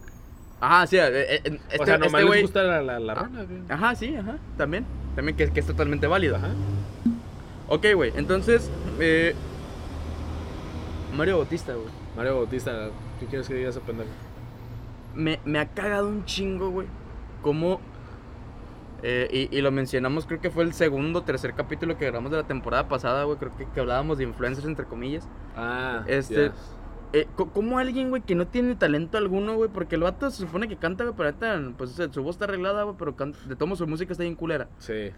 Ajá, 0.65 0.87
sí, 0.87 0.97
eh, 0.97 1.03
eh, 1.13 1.41
este, 1.45 1.83
o 1.83 1.85
sea, 1.85 1.99
nomás 1.99 2.23
este 2.23 2.35
les 2.35 2.43
gusta 2.43 2.63
la, 2.63 2.83
la, 2.83 3.01
la 3.01 3.15
rana, 3.15 3.43
güey. 3.43 3.63
Ajá, 3.69 3.95
sí, 3.97 4.15
ajá, 4.15 4.37
también. 4.57 4.87
También 5.17 5.37
que, 5.37 5.51
que 5.51 5.59
es 5.59 5.67
totalmente 5.67 6.07
válido. 6.07 6.37
Ajá. 6.37 6.51
Ok, 7.67 7.87
güey, 7.97 8.13
entonces, 8.15 8.71
eh, 9.01 9.35
Mario 11.17 11.39
Bautista, 11.39 11.75
güey. 11.75 11.89
Mario 12.17 12.37
Bautista, 12.37 12.91
¿qué 13.19 13.27
quieres 13.27 13.49
que 13.49 13.55
diga 13.55 13.71
ese 13.71 13.81
pendejo? 13.81 14.09
Me, 15.17 15.41
me 15.45 15.59
ha 15.59 15.67
cagado 15.67 16.07
un 16.09 16.25
chingo, 16.27 16.71
güey. 16.71 16.87
Como, 17.43 17.81
eh, 19.03 19.49
y, 19.51 19.57
y 19.59 19.61
lo 19.63 19.73
mencionamos, 19.73 20.27
creo 20.27 20.41
que 20.41 20.51
fue 20.51 20.63
el 20.63 20.75
segundo 20.75 21.19
o 21.19 21.23
tercer 21.23 21.55
capítulo 21.55 21.99
que 21.99 22.05
grabamos 22.07 22.31
de 22.31 22.37
la 22.37 22.45
temporada 22.45 22.87
pasada, 22.89 23.25
güey. 23.25 23.37
Creo 23.37 23.57
que, 23.57 23.67
que 23.67 23.81
hablábamos 23.81 24.19
de 24.19 24.25
influencers, 24.25 24.67
entre 24.67 24.85
comillas. 24.87 25.27
Ah, 25.57 26.05
Este- 26.07 26.45
yes. 26.51 26.53
Eh, 27.15 27.27
¿Cómo 27.37 27.79
alguien, 27.79 28.09
güey, 28.09 28.23
que 28.23 28.35
no 28.35 28.47
tiene 28.47 28.75
talento 28.75 29.19
alguno, 29.19 29.55
güey? 29.55 29.69
Porque 29.71 29.97
el 29.97 30.03
vato 30.03 30.31
se 30.31 30.39
supone 30.47 30.67
que 30.67 30.77
canta, 30.77 31.05
güey, 31.05 31.15
pero 31.17 31.29
ahorita, 31.29 31.77
pues, 31.77 31.91
su 32.11 32.23
voz 32.23 32.37
está 32.37 32.47
arreglada, 32.47 32.85
güey, 32.85 32.97
pero 32.99 33.15
can- 33.17 33.35
de 33.47 33.55
tomo 33.55 33.77
su 33.77 33.87
música 33.87 34.13
está 34.13 34.23
bien 34.25 34.35
culera. 34.35 34.69
Sí. 34.79 35.11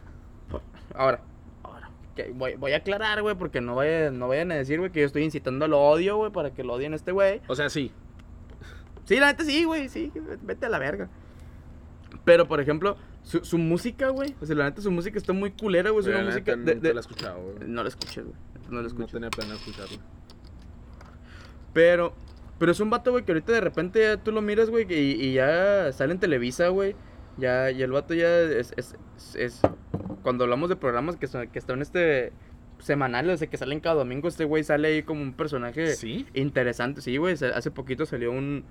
Ahora, 0.94 1.20
ahora, 1.62 1.90
que 2.16 2.32
voy, 2.34 2.54
voy 2.56 2.72
a 2.72 2.78
aclarar, 2.78 3.22
güey, 3.22 3.36
porque 3.36 3.60
no, 3.60 3.76
vayan- 3.76 4.18
no 4.18 4.26
vayan 4.26 4.50
a 4.50 4.56
decir, 4.56 4.80
güey, 4.80 4.90
que 4.90 5.00
yo 5.00 5.06
estoy 5.06 5.22
incitando 5.22 5.64
al 5.66 5.72
odio, 5.72 6.16
güey, 6.16 6.32
para 6.32 6.52
que 6.52 6.64
lo 6.64 6.72
odien 6.72 6.94
a 6.94 6.96
este 6.96 7.12
güey. 7.12 7.40
O 7.46 7.54
sea, 7.54 7.70
sí. 7.70 7.92
Sí, 9.04 9.20
la 9.20 9.26
neta 9.26 9.44
sí, 9.44 9.62
güey, 9.64 9.88
sí, 9.88 10.10
vete 10.42 10.66
a 10.66 10.70
la 10.70 10.78
verga. 10.80 11.08
Pero, 12.24 12.48
por 12.48 12.60
ejemplo, 12.60 12.96
su, 13.22 13.44
su 13.44 13.56
música, 13.58 14.08
güey, 14.08 14.34
o 14.40 14.46
sea, 14.46 14.56
la 14.56 14.64
neta 14.64 14.82
su 14.82 14.90
música 14.90 15.16
está 15.18 15.32
muy 15.32 15.52
culera, 15.52 15.90
güey, 15.90 16.00
es 16.02 16.08
una 16.08 16.22
la 16.22 16.30
música 16.30 16.56
neta 16.56 16.74
de... 16.74 16.80
de- 16.80 16.94
la 16.94 16.98
he 16.98 17.02
escuchado, 17.02 17.40
güey. 17.40 17.68
No 17.68 17.82
la 17.82 17.88
escuché, 17.88 18.22
güey, 18.22 18.34
no 18.68 18.76
la 18.76 18.80
No 18.82 18.86
escuché. 18.88 19.12
tenía 19.12 19.30
pena 19.30 19.54
escucharla. 19.54 19.98
Pero, 21.74 22.14
pero 22.58 22.72
es 22.72 22.80
un 22.80 22.88
vato, 22.88 23.10
güey, 23.10 23.24
que 23.24 23.32
ahorita 23.32 23.52
de 23.52 23.60
repente 23.60 24.00
ya 24.00 24.16
tú 24.16 24.32
lo 24.32 24.40
miras, 24.40 24.70
güey, 24.70 24.86
y, 24.88 25.22
y 25.22 25.34
ya 25.34 25.92
sale 25.92 26.12
en 26.14 26.20
Televisa, 26.20 26.68
güey. 26.68 26.96
Ya, 27.36 27.70
y 27.70 27.82
el 27.82 27.90
vato 27.90 28.14
ya 28.14 28.40
es, 28.40 28.72
es, 28.76 28.94
es- 29.16 29.34
es- 29.36 29.60
Cuando 30.22 30.44
hablamos 30.44 30.68
de 30.70 30.76
programas 30.76 31.16
que, 31.16 31.26
son, 31.26 31.48
que 31.48 31.58
están 31.58 31.82
este 31.82 32.32
semanales, 32.78 33.34
o 33.34 33.36
sea, 33.38 33.48
que 33.48 33.56
salen 33.56 33.80
cada 33.80 33.96
domingo, 33.96 34.28
este 34.28 34.44
güey 34.44 34.62
sale 34.62 34.88
ahí 34.88 35.02
como 35.02 35.22
un 35.22 35.32
personaje 35.32 35.94
¿Sí? 35.96 36.26
interesante. 36.34 37.00
Sí, 37.00 37.16
güey, 37.16 37.34
hace 37.34 37.70
poquito 37.70 38.04
salió 38.06 38.30
un, 38.30 38.64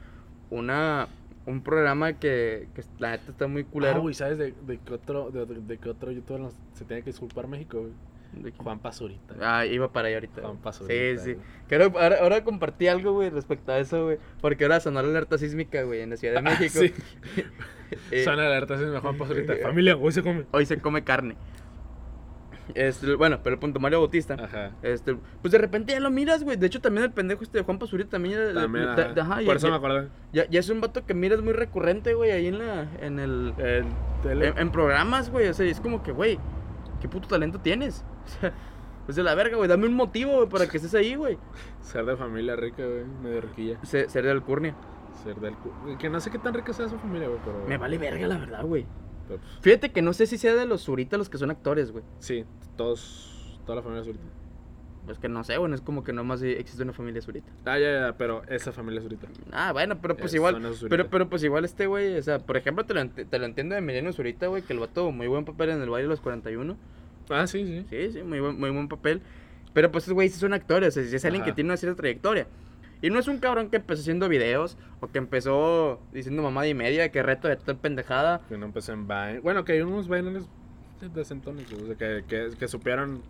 una, 0.50 1.08
un 1.46 1.62
programa 1.64 2.14
que, 2.14 2.68
que 2.76 2.84
la 3.00 3.12
neta 3.12 3.32
está 3.32 3.48
muy 3.48 3.64
Ah, 3.64 3.68
culero. 3.72 4.02
güey, 4.02 4.14
¿sabes 4.14 4.38
de, 4.38 4.54
de 4.66 4.78
qué 4.80 4.94
otro, 4.94 5.30
de, 5.32 5.46
de- 5.46 5.62
de 5.62 5.78
qué 5.78 5.90
otro 5.90 6.12
youtuber 6.12 6.42
se 6.74 6.86
tiene 6.86 7.02
que 7.04 7.10
disculpar 7.10 7.48
México, 7.48 7.80
güey? 7.82 7.92
Juan 8.58 8.80
Pazurita. 8.80 9.36
Ah, 9.42 9.66
iba 9.66 9.92
para 9.92 10.08
allá 10.08 10.18
ahorita. 10.18 10.42
Juan. 10.42 10.58
Pazurita. 10.58 10.94
Sí, 11.24 11.34
sí. 11.34 11.38
Que 11.68 11.76
ahora, 11.76 12.18
ahora, 12.22 12.44
compartí 12.44 12.88
algo, 12.88 13.14
güey, 13.14 13.30
respecto 13.30 13.72
a 13.72 13.80
eso, 13.80 14.06
güey. 14.06 14.18
Porque 14.42 14.64
ahora 14.66 14.80
sonó 14.80 15.02
la 15.02 15.10
alerta 15.10 15.38
sísmica, 15.38 15.84
güey, 15.84 16.02
en 16.02 16.10
la 16.12 16.18
Ciudad 16.18 16.34
de 16.34 16.40
Ah, 16.40 16.58
México. 16.60 16.80
sí. 16.80 16.94
Eh, 18.10 18.24
Suena 18.24 18.48
alerta, 18.48 18.74
ese 18.74 18.86
es 18.86 18.90
mi 18.90 19.00
Juan 19.00 19.18
Pazurita. 19.20 19.54
Familia, 19.62 19.96
hoy 19.96 20.12
se 20.12 20.24
come. 20.24 20.46
hoy 20.52 20.66
se 20.66 20.80
come 20.80 21.04
carne. 21.04 21.36
Este, 22.76 23.14
bueno, 23.16 23.40
pero 23.44 23.56
el 23.56 23.60
punto 23.60 23.80
Mario 23.80 24.00
Bautista. 24.00 24.36
Ajá. 24.36 24.72
Este, 24.82 25.16
pues 25.42 25.52
de 25.52 25.58
repente 25.58 25.92
ya 25.94 26.00
lo 26.00 26.10
miras, 26.10 26.44
güey. 26.44 26.56
De 26.58 26.66
hecho, 26.66 26.80
también 26.82 27.04
el 27.04 27.12
pendejo 27.12 27.44
este 27.44 27.58
de 27.60 27.64
Juan 27.64 27.78
Pazurita 27.78 28.12
también. 28.12 28.36
ya- 28.36 28.54
También, 28.62 28.86
ya- 28.86 28.94
ajá. 28.94 29.22
ajá, 29.22 29.36
Por 29.36 29.44
ya, 29.46 29.54
eso 29.54 29.68
ya- 29.68 29.72
me 29.72 29.78
acordé. 29.78 30.08
ya- 30.32 30.50
ya 30.50 30.60
es 30.60 30.70
un 30.70 30.80
vato 30.82 31.06
que 31.06 31.14
miras 31.14 31.42
muy 31.42 31.54
recurrente, 31.54 32.14
güey, 32.14 32.32
ahí 32.32 32.48
en 32.48 32.58
la, 32.60 32.88
en 33.02 33.20
el, 33.20 33.54
El 33.58 33.86
tele. 34.24 34.48
en, 34.48 34.58
en 34.58 34.72
programas, 34.72 35.30
güey. 35.30 35.50
O 35.50 35.54
sea, 35.54 35.66
es 35.66 35.80
como 35.82 36.02
que, 36.02 36.14
güey, 36.14 36.40
qué 37.02 37.08
puto 37.10 37.28
talento 37.28 37.60
tienes. 37.60 38.04
O 38.26 38.30
sea, 38.40 38.54
pues 39.06 39.16
de 39.18 39.24
la 39.24 39.36
verga, 39.36 39.58
güey. 39.58 39.68
Dame 39.68 39.88
un 39.88 39.96
motivo, 39.96 40.34
güey, 40.38 40.48
para 40.50 40.68
que 40.68 40.78
estés 40.78 40.94
ahí, 40.96 41.16
güey. 41.16 41.38
Ser 41.82 42.06
de 42.06 42.16
familia 42.16 42.56
rica, 42.56 42.86
güey. 42.86 43.04
Medio 43.22 43.42
riquilla. 43.42 43.80
Se- 43.84 44.08
Ser 44.10 44.24
de 44.26 44.32
Alcurnia. 44.32 44.76
Ser 45.24 45.36
del. 45.40 45.56
cu- 45.56 45.98
Que 46.00 46.10
no 46.10 46.20
sé 46.20 46.32
qué 46.32 46.40
tan 46.40 46.54
rica 46.54 46.74
sea 46.74 46.88
su 46.90 46.98
familia, 46.98 47.28
güey, 47.28 47.40
pero. 47.44 47.66
Me 47.68 47.78
vale 47.78 47.98
verga, 47.98 48.28
la 48.28 48.38
verdad, 48.38 48.64
güey. 48.66 48.86
pero, 49.28 49.40
pues, 49.40 49.52
Fíjate 49.62 49.92
que 49.92 50.02
no 50.02 50.14
sé 50.14 50.26
si 50.28 50.38
sea 50.38 50.54
de 50.56 50.66
los 50.66 50.84
Zurita 50.84 51.18
los 51.18 51.30
que 51.30 51.38
son 51.38 51.52
actores, 51.52 51.92
güey. 51.92 52.04
sí, 52.20 52.46
todos. 52.78 53.60
Toda 53.66 53.78
la 53.78 53.82
familia 53.82 54.02
es 54.02 54.08
Zurita. 54.08 54.24
Pues 55.06 55.20
que 55.20 55.28
no 55.28 55.44
sé, 55.44 55.58
güey. 55.58 55.70
no 55.70 55.76
Es 55.76 55.82
como 55.82 56.04
que 56.06 56.14
nomás 56.14 56.42
existe 56.42 56.82
una 56.84 56.94
familia 56.94 57.22
Zurita. 57.22 57.52
Ah, 57.66 57.78
ya, 57.78 57.92
ya, 58.08 58.18
pero 58.18 58.44
esa 58.48 58.72
familia 58.72 59.00
es 59.00 59.04
Zurita. 59.04 59.28
Ah, 59.52 59.74
bueno, 59.74 60.00
pero 60.02 60.16
pues 60.16 60.34
Eh, 60.34 60.38
igual. 60.38 60.62
Pero, 60.90 61.10
pero 61.10 61.30
pues 61.30 61.44
igual 61.44 61.66
este 61.66 61.88
güey, 61.88 62.18
o 62.18 62.22
sea, 62.24 62.40
por 62.40 62.56
ejemplo, 62.56 62.86
te 62.86 62.94
lo, 62.94 63.10
te 63.10 63.38
lo 63.40 63.46
entiendo 63.46 63.76
de 63.76 63.80
Emiliano 63.80 64.14
Zurita, 64.14 64.48
güey, 64.48 64.62
que 64.64 64.72
el 64.72 64.80
vato 64.80 65.12
muy 65.12 65.28
buen 65.28 65.44
papel 65.44 65.72
en 65.72 65.82
el 65.82 65.90
baile 65.90 66.04
de 66.04 66.10
los 66.10 66.22
41. 66.22 66.78
Ah, 67.30 67.48
sí, 67.48 67.66
sí. 67.66 67.86
Sí, 67.90 68.12
sí, 68.12 68.24
muy 68.24 68.40
buen, 68.40 68.60
muy 68.60 68.70
buen 68.70 68.88
papel. 68.88 69.22
Pero 69.74 69.92
pues 69.92 70.04
esos 70.04 70.14
güeyes 70.14 70.36
son 70.36 70.54
actores, 70.54 70.96
o 70.96 71.04
sea, 71.04 71.16
es 71.16 71.26
alguien 71.26 71.44
que 71.44 71.52
tiene 71.52 71.70
una 71.70 71.78
cierta 71.78 71.98
trayectoria. 71.98 72.48
Y 73.02 73.10
no 73.10 73.20
es 73.20 73.28
un 73.28 73.40
cabrón 73.40 73.70
que 73.70 73.78
empezó 73.78 74.02
haciendo 74.02 74.30
videos 74.30 74.78
o 75.02 75.08
que 75.08 75.18
empezó 75.18 76.00
diciendo 76.14 76.42
mamada 76.42 76.68
y 76.68 76.74
media, 76.74 77.10
que 77.10 77.22
reto 77.22 77.50
de 77.50 77.58
tal 77.58 77.78
pendejada. 77.78 78.42
Que 78.48 78.58
no 78.58 78.66
empecé 78.66 78.94
en 78.94 79.08
Vine. 79.08 79.40
Bueno, 79.40 79.66
que 79.66 79.74
hay 79.74 79.82
unos 79.82 80.08
Vines 80.08 80.46
decentones, 81.14 81.70
o 81.74 81.86
sea, 81.86 81.96
que, 81.96 82.24
que, 82.28 82.52
que 82.58 82.68
supieron. 82.68 83.22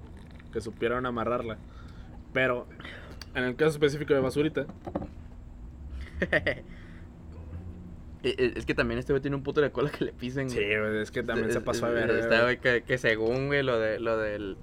Que 0.52 0.62
supieron 0.62 1.08
amarrarla. 1.08 1.58
Pero, 2.34 2.68
en 3.34 3.46
el 3.46 3.56
caso 3.56 3.72
específico 3.72 4.14
de 4.14 4.20
Basurita, 4.20 4.68
Es 8.24 8.66
que 8.66 8.74
también 8.74 9.00
este 9.00 9.12
güey 9.12 9.22
tiene 9.22 9.36
un 9.36 9.44
puto 9.44 9.60
de 9.62 9.72
cola 9.72 9.90
que 9.92 10.06
le 10.06 10.14
pisen, 10.14 10.50
sí, 10.50 10.56
güey. 10.58 11.02
es 11.02 11.12
que 11.12 11.24
también 11.24 11.52
se 11.52 11.58
Es- 11.58 11.64
pasó 11.64 11.86
a 11.88 11.90
ver. 11.90 12.10
Está, 12.12 12.44
güey, 12.44 12.58
que, 12.60 12.84
que 12.84 12.98
según, 12.98 13.48
güey, 13.48 13.64
lo, 13.64 13.78
de, 13.80 14.00
lo 14.00 14.18
del... 14.18 14.56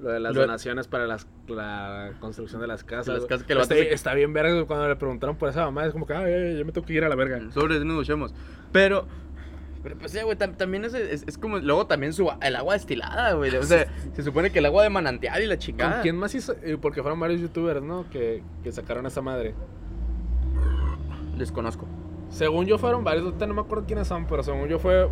Lo 0.00 0.10
de 0.10 0.20
las 0.20 0.32
lo- 0.34 0.42
donaciones 0.42 0.86
para 0.86 1.06
las, 1.06 1.26
la 1.48 2.12
construcción 2.20 2.60
de 2.60 2.66
las 2.68 2.84
casas. 2.84 3.08
Las 3.14 3.24
casas 3.26 3.44
que 3.46 3.54
el 3.54 3.60
está, 3.60 3.74
se- 3.74 3.92
está 3.92 4.14
bien 4.14 4.32
verga 4.32 4.64
cuando 4.66 4.86
le 4.88 4.94
preguntaron 4.96 5.36
por 5.36 5.48
esa 5.48 5.64
mamá. 5.64 5.86
Es 5.86 5.92
como 5.92 6.06
que, 6.06 6.12
ay, 6.14 6.56
yo 6.58 6.64
me 6.64 6.70
tengo 6.72 6.86
que 6.86 6.92
ir 6.92 7.02
a 7.04 7.08
la 7.08 7.16
verga. 7.16 7.40
Sobre 7.52 7.74
eso 7.76 7.84
nos 7.84 7.96
duchemos. 7.96 8.32
Pero, 8.70 9.06
Pero 9.82 9.96
pues, 9.98 10.12
sí, 10.12 10.20
güey, 10.22 10.36
tam- 10.38 10.56
también 10.56 10.84
es, 10.84 10.94
es, 10.94 11.24
es 11.26 11.36
como, 11.38 11.58
luego 11.58 11.86
también 11.86 12.12
su, 12.12 12.30
el 12.42 12.54
agua 12.54 12.74
destilada, 12.74 13.32
güey. 13.32 13.56
O 13.56 13.62
sea, 13.64 13.86
se 14.12 14.22
supone 14.22 14.52
que 14.52 14.58
el 14.60 14.66
agua 14.66 14.82
de 14.84 14.90
manantial 14.90 15.42
y 15.42 15.46
la 15.46 15.58
chingada. 15.58 15.94
¿Con 15.94 16.02
quién 16.02 16.16
más 16.16 16.32
hizo? 16.34 16.54
Eh, 16.62 16.76
Porque 16.80 17.00
fueron 17.02 17.18
varios 17.18 17.40
youtubers, 17.40 17.82
¿no? 17.82 18.08
Que, 18.10 18.42
que 18.62 18.70
sacaron 18.70 19.04
a 19.04 19.08
esa 19.08 19.22
madre. 19.22 19.54
Desconozco. 21.36 21.86
Según 22.30 22.66
yo 22.66 22.78
fueron 22.78 23.04
varios, 23.04 23.24
ahorita 23.26 23.46
no 23.46 23.54
me 23.54 23.60
acuerdo 23.62 23.84
quiénes 23.86 24.06
son, 24.08 24.26
pero 24.26 24.42
según 24.42 24.68
yo 24.68 24.78
fue 24.78 25.08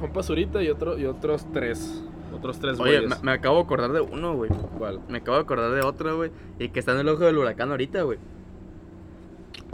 Juan 0.00 0.12
Pazurita 0.12 0.62
y, 0.62 0.68
otro, 0.68 0.98
y 0.98 1.06
otros 1.06 1.46
tres. 1.52 2.04
Otros 2.36 2.58
tres 2.58 2.78
Oye, 2.80 3.00
güeyes. 3.00 3.18
me, 3.22 3.26
me 3.26 3.32
acabo 3.32 3.56
de 3.56 3.62
acordar 3.62 3.92
de 3.92 4.00
uno, 4.00 4.34
güey. 4.34 4.50
¿Cuál? 4.78 5.00
Me 5.08 5.18
acabo 5.18 5.36
de 5.36 5.42
acordar 5.42 5.70
de 5.72 5.80
otro, 5.82 6.16
güey. 6.16 6.30
Y 6.58 6.68
que 6.70 6.80
está 6.80 6.92
en 6.92 6.98
el 6.98 7.08
ojo 7.08 7.24
del 7.24 7.36
huracán 7.38 7.70
ahorita, 7.70 8.02
güey. 8.02 8.18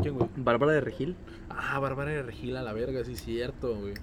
¿Quién, 0.02 0.14
güey? 0.14 0.28
Bárbara 0.36 0.72
de 0.72 0.80
Regil. 0.80 1.16
Ah, 1.50 1.78
Bárbara 1.78 2.10
de 2.10 2.22
Regil 2.22 2.56
a 2.56 2.62
la 2.62 2.72
verga, 2.72 3.04
sí, 3.04 3.16
cierto, 3.16 3.74
güey. 3.76 3.94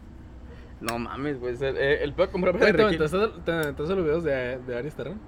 No 0.81 0.99
mames, 0.99 1.39
güey. 1.39 1.55
El, 1.61 1.77
el 1.77 2.13
peor 2.13 2.29
con 2.29 2.41
Bárbara 2.41 2.65
de 2.65 2.71
¿Te 2.73 2.77
Regil. 2.83 2.97
te 3.45 3.51
aventaste 3.51 3.95
los 3.95 4.03
videos 4.03 4.23
de, 4.23 4.57
de 4.59 4.77
Aries 4.77 4.95
Terran? 4.95 5.19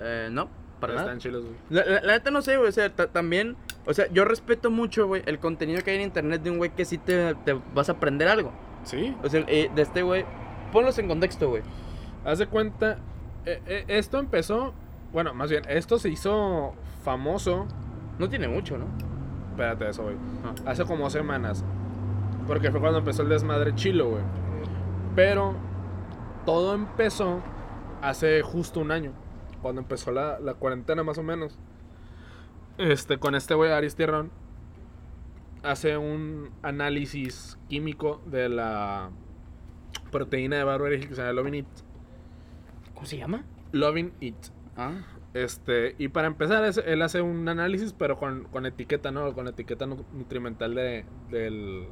Eh, 0.00 0.28
no, 0.30 0.48
para 0.80 0.94
nada. 0.94 1.06
Están 1.06 1.18
chilos, 1.20 1.44
güey. 1.44 1.54
La, 1.70 1.84
la- 1.84 2.00
la 2.02 2.12
neta 2.14 2.30
no 2.30 2.42
sé, 2.42 2.56
güey. 2.56 2.68
O 2.68 2.72
sea, 2.72 2.90
ta- 2.90 3.06
también. 3.08 3.56
O 3.86 3.92
sea, 3.94 4.06
yo 4.12 4.24
respeto 4.24 4.70
mucho, 4.70 5.06
güey, 5.06 5.22
el 5.26 5.38
contenido 5.38 5.82
que 5.82 5.90
hay 5.90 5.96
en 5.96 6.02
internet 6.02 6.42
de 6.42 6.50
un 6.50 6.58
güey 6.58 6.70
que 6.70 6.84
sí 6.84 6.98
te, 6.98 7.34
te 7.44 7.58
vas 7.74 7.88
a 7.88 7.92
aprender 7.92 8.28
algo. 8.28 8.52
Sí. 8.84 9.16
O 9.22 9.28
sea, 9.28 9.44
eh, 9.48 9.70
de 9.74 9.82
este 9.82 10.02
güey. 10.02 10.24
Ponlos 10.72 10.98
en 10.98 11.08
contexto, 11.08 11.48
güey. 11.50 11.62
Haz 12.24 12.38
de 12.38 12.46
cuenta, 12.46 12.98
eh, 13.44 13.60
eh, 13.66 13.84
esto 13.88 14.18
empezó, 14.18 14.72
bueno, 15.12 15.34
más 15.34 15.50
bien, 15.50 15.64
esto 15.68 15.98
se 15.98 16.08
hizo 16.08 16.74
famoso, 17.04 17.66
No 18.18 18.28
tiene 18.28 18.46
mucho, 18.46 18.78
¿no? 18.78 18.84
espérate 19.50 19.88
eso, 19.88 20.04
güey, 20.04 20.16
Ah. 20.44 20.70
hace 20.70 20.84
como 20.84 21.10
semanas, 21.10 21.64
porque 22.46 22.70
fue 22.70 22.80
cuando 22.80 23.00
empezó 23.00 23.22
el 23.22 23.28
desmadre 23.28 23.74
chilo, 23.74 24.10
güey. 24.10 24.22
Pero 25.16 25.54
todo 26.46 26.74
empezó 26.74 27.40
hace 28.00 28.40
justo 28.42 28.80
un 28.80 28.92
año, 28.92 29.12
cuando 29.60 29.80
empezó 29.80 30.10
la, 30.12 30.38
la 30.40 30.54
cuarentena 30.54 31.02
más 31.02 31.18
o 31.18 31.22
menos. 31.22 31.58
Este, 32.78 33.18
con 33.18 33.34
este 33.34 33.54
güey, 33.54 33.70
Aris 33.72 33.94
Tierrón, 33.94 34.30
hace 35.62 35.96
un 35.96 36.50
análisis 36.62 37.58
químico 37.68 38.20
de 38.26 38.48
la 38.48 39.10
proteína 40.10 40.56
de 40.56 40.64
Barbara 40.64 40.98
que 40.98 41.08
se 41.14 41.16
llama 41.16 41.32
Loving 41.32 41.54
It. 41.54 41.66
¿Cómo 42.94 43.06
se 43.06 43.16
llama? 43.18 43.44
Loving 43.72 44.12
It. 44.20 44.36
Ah. 44.76 44.92
Este, 45.34 45.94
y 45.98 46.08
para 46.08 46.26
empezar, 46.26 46.64
es- 46.64 46.82
él 46.84 47.00
hace 47.02 47.22
un 47.22 47.48
análisis, 47.48 47.92
pero 47.92 48.18
con, 48.18 48.44
con 48.44 48.66
etiqueta, 48.66 49.10
¿no? 49.10 49.32
Con 49.32 49.48
etiqueta 49.48 49.86
nu- 49.86 50.04
nutrimental 50.12 50.74
de, 50.74 51.04
del, 51.30 51.86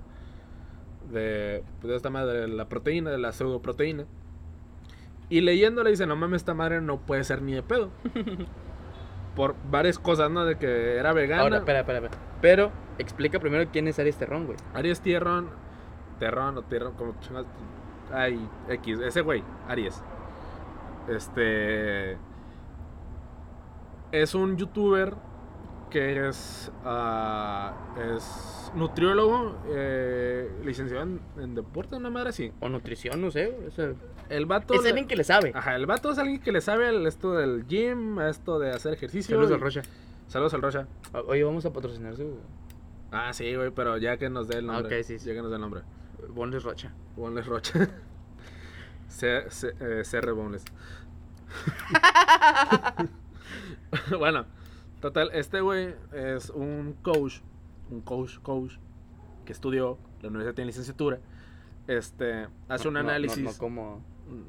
de, 1.11 1.63
pues, 1.81 1.91
de 1.91 1.97
esta 1.97 2.11
madre, 2.11 2.41
de 2.41 2.49
la 2.49 2.69
proteína, 2.69 3.11
de 3.11 3.19
la 3.19 3.33
pseudoproteína. 3.33 4.05
Y 5.31 5.41
leyéndole 5.43 5.91
dice, 5.91 6.07
no 6.07 6.17
mames, 6.17 6.43
esta 6.43 6.55
madre 6.55 6.81
no 6.81 7.01
puede 7.01 7.23
ser 7.25 7.41
ni 7.43 7.53
de 7.53 7.63
pedo. 7.63 7.91
Por 9.35 9.55
varias 9.71 9.99
cosas, 9.99 10.31
¿no? 10.31 10.45
De 10.45 10.57
que 10.57 10.97
era 10.97 11.13
vegana. 11.13 11.43
Ahora, 11.43 11.59
espera, 11.59 11.81
espera, 11.81 11.99
espera. 11.99 12.23
Pero, 12.41 12.73
explica 12.99 13.39
primero 13.39 13.71
quién 13.71 13.89
es 13.89 13.99
Aries 13.99 14.17
Terrón, 14.17 14.47
güey. 14.47 14.59
Aries 14.75 15.01
Tierron, 15.01 15.49
Terrón 16.19 16.59
o 16.59 16.63
Tierron, 16.63 16.95
como 16.95 17.15
chingados. 17.21 17.49
Ay, 18.13 18.49
X, 18.69 18.99
ese 19.01 19.21
güey, 19.21 19.43
Aries. 19.69 20.03
Este. 21.09 22.19
Es 24.13 24.35
un 24.35 24.57
youtuber 24.57 25.15
que 25.91 26.29
es. 26.29 26.71
ah, 26.85 27.75
es 28.17 28.73
nutriólogo, 28.75 29.59
eh, 29.69 30.51
licenciado 30.65 31.03
en, 31.03 31.21
en 31.39 31.55
deporte, 31.55 31.97
una 31.97 32.09
madre 32.11 32.31
así. 32.31 32.53
O 32.61 32.69
nutrición, 32.69 33.21
no 33.21 33.31
sé, 33.31 33.49
güey. 33.49 33.67
O 33.67 33.71
sea, 33.71 33.93
El 34.29 34.47
vato. 34.47 34.75
es 34.75 34.83
le- 34.83 34.89
alguien 34.91 35.07
que 35.09 35.17
le 35.17 35.25
sabe. 35.25 35.53
Ajá, 35.55 35.75
el 35.77 35.87
vato 35.87 36.13
es 36.13 36.19
alguien 36.19 36.41
que 36.41 36.53
le 36.53 36.61
sabe 36.61 37.07
esto 37.07 37.33
del 37.33 37.67
gym, 37.67 38.21
esto 38.21 38.59
de 38.59 38.71
hacer 38.71 38.95
ejercicio. 38.95 39.35
Saludos 39.37 39.51
y- 39.51 39.55
al 39.55 39.61
Rocha. 39.61 39.83
Saludos 40.29 40.55
al 40.55 40.63
Rocha. 40.63 40.87
Oye, 41.27 41.43
vamos 41.45 41.67
a 41.67 41.73
patrocinar 41.73 42.15
su. 42.17 42.39
Ah, 43.13 43.33
sí, 43.33 43.53
güey, 43.57 43.71
pero 43.73 43.99
ya 43.99 44.17
que 44.17 44.31
nos 44.31 44.47
dé 44.49 44.59
el 44.59 44.67
nombre. 44.67 45.01
Ok, 45.01 45.05
sí, 45.05 45.19
sí. 45.19 45.27
Ya 45.29 45.35
que 45.35 45.43
nos 45.43 45.51
dé 45.51 45.57
el 45.57 45.61
nombre. 45.63 45.83
Bonles 46.29 46.63
Rocha. 46.63 46.93
Boneless 47.17 47.47
Rocha. 47.47 47.89
Eh, 49.23 50.03
CR 50.09 50.31
Boneless. 50.33 50.65
bueno, 54.19 54.47
total, 55.01 55.31
este 55.33 55.61
güey 55.61 55.95
es 56.13 56.51
un 56.51 56.95
coach, 57.03 57.41
un 57.91 58.01
coach, 58.01 58.39
coach, 58.41 58.75
que 59.45 59.53
estudió, 59.53 59.99
la 60.23 60.29
universidad 60.29 60.55
tiene 60.55 60.67
licenciatura, 60.69 61.19
este, 61.87 62.47
hace 62.69 62.89
un 62.89 62.95
No, 62.95 63.01
no, 63.01 63.05
no, 63.05 63.11
análisis. 63.11 63.43
No, 63.43 63.53
como, 63.59 64.01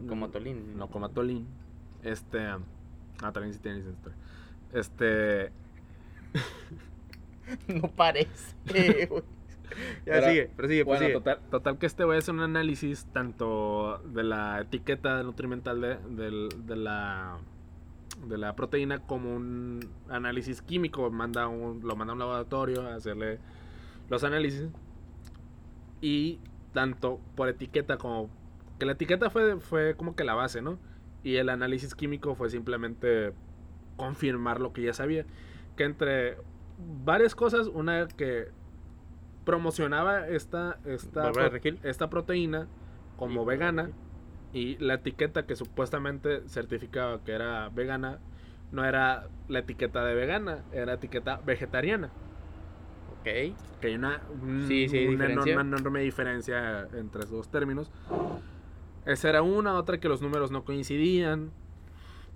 como 0.08 0.30
Tolín. 0.30 0.78
No 0.78 0.90
como 0.90 1.10
Tolín. 1.10 1.48
Este, 2.04 2.40
ah, 2.46 2.60
también 3.32 3.54
sí 3.54 3.60
tiene 3.60 3.78
licenciatura. 3.78 4.16
Este, 4.74 5.52
no 7.68 7.88
parece, 7.90 8.56
güey. 9.10 9.24
Ya 10.06 10.14
Pero- 10.14 10.28
sigue, 10.28 10.52
pero 10.58 10.68
sigue, 10.68 10.84
pues 10.86 11.00
Bueno, 11.00 11.14
total, 11.20 11.40
total 11.50 11.78
que 11.78 11.86
este 11.86 12.04
güey 12.04 12.18
hace 12.20 12.30
un 12.32 12.42
análisis 12.42 13.06
tanto 13.14 14.00
de 14.00 14.24
la 14.24 14.60
etiqueta 14.60 15.24
nutrimental 15.24 15.80
de, 15.80 15.96
del- 16.10 16.50
de 16.66 16.76
la 16.76 17.38
de 18.28 18.38
la 18.38 18.56
proteína 18.56 19.00
como 19.00 19.36
un 19.36 19.90
análisis 20.10 20.62
químico. 20.62 21.10
Manda 21.12 21.48
un, 21.48 21.82
lo 21.84 21.96
manda 21.96 22.12
a 22.12 22.14
un 22.14 22.20
laboratorio 22.20 22.88
a 22.88 22.96
hacerle 22.96 23.40
los 24.10 24.24
análisis. 24.24 24.68
Y 26.02 26.40
tanto 26.74 27.20
por 27.36 27.50
etiqueta 27.50 27.98
como... 27.98 28.30
Que 28.80 28.86
la 28.86 28.94
etiqueta 28.94 29.30
fue, 29.30 29.60
fue 29.60 29.96
como 29.96 30.16
que 30.16 30.24
la 30.24 30.34
base, 30.34 30.62
¿no? 30.62 30.80
Y 31.24 31.36
el 31.36 31.50
análisis 31.50 31.94
químico 31.94 32.34
fue 32.36 32.50
simplemente 32.50 33.34
confirmar 33.98 34.60
lo 34.60 34.74
que 34.74 34.82
ya 34.82 34.94
sabía. 34.94 35.26
Que 35.76 35.84
entre 35.84 36.38
varias 37.04 37.36
cosas, 37.36 37.68
una 37.68 38.08
que 38.08 38.48
promocionaba 39.46 40.28
esta, 40.28 40.80
esta, 40.86 41.32
esta 41.84 42.10
proteína 42.10 42.68
como 43.18 43.44
Y- 43.44 43.46
vegana 43.46 43.90
y 44.54 44.78
la 44.78 44.96
etiqueta 44.96 45.46
que 45.46 45.56
supuestamente 45.56 46.42
certificaba 46.48 47.24
que 47.24 47.32
era 47.34 47.70
vegana 47.70 48.20
no 48.72 48.86
era 48.86 49.28
la 49.48 49.60
etiqueta 49.60 50.04
de 50.06 50.16
vegana, 50.16 50.64
era 50.72 50.94
etiqueta 50.94 51.42
vegetariana. 51.46 52.10
Ok. 53.20 53.24
Que 53.82 53.88
hay 53.88 53.96
una, 53.96 54.22
un- 54.42 54.66
Sí, 54.68 54.88
sí, 54.90 55.08
una 55.08 55.26
enorme, 55.32 55.52
enorme 55.54 56.02
diferencia 56.02 56.88
entre 56.94 57.22
esos 57.22 57.32
dos 57.32 57.50
términos. 57.50 57.92
Esa 59.06 59.30
era 59.30 59.42
una, 59.42 59.74
otra 59.76 60.00
que 60.00 60.08
los 60.08 60.22
números 60.22 60.52
no 60.52 60.64
coincidían. 60.64 61.52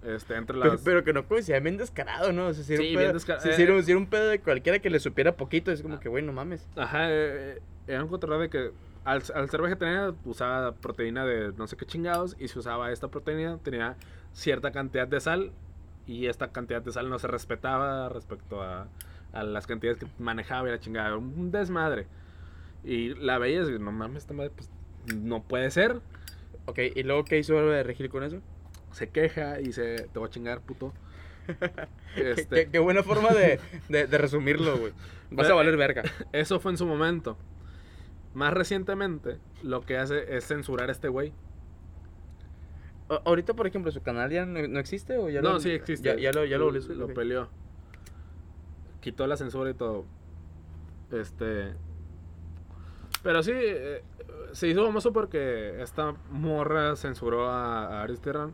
Este, 0.03 0.35
entre 0.35 0.55
las... 0.57 0.69
Pero, 0.69 0.81
pero 0.83 1.03
que 1.03 1.13
no 1.13 1.25
coincidía 1.27 1.59
bien 1.59 1.77
descarado, 1.77 2.31
¿no? 2.31 2.47
O 2.47 2.53
sea, 2.53 2.63
si 2.63 2.73
era 2.73 2.83
Sí, 2.83 2.89
un 2.89 2.99
bien 2.99 3.11
pedo, 3.11 3.19
desca- 3.19 3.39
si- 3.39 3.49
eh. 3.49 3.53
si 3.53 3.61
era, 3.63 3.73
un- 3.75 3.83
si 3.83 3.91
era 3.91 3.97
un 3.99 4.07
pedo 4.07 4.27
de 4.27 4.39
cualquiera 4.39 4.79
que 4.79 4.89
le 4.89 4.99
supiera 4.99 5.35
poquito, 5.35 5.71
es 5.71 5.81
como 5.81 5.99
que, 5.99 6.09
güey, 6.09 6.23
no 6.23 6.31
mames. 6.33 6.67
Ajá, 6.75 7.09
eh, 7.09 7.57
eh, 7.57 7.61
era 7.87 8.03
un 8.03 8.09
control 8.09 8.39
de 8.41 8.49
que 8.49 8.71
al, 9.05 9.23
al 9.33 9.49
ser 9.49 9.61
vegetariana 9.61 10.13
usaba 10.25 10.73
proteína 10.73 11.25
de 11.25 11.53
no 11.57 11.67
sé 11.67 11.77
qué 11.77 11.85
chingados 11.85 12.35
y 12.39 12.47
si 12.47 12.59
usaba 12.59 12.91
esta 12.91 13.07
proteína 13.07 13.57
tenía 13.63 13.95
cierta 14.33 14.71
cantidad 14.71 15.07
de 15.07 15.19
sal 15.21 15.51
y 16.07 16.27
esta 16.27 16.49
cantidad 16.51 16.81
de 16.81 16.91
sal 16.91 17.09
no 17.09 17.17
se 17.19 17.27
respetaba 17.27 18.09
respecto 18.09 18.61
a, 18.61 18.87
a 19.33 19.43
las 19.43 19.65
cantidades 19.67 19.99
que 19.99 20.07
manejaba 20.19 20.67
y 20.67 20.71
la 20.71 20.79
chingada. 20.79 21.15
Un 21.15 21.51
desmadre. 21.51 22.07
Y 22.83 23.15
la 23.15 23.37
veías 23.39 23.67
y 23.69 23.79
no 23.79 23.91
mames, 23.91 24.23
esta 24.23 24.33
madre 24.33 24.51
pues 24.55 24.69
no 25.15 25.41
puede 25.41 25.71
ser. 25.71 26.01
Ok, 26.65 26.79
¿y 26.95 27.03
luego 27.03 27.25
qué 27.25 27.39
hizo 27.39 27.53
de 27.55 27.83
Regil 27.83 28.09
con 28.09 28.23
eso? 28.23 28.39
Se 28.91 29.09
queja 29.09 29.59
y 29.59 29.71
se 29.73 30.07
te 30.11 30.19
voy 30.19 30.27
a 30.27 30.31
chingar, 30.31 30.61
puto. 30.61 30.93
Qué- 32.15 32.31
Este, 32.31 32.65
Qué, 32.65 32.71
qué 32.71 32.79
buena 32.79 33.03
forma 33.03 33.29
de, 33.29 33.59
de, 33.89 34.07
de 34.07 34.17
resumirlo, 34.17 34.77
güey. 34.77 34.93
Vas 35.31 35.49
a 35.49 35.53
valer 35.53 35.77
verga. 35.77 36.03
Eso 36.31 36.59
fue 36.59 36.71
en 36.71 36.77
su 36.77 36.85
momento. 36.85 37.37
Más 38.35 38.53
recientemente, 38.53 39.39
lo 39.63 39.81
que 39.81 39.97
hace 39.97 40.35
es 40.35 40.45
censurar 40.45 40.89
a 40.89 40.91
este 40.91 41.07
güey. 41.07 41.31
Ahorita, 43.07 43.53
por 43.53 43.65
ejemplo, 43.65 43.91
¿su 43.91 44.01
canal 44.01 44.29
ya 44.29 44.45
no, 44.45 44.67
no 44.67 44.79
existe 44.79 45.17
o 45.17 45.29
ya 45.29 45.41
no, 45.41 45.53
lo, 45.53 45.59
sí 45.61 45.69
existe. 45.69 46.09
Ya, 46.09 46.15
ya 46.19 46.31
lo, 46.33 46.43
ya 46.43 46.57
lo 46.57 47.07
peleó. 47.13 47.47
Quitó 48.99 49.25
la 49.25 49.37
censura 49.37 49.69
y 49.69 49.73
todo. 49.73 50.05
Este. 51.13 51.75
Pero 53.23 53.41
sí, 53.41 53.53
eh, 53.55 54.03
se 54.51 54.67
hizo 54.67 54.85
famoso 54.85 55.13
porque 55.13 55.81
esta 55.81 56.13
morra 56.29 56.97
censuró 56.97 57.49
a, 57.49 57.85
a 57.85 58.03
Aris 58.03 58.19
Terran. 58.19 58.53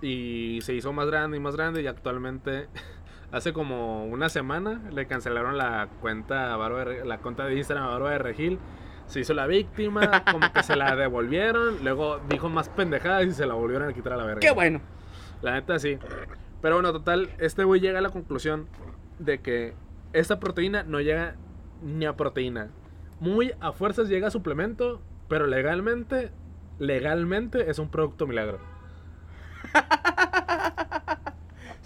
Y 0.00 0.60
se 0.62 0.72
hizo 0.72 0.94
más 0.94 1.08
grande 1.08 1.36
y 1.36 1.40
más 1.40 1.56
grande. 1.56 1.82
Y 1.82 1.88
actualmente, 1.88 2.68
hace 3.32 3.52
como 3.52 4.04
una 4.06 4.28
semana, 4.28 4.80
le 4.92 5.06
cancelaron 5.06 5.58
la 5.58 5.88
cuenta, 6.00 6.56
de 6.56 7.04
la 7.04 7.18
cuenta 7.18 7.44
de 7.44 7.56
Instagram 7.56 7.86
a 7.86 7.90
Bárbara 7.90 8.12
de 8.12 8.18
Regil. 8.18 8.58
Se 9.06 9.20
hizo 9.20 9.32
la 9.32 9.46
víctima, 9.46 10.24
como 10.30 10.52
que 10.52 10.62
se 10.62 10.76
la 10.76 10.94
devolvieron. 10.96 11.82
Luego 11.82 12.20
dijo 12.28 12.48
más 12.48 12.68
pendejadas 12.68 13.26
y 13.26 13.32
se 13.32 13.46
la 13.46 13.54
volvieron 13.54 13.88
a 13.88 13.92
quitar 13.92 14.12
a 14.12 14.16
la 14.16 14.24
verga. 14.24 14.40
Qué 14.40 14.50
bueno. 14.50 14.80
La 15.42 15.52
neta 15.52 15.78
sí. 15.78 15.98
Pero 16.60 16.76
bueno, 16.76 16.92
total, 16.92 17.30
este 17.38 17.64
güey 17.64 17.80
llega 17.80 18.00
a 18.00 18.02
la 18.02 18.10
conclusión 18.10 18.66
de 19.18 19.40
que 19.40 19.74
esta 20.12 20.40
proteína 20.40 20.82
no 20.82 21.00
llega 21.00 21.36
ni 21.82 22.06
a 22.06 22.16
proteína. 22.16 22.70
muy 23.20 23.52
a 23.60 23.72
fuerzas 23.72 24.08
llega 24.08 24.28
a 24.28 24.30
suplemento, 24.30 25.00
pero 25.28 25.46
legalmente, 25.46 26.32
legalmente 26.78 27.70
es 27.70 27.78
un 27.78 27.90
producto 27.90 28.26
milagro. 28.26 28.58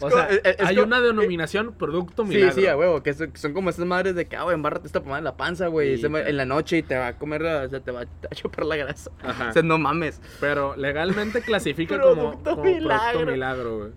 O 0.03 0.11
sea, 0.11 0.27
es- 0.29 0.41
es 0.45 0.57
hay 0.61 0.75
como- 0.77 0.87
una 0.87 1.01
denominación 1.01 1.75
producto 1.75 2.23
Sí, 2.25 2.31
milagro. 2.31 2.55
sí, 2.55 2.67
a 2.67 2.77
huevo, 2.77 3.03
que 3.03 3.13
son, 3.15 3.53
como 3.53 3.71
esas 3.71 3.85
madres 3.87 4.15
de 4.15 4.27
que, 4.27 4.37
ah, 4.37 4.43
güey, 4.45 4.55
embárrate 4.55 4.87
esta 4.87 5.01
pomada 5.01 5.19
en 5.19 5.25
la 5.25 5.37
panza, 5.37 5.67
güey, 5.69 5.97
Sí, 5.99 6.07
en 6.07 6.37
la 6.37 6.45
noche 6.45 6.79
y 6.79 6.83
te 6.83 6.97
va 6.97 7.09
a 7.09 7.19
comer, 7.19 7.43
o 7.43 7.69
sea, 7.69 7.81
te 7.81 7.91
va, 7.91 8.03
a 8.03 8.07
chupar 8.35 8.67
la 8.67 8.77
grasa. 8.77 9.11
Ajá. 9.23 9.51
O 9.51 9.53
sea, 9.53 9.63
no 9.63 9.79
mames. 9.79 10.21
Pero 10.41 10.77
legalmente 10.77 11.41
clasifica 11.43 12.01
como, 12.01 12.15
Producto 12.31 12.51
como 12.57 12.65
milagro. 12.65 13.11
producto 13.13 13.33
milagro, 13.33 13.79
güey. 13.79 13.91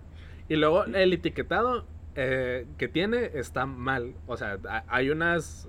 Y 0.48 0.56
luego 0.56 0.84
el 0.84 1.12
etiquetado 1.12 1.86
eh, 2.14 2.66
que 2.78 2.88
tiene 2.88 3.30
está 3.34 3.66
mal. 3.66 4.14
O 4.26 4.36
sea, 4.36 4.58
ha- 4.68 4.84
hay 4.88 5.10
unas. 5.10 5.68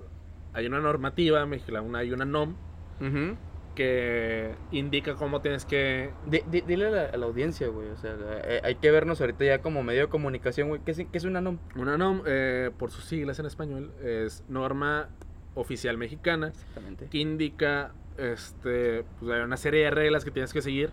Hay 0.54 0.66
una 0.66 0.80
normativa, 0.80 1.46
hay 1.94 2.10
una 2.12 2.24
NOM 2.24 2.54
Ujú. 3.00 3.36
Que 3.78 4.50
indica 4.72 5.14
cómo 5.14 5.40
tienes 5.40 5.64
que. 5.64 6.10
Di- 6.26 6.42
di- 6.50 6.62
dile 6.62 6.88
a 6.88 6.90
la, 6.90 7.02
a 7.04 7.16
la 7.16 7.26
audiencia, 7.26 7.68
güey, 7.68 7.88
o 7.90 7.96
sea, 7.96 8.16
eh, 8.44 8.60
hay 8.64 8.74
que 8.74 8.90
vernos 8.90 9.20
ahorita 9.20 9.44
ya 9.44 9.62
como 9.62 9.84
medio 9.84 10.02
de 10.02 10.08
comunicación, 10.08 10.68
güey. 10.68 10.80
¿Qué 10.84 10.90
es, 10.90 10.96
qué 10.98 11.06
es 11.18 11.24
una 11.24 11.40
NOM? 11.40 11.58
Una 11.76 11.96
NOM, 11.96 12.22
eh, 12.26 12.70
por 12.76 12.90
sus 12.90 13.04
siglas 13.04 13.38
en 13.38 13.46
español, 13.46 13.92
es 14.02 14.42
norma 14.48 15.08
oficial 15.54 15.96
mexicana 15.96 16.48
Exactamente. 16.48 17.06
que 17.08 17.18
indica 17.18 17.92
este, 18.16 19.04
pues, 19.20 19.32
hay 19.32 19.42
una 19.42 19.56
serie 19.56 19.84
de 19.84 19.90
reglas 19.90 20.24
que 20.24 20.30
tienes 20.32 20.52
que 20.52 20.60
seguir 20.60 20.90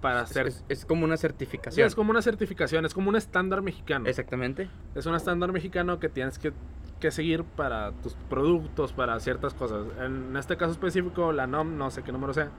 para 0.00 0.22
Es, 0.22 0.30
hacer. 0.30 0.46
es- 0.48 0.64
es 0.68 0.84
como 0.86 1.04
una 1.04 1.16
Sí, 1.16 1.22
certificación. 1.22 1.86
es 1.86 1.94
como 1.94 2.10
una 2.10 2.22
certificación, 2.22 2.84
es 2.86 2.94
como 2.94 3.08
un 3.10 3.16
estándar 3.16 3.62
mexicano. 3.62 4.06
Exactamente. 4.08 4.68
Es 4.94 5.06
un 5.06 5.14
estándar 5.14 5.52
mexicano 5.52 5.98
que 6.00 6.08
tienes 6.08 6.38
que, 6.38 6.52
que 7.00 7.10
seguir 7.10 7.44
para 7.44 7.92
tus 8.02 8.14
productos, 8.28 8.92
para 8.92 9.18
ciertas 9.20 9.54
cosas. 9.54 9.86
En 10.00 10.36
este 10.36 10.56
caso 10.56 10.72
específico, 10.72 11.32
la 11.32 11.46
NOM, 11.46 11.76
no 11.76 11.90
sé 11.90 12.02
qué 12.02 12.12
número 12.12 12.32
sea, 12.34 12.50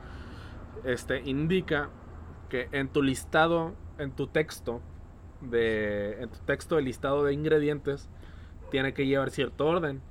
este, 0.84 1.22
indica 1.22 1.89
que 2.50 2.68
en 2.72 2.88
tu 2.89 3.02
listado, 3.02 3.74
en 3.98 4.12
tu 4.12 4.28
texto, 4.28 4.82
de, 5.42 6.22
en 6.22 6.30
tu 6.30 6.39
texto 6.39 6.76
de 6.76 6.82
listado 6.84 7.24
de 7.24 7.34
ingredientes, 7.34 8.10
tiene 8.70 8.94
que 8.94 9.06
llevar 9.08 9.30
cierto 9.32 9.66
orden. 9.68 10.02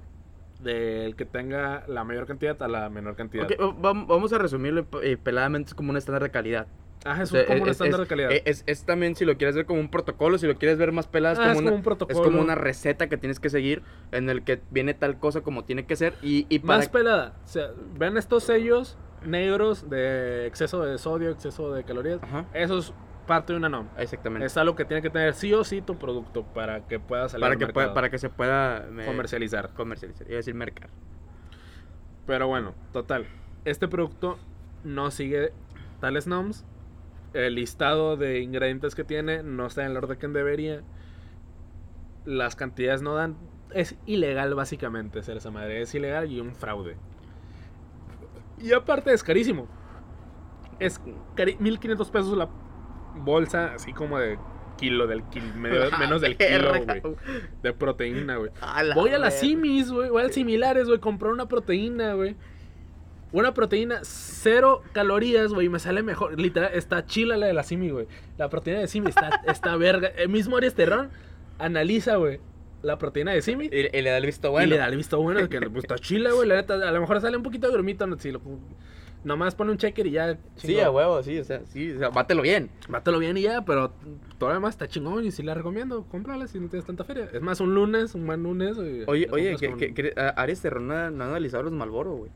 Del 0.61 1.17
que 1.17 1.25
tenga 1.25 1.85
la 1.89 2.05
mayor 2.05 2.27
cantidad 2.27 2.63
a 2.63 2.69
la 2.69 2.91
menor 2.91 3.17
cantidad. 3.17 3.45
Ok, 3.47 3.53
o- 3.61 3.73
vam- 3.81 4.07
vamos 4.07 4.31
a 4.35 4.37
resumirlo 4.39 4.87
eh, 5.03 5.17
peladamente, 5.17 5.69
es 5.69 5.75
como 5.75 5.89
un 5.91 5.97
estándar 5.97 6.23
de 6.23 6.31
calidad. 6.31 6.67
Ah, 7.05 7.23
es 7.23 7.31
O 7.31 7.33
sea, 7.33 7.41
un- 7.43 7.47
como 7.47 7.63
un 7.63 7.69
es- 7.69 7.73
estándar 7.73 8.01
es- 8.01 8.07
de 8.07 8.09
calidad. 8.09 8.31
Es, 8.45 8.63
es 8.67 8.85
también, 8.85 9.17
si 9.17 9.25
lo 9.25 9.37
quieres 9.39 9.57
ver 9.57 9.65
como 9.65 9.81
un 9.81 9.91
protocolo, 9.91 10.37
si 10.37 10.47
lo 10.47 10.57
quieres 10.57 10.77
ver 10.77 10.93
más 10.93 11.07
pelado, 11.07 11.35
es, 11.35 11.39
Ah, 11.39 11.43
como, 11.45 11.53
es 11.53 11.59
una, 11.61 11.71
como 11.71 11.77
un 11.77 11.83
protocolo. 11.83 12.19
es 12.21 12.25
como 12.27 12.43
una 12.43 12.55
receta 12.55 13.09
que 13.09 13.17
tienes 13.17 13.41
que 13.41 13.49
seguir 13.49 13.83
en 14.13 14.29
el 14.29 14.43
que 14.45 14.61
viene 14.71 14.93
tal 14.93 15.19
cosa 15.19 15.41
como 15.41 15.65
tiene 15.65 15.87
que 15.87 15.97
ser. 15.97 16.15
Y, 16.23 16.47
y 16.51 16.59
para... 16.59 16.79
Más 16.79 16.89
pelada. 16.89 17.35
O 17.45 17.49
sea, 17.49 17.71
ven 17.99 18.17
estos 18.19 18.45
sellos 18.45 18.99
negros 19.25 19.89
de 19.89 20.47
exceso 20.47 20.83
de 20.85 20.99
sodio, 20.99 21.31
exceso 21.31 21.73
de 21.73 21.85
calorías. 21.85 22.23
Ajá, 22.23 22.45
Eso 22.53 22.79
es 22.79 22.93
parte 23.27 23.53
de 23.55 23.59
una 23.59 23.69
NOM. 23.71 23.87
exactamente. 23.97 24.45
Es 24.47 24.57
algo 24.59 24.75
que 24.77 24.85
tiene 24.85 25.01
que 25.03 25.09
tener 25.11 25.33
sí 25.35 25.55
o 25.55 25.63
sí 25.65 25.81
tu 25.83 25.97
producto 25.99 26.43
para 26.43 26.87
que 26.87 26.99
pueda 27.01 27.29
salir 27.29 27.43
para, 27.43 27.53
al 27.55 27.59
que 27.59 27.67
pueda- 27.69 27.95
para 27.95 28.11
que 28.11 28.19
se 28.19 28.29
pueda 28.29 28.79
eh, 28.79 29.05
comercializar. 29.07 29.71
comercializar. 29.73 30.27
Iba 30.27 30.35
a 30.35 30.37
decir 30.39 30.55
mercar. 30.55 30.91
Pero 32.27 32.47
bueno, 32.49 32.75
total. 32.93 33.27
Este 33.65 33.89
producto 33.89 34.39
no 34.85 35.11
sigue 35.11 35.53
tales 36.01 36.27
NOMs. 36.27 36.65
El 37.33 37.55
listado 37.55 38.17
de 38.17 38.41
ingredientes 38.41 38.95
que 38.95 39.05
tiene 39.05 39.43
no 39.43 39.67
está 39.67 39.85
en 39.85 39.93
el 39.93 39.97
orden 39.97 40.19
que 40.19 40.29
debería. 40.29 40.83
Las 42.25 42.57
cantidades 42.57 43.03
no 43.03 43.15
dan. 43.15 43.37
Es 43.73 43.97
ilegal 44.07 44.55
básicamente 44.55 45.23
ser 45.23 45.37
esa 45.37 45.51
madre. 45.51 45.83
Es 45.83 45.95
ilegal 45.95 46.31
y 46.31 46.41
un 46.41 46.55
fraude. 46.55 46.97
Y 48.59 48.73
aparte 48.73 49.13
es 49.13 49.23
carísimo. 49.23 49.69
Es 50.79 51.01
cari 51.35 51.57
1500 51.59 52.11
pesos 52.11 52.37
la 52.37 52.49
bolsa, 53.15 53.75
así 53.75 53.93
como 53.93 54.19
de 54.19 54.39
kilo, 54.77 55.07
del 55.07 55.23
kilo, 55.25 55.47
menos 55.99 56.21
del 56.21 56.37
kilo, 56.37 56.73
güey. 56.85 57.03
De 57.63 57.73
proteína, 57.73 58.37
güey. 58.37 58.51
Voy 58.95 59.11
a 59.11 59.19
las 59.19 59.39
simis, 59.39 59.93
güey. 59.93 60.11
Voy 60.11 60.23
al 60.23 60.33
similares, 60.33 60.89
güey. 60.89 60.99
Comprar 60.99 61.33
una 61.33 61.47
proteína, 61.47 62.15
güey. 62.15 62.37
Una 63.33 63.55
proteína, 63.55 64.01
cero 64.03 64.83
calorías, 64.93 65.53
güey. 65.53 65.69
Me 65.69 65.79
sale 65.79 66.03
mejor. 66.03 66.41
Literal, 66.41 66.71
está 66.75 67.07
chila 67.07 67.37
la 67.37 67.47
de 67.47 67.53
la 67.53 67.63
simi, 67.63 67.91
güey. 67.91 68.07
La 68.39 68.49
proteína 68.49 68.81
de 68.81 68.89
simi 68.89 69.09
está, 69.11 69.29
está 69.47 69.77
verga. 69.77 70.09
El 70.09 70.29
mismo 70.31 70.57
Arias 70.57 70.75
Terrón 70.75 71.11
analiza, 71.59 72.17
güey, 72.17 72.41
la 72.83 72.99
proteína 72.99 73.33
de 73.33 73.43
simi. 73.43 73.67
Y, 73.71 73.97
y 73.97 74.03
le 74.03 74.11
da 74.11 74.17
el 74.19 74.27
visto 74.27 74.51
bueno. 74.51 74.67
Y 74.67 74.71
le 74.71 74.79
da 74.79 74.87
el 74.89 74.97
visto 74.97 75.21
bueno 75.21 75.49
que 75.49 75.61
pues, 75.61 75.85
está 75.85 75.97
chila, 75.99 76.33
güey. 76.33 76.49
La 76.49 76.57
neta, 76.57 76.75
a 76.75 76.91
lo 76.93 77.01
mejor 77.01 77.21
sale 77.21 77.37
un 77.37 77.43
poquito 77.43 77.67
de 77.69 77.73
grumito. 77.73 78.07
No, 78.07 78.19
si 78.19 78.33
lo, 78.33 78.41
nomás 79.23 79.55
pone 79.55 79.71
un 79.71 79.77
checker 79.79 80.07
y 80.07 80.13
ya. 80.13 80.39
Sí, 80.57 80.81
a 80.81 80.91
huevo, 80.91 81.23
sí, 81.23 81.39
o 81.39 81.45
sea, 81.45 81.61
sí, 81.67 81.93
o 81.93 81.99
sea, 81.99 82.09
bátelo 82.09 82.43
bien. 82.43 82.71
Mátalo 82.89 83.19
bien 83.21 83.37
y 83.37 83.43
ya, 83.43 83.65
pero 83.65 83.93
todo 84.39 84.53
demás 84.53 84.75
está 84.75 84.89
chingón 84.89 85.25
y 85.25 85.31
sí 85.31 85.43
la 85.45 85.55
recomiendo. 85.55 86.05
Cómprala 86.11 86.49
si 86.49 86.59
no 86.59 86.69
tienes 86.69 86.87
tanta 86.87 87.05
feria. 87.05 87.29
Es 87.33 87.43
más, 87.43 87.61
un 87.61 87.75
lunes, 87.75 88.15
un 88.15 88.27
buen 88.27 88.43
lunes. 88.43 88.77
Oye, 88.79 89.29
oye, 89.31 89.57
que, 89.57 89.69
con- 89.69 89.79
que, 89.79 89.95
que- 89.95 90.15
a- 90.17 90.31
Aries 90.31 90.61
Terrón 90.63 90.89
no 90.89 90.95
ha 90.95 91.07
analizado 91.07 91.63
los 91.63 91.73
Malboro, 91.73 92.15
güey. 92.17 92.31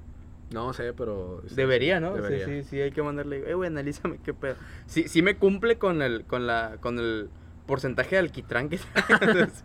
No 0.53 0.72
sé, 0.72 0.92
pero. 0.92 1.42
Debería, 1.51 2.01
¿no? 2.01 2.14
Sí, 2.16 2.22
Debería. 2.22 2.47
Sí, 2.47 2.62
sí, 2.64 2.80
hay 2.80 2.92
que 2.92 3.03
mandarle, 3.03 3.49
eh, 3.51 3.55
güey, 3.55 3.68
analízame 3.68 4.18
qué 4.22 4.34
pedo. 4.34 4.57
Sí, 4.86 5.09
sí 5.09 5.22
me 5.22 5.36
cumple 5.36 5.78
con 5.78 6.03
el, 6.03 6.24
con 6.26 6.47
la, 6.47 6.76
con 6.80 6.99
el 6.99 7.28
porcentaje 7.66 8.11
de 8.16 8.18
alquitrán 8.20 8.68
que 8.68 8.78
Entonces, 9.20 9.64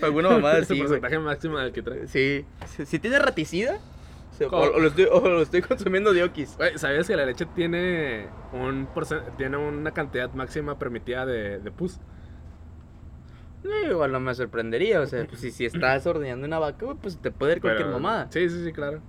Alguna 0.00 0.30
mamada 0.30 0.58
así, 0.62 0.74
güey. 0.74 0.80
porcentaje 0.82 1.18
máximo 1.18 1.58
del 1.58 1.72
que 1.72 1.82
trae. 1.82 2.06
Sí, 2.06 2.44
si, 2.66 2.86
si 2.86 2.98
tiene 2.98 3.18
raticida, 3.18 3.78
o, 4.50 4.78
lo 4.78 4.88
estoy, 4.88 5.06
o 5.10 5.20
lo 5.28 5.42
estoy 5.42 5.60
consumiendo 5.62 6.12
de. 6.12 6.26
Güey, 6.26 6.78
¿sabías 6.78 7.06
que 7.06 7.16
la 7.16 7.26
leche 7.26 7.46
tiene 7.54 8.28
un 8.52 8.88
tiene 9.36 9.56
una 9.56 9.90
cantidad 9.92 10.32
máxima 10.32 10.78
permitida 10.78 11.26
de, 11.26 11.58
de 11.58 11.70
pus? 11.70 11.98
Eh, 13.64 13.90
igual 13.90 14.10
no 14.10 14.18
me 14.18 14.34
sorprendería, 14.34 15.00
o 15.00 15.06
sea, 15.06 15.24
pues, 15.26 15.40
si, 15.40 15.52
si 15.52 15.64
estás 15.64 16.04
ordeñando 16.06 16.46
una 16.46 16.58
vaca, 16.58 16.86
pues 17.00 17.18
te 17.18 17.30
puede 17.30 17.54
ir 17.54 17.60
cualquier 17.60 17.86
Pero- 17.86 17.98
mamada. 17.98 18.28
Sí, 18.30 18.48
sí, 18.48 18.64
sí, 18.64 18.72
claro. 18.72 19.00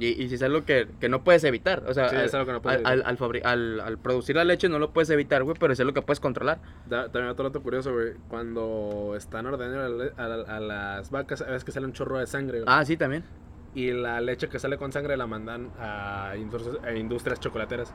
Y, 0.00 0.22
y 0.22 0.28
si 0.28 0.34
es 0.36 0.42
algo 0.42 0.64
que, 0.64 0.88
que 0.98 1.08
no 1.08 1.22
puedes 1.22 1.44
evitar, 1.44 1.84
o 1.86 1.94
sea, 1.94 2.08
Sí, 2.08 2.16
al, 2.16 2.24
es 2.24 2.34
algo 2.34 2.46
que 2.46 2.52
no 2.52 2.62
puedes 2.62 2.78
al, 2.84 3.02
al, 3.04 3.18
al 3.44 3.80
al- 3.80 3.98
producir 3.98 4.36
la 4.36 4.44
leche 4.44 4.68
no 4.68 4.78
lo 4.78 4.92
puedes 4.92 5.10
evitar, 5.10 5.42
güey, 5.44 5.56
pero 5.60 5.72
es 5.72 5.80
algo 5.80 5.92
que 5.92 6.02
puedes 6.02 6.20
controlar. 6.20 6.60
Da- 6.86 7.04
también 7.10 7.28
otro 7.28 7.44
dato 7.44 7.62
curioso, 7.62 7.92
güey. 7.92 8.14
Cuando 8.28 9.14
están 9.16 9.46
ordenando 9.46 10.10
a, 10.16 10.22
a 10.22 10.56
a 10.56 10.60
las 10.60 11.10
vacas, 11.10 11.42
a 11.42 11.46
veces 11.46 11.64
que 11.64 11.72
sale 11.72 11.86
un 11.86 11.92
chorro 11.92 12.18
de 12.18 12.26
sangre, 12.26 12.60
güey. 12.62 12.64
Ah, 12.66 12.84
sí, 12.84 12.96
también. 12.96 13.24
Y 13.74 13.92
la 13.92 14.20
leche 14.20 14.48
que 14.48 14.58
sale 14.58 14.78
con 14.78 14.90
sangre 14.90 15.16
la 15.16 15.26
mandan 15.26 15.70
a 15.78 16.34
industrias, 16.36 16.76
a 16.84 16.92
industrias 16.92 17.38
chocolateras. 17.38 17.94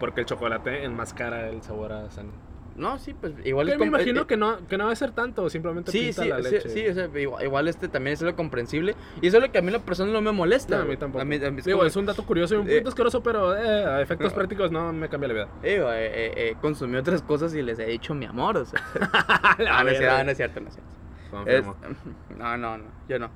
Porque 0.00 0.20
el 0.20 0.26
chocolate 0.26 0.84
enmascara 0.84 1.48
el 1.48 1.62
sabor 1.62 1.92
a 1.92 2.10
sangre. 2.10 2.36
No, 2.76 2.98
sí, 2.98 3.14
pues 3.14 3.32
igual 3.44 3.66
Que 3.68 3.74
es 3.74 3.78
me 3.78 3.86
imagino 3.86 4.22
eh, 4.22 4.26
que 4.26 4.36
no, 4.36 4.66
que 4.66 4.76
no 4.76 4.86
va 4.86 4.92
a 4.92 4.96
ser 4.96 5.12
tanto, 5.12 5.48
simplemente 5.48 5.92
Sí, 5.92 6.06
pinta 6.06 6.22
sí, 6.24 6.28
la 6.28 6.42
sí, 6.42 6.50
leche. 6.50 6.68
sí, 6.68 6.88
o 6.88 6.94
sea, 6.94 7.08
igual, 7.20 7.44
igual 7.44 7.68
este 7.68 7.86
también 7.88 8.14
es 8.14 8.22
algo 8.22 8.34
comprensible. 8.36 8.96
Y 9.22 9.28
eso 9.28 9.36
es 9.36 9.42
lo 9.44 9.52
que 9.52 9.58
a 9.58 9.62
mí 9.62 9.70
la 9.70 9.78
persona 9.78 10.10
no 10.12 10.20
me 10.20 10.32
molesta. 10.32 10.78
No, 10.78 10.82
a 10.82 10.84
mí 10.86 10.96
tampoco. 10.96 11.22
A 11.22 11.24
mí, 11.24 11.36
a 11.36 11.50
mí 11.52 11.58
es 11.60 11.64
Digo, 11.64 11.78
como- 11.78 11.86
es 11.86 11.94
un 11.94 12.06
dato 12.06 12.24
curioso 12.26 12.54
y 12.54 12.58
un 12.58 12.66
Eh, 12.66 12.70
poquito 12.72 12.88
asqueroso, 12.88 13.22
pero 13.22 13.56
eh, 13.56 13.84
a 13.84 14.00
efectos 14.00 14.32
no. 14.32 14.34
prácticos 14.34 14.72
no 14.72 14.92
me 14.92 15.08
cambia 15.08 15.28
la 15.28 15.34
vida. 15.34 15.48
Eh, 15.62 16.32
eh, 16.36 16.56
consumí 16.60 16.96
otras 16.96 17.22
cosas 17.22 17.54
y 17.54 17.62
les 17.62 17.78
he 17.78 17.86
dicho 17.86 18.12
mi 18.14 18.26
amor, 18.26 18.56
o 18.56 18.64
sea. 18.64 18.80
No, 19.58 19.78
es 19.78 19.84
ver, 19.84 19.96
cierto, 19.98 20.24
no 20.24 20.30
es 20.32 20.36
cierto, 20.36 20.60
no 20.60 20.68
es 20.68 20.74
cierto. 20.74 21.50
Es- 21.50 21.64
no, 22.38 22.56
no, 22.56 22.78
no, 22.78 22.84
yo 23.08 23.18
no. 23.20 23.30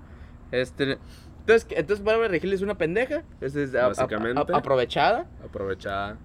Este, 0.50 0.98
entonces, 1.40 1.64
¿qué- 1.64 1.76
entonces 1.78 2.04
Bárbara 2.04 2.28
Regil 2.28 2.52
es 2.52 2.62
una 2.62 2.76
pendeja, 2.76 3.22
es, 3.40 3.54
es 3.54 3.72
a- 3.74 3.84
a- 3.84 3.88
Básicamente. 3.88 4.52
aprovechada 4.52 5.26
Aprovechada. 5.44 6.16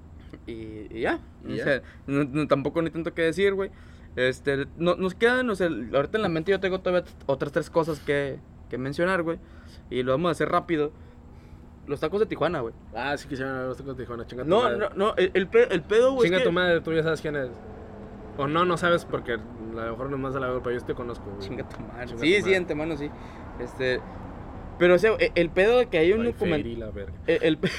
Y, 0.47 0.87
y 0.97 1.01
ya. 1.01 1.19
Y 1.47 1.53
o 1.53 1.55
ya. 1.55 1.63
sea, 1.63 1.81
no, 2.07 2.23
no- 2.23 2.47
tampoco 2.47 2.81
ni 2.81 2.89
tanto 2.89 3.13
que 3.13 3.21
decir, 3.23 3.53
güey. 3.53 3.71
Este, 4.15 4.67
no, 4.77 4.95
nos 4.95 5.15
quedan, 5.15 5.49
o 5.49 5.55
sea, 5.55 5.67
ahorita 5.67 6.17
en 6.17 6.21
la 6.21 6.29
mente 6.29 6.51
yo 6.51 6.59
tengo 6.59 6.79
todavía 6.81 7.03
otras 7.25 7.51
tres 7.51 7.69
cosas 7.69 7.99
que, 7.99 8.39
que 8.69 8.77
mencionar, 8.77 9.23
güey. 9.23 9.39
Y 9.89 10.03
lo 10.03 10.11
vamos 10.11 10.29
a 10.29 10.31
hacer 10.33 10.49
rápido. 10.49 10.91
Los 11.87 11.99
tacos 11.99 12.19
de 12.19 12.25
Tijuana, 12.27 12.61
güey. 12.61 12.73
Ah, 12.95 13.17
sí 13.17 13.27
quisieron 13.27 13.67
los 13.67 13.77
tacos 13.77 13.97
de 13.97 14.03
Tijuana. 14.03 14.25
Chinga 14.25 14.43
tu 14.43 14.49
No, 14.49 14.61
madre. 14.61 14.77
no, 14.77 14.89
no, 14.95 15.15
el, 15.17 15.31
el, 15.33 15.47
pe- 15.47 15.73
el 15.73 15.81
pedo, 15.81 16.13
güey. 16.13 16.25
es 16.27 16.31
Chinga 16.31 16.37
que- 16.39 16.45
tu 16.45 16.51
madre, 16.51 16.79
tú 16.81 16.93
ya 16.93 17.03
sabes 17.03 17.19
quién 17.21 17.35
es. 17.35 17.49
O 18.37 18.47
no, 18.47 18.65
no 18.65 18.77
sabes 18.77 19.03
porque 19.05 19.33
a 19.33 19.37
lo 19.37 19.91
mejor 19.91 20.09
nomás 20.09 20.35
a 20.35 20.39
la 20.39 20.47
pero 20.63 20.71
yo 20.79 20.85
te 20.85 20.93
conozco. 20.95 21.25
güey. 21.25 21.39
Chinga 21.39 21.67
tu 21.67 21.79
madre. 21.81 22.05
Chinga 22.07 22.19
sí, 22.21 22.29
tu 22.29 22.35
sí, 22.35 22.41
madre. 22.41 22.55
antemano, 22.57 22.97
sí. 22.97 23.09
Este. 23.59 23.99
Pero, 24.79 24.95
o 24.95 24.97
sea, 24.99 25.11
e- 25.19 25.31
el 25.35 25.49
pedo 25.49 25.77
de 25.77 25.87
que 25.87 25.97
hay 25.97 26.13
un 26.13 26.23
documental. 26.23 26.91
Verga. 26.93 27.13
El, 27.27 27.39
el 27.43 27.57
pe- 27.59 27.69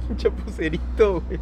Un 0.10 0.16
Chapucerito, 0.16 1.20
güey. 1.20 1.40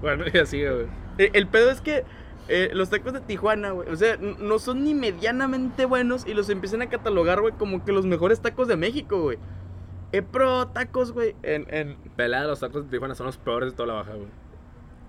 Bueno, 0.00 0.24
y 0.32 0.38
así, 0.38 0.62
güey. 0.64 0.86
El, 1.18 1.30
el 1.34 1.46
pedo 1.46 1.70
es 1.70 1.80
que 1.80 2.04
eh, 2.48 2.70
los 2.72 2.90
tacos 2.90 3.12
de 3.12 3.20
Tijuana, 3.20 3.70
güey, 3.70 3.88
o 3.88 3.96
sea, 3.96 4.16
no 4.16 4.58
son 4.58 4.82
ni 4.82 4.92
medianamente 4.92 5.84
buenos 5.84 6.26
y 6.26 6.34
los 6.34 6.48
empiezan 6.48 6.82
a 6.82 6.88
catalogar, 6.88 7.40
güey, 7.40 7.52
como 7.54 7.84
que 7.84 7.92
los 7.92 8.06
mejores 8.06 8.40
tacos 8.40 8.66
de 8.66 8.76
México, 8.76 9.22
güey. 9.22 9.38
He 10.10 10.22
probado 10.22 10.66
tacos, 10.68 11.12
güey, 11.12 11.36
en, 11.44 11.66
en... 11.70 11.96
Pelada, 12.16 12.48
los 12.48 12.58
tacos 12.58 12.84
de 12.84 12.90
Tijuana 12.90 13.14
son 13.14 13.26
los 13.26 13.36
peores 13.36 13.70
de 13.70 13.76
toda 13.76 13.86
la 13.86 13.94
baja, 13.94 14.14
güey. 14.14 14.28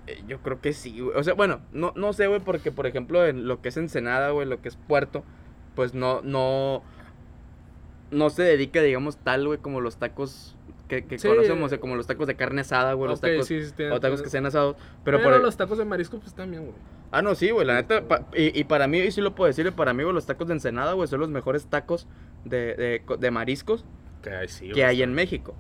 Eh, 0.06 0.24
Yo 0.28 0.40
creo 0.42 0.62
que 0.62 0.74
sí, 0.74 1.00
güey. 1.00 1.18
O 1.18 1.24
sea, 1.24 1.34
bueno, 1.34 1.62
no, 1.72 1.94
no 1.96 2.14
sé, 2.14 2.28
güey, 2.28 2.42
porque, 2.42 2.72
por 2.72 2.86
ejemplo, 2.86 3.26
en 3.26 3.48
lo 3.48 3.60
que 3.60 3.70
es 3.70 3.78
Ensenada, 3.78 4.30
güey, 4.30 4.48
lo 4.48 4.62
que 4.62 4.68
es 4.68 4.76
Puerto, 4.76 5.24
pues 5.74 5.96
no, 5.96 6.22
no, 6.22 6.84
no 8.12 8.30
se 8.30 8.44
dedica, 8.44 8.84
digamos, 8.84 9.18
tal, 9.18 9.48
güey, 9.48 9.58
como 9.58 9.82
los 9.82 9.98
tacos 9.98 10.56
que, 10.92 11.06
que 11.06 11.18
Sí. 11.18 11.28
conocemos, 11.30 11.68
o 11.68 11.70
sea, 11.70 11.80
como 11.80 11.96
los 11.96 12.06
tacos 12.06 12.28
de 12.28 12.36
carne 12.36 12.62
asada, 12.62 12.92
güey, 12.94 13.10
los 13.10 13.20
Ok, 13.20 13.28
tacos, 13.28 13.48
sí, 13.48 13.64
sí, 13.64 13.72
tiene- 13.78 13.94
o 13.94 14.00
tacos 14.02 14.22
que 14.22 14.30
sean 14.30 14.46
asados, 14.46 14.76
Pero, 15.06 15.20
pero, 15.20 15.32
por... 15.32 15.42
los 15.42 15.56
tacos 15.56 15.78
de 15.78 15.86
marisco, 15.86 16.20
pues 16.20 16.34
también, 16.34 16.64
güey. 16.64 16.76
Ah, 17.12 17.22
no, 17.22 17.34
sí, 17.34 17.50
güey, 17.52 17.66
la 17.66 17.76
neta, 17.76 18.02
pa- 18.08 18.26
y, 18.36 18.60
y 18.60 18.64
para 18.66 18.88
mí, 18.88 19.00
y 19.00 19.10
sí 19.12 19.22
lo 19.22 19.34
puedo 19.34 19.48
decir, 19.48 19.72
para 19.72 19.94
mí, 19.94 20.04
güey, 20.04 20.14
los 20.14 20.26
tacos 20.26 20.48
de 20.48 20.54
Ensenada, 20.56 20.92
güey, 20.94 21.08
son 21.08 21.22
los 21.22 21.30
mejores 21.30 21.68
tacos 21.68 22.08
de, 22.44 22.76
de, 22.76 23.02
de 23.20 23.32
mariscos 23.32 23.86
Que 24.22 24.32
hay, 24.32 24.48
sí, 24.50 24.70
que 24.72 24.84
hay 24.84 25.02
en 25.02 25.14
México. 25.14 25.56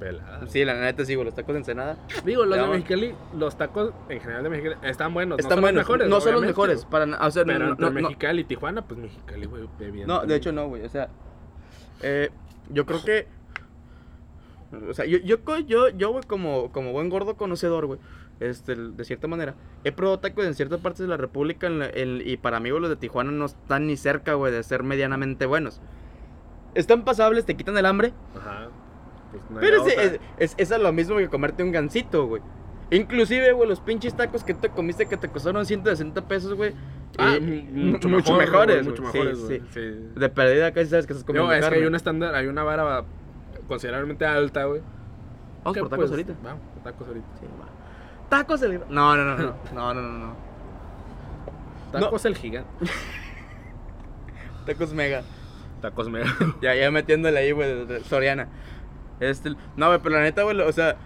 Pelada. 0.00 0.46
Sí, 0.48 0.62
la 0.64 0.74
neta, 0.74 1.04
sí, 1.06 1.14
güey, 1.14 1.24
los 1.24 1.34
tacos 1.34 1.54
de 1.54 1.60
Ensenada 1.60 1.96
Digo, 2.24 2.44
los 2.44 2.58
de. 2.58 2.66
Mexicali, 2.66 3.14
los 3.38 3.56
tacos 3.56 3.92
en 4.10 4.20
general 4.20 4.42
de 4.42 4.50
Mexicali 4.50 4.76
están 4.82 5.14
buenos. 5.14 5.38
están 5.38 5.50
no 5.50 5.54
son 5.54 5.62
buenos, 5.62 5.78
los 5.78 5.88
mejores. 5.88 6.08
no 6.10 6.20
son 6.20 6.32
los 6.34 6.42
mejores, 6.42 6.84
para 6.84 7.04
o 7.26 7.30
sea, 7.30 7.44
no- 7.44 7.52
Pero 7.52 7.64
no, 7.66 7.70
entre 7.72 7.86
no- 7.86 7.92
Mexicali 7.92 8.40
y 8.42 8.44
Tijuana, 8.44 8.82
pues 8.82 9.00
Mexicali, 9.00 9.46
güey, 9.46 9.62
No, 10.06 10.26
de 10.26 10.34
hecho 10.36 10.50
no, 10.52 10.68
güey. 10.68 10.82
O 10.84 10.88
sea, 10.90 11.08
eh, 12.02 12.30
yo 12.68 12.84
creo 12.84 13.02
que. 13.04 13.26
O 14.88 14.94
sea, 14.94 15.04
yo, 15.06 15.18
yo, 15.18 15.42
co- 15.44 15.58
yo, 15.60 15.88
yo, 15.90 16.10
güey, 16.10 16.24
como, 16.24 16.72
como 16.72 16.92
buen 16.92 17.08
gordo 17.08 17.36
conocedor, 17.36 17.86
güey, 17.86 18.00
este, 18.40 18.74
de 18.74 19.04
cierta 19.04 19.26
manera, 19.28 19.54
he 19.84 19.92
probado 19.92 20.18
tacos 20.18 20.44
en 20.44 20.54
ciertas 20.54 20.80
partes 20.80 21.00
de 21.00 21.08
la 21.08 21.16
República 21.16 21.66
en 21.68 21.78
la- 21.78 21.88
en- 21.88 22.20
y 22.24 22.36
para 22.36 22.58
mí, 22.60 22.70
güey, 22.70 22.80
los 22.82 22.90
de 22.90 22.96
Tijuana 22.96 23.30
no 23.30 23.44
están 23.46 23.86
ni 23.86 23.96
cerca, 23.96 24.34
güey, 24.34 24.52
de 24.52 24.62
ser 24.62 24.82
medianamente 24.82 25.46
buenos. 25.46 25.80
Están 26.74 27.04
pasables, 27.04 27.44
te 27.46 27.56
quitan 27.56 27.76
el 27.78 27.86
hambre, 27.86 28.12
Ajá. 28.36 28.68
Pues 29.30 29.42
no 29.50 29.60
pero 29.60 29.86
es, 29.86 29.96
es, 29.98 30.20
es, 30.38 30.54
es 30.56 30.72
a 30.72 30.78
lo 30.78 30.92
mismo 30.92 31.16
que 31.16 31.28
comerte 31.28 31.62
un 31.62 31.72
gansito, 31.72 32.26
güey. 32.26 32.42
Inclusive, 32.90 33.52
güey, 33.52 33.68
los 33.68 33.80
pinches 33.80 34.14
tacos 34.14 34.44
que 34.44 34.54
te 34.54 34.68
comiste 34.68 35.06
que 35.06 35.16
te 35.16 35.28
costaron 35.28 35.66
160 35.66 36.28
pesos, 36.28 36.54
güey. 36.54 36.72
Ah, 37.18 37.34
eh, 37.36 37.40
mucho, 37.40 38.08
mucho, 38.08 38.34
mejor, 38.36 38.66
mejores, 38.68 38.86
güey, 38.86 38.90
mucho. 39.00 39.10
Sí, 39.10 39.18
mejores, 39.18 39.38
sí. 39.38 39.44
güey. 39.44 39.62
Sí. 39.72 40.08
De 40.20 40.28
perdida 40.28 40.72
casi 40.72 40.90
sabes 40.90 41.06
que 41.06 41.12
estás 41.14 41.24
comiendo 41.24 41.48
Digo, 41.50 41.52
es 41.54 41.58
que 41.58 41.62
carne. 41.70 41.78
hay 41.78 41.86
un 41.86 41.94
estándar, 41.96 42.34
hay 42.34 42.46
una 42.46 42.62
vara 42.62 43.04
considerablemente 43.66 44.26
alta, 44.26 44.64
güey. 44.64 44.82
Vamos 45.64 45.78
por 45.78 45.88
tacos 45.88 46.04
pues, 46.04 46.10
ahorita. 46.10 46.34
Vamos, 46.42 46.62
por 46.74 46.82
tacos 46.82 47.08
ahorita. 47.08 47.26
Sí, 47.40 47.46
va. 47.60 48.28
Tacos 48.28 48.62
el... 48.62 48.80
No, 48.88 49.16
no, 49.16 49.24
no, 49.24 49.36
no. 49.36 49.54
No, 49.74 49.94
no, 49.94 50.02
no, 50.02 50.18
no. 50.18 50.36
Tacos 51.92 52.24
el 52.24 52.36
gigante. 52.36 52.68
Tacos 54.66 54.92
mega. 54.92 55.22
Tacos 55.80 56.08
mega. 56.08 56.26
Ya, 56.60 56.74
ya 56.74 56.90
metiéndole 56.90 57.38
ahí, 57.38 57.52
güey, 57.52 57.86
Soriana. 58.04 58.48
Este, 59.20 59.50
no, 59.76 59.86
güey, 59.86 60.00
pero 60.02 60.16
la 60.16 60.22
neta, 60.22 60.42
güey, 60.42 60.60
o 60.60 60.72
sea, 60.72 60.96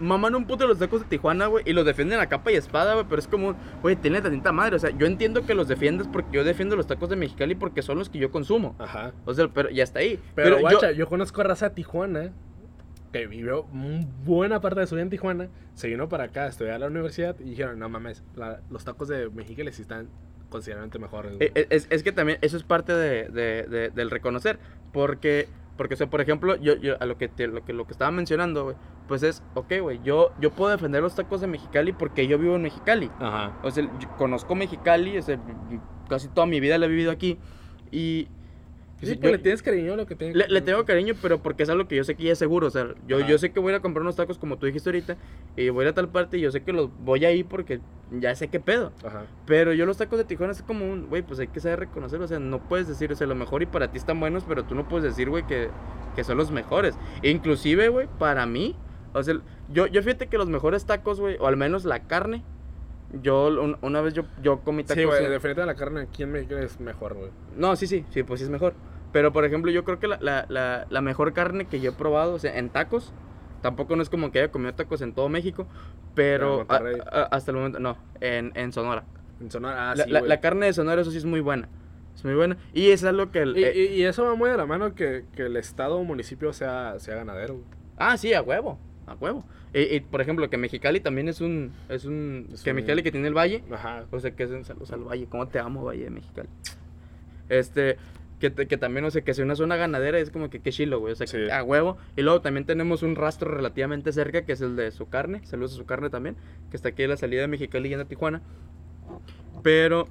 maman 0.00 0.34
un 0.34 0.46
puto 0.46 0.66
los 0.66 0.78
tacos 0.78 1.00
de 1.02 1.06
Tijuana, 1.08 1.46
güey, 1.46 1.64
y 1.66 1.72
los 1.72 1.84
defienden 1.84 2.20
a 2.20 2.26
capa 2.28 2.52
y 2.52 2.54
espada, 2.56 2.94
güey, 2.94 3.06
pero 3.08 3.18
es 3.20 3.28
como, 3.28 3.54
güey, 3.82 3.96
tiene 3.96 4.20
tantita 4.20 4.52
madre, 4.52 4.76
o 4.76 4.78
sea, 4.78 4.90
yo 4.90 5.06
entiendo 5.06 5.44
que 5.46 5.54
los 5.54 5.68
defiendes 5.68 6.06
porque 6.06 6.28
yo 6.36 6.44
defiendo 6.44 6.76
los 6.76 6.86
tacos 6.86 7.08
de 7.08 7.16
Mexicali 7.16 7.54
porque 7.54 7.82
son 7.82 7.98
los 7.98 8.08
que 8.08 8.18
yo 8.18 8.30
consumo. 8.30 8.74
Ajá. 8.78 9.12
O 9.24 9.34
sea, 9.34 9.48
pero 9.48 9.70
ya 9.70 9.82
está 9.84 10.00
ahí. 10.00 10.18
Pero, 10.34 10.56
yo- 10.56 10.60
guacha, 10.60 10.90
yo... 10.92 11.06
conozco 11.08 11.40
a 11.40 11.44
raza 11.44 11.68
de 11.70 11.74
Tijuana 11.74 12.32
que 13.12 13.26
vivió 13.26 13.64
buena 14.24 14.60
parte 14.60 14.80
de 14.80 14.86
su 14.86 14.94
vida 14.94 15.02
en 15.02 15.10
Tijuana, 15.10 15.48
se 15.74 15.88
vino 15.88 16.08
para 16.08 16.24
acá 16.24 16.44
a 16.44 16.48
estudiar 16.48 16.74
a 16.74 16.78
la 16.78 16.86
universidad 16.88 17.36
y 17.40 17.44
dijeron, 17.50 17.78
no 17.78 17.88
mames, 17.88 18.22
la- 18.36 18.60
los 18.70 18.84
tacos 18.84 19.08
de 19.08 19.30
Mexicali 19.30 19.72
sí 19.72 19.82
están 19.82 20.08
considerablemente 20.50 20.98
mejores. 20.98 21.36
güey". 21.36 21.48
Eh, 21.48 21.52
eh, 21.54 21.66
Es, 21.70 21.86
es 21.90 22.02
que 22.02 22.12
también 22.12 22.38
eso 22.42 22.56
es 22.56 22.62
parte 22.64 22.92
de, 22.92 23.28
de- 23.28 23.62
de- 23.64 23.90
del 23.90 24.10
reconocer. 24.10 24.58
Porque, 24.92 25.48
porque 25.78 25.94
o 25.94 25.96
sea, 25.96 26.10
por 26.10 26.20
ejemplo, 26.20 26.56
yo, 26.56 26.76
yo 26.76 26.96
a 27.00 27.06
lo 27.06 27.16
que, 27.16 27.28
te- 27.28 27.46
lo 27.48 27.64
que 27.64 27.72
lo 27.72 27.86
que 27.86 27.92
estaba 27.92 28.10
mencionando, 28.10 28.64
güey, 28.64 28.76
pues 29.06 29.22
es, 29.22 29.42
ok, 29.54 29.72
güey, 29.80 30.00
yo, 30.04 30.32
yo 30.38 30.50
puedo 30.50 30.70
defender 30.70 31.00
los 31.02 31.14
tacos 31.14 31.40
de 31.40 31.46
Mexicali 31.46 31.92
porque 31.92 32.26
yo 32.26 32.38
vivo 32.38 32.56
en 32.56 32.62
Mexicali. 32.62 33.10
Ajá. 33.18 33.52
O 33.62 33.70
sea, 33.70 33.84
yo 33.98 34.08
conozco 34.18 34.54
Mexicali, 34.54 35.16
o 35.16 35.22
sea, 35.22 35.40
casi 36.08 36.28
toda 36.28 36.46
mi 36.46 36.60
vida 36.60 36.76
la 36.76 36.84
he 36.84 36.88
vivido 36.90 37.10
aquí. 37.10 37.38
Y. 37.90 38.28
Sí, 39.00 39.14
yo- 39.14 39.20
pues 39.20 39.32
le 39.32 39.38
tienes 39.38 39.62
cariño 39.62 39.92
a 39.92 39.96
lo 39.96 40.06
que 40.06 40.14
tiene. 40.16 40.34
le, 40.34 40.48
le 40.48 40.60
tengo 40.60 40.84
cariño, 40.84 41.14
pero 41.22 41.38
porque 41.40 41.62
es 41.62 41.68
algo 41.68 41.86
que 41.86 41.94
yo 41.96 42.04
sé 42.04 42.14
que 42.16 42.24
ya 42.24 42.32
es 42.32 42.38
seguro. 42.38 42.66
O 42.66 42.70
sea, 42.70 42.88
yo, 43.06 43.18
Ajá. 43.18 43.28
yo 43.28 43.38
sé 43.38 43.52
que 43.52 43.60
voy 43.60 43.70
a 43.70 43.74
ir 43.76 43.78
a 43.78 43.82
comprar 43.82 44.02
unos 44.02 44.16
tacos 44.16 44.38
como 44.38 44.56
tú 44.58 44.66
dijiste 44.66 44.88
ahorita. 44.90 45.16
Y 45.56 45.68
voy 45.68 45.82
a 45.84 45.88
ir 45.88 45.92
a 45.92 45.94
tal 45.94 46.08
parte 46.08 46.38
y 46.38 46.40
yo 46.40 46.50
sé 46.50 46.62
que 46.62 46.72
los 46.72 46.90
voy 47.04 47.24
a 47.24 47.30
ir 47.32 47.46
porque 47.46 47.80
ya 48.10 48.34
sé 48.34 48.48
qué 48.48 48.58
pedo. 48.60 48.92
Ajá. 49.04 49.24
Pero 49.46 49.72
yo 49.72 49.86
los 49.86 49.96
tacos 49.98 50.18
de 50.18 50.24
Tijuana 50.24 50.52
es 50.52 50.62
como 50.62 50.84
un, 50.90 51.06
güey, 51.08 51.22
pues 51.22 51.38
hay 51.40 51.48
que 51.48 51.60
saber 51.60 51.78
reconocer, 51.80 52.20
o 52.20 52.26
sea, 52.28 52.38
no 52.38 52.58
puedes 52.68 52.88
decir, 52.88 53.12
o 53.12 53.14
sea, 53.14 53.26
lo 53.26 53.34
mejor 53.34 53.62
y 53.62 53.66
para 53.66 53.90
ti 53.92 53.98
están 53.98 54.18
buenos, 54.18 54.44
pero 54.48 54.64
tú 54.64 54.74
no 54.74 54.88
puedes 54.88 55.04
decir, 55.04 55.28
güey, 55.30 55.46
que, 55.46 55.68
que 56.16 56.24
son 56.24 56.36
los 56.38 56.50
mejores. 56.50 56.96
E 57.22 57.30
inclusive, 57.30 57.88
güey, 57.90 58.08
para 58.18 58.46
mí, 58.46 58.74
o 59.12 59.22
sea, 59.22 59.34
yo, 59.70 59.86
yo 59.86 60.02
fíjate 60.02 60.26
que 60.26 60.38
los 60.38 60.48
mejores 60.48 60.86
tacos, 60.86 61.20
güey, 61.20 61.36
o 61.38 61.46
al 61.46 61.56
menos 61.56 61.84
la 61.84 62.00
carne, 62.08 62.42
yo 63.22 63.48
un- 63.48 63.78
una 63.82 64.00
vez 64.00 64.14
yo, 64.14 64.24
yo 64.42 64.60
comí 64.60 64.84
tacos... 64.84 65.00
Sí, 65.00 65.04
güey, 65.06 65.24
eh, 65.24 65.28
definitivamente 65.28 65.66
la 65.66 65.74
carne 65.78 66.00
aquí 66.02 66.22
en 66.22 66.32
México 66.32 66.56
es 66.56 66.78
mejor, 66.80 67.14
güey. 67.14 67.30
No, 67.56 67.74
sí, 67.76 67.86
sí, 67.86 68.04
sí, 68.10 68.22
pues 68.22 68.40
sí 68.40 68.44
es 68.44 68.50
mejor. 68.50 68.74
Pero, 69.12 69.32
por 69.32 69.44
ejemplo, 69.44 69.70
yo 69.70 69.84
creo 69.84 69.98
que 69.98 70.06
la, 70.08 70.18
la, 70.20 70.44
la, 70.48 70.86
la 70.90 71.00
mejor 71.00 71.32
carne 71.32 71.64
que 71.66 71.80
yo 71.80 71.90
he 71.90 71.94
probado, 71.94 72.34
o 72.34 72.38
sea, 72.38 72.58
en 72.58 72.68
tacos, 72.68 73.12
tampoco 73.62 73.96
no 73.96 74.02
es 74.02 74.10
como 74.10 74.30
que 74.30 74.40
haya 74.40 74.50
comido 74.52 74.74
tacos 74.74 75.00
en 75.00 75.14
todo 75.14 75.28
México, 75.30 75.66
pero 76.14 76.52
En 76.52 76.56
Monterrey. 76.68 77.00
a- 77.10 77.20
a- 77.20 77.24
hasta 77.24 77.50
el 77.50 77.56
momento, 77.56 77.78
no, 77.80 77.96
en, 78.20 78.52
en 78.54 78.72
Sonora. 78.72 79.04
En 79.40 79.50
Sonora, 79.50 79.90
ah, 79.90 79.94
la, 79.94 80.04
sí, 80.04 80.10
la- 80.10 80.40
carne 80.40 80.66
de 80.66 80.72
Sonora, 80.74 81.00
eso 81.00 81.10
sí 81.10 81.16
es 81.18 81.24
muy 81.24 81.40
buena. 81.40 81.68
Es 82.14 82.24
muy 82.24 82.34
buena. 82.34 82.58
Y 82.74 82.90
es 82.90 83.04
algo 83.04 83.30
que... 83.30 83.38
el- 83.42 83.56
Y, 83.56 83.64
eh, 83.64 83.72
y- 83.76 83.94
y 84.00 84.02
eso 84.04 84.24
va 84.24 84.34
muy 84.34 84.50
de 84.50 84.56
la 84.56 84.66
mano 84.66 84.94
que, 84.94 85.24
que 85.34 85.42
el 85.46 85.56
estado 85.56 85.96
o 85.96 86.04
municipio 86.04 86.52
sea, 86.52 86.98
sea 86.98 87.14
ganadero. 87.14 87.54
güey. 87.54 87.66
ah, 87.96 88.16
sí, 88.18 88.34
a 88.34 88.42
huevo. 88.42 88.78
A 89.08 89.14
huevo. 89.14 89.44
Y, 89.74 89.96
y, 89.96 90.00
por 90.00 90.20
ejemplo, 90.20 90.48
que 90.50 90.56
Mexicali 90.56 91.00
también 91.00 91.28
es 91.28 91.40
un... 91.40 91.72
Es 91.88 92.04
un 92.04 92.48
Es 92.52 92.62
que 92.62 92.70
un- 92.70 92.76
Mexicali 92.76 93.02
que 93.02 93.10
tiene 93.10 93.26
el 93.28 93.34
valle. 93.36 93.64
Ajá. 93.72 94.04
O 94.10 94.20
sea, 94.20 94.30
que 94.32 94.42
es 94.44 94.50
un 94.50 94.64
saludos 94.64 94.92
al 94.92 95.00
valle. 95.04 95.26
¿Cómo 95.28 95.48
te 95.48 95.58
amo, 95.58 95.84
Valle 95.84 96.04
de 96.04 96.10
Mexicali? 96.10 96.48
Este... 97.48 97.96
Que, 98.40 98.52
que 98.52 98.76
también, 98.76 99.04
o 99.04 99.10
sea, 99.10 99.22
que 99.22 99.34
sea 99.34 99.44
una 99.44 99.56
zona 99.56 99.74
ganadera 99.74 100.16
es 100.20 100.30
como 100.30 100.48
que 100.48 100.60
qué 100.60 100.70
chilo, 100.70 101.00
güey. 101.00 101.12
O 101.12 101.16
sea, 101.16 101.26
Sí. 101.26 101.36
que 101.38 101.50
a 101.52 101.64
huevo. 101.64 101.96
Y 102.16 102.22
luego 102.22 102.40
también 102.40 102.64
tenemos 102.66 103.02
un 103.02 103.16
rastro 103.16 103.50
relativamente 103.50 104.12
cerca, 104.12 104.42
que 104.44 104.52
es 104.52 104.60
el 104.60 104.76
de 104.76 104.92
su 104.92 105.08
carne. 105.08 105.40
Saludos 105.44 105.72
a 105.72 105.76
su 105.76 105.86
carne 105.86 106.08
también. 106.08 106.36
Que 106.70 106.76
está 106.76 106.90
aquí 106.90 107.02
en 107.02 107.10
la 107.10 107.16
salida 107.16 107.40
de 107.40 107.48
Mexicali 107.48 107.88
y 107.88 107.94
en 107.94 108.06
Tijuana. 108.06 108.40
Pero... 109.62 110.06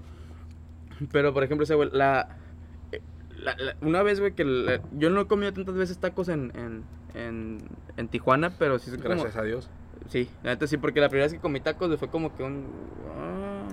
Pero, 1.12 1.34
por 1.34 1.44
ejemplo, 1.44 1.64
ese, 1.64 1.76
güey, 1.76 1.90
la, 1.94 2.28
eh, 2.32 2.47
la- 3.56 3.56
la- 3.66 3.76
Una 3.82 4.04
vez, 4.04 4.20
güey, 4.20 4.34
que 4.34 4.44
la- 4.46 4.82
yo 4.94 5.10
no 5.10 5.22
he 5.22 5.28
comido 5.28 5.54
tantas 5.54 5.76
veces 5.76 5.98
tacos 6.00 6.30
en, 6.30 6.52
en, 6.56 6.84
en, 7.14 7.58
en 7.98 8.08
Tijuana, 8.08 8.52
pero 8.58 8.80
sí 8.80 8.92
como... 8.92 9.04
Gracias 9.10 9.36
a 9.36 9.44
Dios. 9.44 9.70
Sí, 10.10 10.30
la 10.44 10.52
neta 10.52 10.68
sí, 10.68 10.78
porque 10.78 11.02
la 11.02 11.10
primera 11.10 11.26
vez 11.26 11.34
que 11.34 11.40
comí 11.40 11.60
tacos 11.60 11.88
güey, 11.88 11.98
fue 11.98 12.10
como 12.10 12.36
que 12.36 12.44
un... 12.44 12.68
ah. 13.18 13.68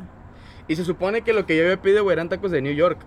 Y 0.67 0.77
se 0.77 0.85
supone 0.85 1.23
que 1.23 1.33
lo 1.33 1.45
que 1.47 1.57
yo 1.57 1.65
había 1.65 1.81
pedido, 1.83 2.03
güey, 2.05 2.15
eran 2.15 2.29
tacos 2.29 2.51
de 2.51 2.63
New 2.63 2.75
York. 2.75 2.99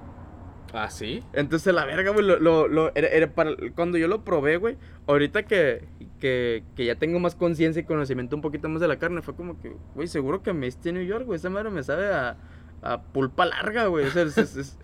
Ah, 0.74 0.90
sí. 0.90 1.24
Entonces, 1.34 1.74
la 1.74 1.86
verga, 1.86 2.12
güey, 2.12 2.26
lo, 2.26 2.38
lo, 2.40 2.68
lo- 2.68 2.92
era, 2.96 3.08
era 3.08 3.28
para, 3.34 3.52
cuando 3.76 3.98
yo 3.98 4.08
lo 4.08 4.24
probé, 4.24 4.58
güey, 4.58 4.78
ahorita 5.08 5.44
que, 5.44 5.88
que, 6.20 6.64
que 6.76 6.86
ya 6.86 6.96
tengo 6.96 7.20
más 7.20 7.36
conciencia 7.36 7.82
y 7.82 7.86
conocimiento 7.86 8.36
un 8.36 8.42
poquito 8.42 8.68
más 8.70 8.82
de 8.82 8.88
la 8.88 9.00
carne, 9.00 9.22
fue 9.22 9.34
como 9.36 9.60
que, 9.60 9.76
güey, 9.96 10.08
seguro 10.08 10.44
que 10.44 10.54
me 10.54 10.66
diste 10.68 10.92
New 10.92 11.04
York, 11.04 11.26
güey, 11.26 11.38
esa 11.38 11.50
madre 11.50 11.70
me 11.72 11.84
sabe 11.84 12.14
a, 12.14 12.38
a 12.82 13.02
pulpa 13.02 13.46
larga, 13.46 13.88
güey, 13.88 14.06
o 14.06 14.12
sea, 14.12 14.24
es- 14.24 14.38
es- 14.38 14.56
es- 14.58 14.78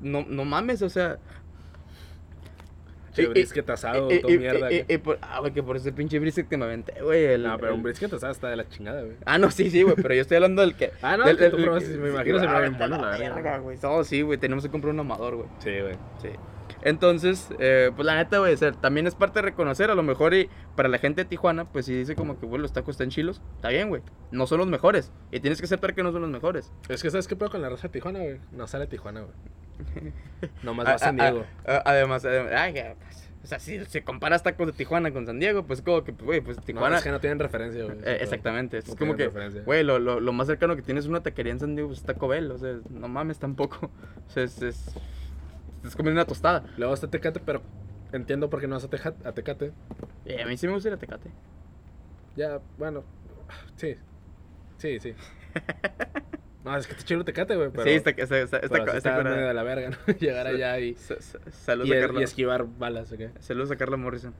no, 0.00 0.24
no 0.28 0.44
mames, 0.44 0.82
o 0.82 0.88
sea... 0.88 1.18
Che, 3.14 3.22
y- 3.22 3.24
y- 3.24 3.28
brisket 3.28 3.68
asado, 3.70 4.12
y- 4.12 4.20
todo 4.20 4.32
y- 4.32 4.38
mierda. 4.38 4.70
y- 4.70 4.80
acá. 4.80 4.92
y 4.92 4.98
por- 4.98 5.18
ah, 5.22 5.40
güey, 5.40 5.52
que 5.52 5.62
por 5.62 5.76
ese 5.76 5.92
pinche 5.92 6.18
brisket 6.18 6.48
que 6.48 6.56
me 6.56 6.66
aventé, 6.66 7.00
güey, 7.02 7.24
el... 7.24 7.42
no, 7.42 7.56
pero 7.56 7.68
el- 7.70 7.74
un 7.78 7.82
brisket 7.82 8.12
asado 8.12 8.32
está 8.32 8.48
de 8.48 8.56
la 8.56 8.68
chingada, 8.68 9.02
güey. 9.02 9.16
Ah, 9.24 9.38
no, 9.38 9.50
sí, 9.50 9.70
sí, 9.70 9.82
güey, 9.82 9.96
pero 9.96 10.14
yo 10.14 10.20
estoy 10.22 10.36
hablando 10.36 10.62
del 10.62 10.74
que... 10.76 10.92
Ah, 11.02 11.16
no, 11.16 11.24
del- 11.24 11.36
el 11.36 11.38
que 11.38 11.50
tú 11.50 11.56
del- 11.56 11.64
probaste, 11.64 11.96
me 11.96 12.10
imagino 12.10 12.38
se 12.38 12.46
me 12.46 12.52
ah, 12.52 12.58
ve 12.60 12.68
bien 12.68 12.78
bueno, 12.78 12.98
la 13.00 13.18
verga, 13.18 13.58
güey. 13.58 13.78
No, 13.82 14.04
sí, 14.04 14.22
güey, 14.22 14.38
tenemos 14.38 14.64
que 14.64 14.70
comprar 14.70 14.92
un 14.94 15.00
amador, 15.00 15.36
güey. 15.36 15.48
Sí, 15.58 15.70
güey. 15.80 15.94
Sí. 16.22 16.28
Entonces, 16.88 17.48
eh, 17.58 17.90
pues 17.94 18.06
la 18.06 18.14
neta, 18.16 18.38
güey, 18.38 18.56
también 18.80 19.06
es 19.06 19.14
parte 19.14 19.38
de 19.40 19.42
reconocer, 19.42 19.90
a 19.90 19.94
lo 19.94 20.02
mejor 20.02 20.32
y 20.34 20.48
para 20.74 20.88
la 20.88 20.98
gente 20.98 21.22
de 21.22 21.28
Tijuana, 21.28 21.64
pues 21.66 21.84
si 21.86 21.94
dice 21.94 22.14
como 22.14 22.38
que, 22.40 22.46
güey, 22.46 22.62
los 22.62 22.72
tacos 22.72 22.94
están 22.94 23.10
chilos, 23.10 23.42
está 23.56 23.68
bien, 23.68 23.88
güey. 23.90 24.02
No 24.30 24.46
son 24.46 24.58
los 24.58 24.68
mejores. 24.68 25.12
Y 25.30 25.40
tienes 25.40 25.58
que 25.60 25.66
aceptar 25.66 25.94
que 25.94 26.02
no 26.02 26.12
son 26.12 26.22
los 26.22 26.30
mejores. 26.30 26.72
Es 26.88 27.02
que, 27.02 27.10
¿sabes 27.10 27.28
qué 27.28 27.36
pedo 27.36 27.50
con 27.50 27.60
la 27.60 27.68
raza 27.68 27.88
de 27.88 27.92
Tijuana, 27.92 28.20
güey? 28.20 28.40
No 28.52 28.66
sale 28.66 28.86
Tijuana, 28.86 29.20
güey. 29.20 29.34
Nomás 30.62 30.86
va 30.86 30.92
a 30.94 30.98
San 30.98 31.16
Diego. 31.16 31.44
a- 31.66 31.82
además, 31.84 32.24
además, 32.24 32.52
ay, 32.56 32.72
pues, 32.98 33.28
o 33.44 33.46
sea, 33.46 33.58
si, 33.60 33.84
si 33.84 34.00
comparas 34.00 34.42
tacos 34.42 34.66
de 34.66 34.72
Tijuana 34.72 35.12
con 35.12 35.26
San 35.26 35.38
Diego, 35.38 35.64
pues 35.66 35.82
como 35.82 36.02
que, 36.04 36.12
güey, 36.12 36.40
pues 36.40 36.56
No, 36.58 36.62
Tijuana... 36.64 36.96
es 36.98 37.04
que 37.04 37.10
no 37.10 37.20
tienen 37.20 37.38
referencia, 37.38 37.84
güey. 37.84 37.98
Eh, 38.04 38.18
exactamente, 38.20 38.78
es 38.78 38.88
No 38.88 38.96
como 38.96 39.14
que, 39.14 39.28
güey, 39.64 39.84
lo, 39.84 39.98
lo, 39.98 40.20
lo 40.20 40.32
más 40.32 40.46
cercano 40.46 40.74
que 40.74 40.82
tienes 40.82 41.06
una 41.06 41.22
taquería 41.22 41.52
en 41.52 41.60
San 41.60 41.74
Diego 41.76 41.88
pues, 41.88 42.00
está 42.00 42.14
Cobel, 42.14 42.50
o 42.50 42.58
sea, 42.58 42.76
no 42.90 43.08
mames 43.08 43.38
tampoco. 43.38 43.90
O 44.26 44.30
sea, 44.30 44.42
es, 44.42 44.60
es, 44.62 44.94
es 45.84 45.94
comiendo 45.96 46.20
una 46.20 46.26
tostada. 46.26 46.64
Luego 46.76 46.94
está 46.94 47.08
Tecate, 47.08 47.40
pero 47.40 47.62
entiendo 48.12 48.48
por 48.50 48.60
qué 48.60 48.66
no 48.68 48.76
vas 48.76 48.84
a, 48.84 48.88
Teja- 48.90 49.14
a 49.24 49.32
Tecate. 49.32 49.72
Eh, 50.24 50.42
a 50.42 50.46
mí 50.46 50.56
sí 50.56 50.66
me 50.66 50.74
gusta 50.74 50.88
ir 50.88 50.94
a 50.94 50.98
Tecate. 50.98 51.30
Ya, 52.36 52.60
bueno, 52.78 53.04
sí. 53.76 53.96
Sí, 54.78 54.98
sí. 55.00 55.14
No, 56.64 56.76
es 56.76 56.86
que 56.86 56.92
está 56.92 57.04
chido 57.04 57.24
Tecate, 57.24 57.56
güey. 57.56 57.70
Pero, 57.70 57.84
sí, 57.84 57.90
está, 57.90 58.10
está, 58.10 58.24
está, 58.40 58.58
está, 58.58 58.68
pero 58.68 58.84
está 58.84 58.96
está 58.98 59.22
medio 59.22 59.46
de 59.46 59.54
la 59.54 59.62
verga, 59.62 59.90
¿no? 59.90 59.96
Llegar 60.18 60.46
allá 60.48 60.78
y, 60.80 60.94
Sa- 60.96 61.18
sa- 61.20 61.38
Saludos 61.50 61.88
y, 61.88 61.92
a 61.94 62.00
Carla. 62.00 62.20
y 62.20 62.24
esquivar 62.24 62.66
balas, 62.78 63.10
¿ok? 63.12 63.20
Saludos 63.38 63.70
a 63.70 63.76
Carla 63.76 63.96
Morrison. 63.96 64.34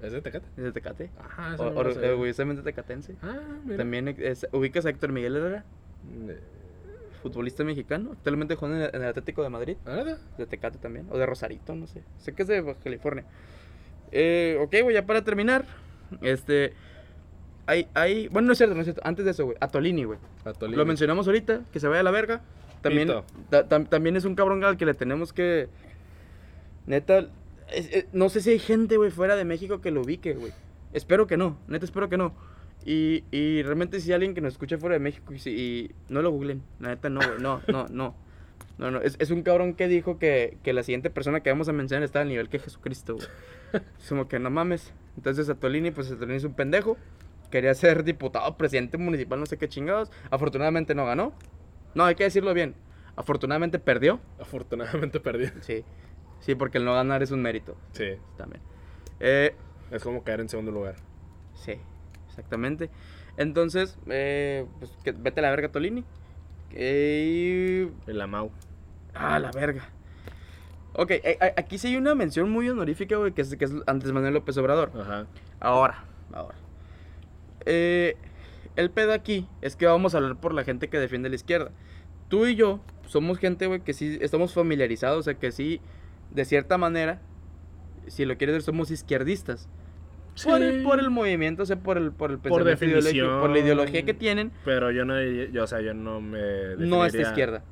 ¿Es 0.00 0.12
de 0.12 0.22
Tecate? 0.22 0.46
Es 0.56 0.62
de 0.64 0.72
Tecate. 0.72 1.10
Ajá, 1.18 1.50
lo 1.58 1.92
sabía. 1.92 2.10
orgullosamente 2.12 2.62
tecatense. 2.62 3.16
Ah, 3.20 3.36
mira. 3.64 3.76
También 3.78 4.08
es- 4.08 4.46
ubicas 4.52 4.86
a 4.86 4.90
Héctor 4.90 5.12
Miguel 5.12 5.36
Herrera, 5.36 5.64
Eh, 6.28 6.40
futbolista 7.22 7.64
mexicano. 7.64 8.12
Actualmente 8.12 8.54
juega 8.56 8.76
en 8.76 8.82
el, 8.82 8.90
en 8.94 9.02
el 9.02 9.08
Atlético 9.08 9.42
de 9.42 9.48
Madrid. 9.50 9.76
¿verdad? 9.84 10.18
De 10.38 10.46
Tecate 10.46 10.78
también. 10.78 11.06
O 11.10 11.18
de 11.18 11.26
Rosarito, 11.26 11.74
no 11.74 11.86
sé. 11.86 12.02
Sé 12.18 12.32
que 12.34 12.42
es 12.42 12.48
de 12.48 12.76
California. 12.82 13.24
Eh, 14.12 14.58
ok, 14.60 14.74
güey, 14.82 14.94
ya 14.94 15.06
para 15.06 15.22
terminar. 15.22 15.64
Este. 16.22 16.72
Hay, 17.66 17.86
hay. 17.94 18.28
Bueno, 18.28 18.46
no 18.46 18.52
es 18.52 18.58
cierto, 18.58 18.74
no 18.74 18.80
es 18.80 18.86
cierto. 18.86 19.00
Antes 19.04 19.24
de 19.24 19.30
eso, 19.30 19.44
güey. 19.44 19.56
Atolini, 19.60 20.04
güey. 20.04 20.18
Atolini. 20.44 20.76
Lo 20.76 20.84
mencionamos 20.86 21.26
ahorita, 21.26 21.60
que 21.72 21.78
se 21.80 21.86
vaya 21.88 22.00
a 22.00 22.04
la 22.04 22.10
verga. 22.10 22.40
También, 22.82 23.08
Pito. 23.08 23.24
ta- 23.50 23.68
tam- 23.68 23.88
también 23.88 24.16
es 24.16 24.24
un 24.24 24.34
cabrón 24.34 24.64
al 24.64 24.76
que 24.76 24.86
le 24.86 24.94
tenemos 24.94 25.32
que. 25.32 25.68
Neta, 26.86 27.28
es- 27.72 27.92
es- 27.92 28.06
no 28.12 28.28
sé 28.28 28.40
si 28.40 28.50
hay 28.50 28.58
gente, 28.58 28.96
güey, 28.96 29.10
fuera 29.10 29.36
de 29.36 29.44
México 29.44 29.80
que 29.80 29.90
lo 29.90 30.00
ubique, 30.02 30.32
güey. 30.34 30.52
Espero 30.92 31.26
que 31.26 31.36
no, 31.36 31.56
neta, 31.68 31.84
espero 31.84 32.08
que 32.08 32.16
no. 32.16 32.34
Y, 32.84 33.24
y 33.30 33.62
realmente 33.62 34.00
si 34.00 34.10
hay 34.10 34.14
alguien 34.14 34.34
que 34.34 34.40
nos 34.40 34.54
escucha 34.54 34.78
fuera 34.78 34.94
de 34.94 35.00
México 35.00 35.32
y, 35.34 35.38
si- 35.38 35.50
y 35.50 35.90
no 36.08 36.22
lo 36.22 36.30
googlen, 36.30 36.62
la 36.80 36.88
neta 36.88 37.10
no, 37.10 37.20
güey, 37.20 37.38
no, 37.40 37.60
no, 37.68 37.86
no. 37.88 38.14
No, 38.78 38.90
no, 38.90 39.00
es, 39.02 39.16
es 39.18 39.30
un 39.30 39.42
cabrón 39.42 39.74
que 39.74 39.88
dijo 39.88 40.18
que, 40.18 40.56
que 40.62 40.72
la 40.72 40.82
siguiente 40.82 41.10
persona 41.10 41.40
que 41.40 41.50
vamos 41.50 41.68
a 41.68 41.72
mencionar 41.74 42.02
está 42.02 42.22
al 42.22 42.28
nivel 42.28 42.48
que 42.48 42.58
Jesucristo, 42.58 43.14
güey. 43.16 43.26
Es 44.00 44.08
como 44.08 44.26
que 44.26 44.38
no 44.38 44.48
mames. 44.48 44.94
Entonces 45.18 45.50
Atolini, 45.50 45.90
pues 45.90 46.10
Atolini 46.10 46.36
es 46.38 46.44
un 46.44 46.54
pendejo. 46.54 46.96
Quería 47.50 47.74
ser 47.74 48.04
diputado, 48.04 48.56
presidente 48.56 48.96
municipal, 48.96 49.38
no 49.38 49.44
sé 49.44 49.58
qué 49.58 49.68
chingados. 49.68 50.10
Afortunadamente 50.30 50.94
no 50.94 51.04
ganó. 51.04 51.34
No, 51.94 52.04
hay 52.04 52.14
que 52.14 52.24
decirlo 52.24 52.54
bien. 52.54 52.74
Afortunadamente 53.16 53.78
perdió. 53.78 54.18
Afortunadamente 54.40 55.20
perdí. 55.20 55.48
Sí. 55.60 55.84
Sí, 56.40 56.54
porque 56.54 56.78
el 56.78 56.86
no 56.86 56.94
ganar 56.94 57.22
es 57.22 57.32
un 57.32 57.42
mérito 57.42 57.76
Sí. 57.92 58.12
también. 58.38 58.62
Eh, 59.18 59.54
Es 59.90 60.02
como 60.02 60.24
caer 60.24 60.40
en 60.40 60.48
segundo 60.48 60.70
lugar. 60.72 60.94
sí, 61.52 61.74
exactamente. 62.40 62.90
Entonces, 63.36 63.98
eh, 64.08 64.66
pues 64.78 64.90
que, 65.04 65.12
vete 65.12 65.40
a 65.40 65.42
la 65.44 65.50
verga, 65.50 65.70
Tolini. 65.70 66.04
Eh, 66.72 67.90
El 68.06 68.20
Amau. 68.20 68.50
ah, 69.14 69.38
la 69.38 69.50
verga. 69.52 69.88
Ok, 70.94 71.12
eh, 71.12 71.38
aquí 71.56 71.78
sí 71.78 71.88
hay 71.88 71.96
una 71.96 72.14
mención 72.14 72.50
muy 72.50 72.68
honorífica, 72.68 73.16
güey, 73.16 73.32
que 73.32 73.42
es, 73.42 73.54
que 73.56 73.64
es 73.64 73.72
Andrés 73.86 74.12
Manuel 74.12 74.34
López 74.34 74.56
Obrador. 74.56 74.90
Ajá. 74.98 75.26
Ahora, 75.60 76.04
ahora. 76.32 76.56
Eh, 77.64 78.16
el 78.76 78.90
pedo 78.90 79.12
aquí 79.12 79.46
es 79.60 79.76
que 79.76 79.86
vamos 79.86 80.14
a 80.14 80.18
hablar 80.18 80.36
por 80.40 80.54
la 80.54 80.64
gente 80.64 80.88
que 80.88 80.98
defiende 80.98 81.28
la 81.28 81.36
izquierda. 81.36 81.70
Tú 82.28 82.46
y 82.46 82.56
yo 82.56 82.80
somos 83.06 83.38
gente, 83.38 83.66
güey, 83.66 83.80
que 83.80 83.92
sí 83.92 84.18
estamos 84.20 84.54
familiarizados, 84.54 85.18
o 85.18 85.22
sea, 85.22 85.34
que 85.34 85.52
sí, 85.52 85.80
de 86.30 86.44
cierta 86.44 86.78
manera, 86.78 87.20
si 88.06 88.24
lo 88.24 88.36
quieres 88.36 88.54
ver, 88.54 88.62
somos 88.62 88.90
izquierdistas. 88.90 89.68
Por, 90.44 90.62
el, 90.62 90.82
por 90.82 90.98
el 91.00 91.10
movimiento, 91.10 91.62
o 91.64 91.66
sea, 91.66 91.76
por 91.76 91.98
el, 91.98 92.12
por 92.12 92.30
el 92.30 92.38
Por 92.38 92.64
pensamiento 92.64 93.08
ideológico, 93.10 93.40
por 93.40 93.50
la 93.50 93.58
ideología 93.58 94.02
que 94.04 94.14
tienen, 94.14 94.52
Pero 94.64 94.90
yo 94.90 95.04
no 95.04 95.20
yo, 95.22 95.64
o 95.64 95.66
sea, 95.66 95.80
yo 95.80 95.92
no 95.92 96.20
me 96.20 96.38
no 96.78 97.04
esta 97.04 97.18
definiría- 97.18 97.28
izquierda. 97.28 97.64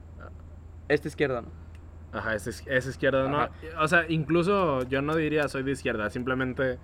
Esta 0.88 1.08
izquierda 1.08 1.42
no. 1.42 1.48
Ajá, 2.18 2.34
es, 2.34 2.46
es, 2.46 2.64
es 2.66 2.86
izquierda, 2.86 3.28
Ajá. 3.28 3.50
no. 3.76 3.82
O 3.82 3.88
sea, 3.88 4.04
incluso 4.08 4.86
yo 4.88 5.02
no 5.02 5.14
diría 5.14 5.46
soy 5.48 5.62
de 5.62 5.72
izquierda, 5.72 6.08
simplemente 6.10 6.78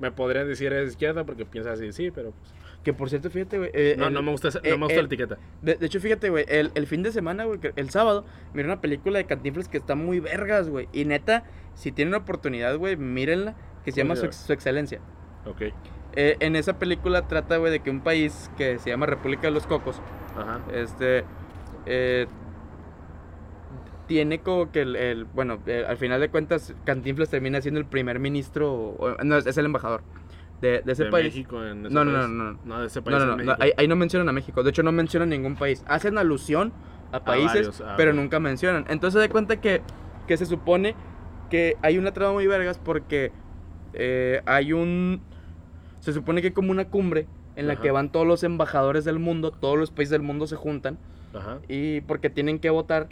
me 0.00 0.10
podrían 0.12 0.46
decir 0.46 0.72
es 0.72 0.90
izquierda 0.90 1.24
porque 1.24 1.44
piensas 1.44 1.78
así, 1.80 1.92
sí, 1.92 2.10
pero 2.10 2.30
pues, 2.32 2.52
Que 2.84 2.92
por 2.92 3.10
cierto, 3.10 3.30
fíjate, 3.30 3.58
güey. 3.58 3.70
eh, 3.74 3.96
no, 3.98 4.06
el- 4.06 4.14
no 4.14 4.22
me 4.22 4.30
gusta, 4.30 4.48
esa- 4.48 4.60
eh, 4.62 4.70
no 4.70 4.78
me 4.78 4.84
gusta 4.84 5.00
la 5.00 5.06
etiqueta. 5.06 5.38
De, 5.62 5.74
de 5.74 5.86
hecho, 5.86 5.98
fíjate, 6.00 6.28
güey, 6.30 6.44
el, 6.48 6.70
el 6.74 6.86
fin 6.86 7.02
de 7.02 7.10
semana, 7.10 7.44
güey, 7.44 7.58
el 7.74 7.90
sábado, 7.90 8.24
miré 8.54 8.68
una 8.68 8.80
película 8.80 9.18
de 9.18 9.24
Cantinflas 9.26 9.68
que 9.68 9.78
está 9.78 9.94
muy 9.96 10.20
vergas, 10.20 10.68
güey. 10.68 10.88
Y 10.92 11.04
neta, 11.04 11.44
si 11.74 11.90
tienen 11.90 12.14
oportunidad, 12.14 12.76
güey, 12.76 12.96
mírenla, 12.96 13.56
que 13.88 13.92
se 13.92 14.02
¿Cómo 14.02 14.14
llama 14.14 14.30
su, 14.32 14.52
Excelencia. 14.52 15.00
Ok, 15.46 15.62
Eh, 16.14 16.36
en 16.40 16.56
esa 16.56 16.78
película 16.78 17.22
trata, 17.22 17.56
güey, 17.58 17.70
de 17.72 17.80
que 17.80 17.90
un 17.90 18.00
país 18.00 18.50
que 18.56 18.78
se 18.78 18.90
llama 18.90 19.06
República 19.06 19.42
de 19.42 19.50
los 19.52 19.66
Cocos, 19.66 20.00
ajá. 20.36 20.60
este, 20.72 21.24
eh, 21.86 22.26
tiene 24.06 24.40
como 24.40 24.70
que 24.72 24.82
el, 24.82 24.96
el- 24.96 25.24
bueno, 25.26 25.58
eh, 25.66 25.84
al 25.86 25.96
final 25.96 26.20
de 26.20 26.28
cuentas, 26.28 26.74
Cantinflas 26.84 27.28
termina 27.28 27.60
siendo 27.60 27.78
el 27.78 27.86
primer 27.86 28.18
ministro, 28.18 28.72
o- 28.72 29.16
no, 29.22 29.36
es 29.36 29.56
el 29.56 29.66
embajador 29.66 30.02
de, 30.60 30.82
de 30.84 30.92
ese 30.92 31.04
de 31.04 31.10
país. 31.10 31.26
México 31.26 31.64
en 31.64 31.86
ese 31.86 31.94
No, 31.94 32.04
no, 32.04 32.12
país. 32.12 32.28
no, 32.28 32.52
no. 32.52 32.58
No, 32.64 32.80
de 32.80 32.86
ese 32.86 33.00
país 33.02 33.18
No, 33.18 33.24
no, 33.26 33.36
no, 33.36 33.56
ahí, 33.60 33.70
ahí 33.76 33.86
no 33.88 33.96
mencionan 33.96 34.28
a 34.28 34.32
México. 34.32 34.62
De 34.62 34.70
hecho, 34.70 34.82
no 34.82 34.92
mencionan 34.92 35.28
ningún 35.28 35.56
país. 35.56 35.84
Hacen 35.86 36.18
alusión 36.18 36.72
a 37.12 37.20
países, 37.20 37.78
varios, 37.78 37.82
pero 37.96 38.12
nunca 38.12 38.40
mencionan. 38.40 38.84
Entonces, 38.88 39.20
se 39.22 39.28
da 39.28 39.32
cuenta 39.32 39.60
que, 39.60 39.82
que 40.26 40.36
se 40.36 40.46
supone 40.46 40.94
que 41.48 41.76
hay 41.82 41.96
una 41.96 42.12
trama 42.12 42.32
muy 42.32 42.46
vergas 42.46 42.78
porque 42.78 43.30
eh, 43.94 44.42
hay 44.46 44.72
un. 44.72 45.20
Se 46.00 46.12
supone 46.12 46.40
que 46.40 46.48
hay 46.48 46.52
como 46.52 46.70
una 46.70 46.86
cumbre 46.88 47.26
en 47.56 47.66
la 47.66 47.74
Ajá. 47.74 47.82
que 47.82 47.90
van 47.90 48.10
todos 48.10 48.26
los 48.26 48.44
embajadores 48.44 49.04
del 49.04 49.18
mundo, 49.18 49.50
todos 49.50 49.78
los 49.78 49.90
países 49.90 50.10
del 50.10 50.22
mundo 50.22 50.46
se 50.46 50.56
juntan 50.56 50.96
Ajá. 51.34 51.58
y 51.68 52.00
porque 52.02 52.30
tienen 52.30 52.60
que 52.60 52.70
votar 52.70 53.08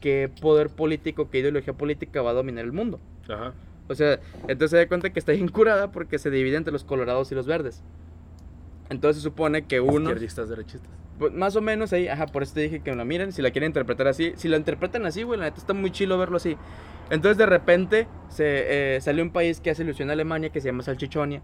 qué 0.00 0.30
poder 0.40 0.70
político, 0.70 1.28
qué 1.30 1.40
ideología 1.40 1.74
política 1.74 2.22
va 2.22 2.30
a 2.30 2.34
dominar 2.34 2.64
el 2.64 2.72
mundo. 2.72 3.00
Ajá. 3.28 3.52
O 3.88 3.94
sea, 3.94 4.18
entonces 4.48 4.70
se 4.70 4.76
da 4.78 4.88
cuenta 4.88 5.10
que 5.10 5.18
está 5.18 5.32
bien 5.32 5.48
curada 5.48 5.92
porque 5.92 6.18
se 6.18 6.30
divide 6.30 6.56
entre 6.56 6.72
los 6.72 6.84
colorados 6.84 7.30
y 7.32 7.34
los 7.34 7.46
verdes. 7.46 7.82
Entonces 8.88 9.22
se 9.22 9.28
supone 9.28 9.66
que 9.66 9.80
uno... 9.80 10.10
Izquierdistas, 10.10 10.48
derechistas. 10.48 10.90
Pues, 11.18 11.32
más 11.32 11.56
o 11.56 11.60
menos 11.60 11.92
ahí, 11.92 12.08
ajá, 12.08 12.26
por 12.26 12.42
eso 12.42 12.54
te 12.54 12.60
dije 12.60 12.80
que 12.80 12.94
la 12.94 13.04
miren, 13.04 13.32
si 13.32 13.42
la 13.42 13.50
quieren 13.50 13.68
interpretar 13.70 14.08
así. 14.08 14.32
Si 14.36 14.48
la 14.48 14.56
interpretan 14.56 15.06
así, 15.06 15.22
güey, 15.22 15.38
la 15.38 15.46
neta 15.46 15.58
está 15.58 15.72
muy 15.72 15.90
chilo 15.90 16.18
verlo 16.18 16.36
así. 16.36 16.56
Entonces 17.12 17.36
de 17.36 17.44
repente 17.44 18.08
se 18.30 18.96
eh, 18.96 19.00
sale 19.02 19.20
un 19.20 19.30
país 19.30 19.60
que 19.60 19.70
hace 19.70 19.82
alusión 19.82 20.08
a 20.08 20.14
Alemania 20.14 20.48
que 20.48 20.62
se 20.62 20.68
llama 20.68 20.82
Salchichonia. 20.82 21.42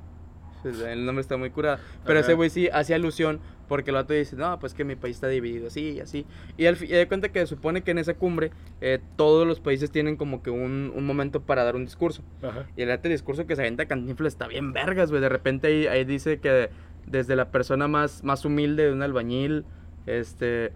Pues, 0.63 0.81
El 0.81 1.05
nombre 1.05 1.21
está 1.21 1.37
muy 1.37 1.51
curado. 1.51 1.79
Pero 2.07 2.21
ese 2.21 2.33
güey 2.33 2.49
sí 2.49 2.71
hace 2.73 2.95
alusión 2.95 3.39
porque 3.69 3.91
el 3.91 3.97
vato 3.97 4.15
dice, 4.15 4.35
no, 4.35 4.59
pues 4.59 4.73
que 4.73 4.85
mi 4.85 4.97
país 4.97 5.17
está 5.17 5.29
dividido 5.29 5.67
así 5.67 5.91
y 5.91 6.01
así. 6.01 6.25
Y 6.57 6.65
al 6.65 6.77
fin, 6.77 6.89
y 6.89 6.95
de 6.95 7.07
cuenta 7.07 7.29
que 7.29 7.47
supone 7.47 7.83
que 7.83 7.91
en 7.91 7.99
esa 7.99 8.15
cumbre 8.15 8.51
eh, 8.81 8.99
todos 9.17 9.47
los 9.47 9.61
países 9.61 9.91
tienen 9.91 10.17
como 10.17 10.43
que 10.43 10.49
un, 10.49 10.91
un 10.97 11.07
momento 11.07 11.43
para 11.43 11.65
dar 11.65 11.77
un 11.77 11.85
discurso. 11.85 12.23
Ajá. 12.43 12.67
Y 12.75 12.81
el 12.81 12.91
arte 12.91 13.11
discurso 13.11 13.47
que 13.47 13.55
se 13.55 13.61
avienta 13.61 13.85
Cantinflas 13.85 14.33
está 14.33 14.49
bien 14.49 14.73
vergas, 14.73 15.11
güey. 15.11 15.21
De 15.21 15.29
repente 15.29 15.67
ahí, 15.67 15.87
ahí 15.87 16.07
dice 16.07 16.41
que 16.41 16.71
desde 17.05 17.37
la 17.37 17.51
persona 17.51 17.89
más, 17.89 18.25
más 18.25 18.47
humilde 18.47 18.85
de 18.87 18.93
un 18.93 19.03
albañil, 19.03 19.67
este... 20.07 20.73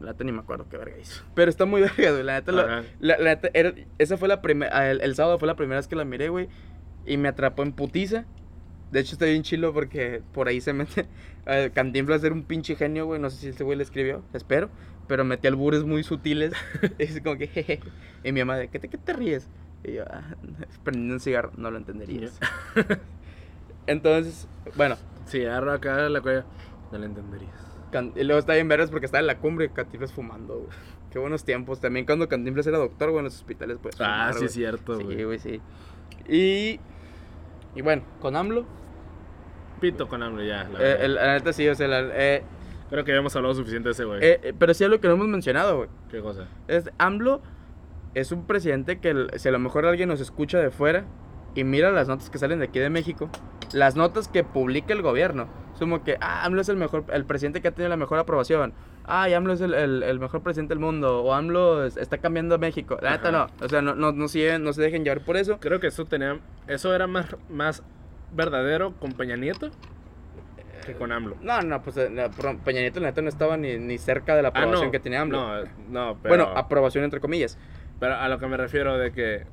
La 0.00 0.12
neta 0.12 0.24
ni 0.24 0.32
me 0.32 0.40
acuerdo 0.40 0.66
qué 0.68 0.76
verga 0.76 0.98
hizo. 0.98 1.24
Pero 1.34 1.48
está 1.50 1.64
muy 1.64 1.80
verga, 1.96 2.10
güey. 2.12 2.22
La 2.22 2.34
neta, 2.34 2.52
lo- 2.52 2.66
la, 2.66 2.82
la 3.00 3.16
neta 3.18 3.48
era- 3.54 3.74
esa 3.98 4.16
fue 4.16 4.28
la 4.28 4.42
primera... 4.42 4.90
El, 4.90 5.00
el 5.00 5.14
sábado 5.14 5.38
fue 5.38 5.46
la 5.48 5.56
primera 5.56 5.78
vez 5.78 5.88
que 5.88 5.96
la 5.96 6.04
miré, 6.04 6.28
güey. 6.28 6.48
Y 7.06 7.16
me 7.16 7.28
atrapó 7.28 7.62
en 7.62 7.72
putiza. 7.72 8.24
De 8.92 9.00
hecho, 9.00 9.14
está 9.14 9.24
bien 9.26 9.42
chilo 9.42 9.72
porque 9.72 10.22
por 10.32 10.48
ahí 10.48 10.60
se 10.60 10.72
mete... 10.72 11.06
eh, 11.46 11.70
Cantinflas 11.74 12.22
era 12.24 12.34
un 12.34 12.42
pinche 12.44 12.76
genio, 12.76 13.06
güey. 13.06 13.20
No 13.20 13.30
sé 13.30 13.36
si 13.38 13.48
ese 13.48 13.64
güey 13.64 13.76
le 13.78 13.82
escribió, 13.84 14.22
espero. 14.32 14.68
Pero 15.08 15.24
metí 15.24 15.46
albures 15.46 15.84
muy 15.84 16.02
sutiles. 16.02 16.52
y 16.98 17.02
es 17.02 17.20
como 17.20 17.36
que... 17.38 17.46
jeje. 17.46 17.80
Y 18.24 18.32
mi 18.32 18.40
mamá 18.40 18.56
de, 18.56 18.68
¿qué 18.68 18.78
te, 18.78 18.88
qué 18.88 18.98
te 18.98 19.12
ríes? 19.12 19.48
Y 19.84 19.92
yo, 19.94 20.04
ah, 20.10 20.34
prendiendo 20.82 21.14
un 21.14 21.20
cigarro, 21.20 21.52
no 21.56 21.70
lo 21.70 21.76
entenderías. 21.78 22.38
Entonces, 23.86 24.48
bueno, 24.76 24.96
Si 25.26 25.44
agarro 25.44 25.72
acá 25.72 26.08
la 26.08 26.20
cuella, 26.20 26.44
no 26.92 26.98
le 26.98 27.06
entenderías. 27.06 27.52
Can- 27.96 28.12
y 28.14 28.24
luego 28.24 28.38
está 28.38 28.52
bien 28.54 28.68
vergas 28.68 28.90
porque 28.90 29.06
está 29.06 29.18
en 29.20 29.26
la 29.26 29.38
cumbre 29.38 29.70
Cantinflas 29.70 30.12
fumando, 30.12 30.56
güey. 30.58 30.68
Qué 31.10 31.18
buenos 31.18 31.44
tiempos. 31.44 31.80
También 31.80 32.04
cuando 32.04 32.28
Cantinflas 32.28 32.66
era 32.66 32.76
doctor, 32.78 33.08
güey, 33.10 33.20
en 33.20 33.24
los 33.24 33.36
hospitales, 33.36 33.78
pues. 33.80 33.94
Ah, 34.00 34.28
fumar, 34.30 34.32
sí 34.34 34.38
güey. 34.38 34.46
es 34.46 34.52
cierto, 34.52 34.96
Sí, 34.98 35.04
güey. 35.04 35.24
güey, 35.24 35.38
sí. 35.38 35.60
Y, 36.28 36.78
y 37.74 37.82
bueno, 37.82 38.02
con 38.20 38.36
AMLO, 38.36 38.66
Pito 39.80 40.08
con 40.08 40.22
hambre 40.22 40.46
ya, 40.46 40.64
la 40.64 40.78
eh, 40.78 40.82
verdad. 40.82 41.04
el- 41.04 41.14
la 41.14 41.32
neta 41.34 41.52
sí, 41.52 41.68
o 41.68 41.74
sea, 41.74 41.88
la- 41.88 42.08
eh, 42.12 42.42
Creo 42.90 43.04
que 43.04 43.12
ya 43.12 43.18
hemos 43.18 43.34
hablado 43.34 43.54
suficiente 43.54 43.88
de 43.88 43.92
ese 43.94 44.04
güey. 44.04 44.20
eh, 44.22 44.54
pero 44.58 44.72
sí 44.74 44.84
es 44.84 44.90
lo 44.90 45.00
que 45.00 45.08
no 45.08 45.14
hemos 45.14 45.26
mencionado, 45.28 45.76
güey. 45.78 45.88
¿Qué 46.10 46.20
cosa? 46.20 46.48
Es, 46.68 46.90
AMLO 46.98 47.42
es 48.14 48.30
un 48.32 48.46
presidente 48.46 49.00
que 49.00 49.26
si 49.36 49.48
a 49.48 49.52
lo 49.52 49.58
mejor 49.58 49.86
alguien 49.86 50.08
nos 50.08 50.20
escucha 50.20 50.58
de 50.58 50.70
fuera 50.70 51.04
y 51.60 51.64
mira 51.64 51.90
las 51.90 52.08
notas 52.08 52.30
que 52.30 52.38
salen 52.38 52.58
de 52.60 52.66
aquí 52.66 52.78
de 52.78 52.90
México, 52.90 53.28
las 53.72 53.96
notas 53.96 54.28
que 54.28 54.44
publica 54.44 54.92
el 54.92 55.02
gobierno, 55.02 55.46
es 55.74 55.80
como 55.80 56.02
que, 56.04 56.16
ah, 56.20 56.44
AMLO 56.44 56.60
es 56.60 56.68
el 56.68 56.76
mejor, 56.76 57.04
el 57.12 57.24
presidente 57.24 57.60
que 57.60 57.68
ha 57.68 57.70
tenido 57.72 57.88
la 57.90 57.96
mejor 57.96 58.18
aprobación. 58.18 58.72
Ah, 59.04 59.28
y 59.28 59.34
AMLO 59.34 59.52
es 59.52 59.60
el, 59.60 59.74
el- 59.74 60.02
el 60.02 60.18
mejor 60.18 60.42
presidente 60.42 60.74
del 60.74 60.80
mundo. 60.80 61.22
O 61.22 61.32
AMLO 61.32 61.84
es- 61.84 61.96
está 61.96 62.18
cambiando 62.18 62.58
México. 62.58 62.98
La 63.00 63.12
neta 63.12 63.30
no. 63.30 63.46
O 63.60 63.68
sea, 63.68 63.80
no, 63.82 63.94
no, 63.94 64.10
no, 64.12 64.26
siguen- 64.26 64.62
no 64.62 64.72
se 64.72 64.82
dejen 64.82 65.04
llevar 65.04 65.20
por 65.20 65.36
eso. 65.36 65.58
Creo 65.60 65.78
que 65.78 65.86
eso 65.88 66.06
tenía. 66.06 66.38
Eso 66.66 66.92
era 66.94 67.06
más, 67.06 67.36
más 67.48 67.82
verdadero 68.32 68.94
con 68.98 69.12
Peña 69.12 69.36
Nieto 69.36 69.70
que 70.84 70.94
con 70.94 71.10
AMLO. 71.12 71.36
No, 71.40 71.60
no, 71.62 71.82
pues 71.82 71.96
eh, 71.96 72.08
Peña 72.64 72.80
Nieto 72.80 73.00
la 73.00 73.08
neta 73.08 73.20
no 73.22 73.28
estaba 73.28 73.56
ni, 73.56 73.76
ni 73.78 73.98
cerca 73.98 74.34
de 74.36 74.42
la 74.42 74.48
Ah, 74.48 74.50
aprobación 74.50 74.86
no. 74.86 74.90
que 74.92 75.00
tenía 75.00 75.20
AMLO. 75.20 75.38
No, 75.38 75.64
no, 75.88 76.18
pero. 76.22 76.36
Bueno, 76.36 76.58
aprobación 76.58 77.04
entre 77.04 77.20
comillas. 77.20 77.58
Pero 78.00 78.14
a 78.16 78.28
lo 78.28 78.38
que 78.38 78.46
me 78.46 78.56
refiero 78.56 78.98
de 78.98 79.12
que 79.12 79.46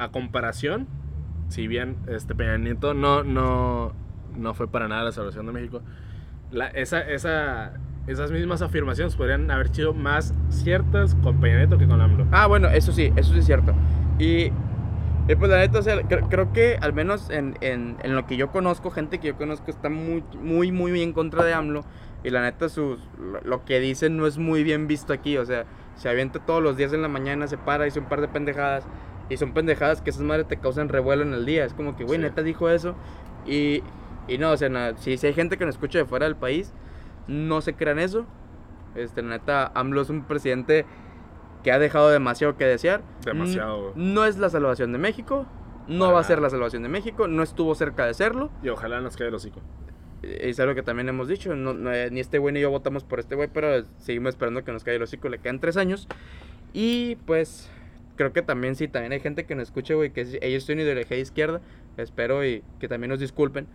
a 0.00 0.10
comparación, 0.10 0.88
si 1.48 1.68
bien 1.68 1.96
este 2.08 2.34
Peña 2.34 2.58
Nieto 2.58 2.94
no, 2.94 3.22
no, 3.22 3.92
no 4.36 4.54
fue 4.54 4.66
para 4.68 4.88
nada 4.88 5.04
la 5.04 5.12
salvación 5.12 5.46
de 5.46 5.52
México, 5.52 5.82
la, 6.50 6.66
esa, 6.68 7.00
esa, 7.00 7.74
esas 8.06 8.32
mismas 8.32 8.62
afirmaciones 8.62 9.14
podrían 9.14 9.50
haber 9.50 9.68
sido 9.74 9.94
más 9.94 10.34
ciertas 10.48 11.14
con 11.16 11.38
Peña 11.40 11.58
Nieto 11.58 11.78
que 11.78 11.86
con 11.86 12.00
AMLO. 12.00 12.26
Ah, 12.32 12.46
bueno, 12.46 12.68
eso 12.68 12.92
sí, 12.92 13.12
eso 13.14 13.32
sí 13.32 13.38
es 13.38 13.46
cierto. 13.46 13.72
Y 14.18 14.50
Y 15.28 15.36
pues 15.36 15.48
la 15.50 15.58
neta, 15.58 15.78
o 15.78 15.82
sea, 15.82 16.02
creo, 16.08 16.28
creo 16.28 16.52
que 16.52 16.76
al 16.80 16.92
menos 16.92 17.30
en, 17.30 17.56
en, 17.60 17.98
en 18.02 18.16
lo 18.16 18.26
que 18.26 18.36
yo 18.36 18.50
conozco, 18.50 18.90
gente 18.90 19.20
que 19.20 19.28
yo 19.28 19.36
conozco 19.36 19.70
está 19.70 19.88
muy, 19.88 20.24
muy, 20.40 20.72
muy 20.72 21.02
en 21.02 21.12
contra 21.12 21.44
de 21.44 21.54
AMLO. 21.54 21.84
Y 22.24 22.30
la 22.30 22.42
neta, 22.42 22.68
sus, 22.68 22.98
lo, 23.18 23.40
lo 23.42 23.64
que 23.64 23.78
dicen 23.78 24.16
no 24.16 24.26
es 24.26 24.38
muy 24.38 24.64
bien 24.64 24.88
visto 24.88 25.12
aquí. 25.12 25.36
O 25.38 25.44
sea, 25.44 25.66
se 25.94 26.08
avienta 26.08 26.40
todos 26.40 26.62
los 26.62 26.76
días 26.76 26.92
en 26.92 27.02
la 27.02 27.08
mañana, 27.08 27.46
se 27.46 27.58
para, 27.58 27.84
dice 27.84 28.00
un 28.00 28.08
par 28.08 28.20
de 28.20 28.28
pendejadas. 28.28 28.84
Y 29.30 29.36
son 29.38 29.54
pendejadas 29.54 30.02
que 30.02 30.10
esas 30.10 30.22
madres 30.22 30.46
te 30.48 30.58
causan 30.58 30.88
revuelo 30.90 31.22
en 31.22 31.32
el 31.32 31.46
día. 31.46 31.64
Es 31.64 31.72
como 31.72 31.96
que, 31.96 32.04
güey, 32.04 32.18
Sí. 32.18 32.22
neta 32.24 32.42
dijo 32.42 32.68
eso. 32.68 32.94
Y, 33.46 33.82
y 34.28 34.36
no, 34.38 34.50
o 34.52 34.56
sea, 34.58 34.68
nada, 34.68 34.96
si, 34.98 35.16
si 35.16 35.26
hay 35.28 35.32
gente 35.32 35.56
que 35.56 35.64
nos 35.64 35.76
escucha 35.76 35.98
de 35.98 36.04
fuera 36.04 36.26
del 36.26 36.36
país, 36.36 36.72
no 37.28 37.60
se 37.62 37.74
crean 37.74 37.98
eso. 37.98 38.26
Este, 38.96 39.22
neta, 39.22 39.70
AMLO 39.74 40.02
es 40.02 40.10
un 40.10 40.24
presidente 40.24 40.84
que 41.62 41.70
ha 41.72 41.78
dejado 41.78 42.10
demasiado 42.10 42.56
que 42.56 42.64
desear. 42.64 43.02
Demasiado, 43.24 43.92
No 43.94 44.24
es 44.24 44.36
la 44.38 44.50
salvación 44.50 44.92
de 44.92 44.98
México. 44.98 45.46
No 45.86 46.06
Para 46.06 46.14
va 46.14 46.20
a 46.20 46.24
ser 46.24 46.36
nada. 46.38 46.46
la 46.46 46.50
salvación 46.50 46.82
de 46.82 46.88
México. 46.88 47.28
No 47.28 47.42
estuvo 47.42 47.74
cerca 47.74 48.06
de 48.06 48.14
serlo. 48.14 48.50
Y 48.62 48.68
ojalá 48.68 49.00
nos 49.00 49.16
quede 49.16 49.28
el 49.28 49.34
hocico. 49.34 49.60
Eh, 50.22 50.48
Es 50.50 50.58
algo 50.60 50.74
que 50.74 50.82
también 50.82 51.08
hemos 51.08 51.28
dicho. 51.28 51.54
no- 51.54 51.74
no, 51.74 51.92
eh, 51.92 52.10
ni 52.10 52.18
este 52.20 52.38
güey 52.38 52.52
ni 52.54 52.60
yo 52.60 52.70
votamos 52.70 53.04
por 53.04 53.20
este 53.20 53.34
güey, 53.36 53.48
pero 53.52 53.84
seguimos 53.98 54.30
esperando 54.30 54.64
que 54.64 54.72
nos 54.72 54.82
caiga 54.84 54.96
el 54.96 55.02
hocico. 55.02 55.28
Le 55.28 55.38
quedan 55.38 55.60
tres 55.60 55.76
años. 55.76 56.08
Y 56.72 57.16
pues 57.26 57.70
creo 58.20 58.34
que 58.34 58.42
también 58.42 58.76
sí, 58.76 58.86
también 58.86 59.12
hay 59.12 59.20
gente 59.20 59.46
que 59.46 59.54
nos 59.54 59.68
escuche, 59.68 59.94
güey, 59.94 60.10
que 60.10 60.20
es- 60.20 60.36
ellos 60.42 60.66
tienen 60.66 60.84
ideología 60.84 61.16
de 61.16 61.22
izquierda. 61.22 61.62
Espero 61.96 62.44
y 62.44 62.62
que 62.78 62.86
también 62.86 63.08
nos 63.08 63.18
disculpen. 63.20 63.66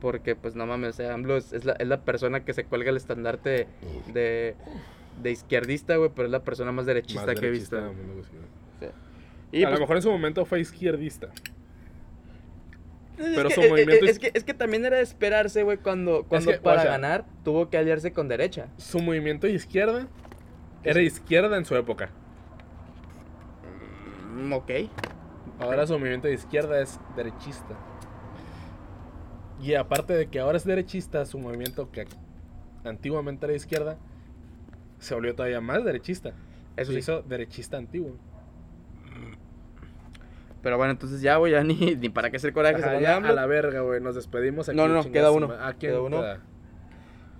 Porque 0.00 0.36
pues 0.36 0.54
no 0.54 0.64
mames, 0.66 0.90
o 0.90 0.92
sea, 0.92 1.12
AMLO 1.14 1.36
es, 1.36 1.52
es 1.52 1.64
la, 1.64 1.72
es 1.72 1.88
la 1.88 2.02
persona 2.04 2.44
que 2.44 2.54
se 2.54 2.62
cuelga 2.62 2.90
el 2.90 2.96
estandarte 2.96 3.66
de, 4.14 4.54
de 5.20 5.30
izquierdista, 5.32 5.96
güey, 5.96 6.10
pero 6.14 6.26
es 6.26 6.30
la 6.30 6.44
persona 6.44 6.70
más 6.70 6.86
derechista 6.86 7.26
Más 7.26 7.40
que 7.40 7.46
he 7.48 7.50
visto. 7.50 7.76
güey. 7.80 8.92
Y 9.50 9.64
a 9.64 9.68
pues, 9.68 9.74
lo 9.74 9.80
mejor 9.80 9.96
en 9.96 10.02
su 10.02 10.10
momento 10.12 10.44
fue 10.44 10.60
izquierdista. 10.60 11.30
Pero 13.16 13.50
su 13.50 13.60
eh, 13.62 13.68
movimiento 13.68 14.06
eh, 14.06 14.10
es- 14.10 14.10
es, 14.12 14.18
que, 14.20 14.30
es 14.32 14.44
que 14.44 14.54
también 14.54 14.84
era 14.84 14.98
de 14.98 15.02
esperarse, 15.02 15.64
güey, 15.64 15.78
cuando, 15.78 16.22
cuando 16.28 16.52
que, 16.52 16.58
para 16.58 16.84
ganar 16.84 17.24
tuvo 17.42 17.68
que 17.68 17.76
aliarse 17.76 18.12
con 18.12 18.28
derecha. 18.28 18.68
Su 18.76 19.00
movimiento 19.00 19.48
de 19.48 19.54
izquierda 19.54 20.06
era 20.84 21.00
izquierda 21.02 21.56
en 21.56 21.64
su 21.64 21.74
época. 21.74 22.10
Mm, 24.38 24.52
ok. 24.52 24.70
Ahora 25.60 25.86
su 25.86 25.98
movimiento 25.98 26.28
de 26.28 26.34
izquierda 26.34 26.80
es 26.80 27.00
derechista. 27.16 27.74
Y 29.60 29.74
aparte 29.74 30.12
de 30.14 30.28
que 30.28 30.38
ahora 30.38 30.56
es 30.56 30.64
derechista, 30.64 31.24
su 31.26 31.38
movimiento 31.38 31.90
que 31.90 32.06
antiguamente 32.84 33.44
era 33.46 33.50
de 33.52 33.56
izquierda 33.56 33.98
se 34.98 35.14
volvió 35.14 35.34
todavía 35.34 35.60
más 35.60 35.84
derechista. 35.84 36.32
Eso 36.76 36.92
se 36.92 36.92
sí. 36.92 36.98
hizo 37.00 37.22
derechista 37.22 37.76
antiguo. 37.76 38.12
Pero 40.62 40.76
bueno, 40.76 40.90
entonces 40.92 41.20
ya, 41.20 41.36
güey, 41.36 41.52
ya 41.52 41.62
ni, 41.64 41.74
ni 41.96 42.08
para 42.08 42.30
qué 42.30 42.36
hacer 42.36 42.52
coraje. 42.52 42.78
se 42.78 42.84
Ajá, 42.84 43.00
ya 43.00 43.16
a 43.16 43.32
la 43.32 43.46
verga, 43.46 43.80
güey. 43.80 44.00
Nos 44.00 44.14
despedimos 44.14 44.68
aquí. 44.68 44.76
No, 44.76 44.86
no, 44.88 44.94
no, 44.94 45.02
chingas 45.02 45.12
queda 45.20 45.30
uno, 45.30 45.48
ma- 45.48 45.66
¿A 45.66 45.72
quién 45.74 45.92
queda 45.92 46.00
uno. 46.02 46.20
queda? 46.20 46.40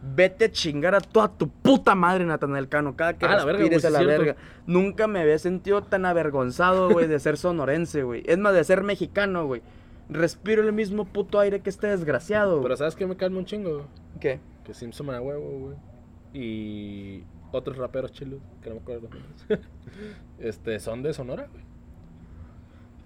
Vete 0.00 0.46
a 0.46 0.52
chingar 0.52 0.94
a 0.94 1.00
toda 1.00 1.28
tu 1.28 1.48
puta 1.48 1.94
madre, 1.94 2.24
Natanael 2.24 2.68
Cano. 2.68 2.94
Cada 2.96 3.18
que 3.18 3.26
Ah, 3.26 3.36
la 3.36 3.44
verga, 3.44 3.88
a 3.88 3.90
la 3.90 4.02
verga. 4.02 4.36
Nunca 4.66 5.08
me 5.08 5.20
había 5.20 5.38
sentido 5.38 5.82
tan 5.82 6.06
avergonzado, 6.06 6.90
güey, 6.90 7.08
de 7.08 7.18
ser 7.18 7.36
sonorense, 7.36 8.02
güey. 8.04 8.22
Es 8.26 8.38
más, 8.38 8.54
de 8.54 8.62
ser 8.64 8.82
mexicano, 8.82 9.46
güey. 9.46 9.62
Respiro 10.08 10.62
el 10.62 10.72
mismo 10.72 11.04
puto 11.04 11.38
aire 11.40 11.60
que 11.60 11.70
este 11.70 11.88
desgraciado. 11.88 12.62
Pero 12.62 12.76
¿sabes 12.76 12.94
qué 12.94 13.06
me 13.06 13.16
calma 13.16 13.38
un 13.38 13.44
chingo? 13.44 13.86
¿Qué? 14.20 14.40
Que 14.64 14.72
Simpson 14.72 15.10
a 15.10 15.20
huevo, 15.20 15.58
güey. 15.58 15.76
Y 16.32 17.24
otros 17.52 17.76
raperos 17.76 18.12
chilos, 18.12 18.40
que 18.62 18.68
no 18.68 18.76
me 18.76 18.82
acuerdo 18.82 19.08
este, 20.38 20.80
son 20.80 21.02
de 21.02 21.12
Sonora, 21.12 21.48
güey. 21.50 21.67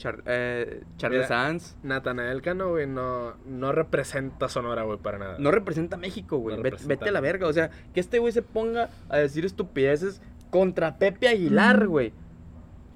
Char- 0.03 0.23
eh, 0.27 0.83
Charles. 0.97 1.29
Sanz. 1.29 1.77
Natanael 1.83 2.43
Cano, 2.43 2.71
güey, 2.71 2.87
no, 2.89 3.35
no 3.47 3.71
representa 3.73 4.49
Sonora, 4.49 4.83
güey, 4.83 4.99
para 4.99 5.19
nada. 5.19 5.37
No 5.39 5.51
representa 5.53 5.97
México, 5.97 6.39
güey. 6.39 6.57
No 6.57 6.63
Ve- 6.63 6.71
representa 6.71 6.95
Vete 6.97 7.09
a 7.09 7.13
la 7.13 7.21
verga. 7.21 7.47
O 7.47 7.53
sea, 7.53 7.71
que 7.95 8.01
este 8.01 8.19
güey 8.19 8.33
se 8.33 8.43
ponga 8.43 8.91
a 9.09 9.19
decir 9.19 9.45
estupideces 9.45 10.21
contra 10.51 10.99
Pepe 10.99 11.29
Aguilar, 11.29 11.87
güey. 11.87 12.13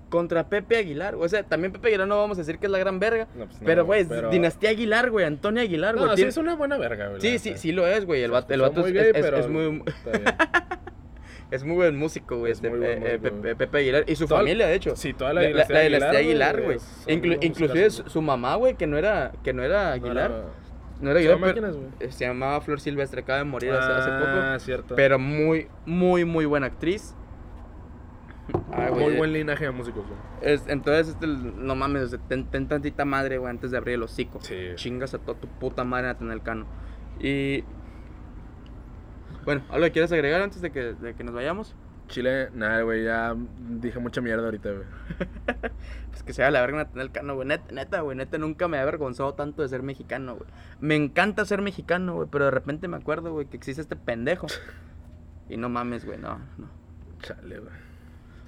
Contra 0.08 0.48
Pepe 0.48 0.76
Aguilar. 0.76 1.14
O 1.16 1.28
sea, 1.28 1.42
también 1.44 1.72
Pepe 1.72 1.88
Aguilar 1.88 2.06
no 2.08 2.16
vamos 2.18 2.38
a 2.38 2.40
decir 2.42 2.58
que 2.58 2.66
es 2.66 2.72
la 2.72 2.78
gran 2.78 2.98
verga. 3.00 3.26
No, 3.36 3.46
pues 3.46 3.60
no, 3.60 3.66
pero, 3.66 3.84
güey, 3.84 4.04
pero- 4.04 4.30
Dinastía 4.30 4.70
Aguilar, 4.70 5.10
güey. 5.10 5.26
Antonio 5.26 5.62
Aguilar, 5.62 5.94
güey. 5.94 6.04
No, 6.06 6.10
sí 6.12 6.16
Tiene- 6.16 6.28
es 6.30 6.36
una 6.36 6.54
buena 6.56 6.76
verga, 6.76 7.08
güey. 7.08 7.20
sí, 7.20 7.38
sí, 7.38 7.54
sí 7.56 7.72
lo 7.72 7.86
es, 7.86 8.04
güey. 8.04 8.22
El 8.22 8.30
vato, 8.32 8.52
el 8.54 8.60
vato 8.60 8.86
es, 8.86 8.94
es- 8.94 9.12
pero 9.12 9.36
es 9.38 9.48
muy, 9.48 9.82
está 9.86 10.10
bien. 10.10 10.24
es 11.50 11.64
muy 11.64 11.76
buen 11.76 11.96
músico, 11.96 12.38
güey. 12.38 12.52
Es 12.52 12.58
Este, 12.58 12.68
buen 12.68 12.82
eh, 12.82 13.20
eh, 13.22 13.54
Pepe, 13.56 13.78
Aguilar. 13.78 14.04
Y 14.06 14.16
su 14.16 14.26
Toda- 14.26 14.40
familia, 14.40 14.66
de 14.66 14.74
hecho. 14.74 14.96
Sí, 14.96 15.12
toda 15.12 15.32
la 15.32 15.42
La, 15.42 15.50
la- 15.50 15.66
la 15.68 15.80
dinastía 15.80 16.18
Aguilar, 16.18 16.62
güey. 16.62 16.78
Inclu- 17.06 17.38
inclusive 17.42 17.90
su, 17.90 18.08
su 18.08 18.22
mamá, 18.22 18.56
güey, 18.56 18.74
que 18.74 18.86
no 18.86 18.96
era, 18.98 19.32
que 19.42 19.52
no 19.52 19.62
era. 19.62 19.88
No 19.96 20.04
Aguilar. 20.06 20.30
No 21.00 21.10
era 21.10 21.20
¿Su 21.20 21.32
Aguilar, 21.44 21.54
pero- 21.98 22.10
se 22.12 22.24
llamaba 22.26 22.60
Flor 22.62 22.80
Silvestre, 22.80 23.20
acaba 23.20 23.38
de 23.38 23.44
morir 23.44 23.70
hace, 23.72 23.92
hace 23.92 24.10
poco. 24.10 24.30
Ah, 24.40 24.56
cierto. 24.58 24.94
Pero 24.96 25.18
muy, 25.18 25.68
muy, 25.84 26.24
muy 26.24 26.46
buena 26.46 26.66
actriz. 26.66 27.14
Ay, 28.72 28.90
güey, 28.90 29.04
Muy 29.06 29.14
eh, 29.14 29.16
buen 29.18 29.32
linaje 29.32 29.64
de 29.64 29.70
músicos, 29.72 30.04
güey. 30.06 30.18
es- 30.54 30.64
entonces, 30.68 31.08
este, 31.08 31.26
no 31.26 31.74
mames, 31.74 32.16
ten, 32.28 32.46
ten 32.46 32.68
tantita 32.68 33.04
madre, 33.04 33.38
güey, 33.38 33.50
antes 33.50 33.72
de 33.72 33.76
abrir 33.76 33.96
el 33.96 34.04
hocico. 34.04 34.38
Sí. 34.40 34.54
Chingas 34.76 35.14
a 35.14 35.18
toda 35.18 35.38
tu 35.38 35.48
puta 35.48 35.82
madre 35.84 36.06
Natanael 36.06 36.42
Cano. 36.42 36.66
Y. 37.20 37.64
Bueno, 39.46 39.62
¿algo 39.70 39.84
que 39.86 39.92
quieres 39.92 40.12
agregar 40.12 40.42
antes 40.42 40.60
de 40.60 40.70
que, 40.72 40.92
de 40.92 41.14
que 41.14 41.24
nos 41.24 41.34
vayamos? 41.34 41.74
Chile, 42.08 42.50
nada, 42.52 42.82
güey, 42.82 43.04
ya 43.04 43.34
dije 43.80 43.98
mucha 43.98 44.20
mierda 44.20 44.44
ahorita, 44.44 44.70
güey. 44.72 44.84
Pues 46.10 46.22
que 46.22 46.32
se 46.32 46.42
vaya 46.42 46.48
a 46.48 46.50
la 46.50 46.60
verga 46.62 46.78
Natanael 46.78 47.12
Cano, 47.12 47.34
güey. 47.34 47.46
Neta, 47.46 47.72
neta, 47.72 48.00
güey, 48.00 48.16
neta, 48.16 48.38
nunca 48.38 48.68
me 48.68 48.76
he 48.78 48.80
avergonzado 48.80 49.34
tanto 49.34 49.62
de 49.62 49.68
ser 49.68 49.82
mexicano, 49.82 50.36
güey. 50.36 50.48
Me 50.80 50.96
encanta 50.96 51.44
ser 51.44 51.62
mexicano, 51.62 52.14
güey, 52.14 52.28
pero 52.30 52.46
de 52.46 52.50
repente 52.50 52.88
me 52.88 52.96
acuerdo, 52.96 53.32
güey, 53.32 53.46
que 53.46 53.56
existe 53.56 53.80
este 53.80 53.96
pendejo. 53.96 54.46
Y 55.48 55.56
no 55.56 55.68
mames, 55.68 56.04
güey, 56.04 56.18
no, 56.18 56.40
no. 56.58 56.68
Chale, 57.22 57.60
güey. 57.60 57.72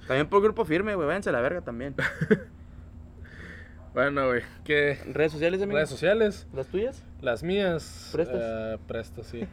También 0.05 0.27
por 0.27 0.41
grupo 0.43 0.65
firme, 0.65 0.95
güey, 0.95 1.07
váyanse 1.07 1.29
a 1.29 1.31
la 1.31 1.39
verga 1.39 1.61
también. 1.61 1.95
Bueno, 3.93 4.27
güey, 4.27 4.43
¿qué? 4.63 4.99
¿Redes 5.13 5.31
sociales, 5.31 5.61
amigo? 5.61 5.77
Redes 5.77 5.89
sociales, 5.89 6.47
¿Las 6.53 6.67
tuyas? 6.67 7.03
las 7.21 7.41
mías. 7.43 8.09
¿Prestas? 8.13 8.41
eh, 8.41 8.77
presto, 8.87 9.23
sí. 9.23 9.47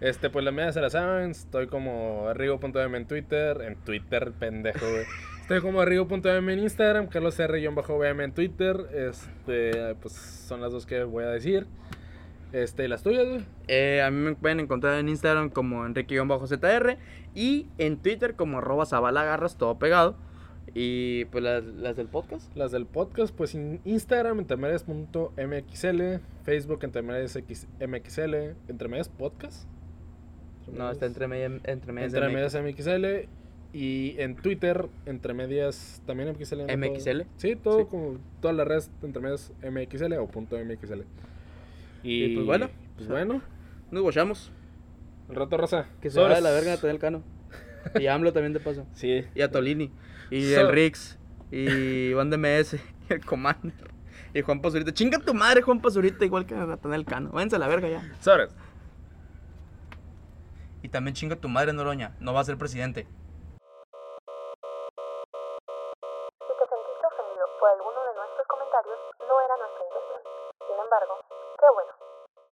Este, 0.00 0.30
pues 0.30 0.44
las 0.44 0.54
mías 0.54 0.74
se 0.74 0.80
las 0.80 0.92
saben. 0.92 1.30
Estoy 1.30 1.66
como 1.66 2.32
Rigo.m 2.34 2.96
en 2.96 3.06
Twitter. 3.06 3.60
En 3.62 3.76
Twitter, 3.76 4.32
pendejo, 4.38 4.88
güey. 4.90 5.04
Estoy 5.42 5.60
como 5.60 5.84
Rigo.m 5.84 6.52
en 6.52 6.58
Instagram. 6.58 7.08
Carlos 7.08 7.38
R-VM 7.38 8.24
en 8.24 8.32
Twitter. 8.32 8.86
Este, 8.92 9.94
pues 9.96 10.14
son 10.14 10.60
las 10.60 10.72
dos 10.72 10.86
que 10.86 11.04
voy 11.04 11.24
a 11.24 11.28
decir. 11.28 11.66
Este, 12.52 12.84
¿y 12.84 12.88
las 12.88 13.02
tuyas, 13.02 13.26
güey. 13.28 13.44
Eh, 13.68 14.02
a 14.02 14.10
mí 14.10 14.16
me 14.16 14.34
pueden 14.34 14.60
encontrar 14.60 14.98
en 14.98 15.08
Instagram 15.08 15.50
como 15.50 15.86
Enrique-ZR 15.86 16.98
y 17.34 17.68
en 17.78 17.96
Twitter 17.98 18.34
como 18.34 18.58
arroba 18.58 18.86
Zabalagarras, 18.86 19.56
todo 19.56 19.78
pegado. 19.78 20.16
Y 20.74 21.26
pues 21.26 21.44
las, 21.44 21.64
las 21.64 21.96
del 21.96 22.08
podcast. 22.08 22.54
Las 22.56 22.72
del 22.72 22.86
podcast, 22.86 23.34
pues 23.34 23.54
en 23.54 23.80
Instagram, 23.84 24.40
entremedias.mxl. 24.40 26.02
Facebook, 26.44 26.84
entremedias.mxl. 26.84 28.34
¿Entremedias 28.68 29.08
podcast? 29.08 29.68
No, 30.76 30.90
está 30.90 31.06
entre 31.06 31.26
medias. 31.28 31.52
Entre 31.64 31.92
medias. 31.92 32.12
Entre 32.14 32.28
medias 32.28 32.54
MXL 32.54 33.28
y 33.72 34.16
en 34.20 34.34
Twitter 34.36 34.86
entre 35.06 35.32
medias 35.34 36.02
también 36.06 36.28
MXL. 36.30 36.62
MXL. 36.76 37.22
Sí, 37.36 37.56
todo 37.56 37.80
Sí. 37.80 37.86
como 37.90 38.18
todas 38.40 38.56
las 38.56 38.66
redes 38.66 38.90
entre 39.02 39.22
medias 39.22 39.52
MXL 39.62 40.14
o 40.18 40.26
punto 40.26 40.56
MXL. 40.58 41.02
Y, 42.02 42.24
Y 42.24 42.34
pues 42.34 42.46
bueno. 42.46 42.70
pues 42.96 43.08
bueno, 43.08 43.42
Nos 43.90 44.02
bochamos. 44.02 44.50
el 45.28 45.36
rato 45.36 45.56
rosa. 45.56 45.86
Que 46.00 46.10
se 46.10 46.18
vaya 46.20 46.38
a 46.38 46.40
la 46.40 46.50
verga 46.50 46.70
Nathaniel 46.72 46.98
Cano. 46.98 47.22
Y 47.98 48.06
a 48.06 48.14
AMLO 48.14 48.32
también 48.32 48.52
de 48.52 48.60
paso. 48.60 48.86
Sí. 48.94 49.24
Y 49.34 49.40
a 49.42 49.50
Tolini. 49.50 49.90
Y 50.30 50.42
So- 50.54 50.60
el 50.62 50.68
Rix. 50.72 51.18
Y 51.52 52.10
Iván 52.10 52.30
DMS. 52.30 52.74
Y 53.10 53.12
el 53.12 53.24
Commander. 53.24 53.90
Y 54.32 54.40
Juan 54.42 54.60
Pazurita. 54.62 54.92
Chinga 54.94 55.18
tu 55.18 55.34
madre, 55.34 55.62
Juan 55.62 55.80
Pazurita, 55.80 56.24
igual 56.24 56.46
que 56.46 56.54
Nathaniel 56.54 57.04
Cano. 57.04 57.30
Váyanse 57.32 57.56
a 57.56 57.58
la 57.58 57.66
verga 57.66 57.88
ya. 57.88 58.02
Sobres. 58.20 58.50
Y 60.82 60.88
también 60.88 61.14
chinga 61.14 61.36
tu 61.36 61.48
madre, 61.48 61.72
Noroña. 61.72 62.16
No 62.20 62.32
va 62.32 62.40
a 62.40 62.44
ser 62.44 62.58
presidente. 62.58 63.06